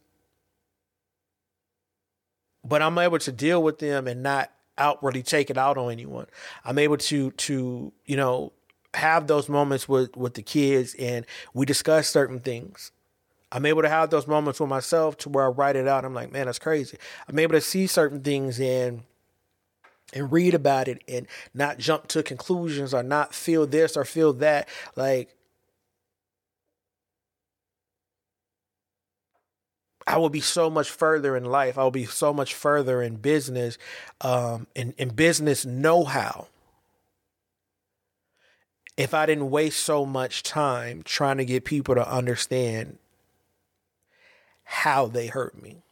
but 2.62 2.82
I'm 2.82 2.98
able 2.98 3.18
to 3.20 3.32
deal 3.32 3.62
with 3.62 3.78
them 3.78 4.06
and 4.06 4.22
not 4.22 4.50
outwardly 4.78 5.22
take 5.22 5.50
it 5.50 5.58
out 5.58 5.76
on 5.78 5.90
anyone. 5.90 6.26
I'm 6.64 6.78
able 6.78 6.96
to 6.96 7.30
to 7.32 7.92
you 8.06 8.16
know 8.16 8.52
have 8.94 9.26
those 9.26 9.48
moments 9.48 9.88
with 9.88 10.16
with 10.16 10.34
the 10.34 10.42
kids 10.42 10.94
and 10.98 11.26
we 11.52 11.66
discuss 11.66 12.08
certain 12.08 12.40
things. 12.40 12.92
I'm 13.52 13.66
able 13.66 13.82
to 13.82 13.88
have 13.88 14.10
those 14.10 14.26
moments 14.26 14.58
with 14.58 14.68
myself 14.68 15.16
to 15.18 15.28
where 15.28 15.44
I 15.44 15.48
write 15.48 15.76
it 15.76 15.86
out. 15.86 16.04
I'm 16.04 16.14
like, 16.14 16.32
man, 16.32 16.46
that's 16.46 16.58
crazy. 16.58 16.98
I'm 17.28 17.38
able 17.38 17.52
to 17.52 17.60
see 17.60 17.86
certain 17.86 18.20
things 18.20 18.60
and 18.60 19.02
and 20.12 20.30
read 20.30 20.54
about 20.54 20.88
it 20.88 21.02
and 21.08 21.26
not 21.54 21.78
jump 21.78 22.08
to 22.08 22.22
conclusions 22.22 22.92
or 22.92 23.02
not 23.02 23.34
feel 23.34 23.66
this 23.66 23.96
or 23.96 24.04
feel 24.04 24.32
that. 24.34 24.68
Like 24.96 25.34
I 30.06 30.18
will 30.18 30.30
be 30.30 30.40
so 30.40 30.68
much 30.68 30.90
further 30.90 31.36
in 31.36 31.44
life. 31.44 31.78
I 31.78 31.84
will 31.84 31.90
be 31.90 32.04
so 32.04 32.32
much 32.32 32.54
further 32.54 33.02
in 33.02 33.16
business, 33.16 33.78
um, 34.20 34.66
in, 34.74 34.94
in 34.98 35.10
business 35.10 35.64
know 35.64 36.04
how. 36.04 36.48
If 38.96 39.14
I 39.14 39.26
didn't 39.26 39.50
waste 39.50 39.80
so 39.80 40.04
much 40.04 40.42
time 40.42 41.02
trying 41.04 41.38
to 41.38 41.44
get 41.44 41.64
people 41.64 41.94
to 41.94 42.08
understand 42.08 42.98
how 44.64 45.06
they 45.06 45.26
hurt 45.26 45.60
me. 45.60 45.82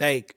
Like, 0.00 0.36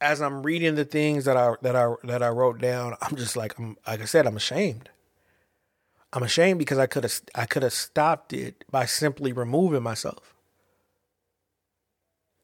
as 0.00 0.20
I'm 0.20 0.42
reading 0.42 0.74
the 0.74 0.84
things 0.84 1.24
that 1.24 1.36
I 1.36 1.54
that 1.62 1.74
I 1.74 1.94
that 2.04 2.22
I 2.22 2.28
wrote 2.28 2.60
down, 2.60 2.94
I'm 3.00 3.16
just 3.16 3.36
like 3.36 3.58
I'm 3.58 3.76
like 3.86 4.00
I 4.00 4.04
said, 4.04 4.26
I'm 4.26 4.36
ashamed. 4.36 4.90
I'm 6.12 6.22
ashamed 6.22 6.58
because 6.58 6.78
I 6.78 6.86
could 6.86 7.04
have 7.04 7.20
I 7.34 7.46
could 7.46 7.62
have 7.62 7.72
stopped 7.72 8.32
it 8.32 8.64
by 8.70 8.86
simply 8.86 9.32
removing 9.32 9.82
myself. 9.82 10.34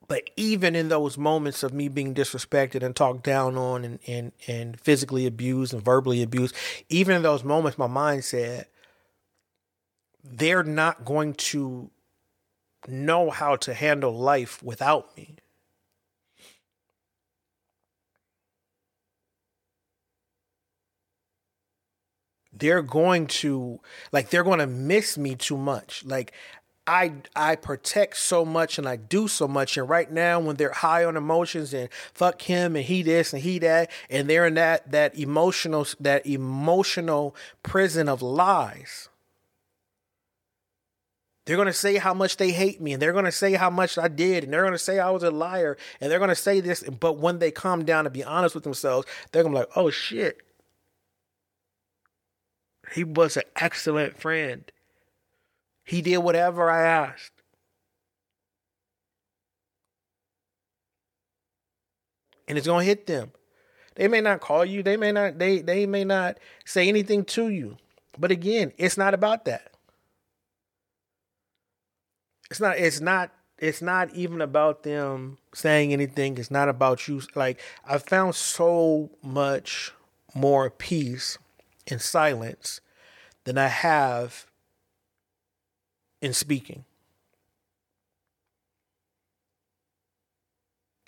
But 0.06 0.28
even 0.36 0.74
in 0.76 0.88
those 0.88 1.16
moments 1.16 1.62
of 1.62 1.72
me 1.72 1.88
being 1.88 2.14
disrespected 2.14 2.82
and 2.82 2.94
talked 2.94 3.24
down 3.24 3.56
on 3.56 3.84
and, 3.84 3.98
and, 4.06 4.32
and 4.46 4.78
physically 4.78 5.26
abused 5.26 5.72
and 5.72 5.82
verbally 5.82 6.22
abused, 6.22 6.54
even 6.90 7.16
in 7.16 7.22
those 7.22 7.42
moments, 7.42 7.78
my 7.78 7.86
mind 7.86 8.24
said, 8.24 8.66
they're 10.22 10.62
not 10.62 11.06
going 11.06 11.34
to 11.34 11.90
know 12.86 13.30
how 13.30 13.56
to 13.56 13.72
handle 13.72 14.12
life 14.12 14.62
without 14.62 15.16
me. 15.16 15.36
They're 22.58 22.82
going 22.82 23.26
to 23.26 23.80
like 24.12 24.30
they're 24.30 24.44
going 24.44 24.60
to 24.60 24.66
miss 24.66 25.18
me 25.18 25.34
too 25.34 25.56
much. 25.56 26.04
Like 26.04 26.32
I 26.86 27.14
I 27.34 27.56
protect 27.56 28.18
so 28.18 28.44
much 28.44 28.78
and 28.78 28.88
I 28.88 28.96
do 28.96 29.26
so 29.26 29.48
much 29.48 29.76
and 29.76 29.88
right 29.88 30.10
now 30.10 30.38
when 30.40 30.56
they're 30.56 30.72
high 30.72 31.04
on 31.04 31.16
emotions 31.16 31.72
and 31.72 31.88
fuck 32.12 32.42
him 32.42 32.76
and 32.76 32.84
he 32.84 33.02
this 33.02 33.32
and 33.32 33.42
he 33.42 33.58
that 33.60 33.90
and 34.10 34.28
they're 34.28 34.46
in 34.46 34.54
that 34.54 34.90
that 34.92 35.18
emotional 35.18 35.86
that 36.00 36.26
emotional 36.26 37.34
prison 37.62 38.08
of 38.08 38.20
lies. 38.22 39.08
They're 41.46 41.56
going 41.56 41.66
to 41.66 41.74
say 41.74 41.96
how 41.96 42.14
much 42.14 42.38
they 42.38 42.52
hate 42.52 42.80
me 42.80 42.94
and 42.94 43.02
they're 43.02 43.12
going 43.12 43.26
to 43.26 43.32
say 43.32 43.52
how 43.52 43.68
much 43.68 43.98
I 43.98 44.08
did 44.08 44.44
and 44.44 44.52
they're 44.52 44.62
going 44.62 44.72
to 44.72 44.78
say 44.78 44.98
I 44.98 45.10
was 45.10 45.22
a 45.22 45.30
liar 45.30 45.76
and 46.00 46.10
they're 46.10 46.18
going 46.18 46.30
to 46.30 46.34
say 46.34 46.60
this 46.60 46.82
but 46.82 47.18
when 47.18 47.38
they 47.38 47.50
calm 47.50 47.84
down 47.84 48.06
and 48.06 48.12
be 48.12 48.24
honest 48.24 48.54
with 48.54 48.64
themselves, 48.64 49.06
they're 49.32 49.42
going 49.42 49.54
to 49.54 49.60
be 49.60 49.60
like, 49.60 49.76
"Oh 49.76 49.90
shit. 49.90 50.43
He 52.92 53.04
was 53.04 53.36
an 53.36 53.44
excellent 53.56 54.20
friend. 54.20 54.70
He 55.84 56.02
did 56.02 56.18
whatever 56.18 56.70
I 56.70 56.82
asked. 56.82 57.32
And 62.46 62.58
it's 62.58 62.66
to 62.66 62.78
hit 62.78 63.06
them. 63.06 63.32
They 63.94 64.08
may 64.08 64.20
not 64.20 64.40
call 64.40 64.64
you, 64.64 64.82
they 64.82 64.96
may 64.96 65.12
not 65.12 65.38
they 65.38 65.60
they 65.60 65.86
may 65.86 66.04
not 66.04 66.38
say 66.64 66.88
anything 66.88 67.24
to 67.26 67.48
you. 67.48 67.76
But 68.18 68.30
again, 68.30 68.72
it's 68.76 68.98
not 68.98 69.14
about 69.14 69.44
that. 69.44 69.72
It's 72.50 72.60
not 72.60 72.76
it's 72.76 73.00
not 73.00 73.30
it's 73.58 73.80
not 73.80 74.12
even 74.14 74.40
about 74.40 74.82
them 74.82 75.38
saying 75.54 75.92
anything. 75.92 76.36
It's 76.38 76.50
not 76.50 76.68
about 76.68 77.06
you. 77.06 77.22
Like 77.34 77.60
I 77.86 77.98
found 77.98 78.34
so 78.34 79.10
much 79.22 79.92
more 80.34 80.70
peace 80.70 81.38
in 81.86 81.98
silence 81.98 82.80
than 83.44 83.58
I 83.58 83.68
have 83.68 84.46
in 86.20 86.32
speaking. 86.32 86.84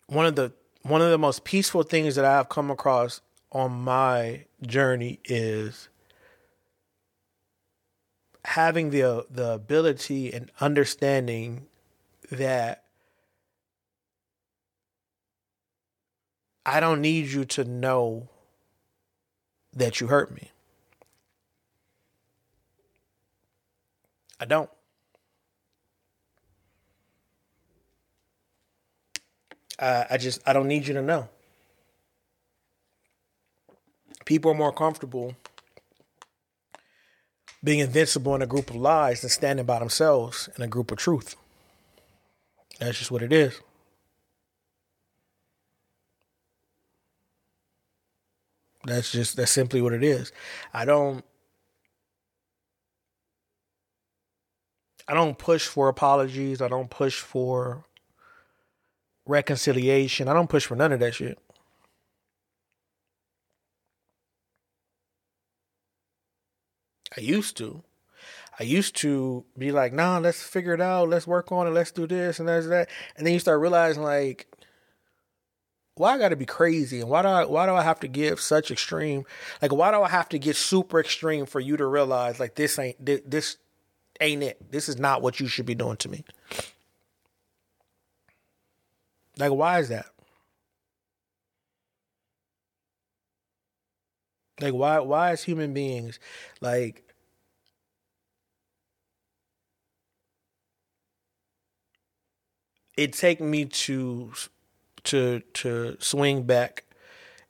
One 0.08 0.26
of 0.26 0.36
the 0.36 0.52
one 0.82 1.02
of 1.02 1.10
the 1.10 1.18
most 1.18 1.44
peaceful 1.44 1.82
things 1.82 2.14
that 2.14 2.24
I 2.24 2.32
have 2.32 2.48
come 2.48 2.70
across 2.70 3.20
on 3.50 3.72
my 3.72 4.44
journey 4.62 5.18
is 5.24 5.88
having 8.44 8.90
the 8.90 9.26
the 9.30 9.52
ability 9.52 10.32
and 10.32 10.50
understanding 10.60 11.66
that 12.30 12.84
I 16.64 16.80
don't 16.80 17.00
need 17.00 17.26
you 17.26 17.44
to 17.46 17.64
know 17.64 18.28
that 19.72 20.00
you 20.00 20.08
hurt 20.08 20.34
me. 20.34 20.50
I 24.38 24.44
don't. 24.44 24.70
I, 29.78 30.06
I 30.10 30.16
just 30.18 30.40
I 30.46 30.52
don't 30.52 30.68
need 30.68 30.86
you 30.86 30.94
to 30.94 31.02
know. 31.02 31.28
People 34.24 34.50
are 34.50 34.54
more 34.54 34.72
comfortable 34.72 35.36
being 37.62 37.78
invincible 37.80 38.34
in 38.34 38.42
a 38.42 38.46
group 38.46 38.70
of 38.70 38.76
lies 38.76 39.22
than 39.22 39.30
standing 39.30 39.66
by 39.66 39.78
themselves 39.78 40.48
in 40.56 40.62
a 40.62 40.68
group 40.68 40.90
of 40.90 40.98
truth. 40.98 41.36
That's 42.78 42.98
just 42.98 43.10
what 43.10 43.22
it 43.22 43.32
is. 43.32 43.60
That's 48.84 49.10
just 49.10 49.36
that's 49.36 49.50
simply 49.50 49.80
what 49.80 49.92
it 49.92 50.04
is. 50.04 50.30
I 50.72 50.84
don't 50.84 51.24
I 55.08 55.14
don't 55.14 55.38
push 55.38 55.66
for 55.66 55.88
apologies. 55.88 56.60
I 56.60 56.68
don't 56.68 56.90
push 56.90 57.20
for 57.20 57.84
reconciliation. 59.26 60.28
I 60.28 60.32
don't 60.32 60.50
push 60.50 60.66
for 60.66 60.76
none 60.76 60.92
of 60.92 61.00
that 61.00 61.14
shit. 61.14 61.38
I 67.16 67.20
used 67.20 67.56
to. 67.58 67.82
I 68.58 68.64
used 68.64 68.96
to 68.96 69.44
be 69.56 69.70
like, 69.70 69.92
nah, 69.92 70.18
let's 70.18 70.42
figure 70.42 70.74
it 70.74 70.80
out. 70.80 71.08
Let's 71.08 71.26
work 71.26 71.52
on 71.52 71.66
it. 71.66 71.70
Let's 71.70 71.90
do 71.90 72.06
this 72.06 72.40
and 72.40 72.48
that's 72.48 72.66
that. 72.68 72.88
And 73.16 73.26
then 73.26 73.34
you 73.34 73.38
start 73.38 73.60
realizing 73.60 74.02
like, 74.02 74.46
why 75.96 76.12
I 76.12 76.18
gotta 76.18 76.36
be 76.36 76.46
crazy 76.46 77.00
and 77.00 77.08
why 77.08 77.22
do 77.22 77.28
I 77.28 77.44
why 77.46 77.64
do 77.64 77.74
I 77.74 77.82
have 77.82 78.00
to 78.00 78.08
give 78.08 78.38
such 78.38 78.70
extreme 78.70 79.24
like 79.62 79.72
why 79.72 79.90
do 79.90 80.02
I 80.02 80.10
have 80.10 80.28
to 80.28 80.38
get 80.38 80.54
super 80.56 81.00
extreme 81.00 81.46
for 81.46 81.58
you 81.58 81.78
to 81.78 81.86
realize 81.86 82.38
like 82.38 82.54
this 82.54 82.78
ain't 82.78 82.96
this 83.02 83.56
ain't 84.20 84.42
it. 84.42 84.70
This 84.70 84.88
is 84.88 84.98
not 84.98 85.22
what 85.22 85.40
you 85.40 85.46
should 85.46 85.66
be 85.66 85.74
doing 85.74 85.96
to 85.98 86.08
me. 86.08 86.24
Like, 89.38 89.52
why 89.52 89.80
is 89.80 89.88
that? 89.88 90.06
Like, 94.60 94.72
why? 94.72 94.98
Why 95.00 95.32
as 95.32 95.42
human 95.42 95.74
beings, 95.74 96.18
like, 96.60 97.02
it 102.96 103.12
take 103.12 103.40
me 103.40 103.66
to 103.66 104.32
to 105.04 105.40
to 105.54 105.96
swing 106.00 106.44
back. 106.44 106.84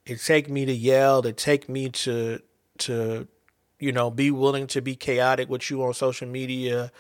It 0.04 0.20
take 0.20 0.48
me 0.48 0.64
to 0.64 0.72
yell. 0.72 1.24
It 1.26 1.36
take 1.36 1.68
me 1.68 1.90
to 1.90 2.40
to 2.78 3.28
you 3.78 3.92
know, 3.92 4.10
be 4.10 4.30
willing 4.30 4.66
to 4.68 4.80
be 4.80 4.96
chaotic 4.96 5.48
with 5.48 5.70
you 5.70 5.82
on 5.82 5.94
social 5.94 6.28
media. 6.28 6.90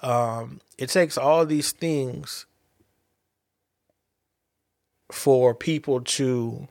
Um, 0.00 0.60
it 0.78 0.88
takes 0.88 1.16
all 1.16 1.46
these 1.46 1.72
things 1.72 2.46
for 5.10 5.54
people 5.54 6.00
to 6.00 6.66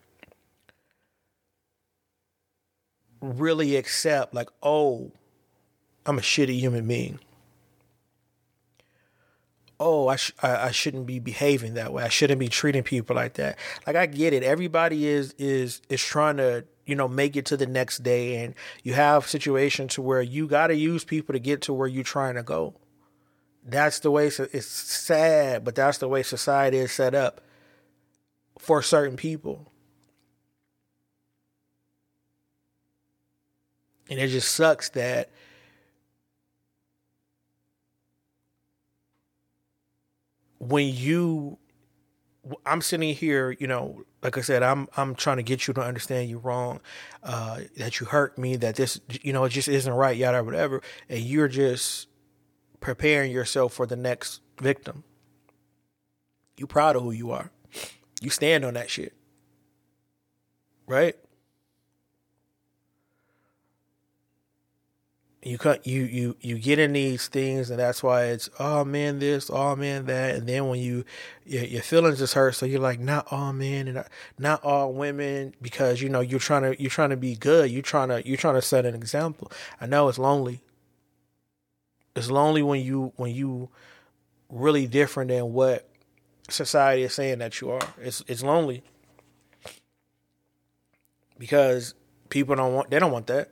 really 3.22 3.78
accept, 3.78 4.34
like, 4.34 4.50
oh, 4.62 5.12
I'm 6.06 6.18
a 6.18 6.22
shitty 6.22 6.60
human 6.60 6.88
being. 6.88 7.20
Oh, 9.80 10.08
I, 10.08 10.18
sh- 10.18 10.34
I, 10.42 10.68
I 10.68 10.72
shouldn't 10.72 11.06
be 11.06 11.20
behaving 11.20 11.74
that 11.76 11.94
way. 11.94 12.04
I 12.04 12.10
shouldn't 12.10 12.40
be 12.40 12.48
treating 12.48 12.84
people 12.84 13.16
like 13.16 13.34
that. 13.34 13.58
Like 13.88 13.96
I 13.96 14.06
get 14.06 14.34
it. 14.34 14.44
Everybody 14.44 15.08
is 15.08 15.34
is 15.38 15.82
is 15.90 16.02
trying 16.02 16.38
to 16.38 16.66
you 16.86 16.96
know 16.96 17.08
make 17.08 17.36
it 17.36 17.46
to 17.48 17.58
the 17.58 17.66
next 17.66 18.04
day. 18.04 18.44
And 18.44 18.56
you 18.84 18.94
have 18.94 19.28
situations 19.28 19.96
to 19.96 20.02
where 20.02 20.22
you 20.22 20.48
got 20.48 20.68
to 20.68 20.76
use 20.76 21.04
people 21.04 21.34
to 21.34 21.40
get 21.40 21.62
to 21.64 21.74
where 21.74 21.88
you're 21.88 22.04
trying 22.04 22.36
to 22.36 22.44
go. 22.44 22.76
That's 23.66 24.00
the 24.00 24.12
way 24.12 24.28
it's 24.28 24.68
sad 24.68 25.64
but 25.64 25.76
that's 25.76 25.98
the 26.00 26.08
way 26.08 26.22
society 26.24 26.78
is 26.78 26.92
set 26.92 27.16
up 27.16 27.42
for 28.60 28.82
certain 28.82 29.18
people. 29.18 29.72
And 34.10 34.20
it 34.20 34.28
just 34.28 34.54
sucks 34.54 34.90
that 34.90 35.30
when 40.60 40.88
you 40.88 41.58
I'm 42.66 42.82
sitting 42.82 43.16
here, 43.16 43.52
you 43.52 43.68
know, 43.68 44.04
like 44.22 44.38
I 44.38 44.42
said, 44.42 44.64
I'm 44.64 44.88
I'm 44.98 45.16
trying 45.16 45.38
to 45.38 45.44
get 45.44 45.68
you 45.68 45.74
to 45.76 45.82
understand 45.82 46.30
you 46.30 46.40
wrong, 46.40 46.82
uh, 47.24 47.62
that 47.78 48.00
you 48.00 48.06
hurt 48.06 48.38
me, 48.38 48.58
that 48.58 48.76
this, 48.76 49.00
you 49.22 49.32
know, 49.32 49.46
it 49.46 49.50
just 49.50 49.68
isn't 49.68 49.94
right, 49.94 50.16
yada, 50.16 50.44
whatever, 50.44 50.82
and 51.08 51.22
you're 51.22 51.48
just 51.48 52.08
preparing 52.80 53.32
yourself 53.32 53.74
for 53.74 53.86
the 53.86 53.96
next 53.96 54.42
victim. 54.62 55.04
You 56.58 56.68
proud 56.68 56.96
of 56.96 57.04
who 57.04 57.12
you 57.12 57.32
are. 57.32 57.52
You 58.22 58.30
stand 58.30 58.66
on 58.66 58.74
that 58.76 58.90
shit, 58.90 59.14
right? 60.86 61.16
You 65.46 65.58
cut 65.58 65.86
you 65.86 66.04
you 66.04 66.38
you 66.40 66.58
get 66.58 66.80
in 66.80 66.94
these 66.94 67.28
things 67.28 67.70
and 67.70 67.78
that's 67.78 68.02
why 68.02 68.26
it's 68.26 68.50
oh 68.60 68.86
man 68.86 69.20
this 69.20 69.50
oh 69.50 69.76
man 69.76 70.06
that 70.06 70.36
and 70.36 70.48
then 70.48 70.70
when 70.70 70.80
you 70.80 71.04
your, 71.46 71.66
your 71.66 71.82
feelings 71.82 72.22
is 72.22 72.34
hurt 72.34 72.56
so 72.56 72.66
you're 72.66 72.80
like 72.80 73.00
not 73.00 73.28
all 73.30 73.52
men 73.52 73.90
and 73.90 73.98
uh, 73.98 74.04
not 74.40 74.64
all 74.64 74.94
women 74.94 75.54
because 75.62 76.02
you 76.02 76.08
know 76.08 76.22
you're 76.22 76.40
trying 76.40 76.62
to 76.62 76.82
you're 76.82 76.90
trying 76.90 77.10
to 77.10 77.18
be 77.18 77.36
good 77.36 77.70
you're 77.70 77.82
trying 77.82 78.08
to 78.08 78.26
you're 78.28 78.38
trying 78.38 78.56
to 78.56 78.62
set 78.62 78.86
an 78.86 78.96
example. 78.96 79.52
I 79.82 79.86
know 79.86 80.08
it's 80.08 80.20
lonely. 80.20 80.62
It's 82.16 82.30
lonely 82.30 82.62
when 82.62 82.82
you 82.82 83.14
when 83.16 83.34
you 83.34 83.70
really 84.50 84.88
different 84.88 85.30
than 85.30 85.52
what 85.54 85.90
society 86.50 87.04
is 87.04 87.14
saying 87.14 87.40
that 87.40 87.60
you 87.60 87.72
are. 87.72 87.94
It's 88.00 88.24
it's 88.28 88.44
lonely. 88.44 88.84
Because 91.38 91.96
people 92.30 92.56
don't 92.56 92.74
want 92.74 92.90
they 92.90 93.00
don't 93.00 93.12
want 93.12 93.28
that 93.28 93.50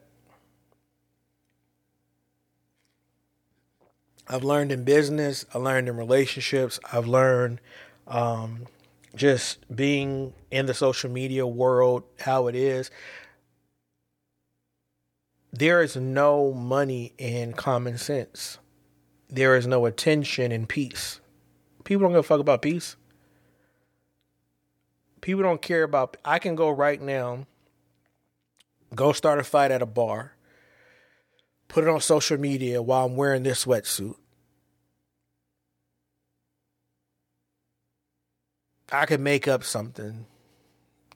I've 4.32 4.46
learned 4.46 4.72
in 4.72 4.86
business, 4.86 5.46
I 5.54 5.58
learned 5.58 5.90
in 5.90 5.98
relationships, 5.98 6.80
I've 6.94 7.06
learned 7.06 7.60
um, 8.08 8.66
just 9.14 9.58
being 9.76 10.34
in 10.50 10.68
the 10.68 10.74
social 10.74 11.12
media 11.12 11.46
world, 11.46 12.04
how 12.22 12.48
it 12.48 12.56
is. 12.56 12.90
There 15.52 15.82
is 15.82 15.98
no 15.98 16.54
money 16.54 17.12
in 17.18 17.52
common 17.52 17.98
sense. 17.98 18.58
There 19.30 19.58
is 19.58 19.68
no 19.68 19.86
attention 19.86 20.54
in 20.54 20.66
peace. 20.66 21.20
People 21.84 22.04
don't 22.04 22.12
give 22.12 22.20
a 22.20 22.24
fuck 22.24 22.40
about 22.40 22.62
peace. 22.62 22.96
People 25.20 25.44
don't 25.44 25.62
care 25.62 25.84
about. 25.84 26.16
I 26.24 26.40
can 26.40 26.56
go 26.56 26.70
right 26.70 27.02
now, 27.02 27.48
go 28.96 29.12
start 29.12 29.40
a 29.40 29.44
fight 29.44 29.72
at 29.72 29.82
a 29.82 29.86
bar, 29.86 30.36
put 31.68 31.84
it 31.84 31.90
on 31.90 32.00
social 32.00 32.38
media 32.38 32.82
while 32.82 33.08
I'm 33.08 33.18
wearing 33.18 33.44
this 33.44 33.66
sweatsuit. 33.66 34.16
I 38.92 39.06
could 39.06 39.22
make 39.22 39.48
up 39.48 39.64
something. 39.64 40.26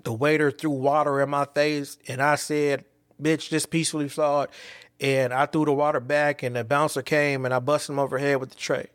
The 0.04 0.14
waiter 0.14 0.52
threw 0.52 0.70
water 0.70 1.20
in 1.22 1.30
my 1.30 1.46
face, 1.46 1.98
and 2.08 2.22
I 2.22 2.36
said, 2.36 2.86
"Bitch, 3.22 3.50
just 3.50 3.70
peacefully 3.70 4.08
saw 4.10 4.44
it." 4.44 4.52
And 5.00 5.34
I 5.34 5.46
threw 5.46 5.66
the 5.66 5.74
water 5.74 6.00
back, 6.00 6.44
and 6.44 6.56
the 6.56 6.64
bouncer 6.64 7.02
came, 7.02 7.44
and 7.44 7.54
I 7.54 7.60
busted 7.60 7.94
him 7.94 8.00
overhead 8.00 8.40
with 8.40 8.52
the 8.52 8.56
tray. 8.56 8.88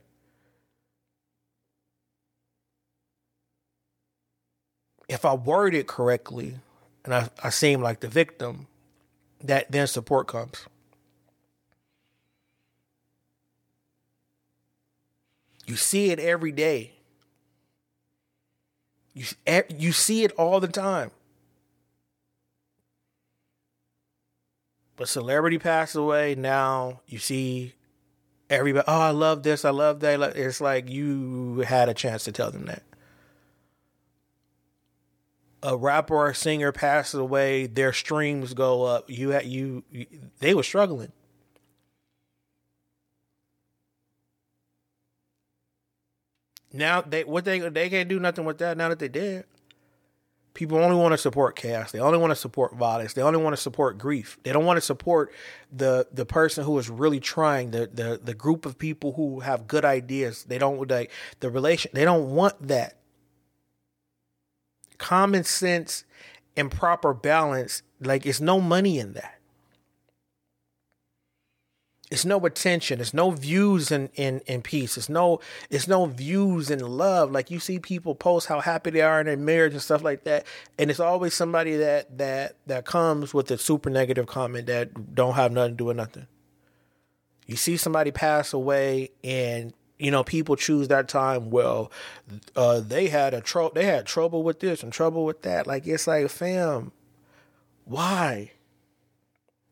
If 5.08 5.24
I 5.24 5.34
word 5.34 5.74
it 5.74 5.88
correctly, 5.88 6.54
and 7.04 7.14
I, 7.14 7.28
I 7.42 7.50
seem 7.50 7.82
like 7.82 8.00
the 8.00 8.08
victim, 8.08 8.68
that 9.42 9.70
then 9.70 9.88
support 9.88 10.28
comes. 10.28 10.66
You 15.66 15.76
see 15.76 16.10
it 16.10 16.18
every 16.18 16.52
day. 16.52 16.99
You 19.14 19.24
you 19.76 19.92
see 19.92 20.24
it 20.24 20.32
all 20.32 20.60
the 20.60 20.68
time. 20.68 21.10
But 24.96 25.08
celebrity 25.08 25.58
passed 25.58 25.96
away. 25.96 26.34
Now 26.34 27.00
you 27.06 27.18
see 27.18 27.74
everybody. 28.50 28.84
Oh, 28.86 29.00
I 29.00 29.10
love 29.10 29.42
this. 29.42 29.64
I 29.64 29.70
love 29.70 30.00
that. 30.00 30.20
It's 30.36 30.60
like 30.60 30.90
you 30.90 31.60
had 31.66 31.88
a 31.88 31.94
chance 31.94 32.24
to 32.24 32.32
tell 32.32 32.50
them 32.50 32.66
that. 32.66 32.82
A 35.62 35.76
rapper 35.76 36.14
or 36.14 36.34
singer 36.34 36.72
passes 36.72 37.20
away. 37.20 37.66
Their 37.66 37.92
streams 37.92 38.54
go 38.54 38.84
up. 38.84 39.10
You 39.10 39.30
had 39.30 39.46
you. 39.46 39.84
They 40.38 40.54
were 40.54 40.62
struggling. 40.62 41.12
Now 46.72 47.00
they 47.00 47.24
what 47.24 47.44
they 47.44 47.58
they 47.58 47.90
can't 47.90 48.08
do 48.08 48.20
nothing 48.20 48.44
with 48.44 48.58
that 48.58 48.76
now 48.76 48.88
that 48.88 48.98
they 48.98 49.08
did. 49.08 49.44
People 50.52 50.78
only 50.78 50.96
want 50.96 51.12
to 51.12 51.18
support 51.18 51.54
chaos. 51.54 51.92
They 51.92 52.00
only 52.00 52.18
want 52.18 52.32
to 52.32 52.36
support 52.36 52.74
violence. 52.74 53.12
They 53.12 53.22
only 53.22 53.40
want 53.40 53.54
to 53.54 53.60
support 53.62 53.98
grief. 53.98 54.36
They 54.42 54.52
don't 54.52 54.64
want 54.64 54.76
to 54.76 54.80
support 54.80 55.32
the 55.72 56.06
the 56.12 56.26
person 56.26 56.64
who 56.64 56.78
is 56.78 56.88
really 56.88 57.20
trying. 57.20 57.70
The 57.70 57.88
the 57.92 58.20
the 58.22 58.34
group 58.34 58.66
of 58.66 58.78
people 58.78 59.12
who 59.12 59.40
have 59.40 59.66
good 59.66 59.84
ideas. 59.84 60.44
They 60.44 60.58
don't 60.58 60.88
like 60.88 61.10
the 61.40 61.50
relation. 61.50 61.90
They 61.94 62.04
don't 62.04 62.30
want 62.30 62.68
that. 62.68 62.98
Common 64.98 65.44
sense 65.44 66.04
and 66.56 66.70
proper 66.70 67.14
balance. 67.14 67.82
Like 68.00 68.26
it's 68.26 68.40
no 68.40 68.60
money 68.60 68.98
in 68.98 69.14
that. 69.14 69.39
It's 72.10 72.24
no 72.24 72.44
attention. 72.44 73.00
It's 73.00 73.14
no 73.14 73.30
views 73.30 73.92
in, 73.92 74.10
in, 74.16 74.40
in 74.46 74.62
peace. 74.62 74.96
It's 74.96 75.08
no 75.08 75.38
it's 75.70 75.86
no 75.86 76.06
views 76.06 76.68
in 76.68 76.80
love. 76.80 77.30
Like 77.30 77.52
you 77.52 77.60
see 77.60 77.78
people 77.78 78.16
post 78.16 78.48
how 78.48 78.60
happy 78.60 78.90
they 78.90 79.00
are 79.00 79.20
in 79.20 79.26
their 79.26 79.36
marriage 79.36 79.74
and 79.74 79.82
stuff 79.82 80.02
like 80.02 80.24
that. 80.24 80.44
And 80.76 80.90
it's 80.90 80.98
always 80.98 81.34
somebody 81.34 81.76
that 81.76 82.18
that 82.18 82.56
that 82.66 82.84
comes 82.84 83.32
with 83.32 83.48
a 83.52 83.58
super 83.58 83.90
negative 83.90 84.26
comment 84.26 84.66
that 84.66 85.14
don't 85.14 85.34
have 85.34 85.52
nothing 85.52 85.74
to 85.74 85.76
do 85.76 85.84
with 85.84 85.96
nothing. 85.96 86.26
You 87.46 87.54
see 87.54 87.76
somebody 87.76 88.10
pass 88.10 88.52
away 88.52 89.10
and 89.22 89.72
you 90.00 90.10
know 90.10 90.24
people 90.24 90.56
choose 90.56 90.88
that 90.88 91.08
time 91.08 91.50
well 91.50 91.92
uh, 92.56 92.80
they 92.80 93.08
had 93.08 93.34
a 93.34 93.40
tro- 93.40 93.70
they 93.74 93.84
had 93.84 94.06
trouble 94.06 94.42
with 94.42 94.60
this 94.60 94.82
and 94.82 94.92
trouble 94.92 95.24
with 95.24 95.42
that 95.42 95.66
like 95.66 95.86
it's 95.86 96.06
like 96.06 96.28
fam 96.30 96.90
why 97.84 98.50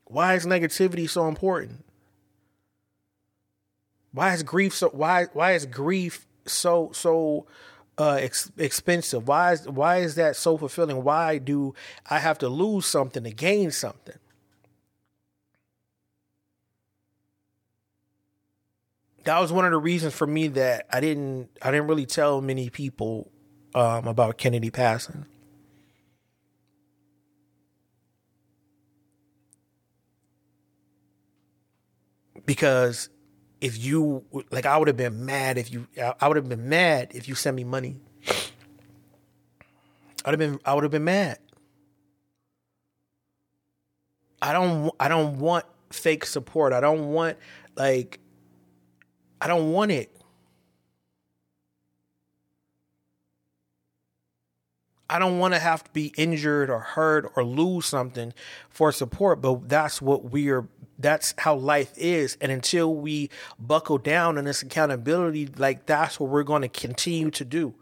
why 0.04 0.34
is 0.34 0.44
negativity 0.44 1.08
so 1.08 1.26
important 1.28 1.84
why 4.12 4.34
is 4.34 4.42
grief 4.42 4.74
so 4.74 4.88
why 4.90 5.26
why 5.32 5.52
is 5.52 5.66
grief 5.66 6.26
so 6.46 6.90
so 6.92 7.46
uh, 7.98 8.14
ex- 8.20 8.52
expensive? 8.56 9.28
Why 9.28 9.52
is 9.52 9.68
why 9.68 9.98
is 9.98 10.14
that 10.16 10.36
so 10.36 10.56
fulfilling? 10.56 11.04
Why 11.04 11.38
do 11.38 11.74
I 12.08 12.18
have 12.18 12.38
to 12.38 12.48
lose 12.48 12.86
something 12.86 13.24
to 13.24 13.30
gain 13.30 13.70
something? 13.70 14.16
That 19.24 19.40
was 19.40 19.52
one 19.52 19.64
of 19.66 19.72
the 19.72 19.78
reasons 19.78 20.14
for 20.14 20.26
me 20.26 20.48
that 20.48 20.86
I 20.92 21.00
didn't 21.00 21.50
I 21.60 21.70
didn't 21.70 21.88
really 21.88 22.06
tell 22.06 22.40
many 22.40 22.70
people 22.70 23.30
um, 23.74 24.06
about 24.06 24.38
Kennedy 24.38 24.70
passing. 24.70 25.26
Because 32.46 33.10
if 33.60 33.82
you 33.82 34.24
like 34.50 34.66
I 34.66 34.76
would 34.76 34.88
have 34.88 34.96
been 34.96 35.24
mad 35.24 35.58
if 35.58 35.72
you 35.72 35.86
I 36.20 36.28
would 36.28 36.36
have 36.36 36.48
been 36.48 36.68
mad 36.68 37.12
if 37.14 37.28
you 37.28 37.34
sent 37.34 37.56
me 37.56 37.64
money. 37.64 37.96
I'd 40.24 40.30
have 40.30 40.38
been 40.38 40.58
I 40.64 40.74
would 40.74 40.84
have 40.84 40.90
been 40.92 41.04
mad. 41.04 41.38
I 44.40 44.52
don't 44.52 44.92
I 45.00 45.08
don't 45.08 45.38
want 45.38 45.64
fake 45.90 46.24
support. 46.24 46.72
I 46.72 46.80
don't 46.80 47.10
want 47.12 47.38
like 47.76 48.20
I 49.40 49.48
don't 49.48 49.72
want 49.72 49.90
it. 49.90 50.14
I 55.10 55.18
don't 55.18 55.38
want 55.38 55.54
to 55.54 55.60
have 55.60 55.84
to 55.84 55.90
be 55.92 56.12
injured 56.18 56.68
or 56.68 56.80
hurt 56.80 57.32
or 57.34 57.42
lose 57.42 57.86
something 57.86 58.34
for 58.68 58.92
support, 58.92 59.40
but 59.40 59.68
that's 59.68 60.02
what 60.02 60.24
we're 60.26 60.68
that's 60.98 61.34
how 61.38 61.54
life 61.54 61.92
is. 61.96 62.36
And 62.40 62.50
until 62.50 62.94
we 62.94 63.30
buckle 63.58 63.98
down 63.98 64.36
in 64.36 64.44
this 64.44 64.62
accountability, 64.62 65.48
like 65.56 65.86
that's 65.86 66.18
what 66.18 66.30
we're 66.30 66.42
going 66.42 66.62
to 66.62 66.68
continue 66.68 67.30
to 67.30 67.44
do. 67.44 67.74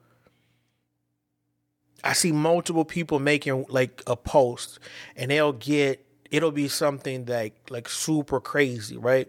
I 2.04 2.12
see 2.12 2.30
multiple 2.30 2.84
people 2.84 3.18
making 3.18 3.66
like 3.68 4.02
a 4.06 4.16
post 4.16 4.78
and 5.16 5.30
they'll 5.30 5.52
get 5.52 6.04
it'll 6.30 6.52
be 6.52 6.68
something 6.68 7.24
like 7.26 7.54
like 7.70 7.88
super 7.88 8.40
crazy, 8.40 8.96
right? 8.96 9.28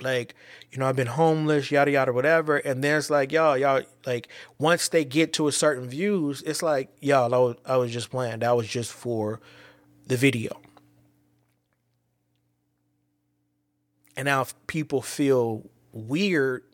Like, 0.00 0.34
you 0.70 0.78
know, 0.78 0.86
I've 0.86 0.96
been 0.96 1.08
homeless, 1.08 1.70
yada 1.70 1.90
yada, 1.90 2.12
whatever. 2.12 2.56
And 2.56 2.84
then 2.84 2.98
it's 2.98 3.10
like, 3.10 3.32
y'all, 3.32 3.56
y'all, 3.56 3.82
like 4.06 4.28
once 4.58 4.88
they 4.88 5.04
get 5.04 5.32
to 5.34 5.48
a 5.48 5.52
certain 5.52 5.88
views, 5.88 6.42
it's 6.42 6.62
like, 6.62 6.90
y'all, 7.00 7.34
I 7.34 7.38
was, 7.38 7.56
I 7.64 7.76
was 7.76 7.92
just 7.92 8.10
playing. 8.10 8.40
That 8.40 8.56
was 8.56 8.68
just 8.68 8.92
for 8.92 9.40
the 10.06 10.16
video. 10.16 10.60
And 14.18 14.26
now 14.26 14.40
if 14.40 14.52
people 14.66 15.00
feel 15.00 15.70
weird 15.92 16.64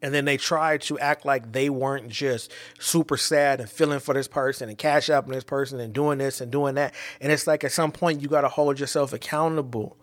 and 0.00 0.14
then 0.14 0.26
they 0.26 0.36
try 0.36 0.78
to 0.78 0.96
act 1.00 1.26
like 1.26 1.50
they 1.50 1.68
weren't 1.68 2.08
just 2.08 2.52
super 2.78 3.16
sad 3.16 3.60
and 3.60 3.68
feeling 3.68 3.98
for 3.98 4.14
this 4.14 4.28
person 4.28 4.68
and 4.68 4.78
cash 4.78 5.10
out 5.10 5.24
on 5.24 5.32
this 5.32 5.42
person 5.42 5.80
and 5.80 5.92
doing 5.92 6.18
this 6.18 6.40
and 6.40 6.52
doing 6.52 6.76
that. 6.76 6.94
And 7.20 7.32
it's 7.32 7.48
like 7.48 7.64
at 7.64 7.72
some 7.72 7.90
point 7.90 8.22
you 8.22 8.28
got 8.28 8.42
to 8.42 8.48
hold 8.48 8.78
yourself 8.78 9.12
accountable 9.12 9.98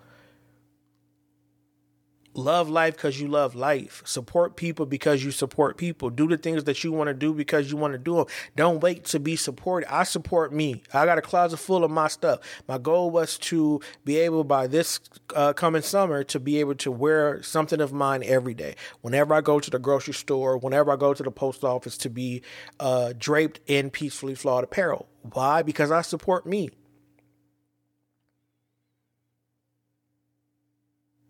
love 2.34 2.70
life 2.70 2.96
because 2.96 3.20
you 3.20 3.28
love 3.28 3.56
life. 3.56 4.02
Support 4.06 4.56
people 4.56 4.86
because 4.86 5.24
you 5.24 5.32
support 5.32 5.78
people. 5.78 6.10
Do 6.10 6.28
the 6.28 6.38
things 6.38 6.64
that 6.66 6.84
you 6.84 6.92
want 6.92 7.08
to 7.08 7.14
do 7.14 7.34
because 7.34 7.72
you 7.72 7.78
want 7.78 7.94
to 7.94 7.98
do 7.98 8.16
them. 8.16 8.26
Don't 8.56 8.82
wait 8.82 9.06
to 9.06 9.20
be 9.20 9.36
supported. 9.36 9.94
I 9.94 10.04
support 10.04 10.54
me. 10.54 10.84
I 10.94 11.06
got 11.06 11.18
a 11.18 11.22
closet 11.22 11.58
full 11.58 11.84
of 11.84 11.92
my 11.92 12.08
stuff. 12.08 12.40
My 12.68 12.78
goal 12.78 13.12
was 13.12 13.38
to 13.40 13.82
be 14.06 14.18
able 14.18 14.44
by 14.44 14.68
this 14.68 15.00
uh, 15.36 15.54
coming 15.54 15.82
summer 15.82 16.24
to 16.24 16.40
be 16.40 16.60
able 16.60 16.76
to 16.76 16.92
wear 16.92 17.42
something 17.44 17.82
of 17.82 17.94
mine 17.94 18.24
every 18.24 18.54
day. 18.54 18.76
Whenever 19.02 19.34
I 19.34 19.42
go 19.42 19.60
to 19.60 19.70
the 19.70 19.80
grocery 19.80 20.14
store, 20.14 20.58
whenever 20.58 20.92
I 20.92 20.96
go 20.96 21.14
to 21.14 21.24
the 21.24 21.32
post 21.32 21.64
office, 21.64 21.98
to 21.98 22.10
be 22.10 22.42
uh, 22.80 23.14
draped 23.18 23.60
in 23.68 23.90
peacefully 23.90 24.36
flawed 24.36 24.64
apparel. 24.64 25.08
Why? 25.22 25.62
Because 25.62 25.92
I 25.92 26.02
support 26.02 26.46
me. 26.46 26.70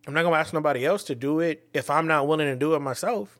I'm 0.05 0.13
not 0.13 0.23
going 0.23 0.33
to 0.33 0.39
ask 0.39 0.53
nobody 0.53 0.85
else 0.85 1.03
to 1.05 1.15
do 1.15 1.39
it 1.39 1.67
if 1.73 1.89
I'm 1.89 2.07
not 2.07 2.27
willing 2.27 2.47
to 2.47 2.55
do 2.55 2.73
it 2.75 2.79
myself. 2.79 3.39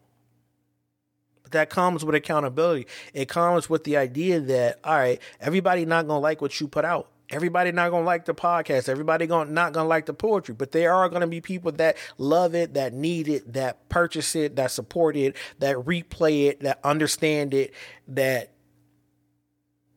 But 1.44 1.52
that 1.52 1.70
comes 1.70 2.06
with 2.06 2.16
accountability. 2.16 2.88
It 3.14 3.28
comes 3.28 3.70
with 3.70 3.84
the 3.84 3.98
idea 3.98 4.40
that, 4.40 4.80
all 4.84 4.98
right, 4.98 5.22
everybody 5.42 5.86
not 5.86 6.08
going 6.08 6.20
to 6.20 6.24
like 6.24 6.42
what 6.42 6.60
you 6.60 6.68
put 6.68 6.86
out. 6.86 7.10
Everybody 7.30 7.72
not 7.72 7.90
gonna 7.90 8.06
like 8.06 8.26
the 8.26 8.36
podcast. 8.36 8.90
Everybody 8.90 9.26
going 9.26 9.54
not 9.54 9.74
gonna 9.74 9.88
like 9.88 10.06
the 10.06 10.14
poetry, 10.14 10.54
but 10.54 10.72
there 10.72 10.94
are 10.94 11.10
gonna 11.10 11.26
be 11.26 11.42
people 11.42 11.72
that 11.74 11.98
love 12.18 12.54
it, 12.54 12.76
that 12.76 12.94
need 12.94 13.28
it, 13.28 13.54
that 13.54 13.90
purchase 13.90 14.36
it, 14.36 14.56
that 14.58 14.70
support 14.72 15.16
it, 15.16 15.36
that 15.60 15.78
replay 15.78 16.50
it, 16.50 16.60
that 16.60 16.80
understand 16.84 17.54
it, 17.54 17.74
that 18.10 18.52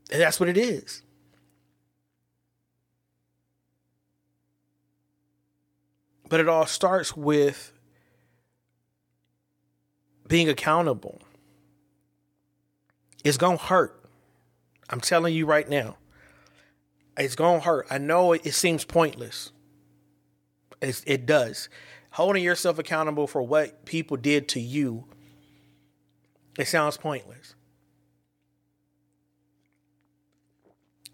that's 0.08 0.40
what 0.40 0.48
it 0.48 0.56
is. 0.56 1.02
But 6.28 6.40
it 6.40 6.48
all 6.48 6.66
starts 6.66 7.16
with 7.16 7.72
being 10.28 10.48
accountable. 10.48 11.20
It's 13.24 13.36
going 13.36 13.58
to 13.58 13.64
hurt. 13.64 14.04
I'm 14.88 15.00
telling 15.00 15.34
you 15.34 15.46
right 15.46 15.68
now. 15.68 15.96
It's 17.18 17.34
going 17.34 17.60
to 17.60 17.66
hurt. 17.66 17.86
I 17.90 17.98
know 17.98 18.32
it, 18.32 18.46
it 18.46 18.52
seems 18.52 18.84
pointless. 18.84 19.50
It's, 20.80 21.02
it 21.06 21.26
does. 21.26 21.68
Holding 22.12 22.44
yourself 22.44 22.78
accountable 22.78 23.26
for 23.26 23.42
what 23.42 23.84
people 23.84 24.16
did 24.16 24.48
to 24.50 24.60
you, 24.60 25.04
it 26.58 26.68
sounds 26.68 26.96
pointless. 26.96 27.55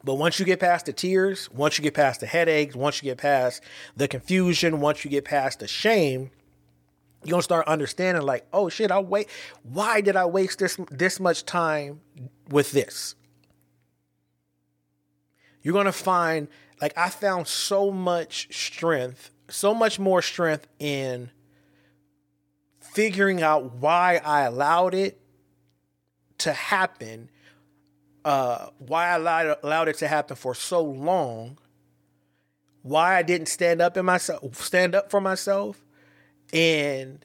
But 0.04 0.14
once 0.14 0.38
you 0.38 0.44
get 0.44 0.60
past 0.60 0.86
the 0.86 0.92
tears, 0.92 1.50
once 1.50 1.78
you 1.78 1.82
get 1.82 1.94
past 1.94 2.20
the 2.20 2.26
headaches, 2.26 2.74
once 2.74 3.02
you 3.02 3.10
get 3.10 3.18
past 3.18 3.62
the 3.96 4.08
confusion, 4.08 4.80
once 4.80 5.04
you 5.04 5.10
get 5.10 5.24
past 5.24 5.60
the 5.60 5.68
shame, 5.68 6.30
you're 7.24 7.32
gonna 7.32 7.42
start 7.42 7.68
understanding 7.68 8.24
like, 8.24 8.46
oh 8.52 8.68
shit, 8.68 8.90
I 8.90 8.98
wait. 8.98 9.28
Why 9.62 10.00
did 10.00 10.16
I 10.16 10.24
waste 10.24 10.58
this 10.58 10.76
this 10.90 11.20
much 11.20 11.44
time 11.44 12.00
with 12.48 12.72
this? 12.72 13.14
You're 15.62 15.74
gonna 15.74 15.92
find 15.92 16.48
like 16.80 16.98
I 16.98 17.08
found 17.10 17.46
so 17.46 17.92
much 17.92 18.48
strength, 18.50 19.30
so 19.48 19.72
much 19.72 20.00
more 20.00 20.20
strength 20.20 20.66
in 20.80 21.30
figuring 22.80 23.40
out 23.40 23.76
why 23.76 24.20
I 24.24 24.42
allowed 24.42 24.94
it 24.94 25.20
to 26.38 26.52
happen 26.52 27.30
uh, 28.24 28.68
why 28.78 29.08
I 29.08 29.16
allowed, 29.16 29.56
allowed 29.62 29.88
it 29.88 29.98
to 29.98 30.08
happen 30.08 30.36
for 30.36 30.54
so 30.54 30.82
long, 30.82 31.58
why 32.82 33.16
I 33.16 33.22
didn't 33.22 33.48
stand 33.48 33.80
up 33.80 33.96
in 33.96 34.04
myself, 34.04 34.54
stand 34.56 34.94
up 34.94 35.10
for 35.10 35.20
myself, 35.20 35.84
and 36.52 37.24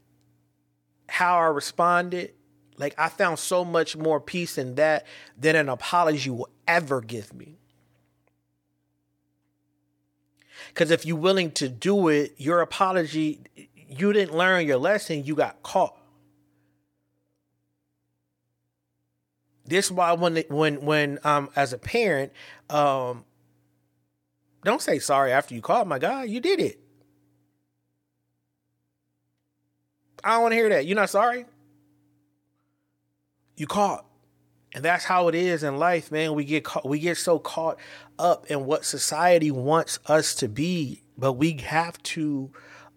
how 1.09 1.37
I 1.37 1.47
responded. 1.47 2.33
Like 2.77 2.93
I 2.97 3.09
found 3.09 3.39
so 3.39 3.65
much 3.65 3.97
more 3.97 4.19
peace 4.19 4.57
in 4.57 4.75
that 4.75 5.05
than 5.37 5.55
an 5.55 5.69
apology 5.69 6.29
will 6.29 6.49
ever 6.67 7.01
give 7.01 7.33
me. 7.33 7.57
Because 10.69 10.91
if 10.91 11.05
you're 11.05 11.17
willing 11.17 11.51
to 11.51 11.69
do 11.69 12.07
it, 12.09 12.35
your 12.37 12.61
apology, 12.61 13.41
you 13.89 14.13
didn't 14.13 14.35
learn 14.35 14.67
your 14.67 14.77
lesson, 14.77 15.23
you 15.23 15.35
got 15.35 15.63
caught. 15.63 15.97
This 19.67 19.85
is 19.85 19.91
why 19.91 20.13
when 20.13 20.43
when 20.49 20.81
when 20.85 21.19
um 21.23 21.49
as 21.55 21.73
a 21.73 21.77
parent, 21.77 22.31
um 22.69 23.25
don't 24.63 24.81
say 24.81 24.99
sorry 24.99 25.31
after 25.31 25.53
you 25.53 25.61
call. 25.61 25.85
My 25.85 25.99
guy 25.99 26.23
you 26.23 26.39
did 26.39 26.59
it. 26.59 26.79
I 30.23 30.31
don't 30.31 30.41
want 30.43 30.51
to 30.53 30.55
hear 30.57 30.69
that. 30.69 30.85
You're 30.85 30.95
not 30.95 31.09
sorry. 31.09 31.45
You 33.55 33.67
caught. 33.67 34.05
And 34.73 34.83
that's 34.83 35.05
how 35.05 35.27
it 35.27 35.35
is 35.35 35.63
in 35.63 35.77
life, 35.77 36.11
man. 36.11 36.33
We 36.33 36.43
get 36.43 36.63
caught, 36.63 36.85
we 36.85 36.99
get 36.99 37.17
so 37.17 37.39
caught 37.39 37.79
up 38.19 38.45
in 38.47 38.65
what 38.65 38.85
society 38.85 39.49
wants 39.51 39.99
us 40.05 40.35
to 40.35 40.47
be, 40.47 41.03
but 41.17 41.33
we 41.33 41.53
have 41.53 42.01
to 42.03 42.51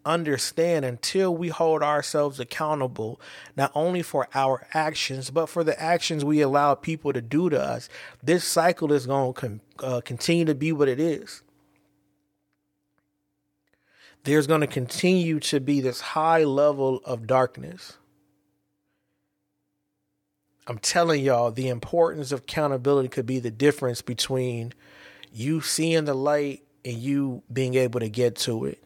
understand 0.04 0.84
until 0.84 1.34
we 1.34 1.48
hold 1.48 1.82
ourselves 1.82 2.40
accountable, 2.40 3.20
not 3.56 3.70
only 3.74 4.02
for 4.02 4.28
our 4.34 4.66
actions, 4.72 5.30
but 5.30 5.46
for 5.46 5.62
the 5.62 5.80
actions 5.80 6.24
we 6.24 6.40
allow 6.40 6.74
people 6.74 7.12
to 7.12 7.20
do 7.20 7.50
to 7.50 7.60
us, 7.60 7.88
this 8.22 8.44
cycle 8.44 8.92
is 8.92 9.06
going 9.06 9.34
to 9.34 9.40
con- 9.40 9.60
uh, 9.80 10.00
continue 10.00 10.44
to 10.44 10.54
be 10.54 10.72
what 10.72 10.88
it 10.88 11.00
is. 11.00 11.42
There's 14.24 14.46
going 14.46 14.60
to 14.60 14.66
continue 14.66 15.40
to 15.40 15.60
be 15.60 15.80
this 15.80 16.00
high 16.00 16.44
level 16.44 17.00
of 17.04 17.26
darkness. 17.26 17.96
I'm 20.66 20.78
telling 20.78 21.24
y'all, 21.24 21.50
the 21.50 21.68
importance 21.68 22.30
of 22.32 22.40
accountability 22.40 23.08
could 23.08 23.26
be 23.26 23.38
the 23.38 23.50
difference 23.50 24.02
between 24.02 24.72
you 25.32 25.60
seeing 25.60 26.04
the 26.04 26.14
light 26.14 26.62
and 26.84 26.96
you 26.96 27.42
being 27.52 27.74
able 27.74 28.00
to 28.00 28.08
get 28.08 28.36
to 28.36 28.66
it. 28.66 28.82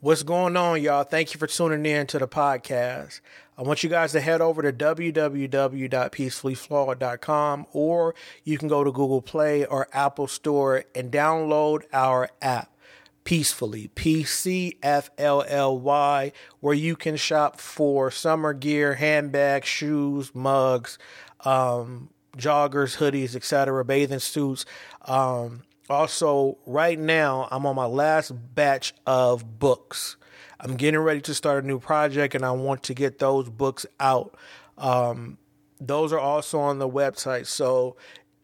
What's 0.00 0.22
going 0.22 0.58
on, 0.58 0.82
y'all? 0.82 1.04
Thank 1.04 1.32
you 1.32 1.40
for 1.40 1.46
tuning 1.46 1.86
in 1.86 2.06
to 2.08 2.18
the 2.18 2.28
podcast. 2.28 3.22
I 3.56 3.62
want 3.62 3.82
you 3.82 3.88
guys 3.88 4.12
to 4.12 4.20
head 4.20 4.42
over 4.42 4.60
to 4.60 4.70
www.peacefullyflawed.com 4.70 7.66
or 7.72 8.14
you 8.44 8.58
can 8.58 8.68
go 8.68 8.84
to 8.84 8.92
Google 8.92 9.22
Play 9.22 9.64
or 9.64 9.88
Apple 9.94 10.26
Store 10.26 10.84
and 10.94 11.10
download 11.10 11.84
our 11.94 12.28
app, 12.42 12.76
Peacefully, 13.24 13.88
P 13.94 14.22
C 14.22 14.76
F 14.82 15.08
L 15.16 15.42
L 15.48 15.78
Y, 15.78 16.30
where 16.60 16.74
you 16.74 16.94
can 16.94 17.16
shop 17.16 17.58
for 17.58 18.10
summer 18.10 18.52
gear, 18.52 18.96
handbags, 18.96 19.66
shoes, 19.66 20.30
mugs, 20.34 20.98
um, 21.46 22.10
joggers, 22.36 22.98
hoodies, 22.98 23.34
etc., 23.34 23.82
bathing 23.82 24.18
suits. 24.18 24.66
Um, 25.06 25.62
also, 25.88 26.58
right 26.66 26.98
now, 26.98 27.48
I'm 27.50 27.66
on 27.66 27.76
my 27.76 27.86
last 27.86 28.32
batch 28.54 28.94
of 29.06 29.58
books. 29.58 30.16
I'm 30.58 30.76
getting 30.76 31.00
ready 31.00 31.20
to 31.22 31.34
start 31.34 31.64
a 31.64 31.66
new 31.66 31.78
project 31.78 32.34
and 32.34 32.44
I 32.44 32.50
want 32.52 32.82
to 32.84 32.94
get 32.94 33.18
those 33.18 33.48
books 33.48 33.86
out. 34.00 34.36
Um, 34.78 35.38
those 35.80 36.12
are 36.12 36.18
also 36.18 36.58
on 36.58 36.78
the 36.78 36.88
website. 36.88 37.46
So 37.46 37.96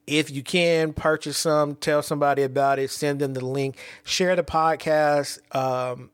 if 0.06 0.30
you 0.30 0.42
can 0.42 0.92
purchase 0.92 1.38
some, 1.38 1.74
tell 1.76 2.02
somebody 2.02 2.42
about 2.42 2.78
it, 2.78 2.90
send 2.90 3.20
them 3.20 3.34
the 3.34 3.44
link, 3.44 3.78
share 4.04 4.36
the 4.36 4.42
podcast, 4.42 5.38
um, 5.54 6.10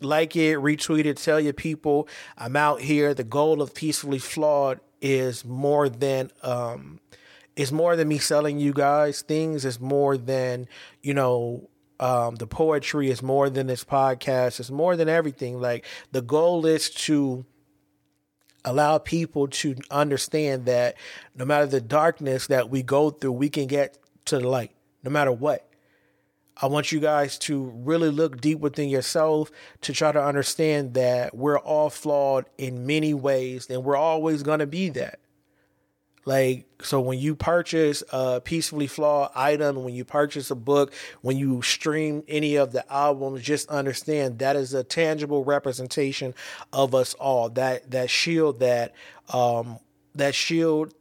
like 0.00 0.36
it, 0.36 0.58
retweet 0.58 1.04
it, 1.04 1.16
tell 1.16 1.40
your 1.40 1.52
people 1.52 2.08
I'm 2.38 2.56
out 2.56 2.80
here. 2.80 3.12
The 3.12 3.24
goal 3.24 3.60
of 3.60 3.74
Peacefully 3.74 4.18
Flawed 4.18 4.80
is 5.00 5.44
more 5.44 5.88
than 5.88 6.30
um, 6.42 7.00
it's 7.56 7.72
more 7.72 7.96
than 7.96 8.08
me 8.08 8.18
selling 8.18 8.58
you 8.58 8.72
guys 8.72 9.22
things. 9.22 9.64
It's 9.64 9.80
more 9.80 10.16
than, 10.16 10.68
you 11.02 11.14
know, 11.14 11.68
um, 11.98 12.36
the 12.36 12.46
poetry 12.46 13.10
is 13.10 13.22
more 13.22 13.50
than 13.50 13.66
this 13.66 13.84
podcast. 13.84 14.60
It's 14.60 14.70
more 14.70 14.96
than 14.96 15.08
everything. 15.08 15.60
Like 15.60 15.84
the 16.12 16.22
goal 16.22 16.64
is 16.64 16.90
to 16.90 17.44
allow 18.64 18.98
people 18.98 19.48
to 19.48 19.76
understand 19.90 20.66
that 20.66 20.96
no 21.34 21.44
matter 21.44 21.66
the 21.66 21.80
darkness 21.80 22.46
that 22.48 22.70
we 22.70 22.82
go 22.82 23.10
through, 23.10 23.32
we 23.32 23.48
can 23.48 23.66
get 23.66 23.98
to 24.26 24.38
the 24.38 24.48
light, 24.48 24.72
no 25.02 25.10
matter 25.10 25.32
what. 25.32 25.66
I 26.62 26.66
want 26.66 26.92
you 26.92 27.00
guys 27.00 27.38
to 27.38 27.72
really 27.74 28.10
look 28.10 28.40
deep 28.40 28.58
within 28.60 28.90
yourself 28.90 29.50
to 29.80 29.94
try 29.94 30.12
to 30.12 30.22
understand 30.22 30.92
that 30.94 31.34
we're 31.34 31.58
all 31.58 31.88
flawed 31.88 32.44
in 32.58 32.86
many 32.86 33.14
ways 33.14 33.68
and 33.70 33.82
we're 33.82 33.96
always 33.96 34.42
going 34.42 34.58
to 34.58 34.66
be 34.66 34.90
that. 34.90 35.20
Like, 36.24 36.66
so 36.82 37.00
when 37.00 37.18
you 37.18 37.34
purchase 37.34 38.02
a 38.12 38.40
Peacefully 38.40 38.86
Flawed 38.86 39.30
item, 39.34 39.82
when 39.82 39.94
you 39.94 40.04
purchase 40.04 40.50
a 40.50 40.54
book, 40.54 40.92
when 41.22 41.38
you 41.38 41.62
stream 41.62 42.22
any 42.28 42.56
of 42.56 42.72
the 42.72 42.90
albums, 42.92 43.42
just 43.42 43.68
understand 43.68 44.38
that 44.40 44.54
is 44.56 44.74
a 44.74 44.84
tangible 44.84 45.44
representation 45.44 46.34
of 46.72 46.94
us 46.94 47.14
all. 47.14 47.48
That, 47.50 47.90
that 47.90 48.10
shield 48.10 48.60
that, 48.60 48.94
um, 49.32 49.78
that 50.14 50.34
shield 50.34 50.94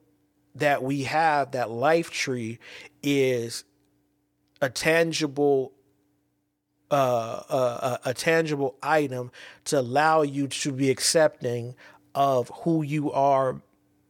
that 0.55 0.83
we 0.83 1.03
have, 1.03 1.51
that 1.51 1.69
life 1.69 2.11
tree 2.11 2.59
is 3.03 3.65
a 4.61 4.69
tangible 4.69 5.73
uh, 6.91 7.99
a, 8.03 8.09
a, 8.09 8.13
tangible 8.15 8.75
item 8.81 9.31
to 9.63 9.79
allow 9.79 10.23
you 10.23 10.47
to 10.47 10.71
be 10.71 10.89
accepting 10.89 11.75
of 12.15 12.51
who 12.63 12.81
you 12.81 13.11
are 13.11 13.61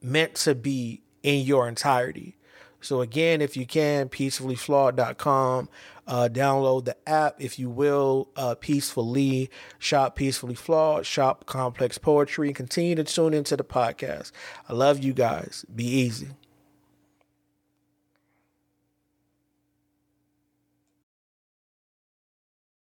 meant 0.01 0.35
to 0.35 0.55
be 0.55 1.01
in 1.23 1.45
your 1.45 1.67
entirety. 1.67 2.35
So 2.81 3.01
again, 3.01 3.41
if 3.41 3.57
you 3.57 3.65
can, 3.65 4.07
peacefullyflawed.com, 4.09 5.69
uh, 6.07 6.29
download 6.31 6.85
the 6.85 6.95
app, 7.07 7.35
if 7.39 7.59
you 7.59 7.69
will, 7.69 8.29
uh, 8.35 8.55
peacefully, 8.55 9.49
shop 9.77 10.15
peacefully 10.15 10.55
flawed, 10.55 11.05
shop 11.05 11.45
complex 11.45 11.97
poetry, 11.97 12.47
and 12.47 12.55
continue 12.55 12.95
to 12.95 13.03
tune 13.03 13.33
into 13.33 13.57
the 13.57 13.63
podcast. 13.63 14.31
I 14.67 14.73
love 14.73 15.03
you 15.03 15.13
guys. 15.13 15.65
Be 15.73 15.85
easy. 15.85 16.29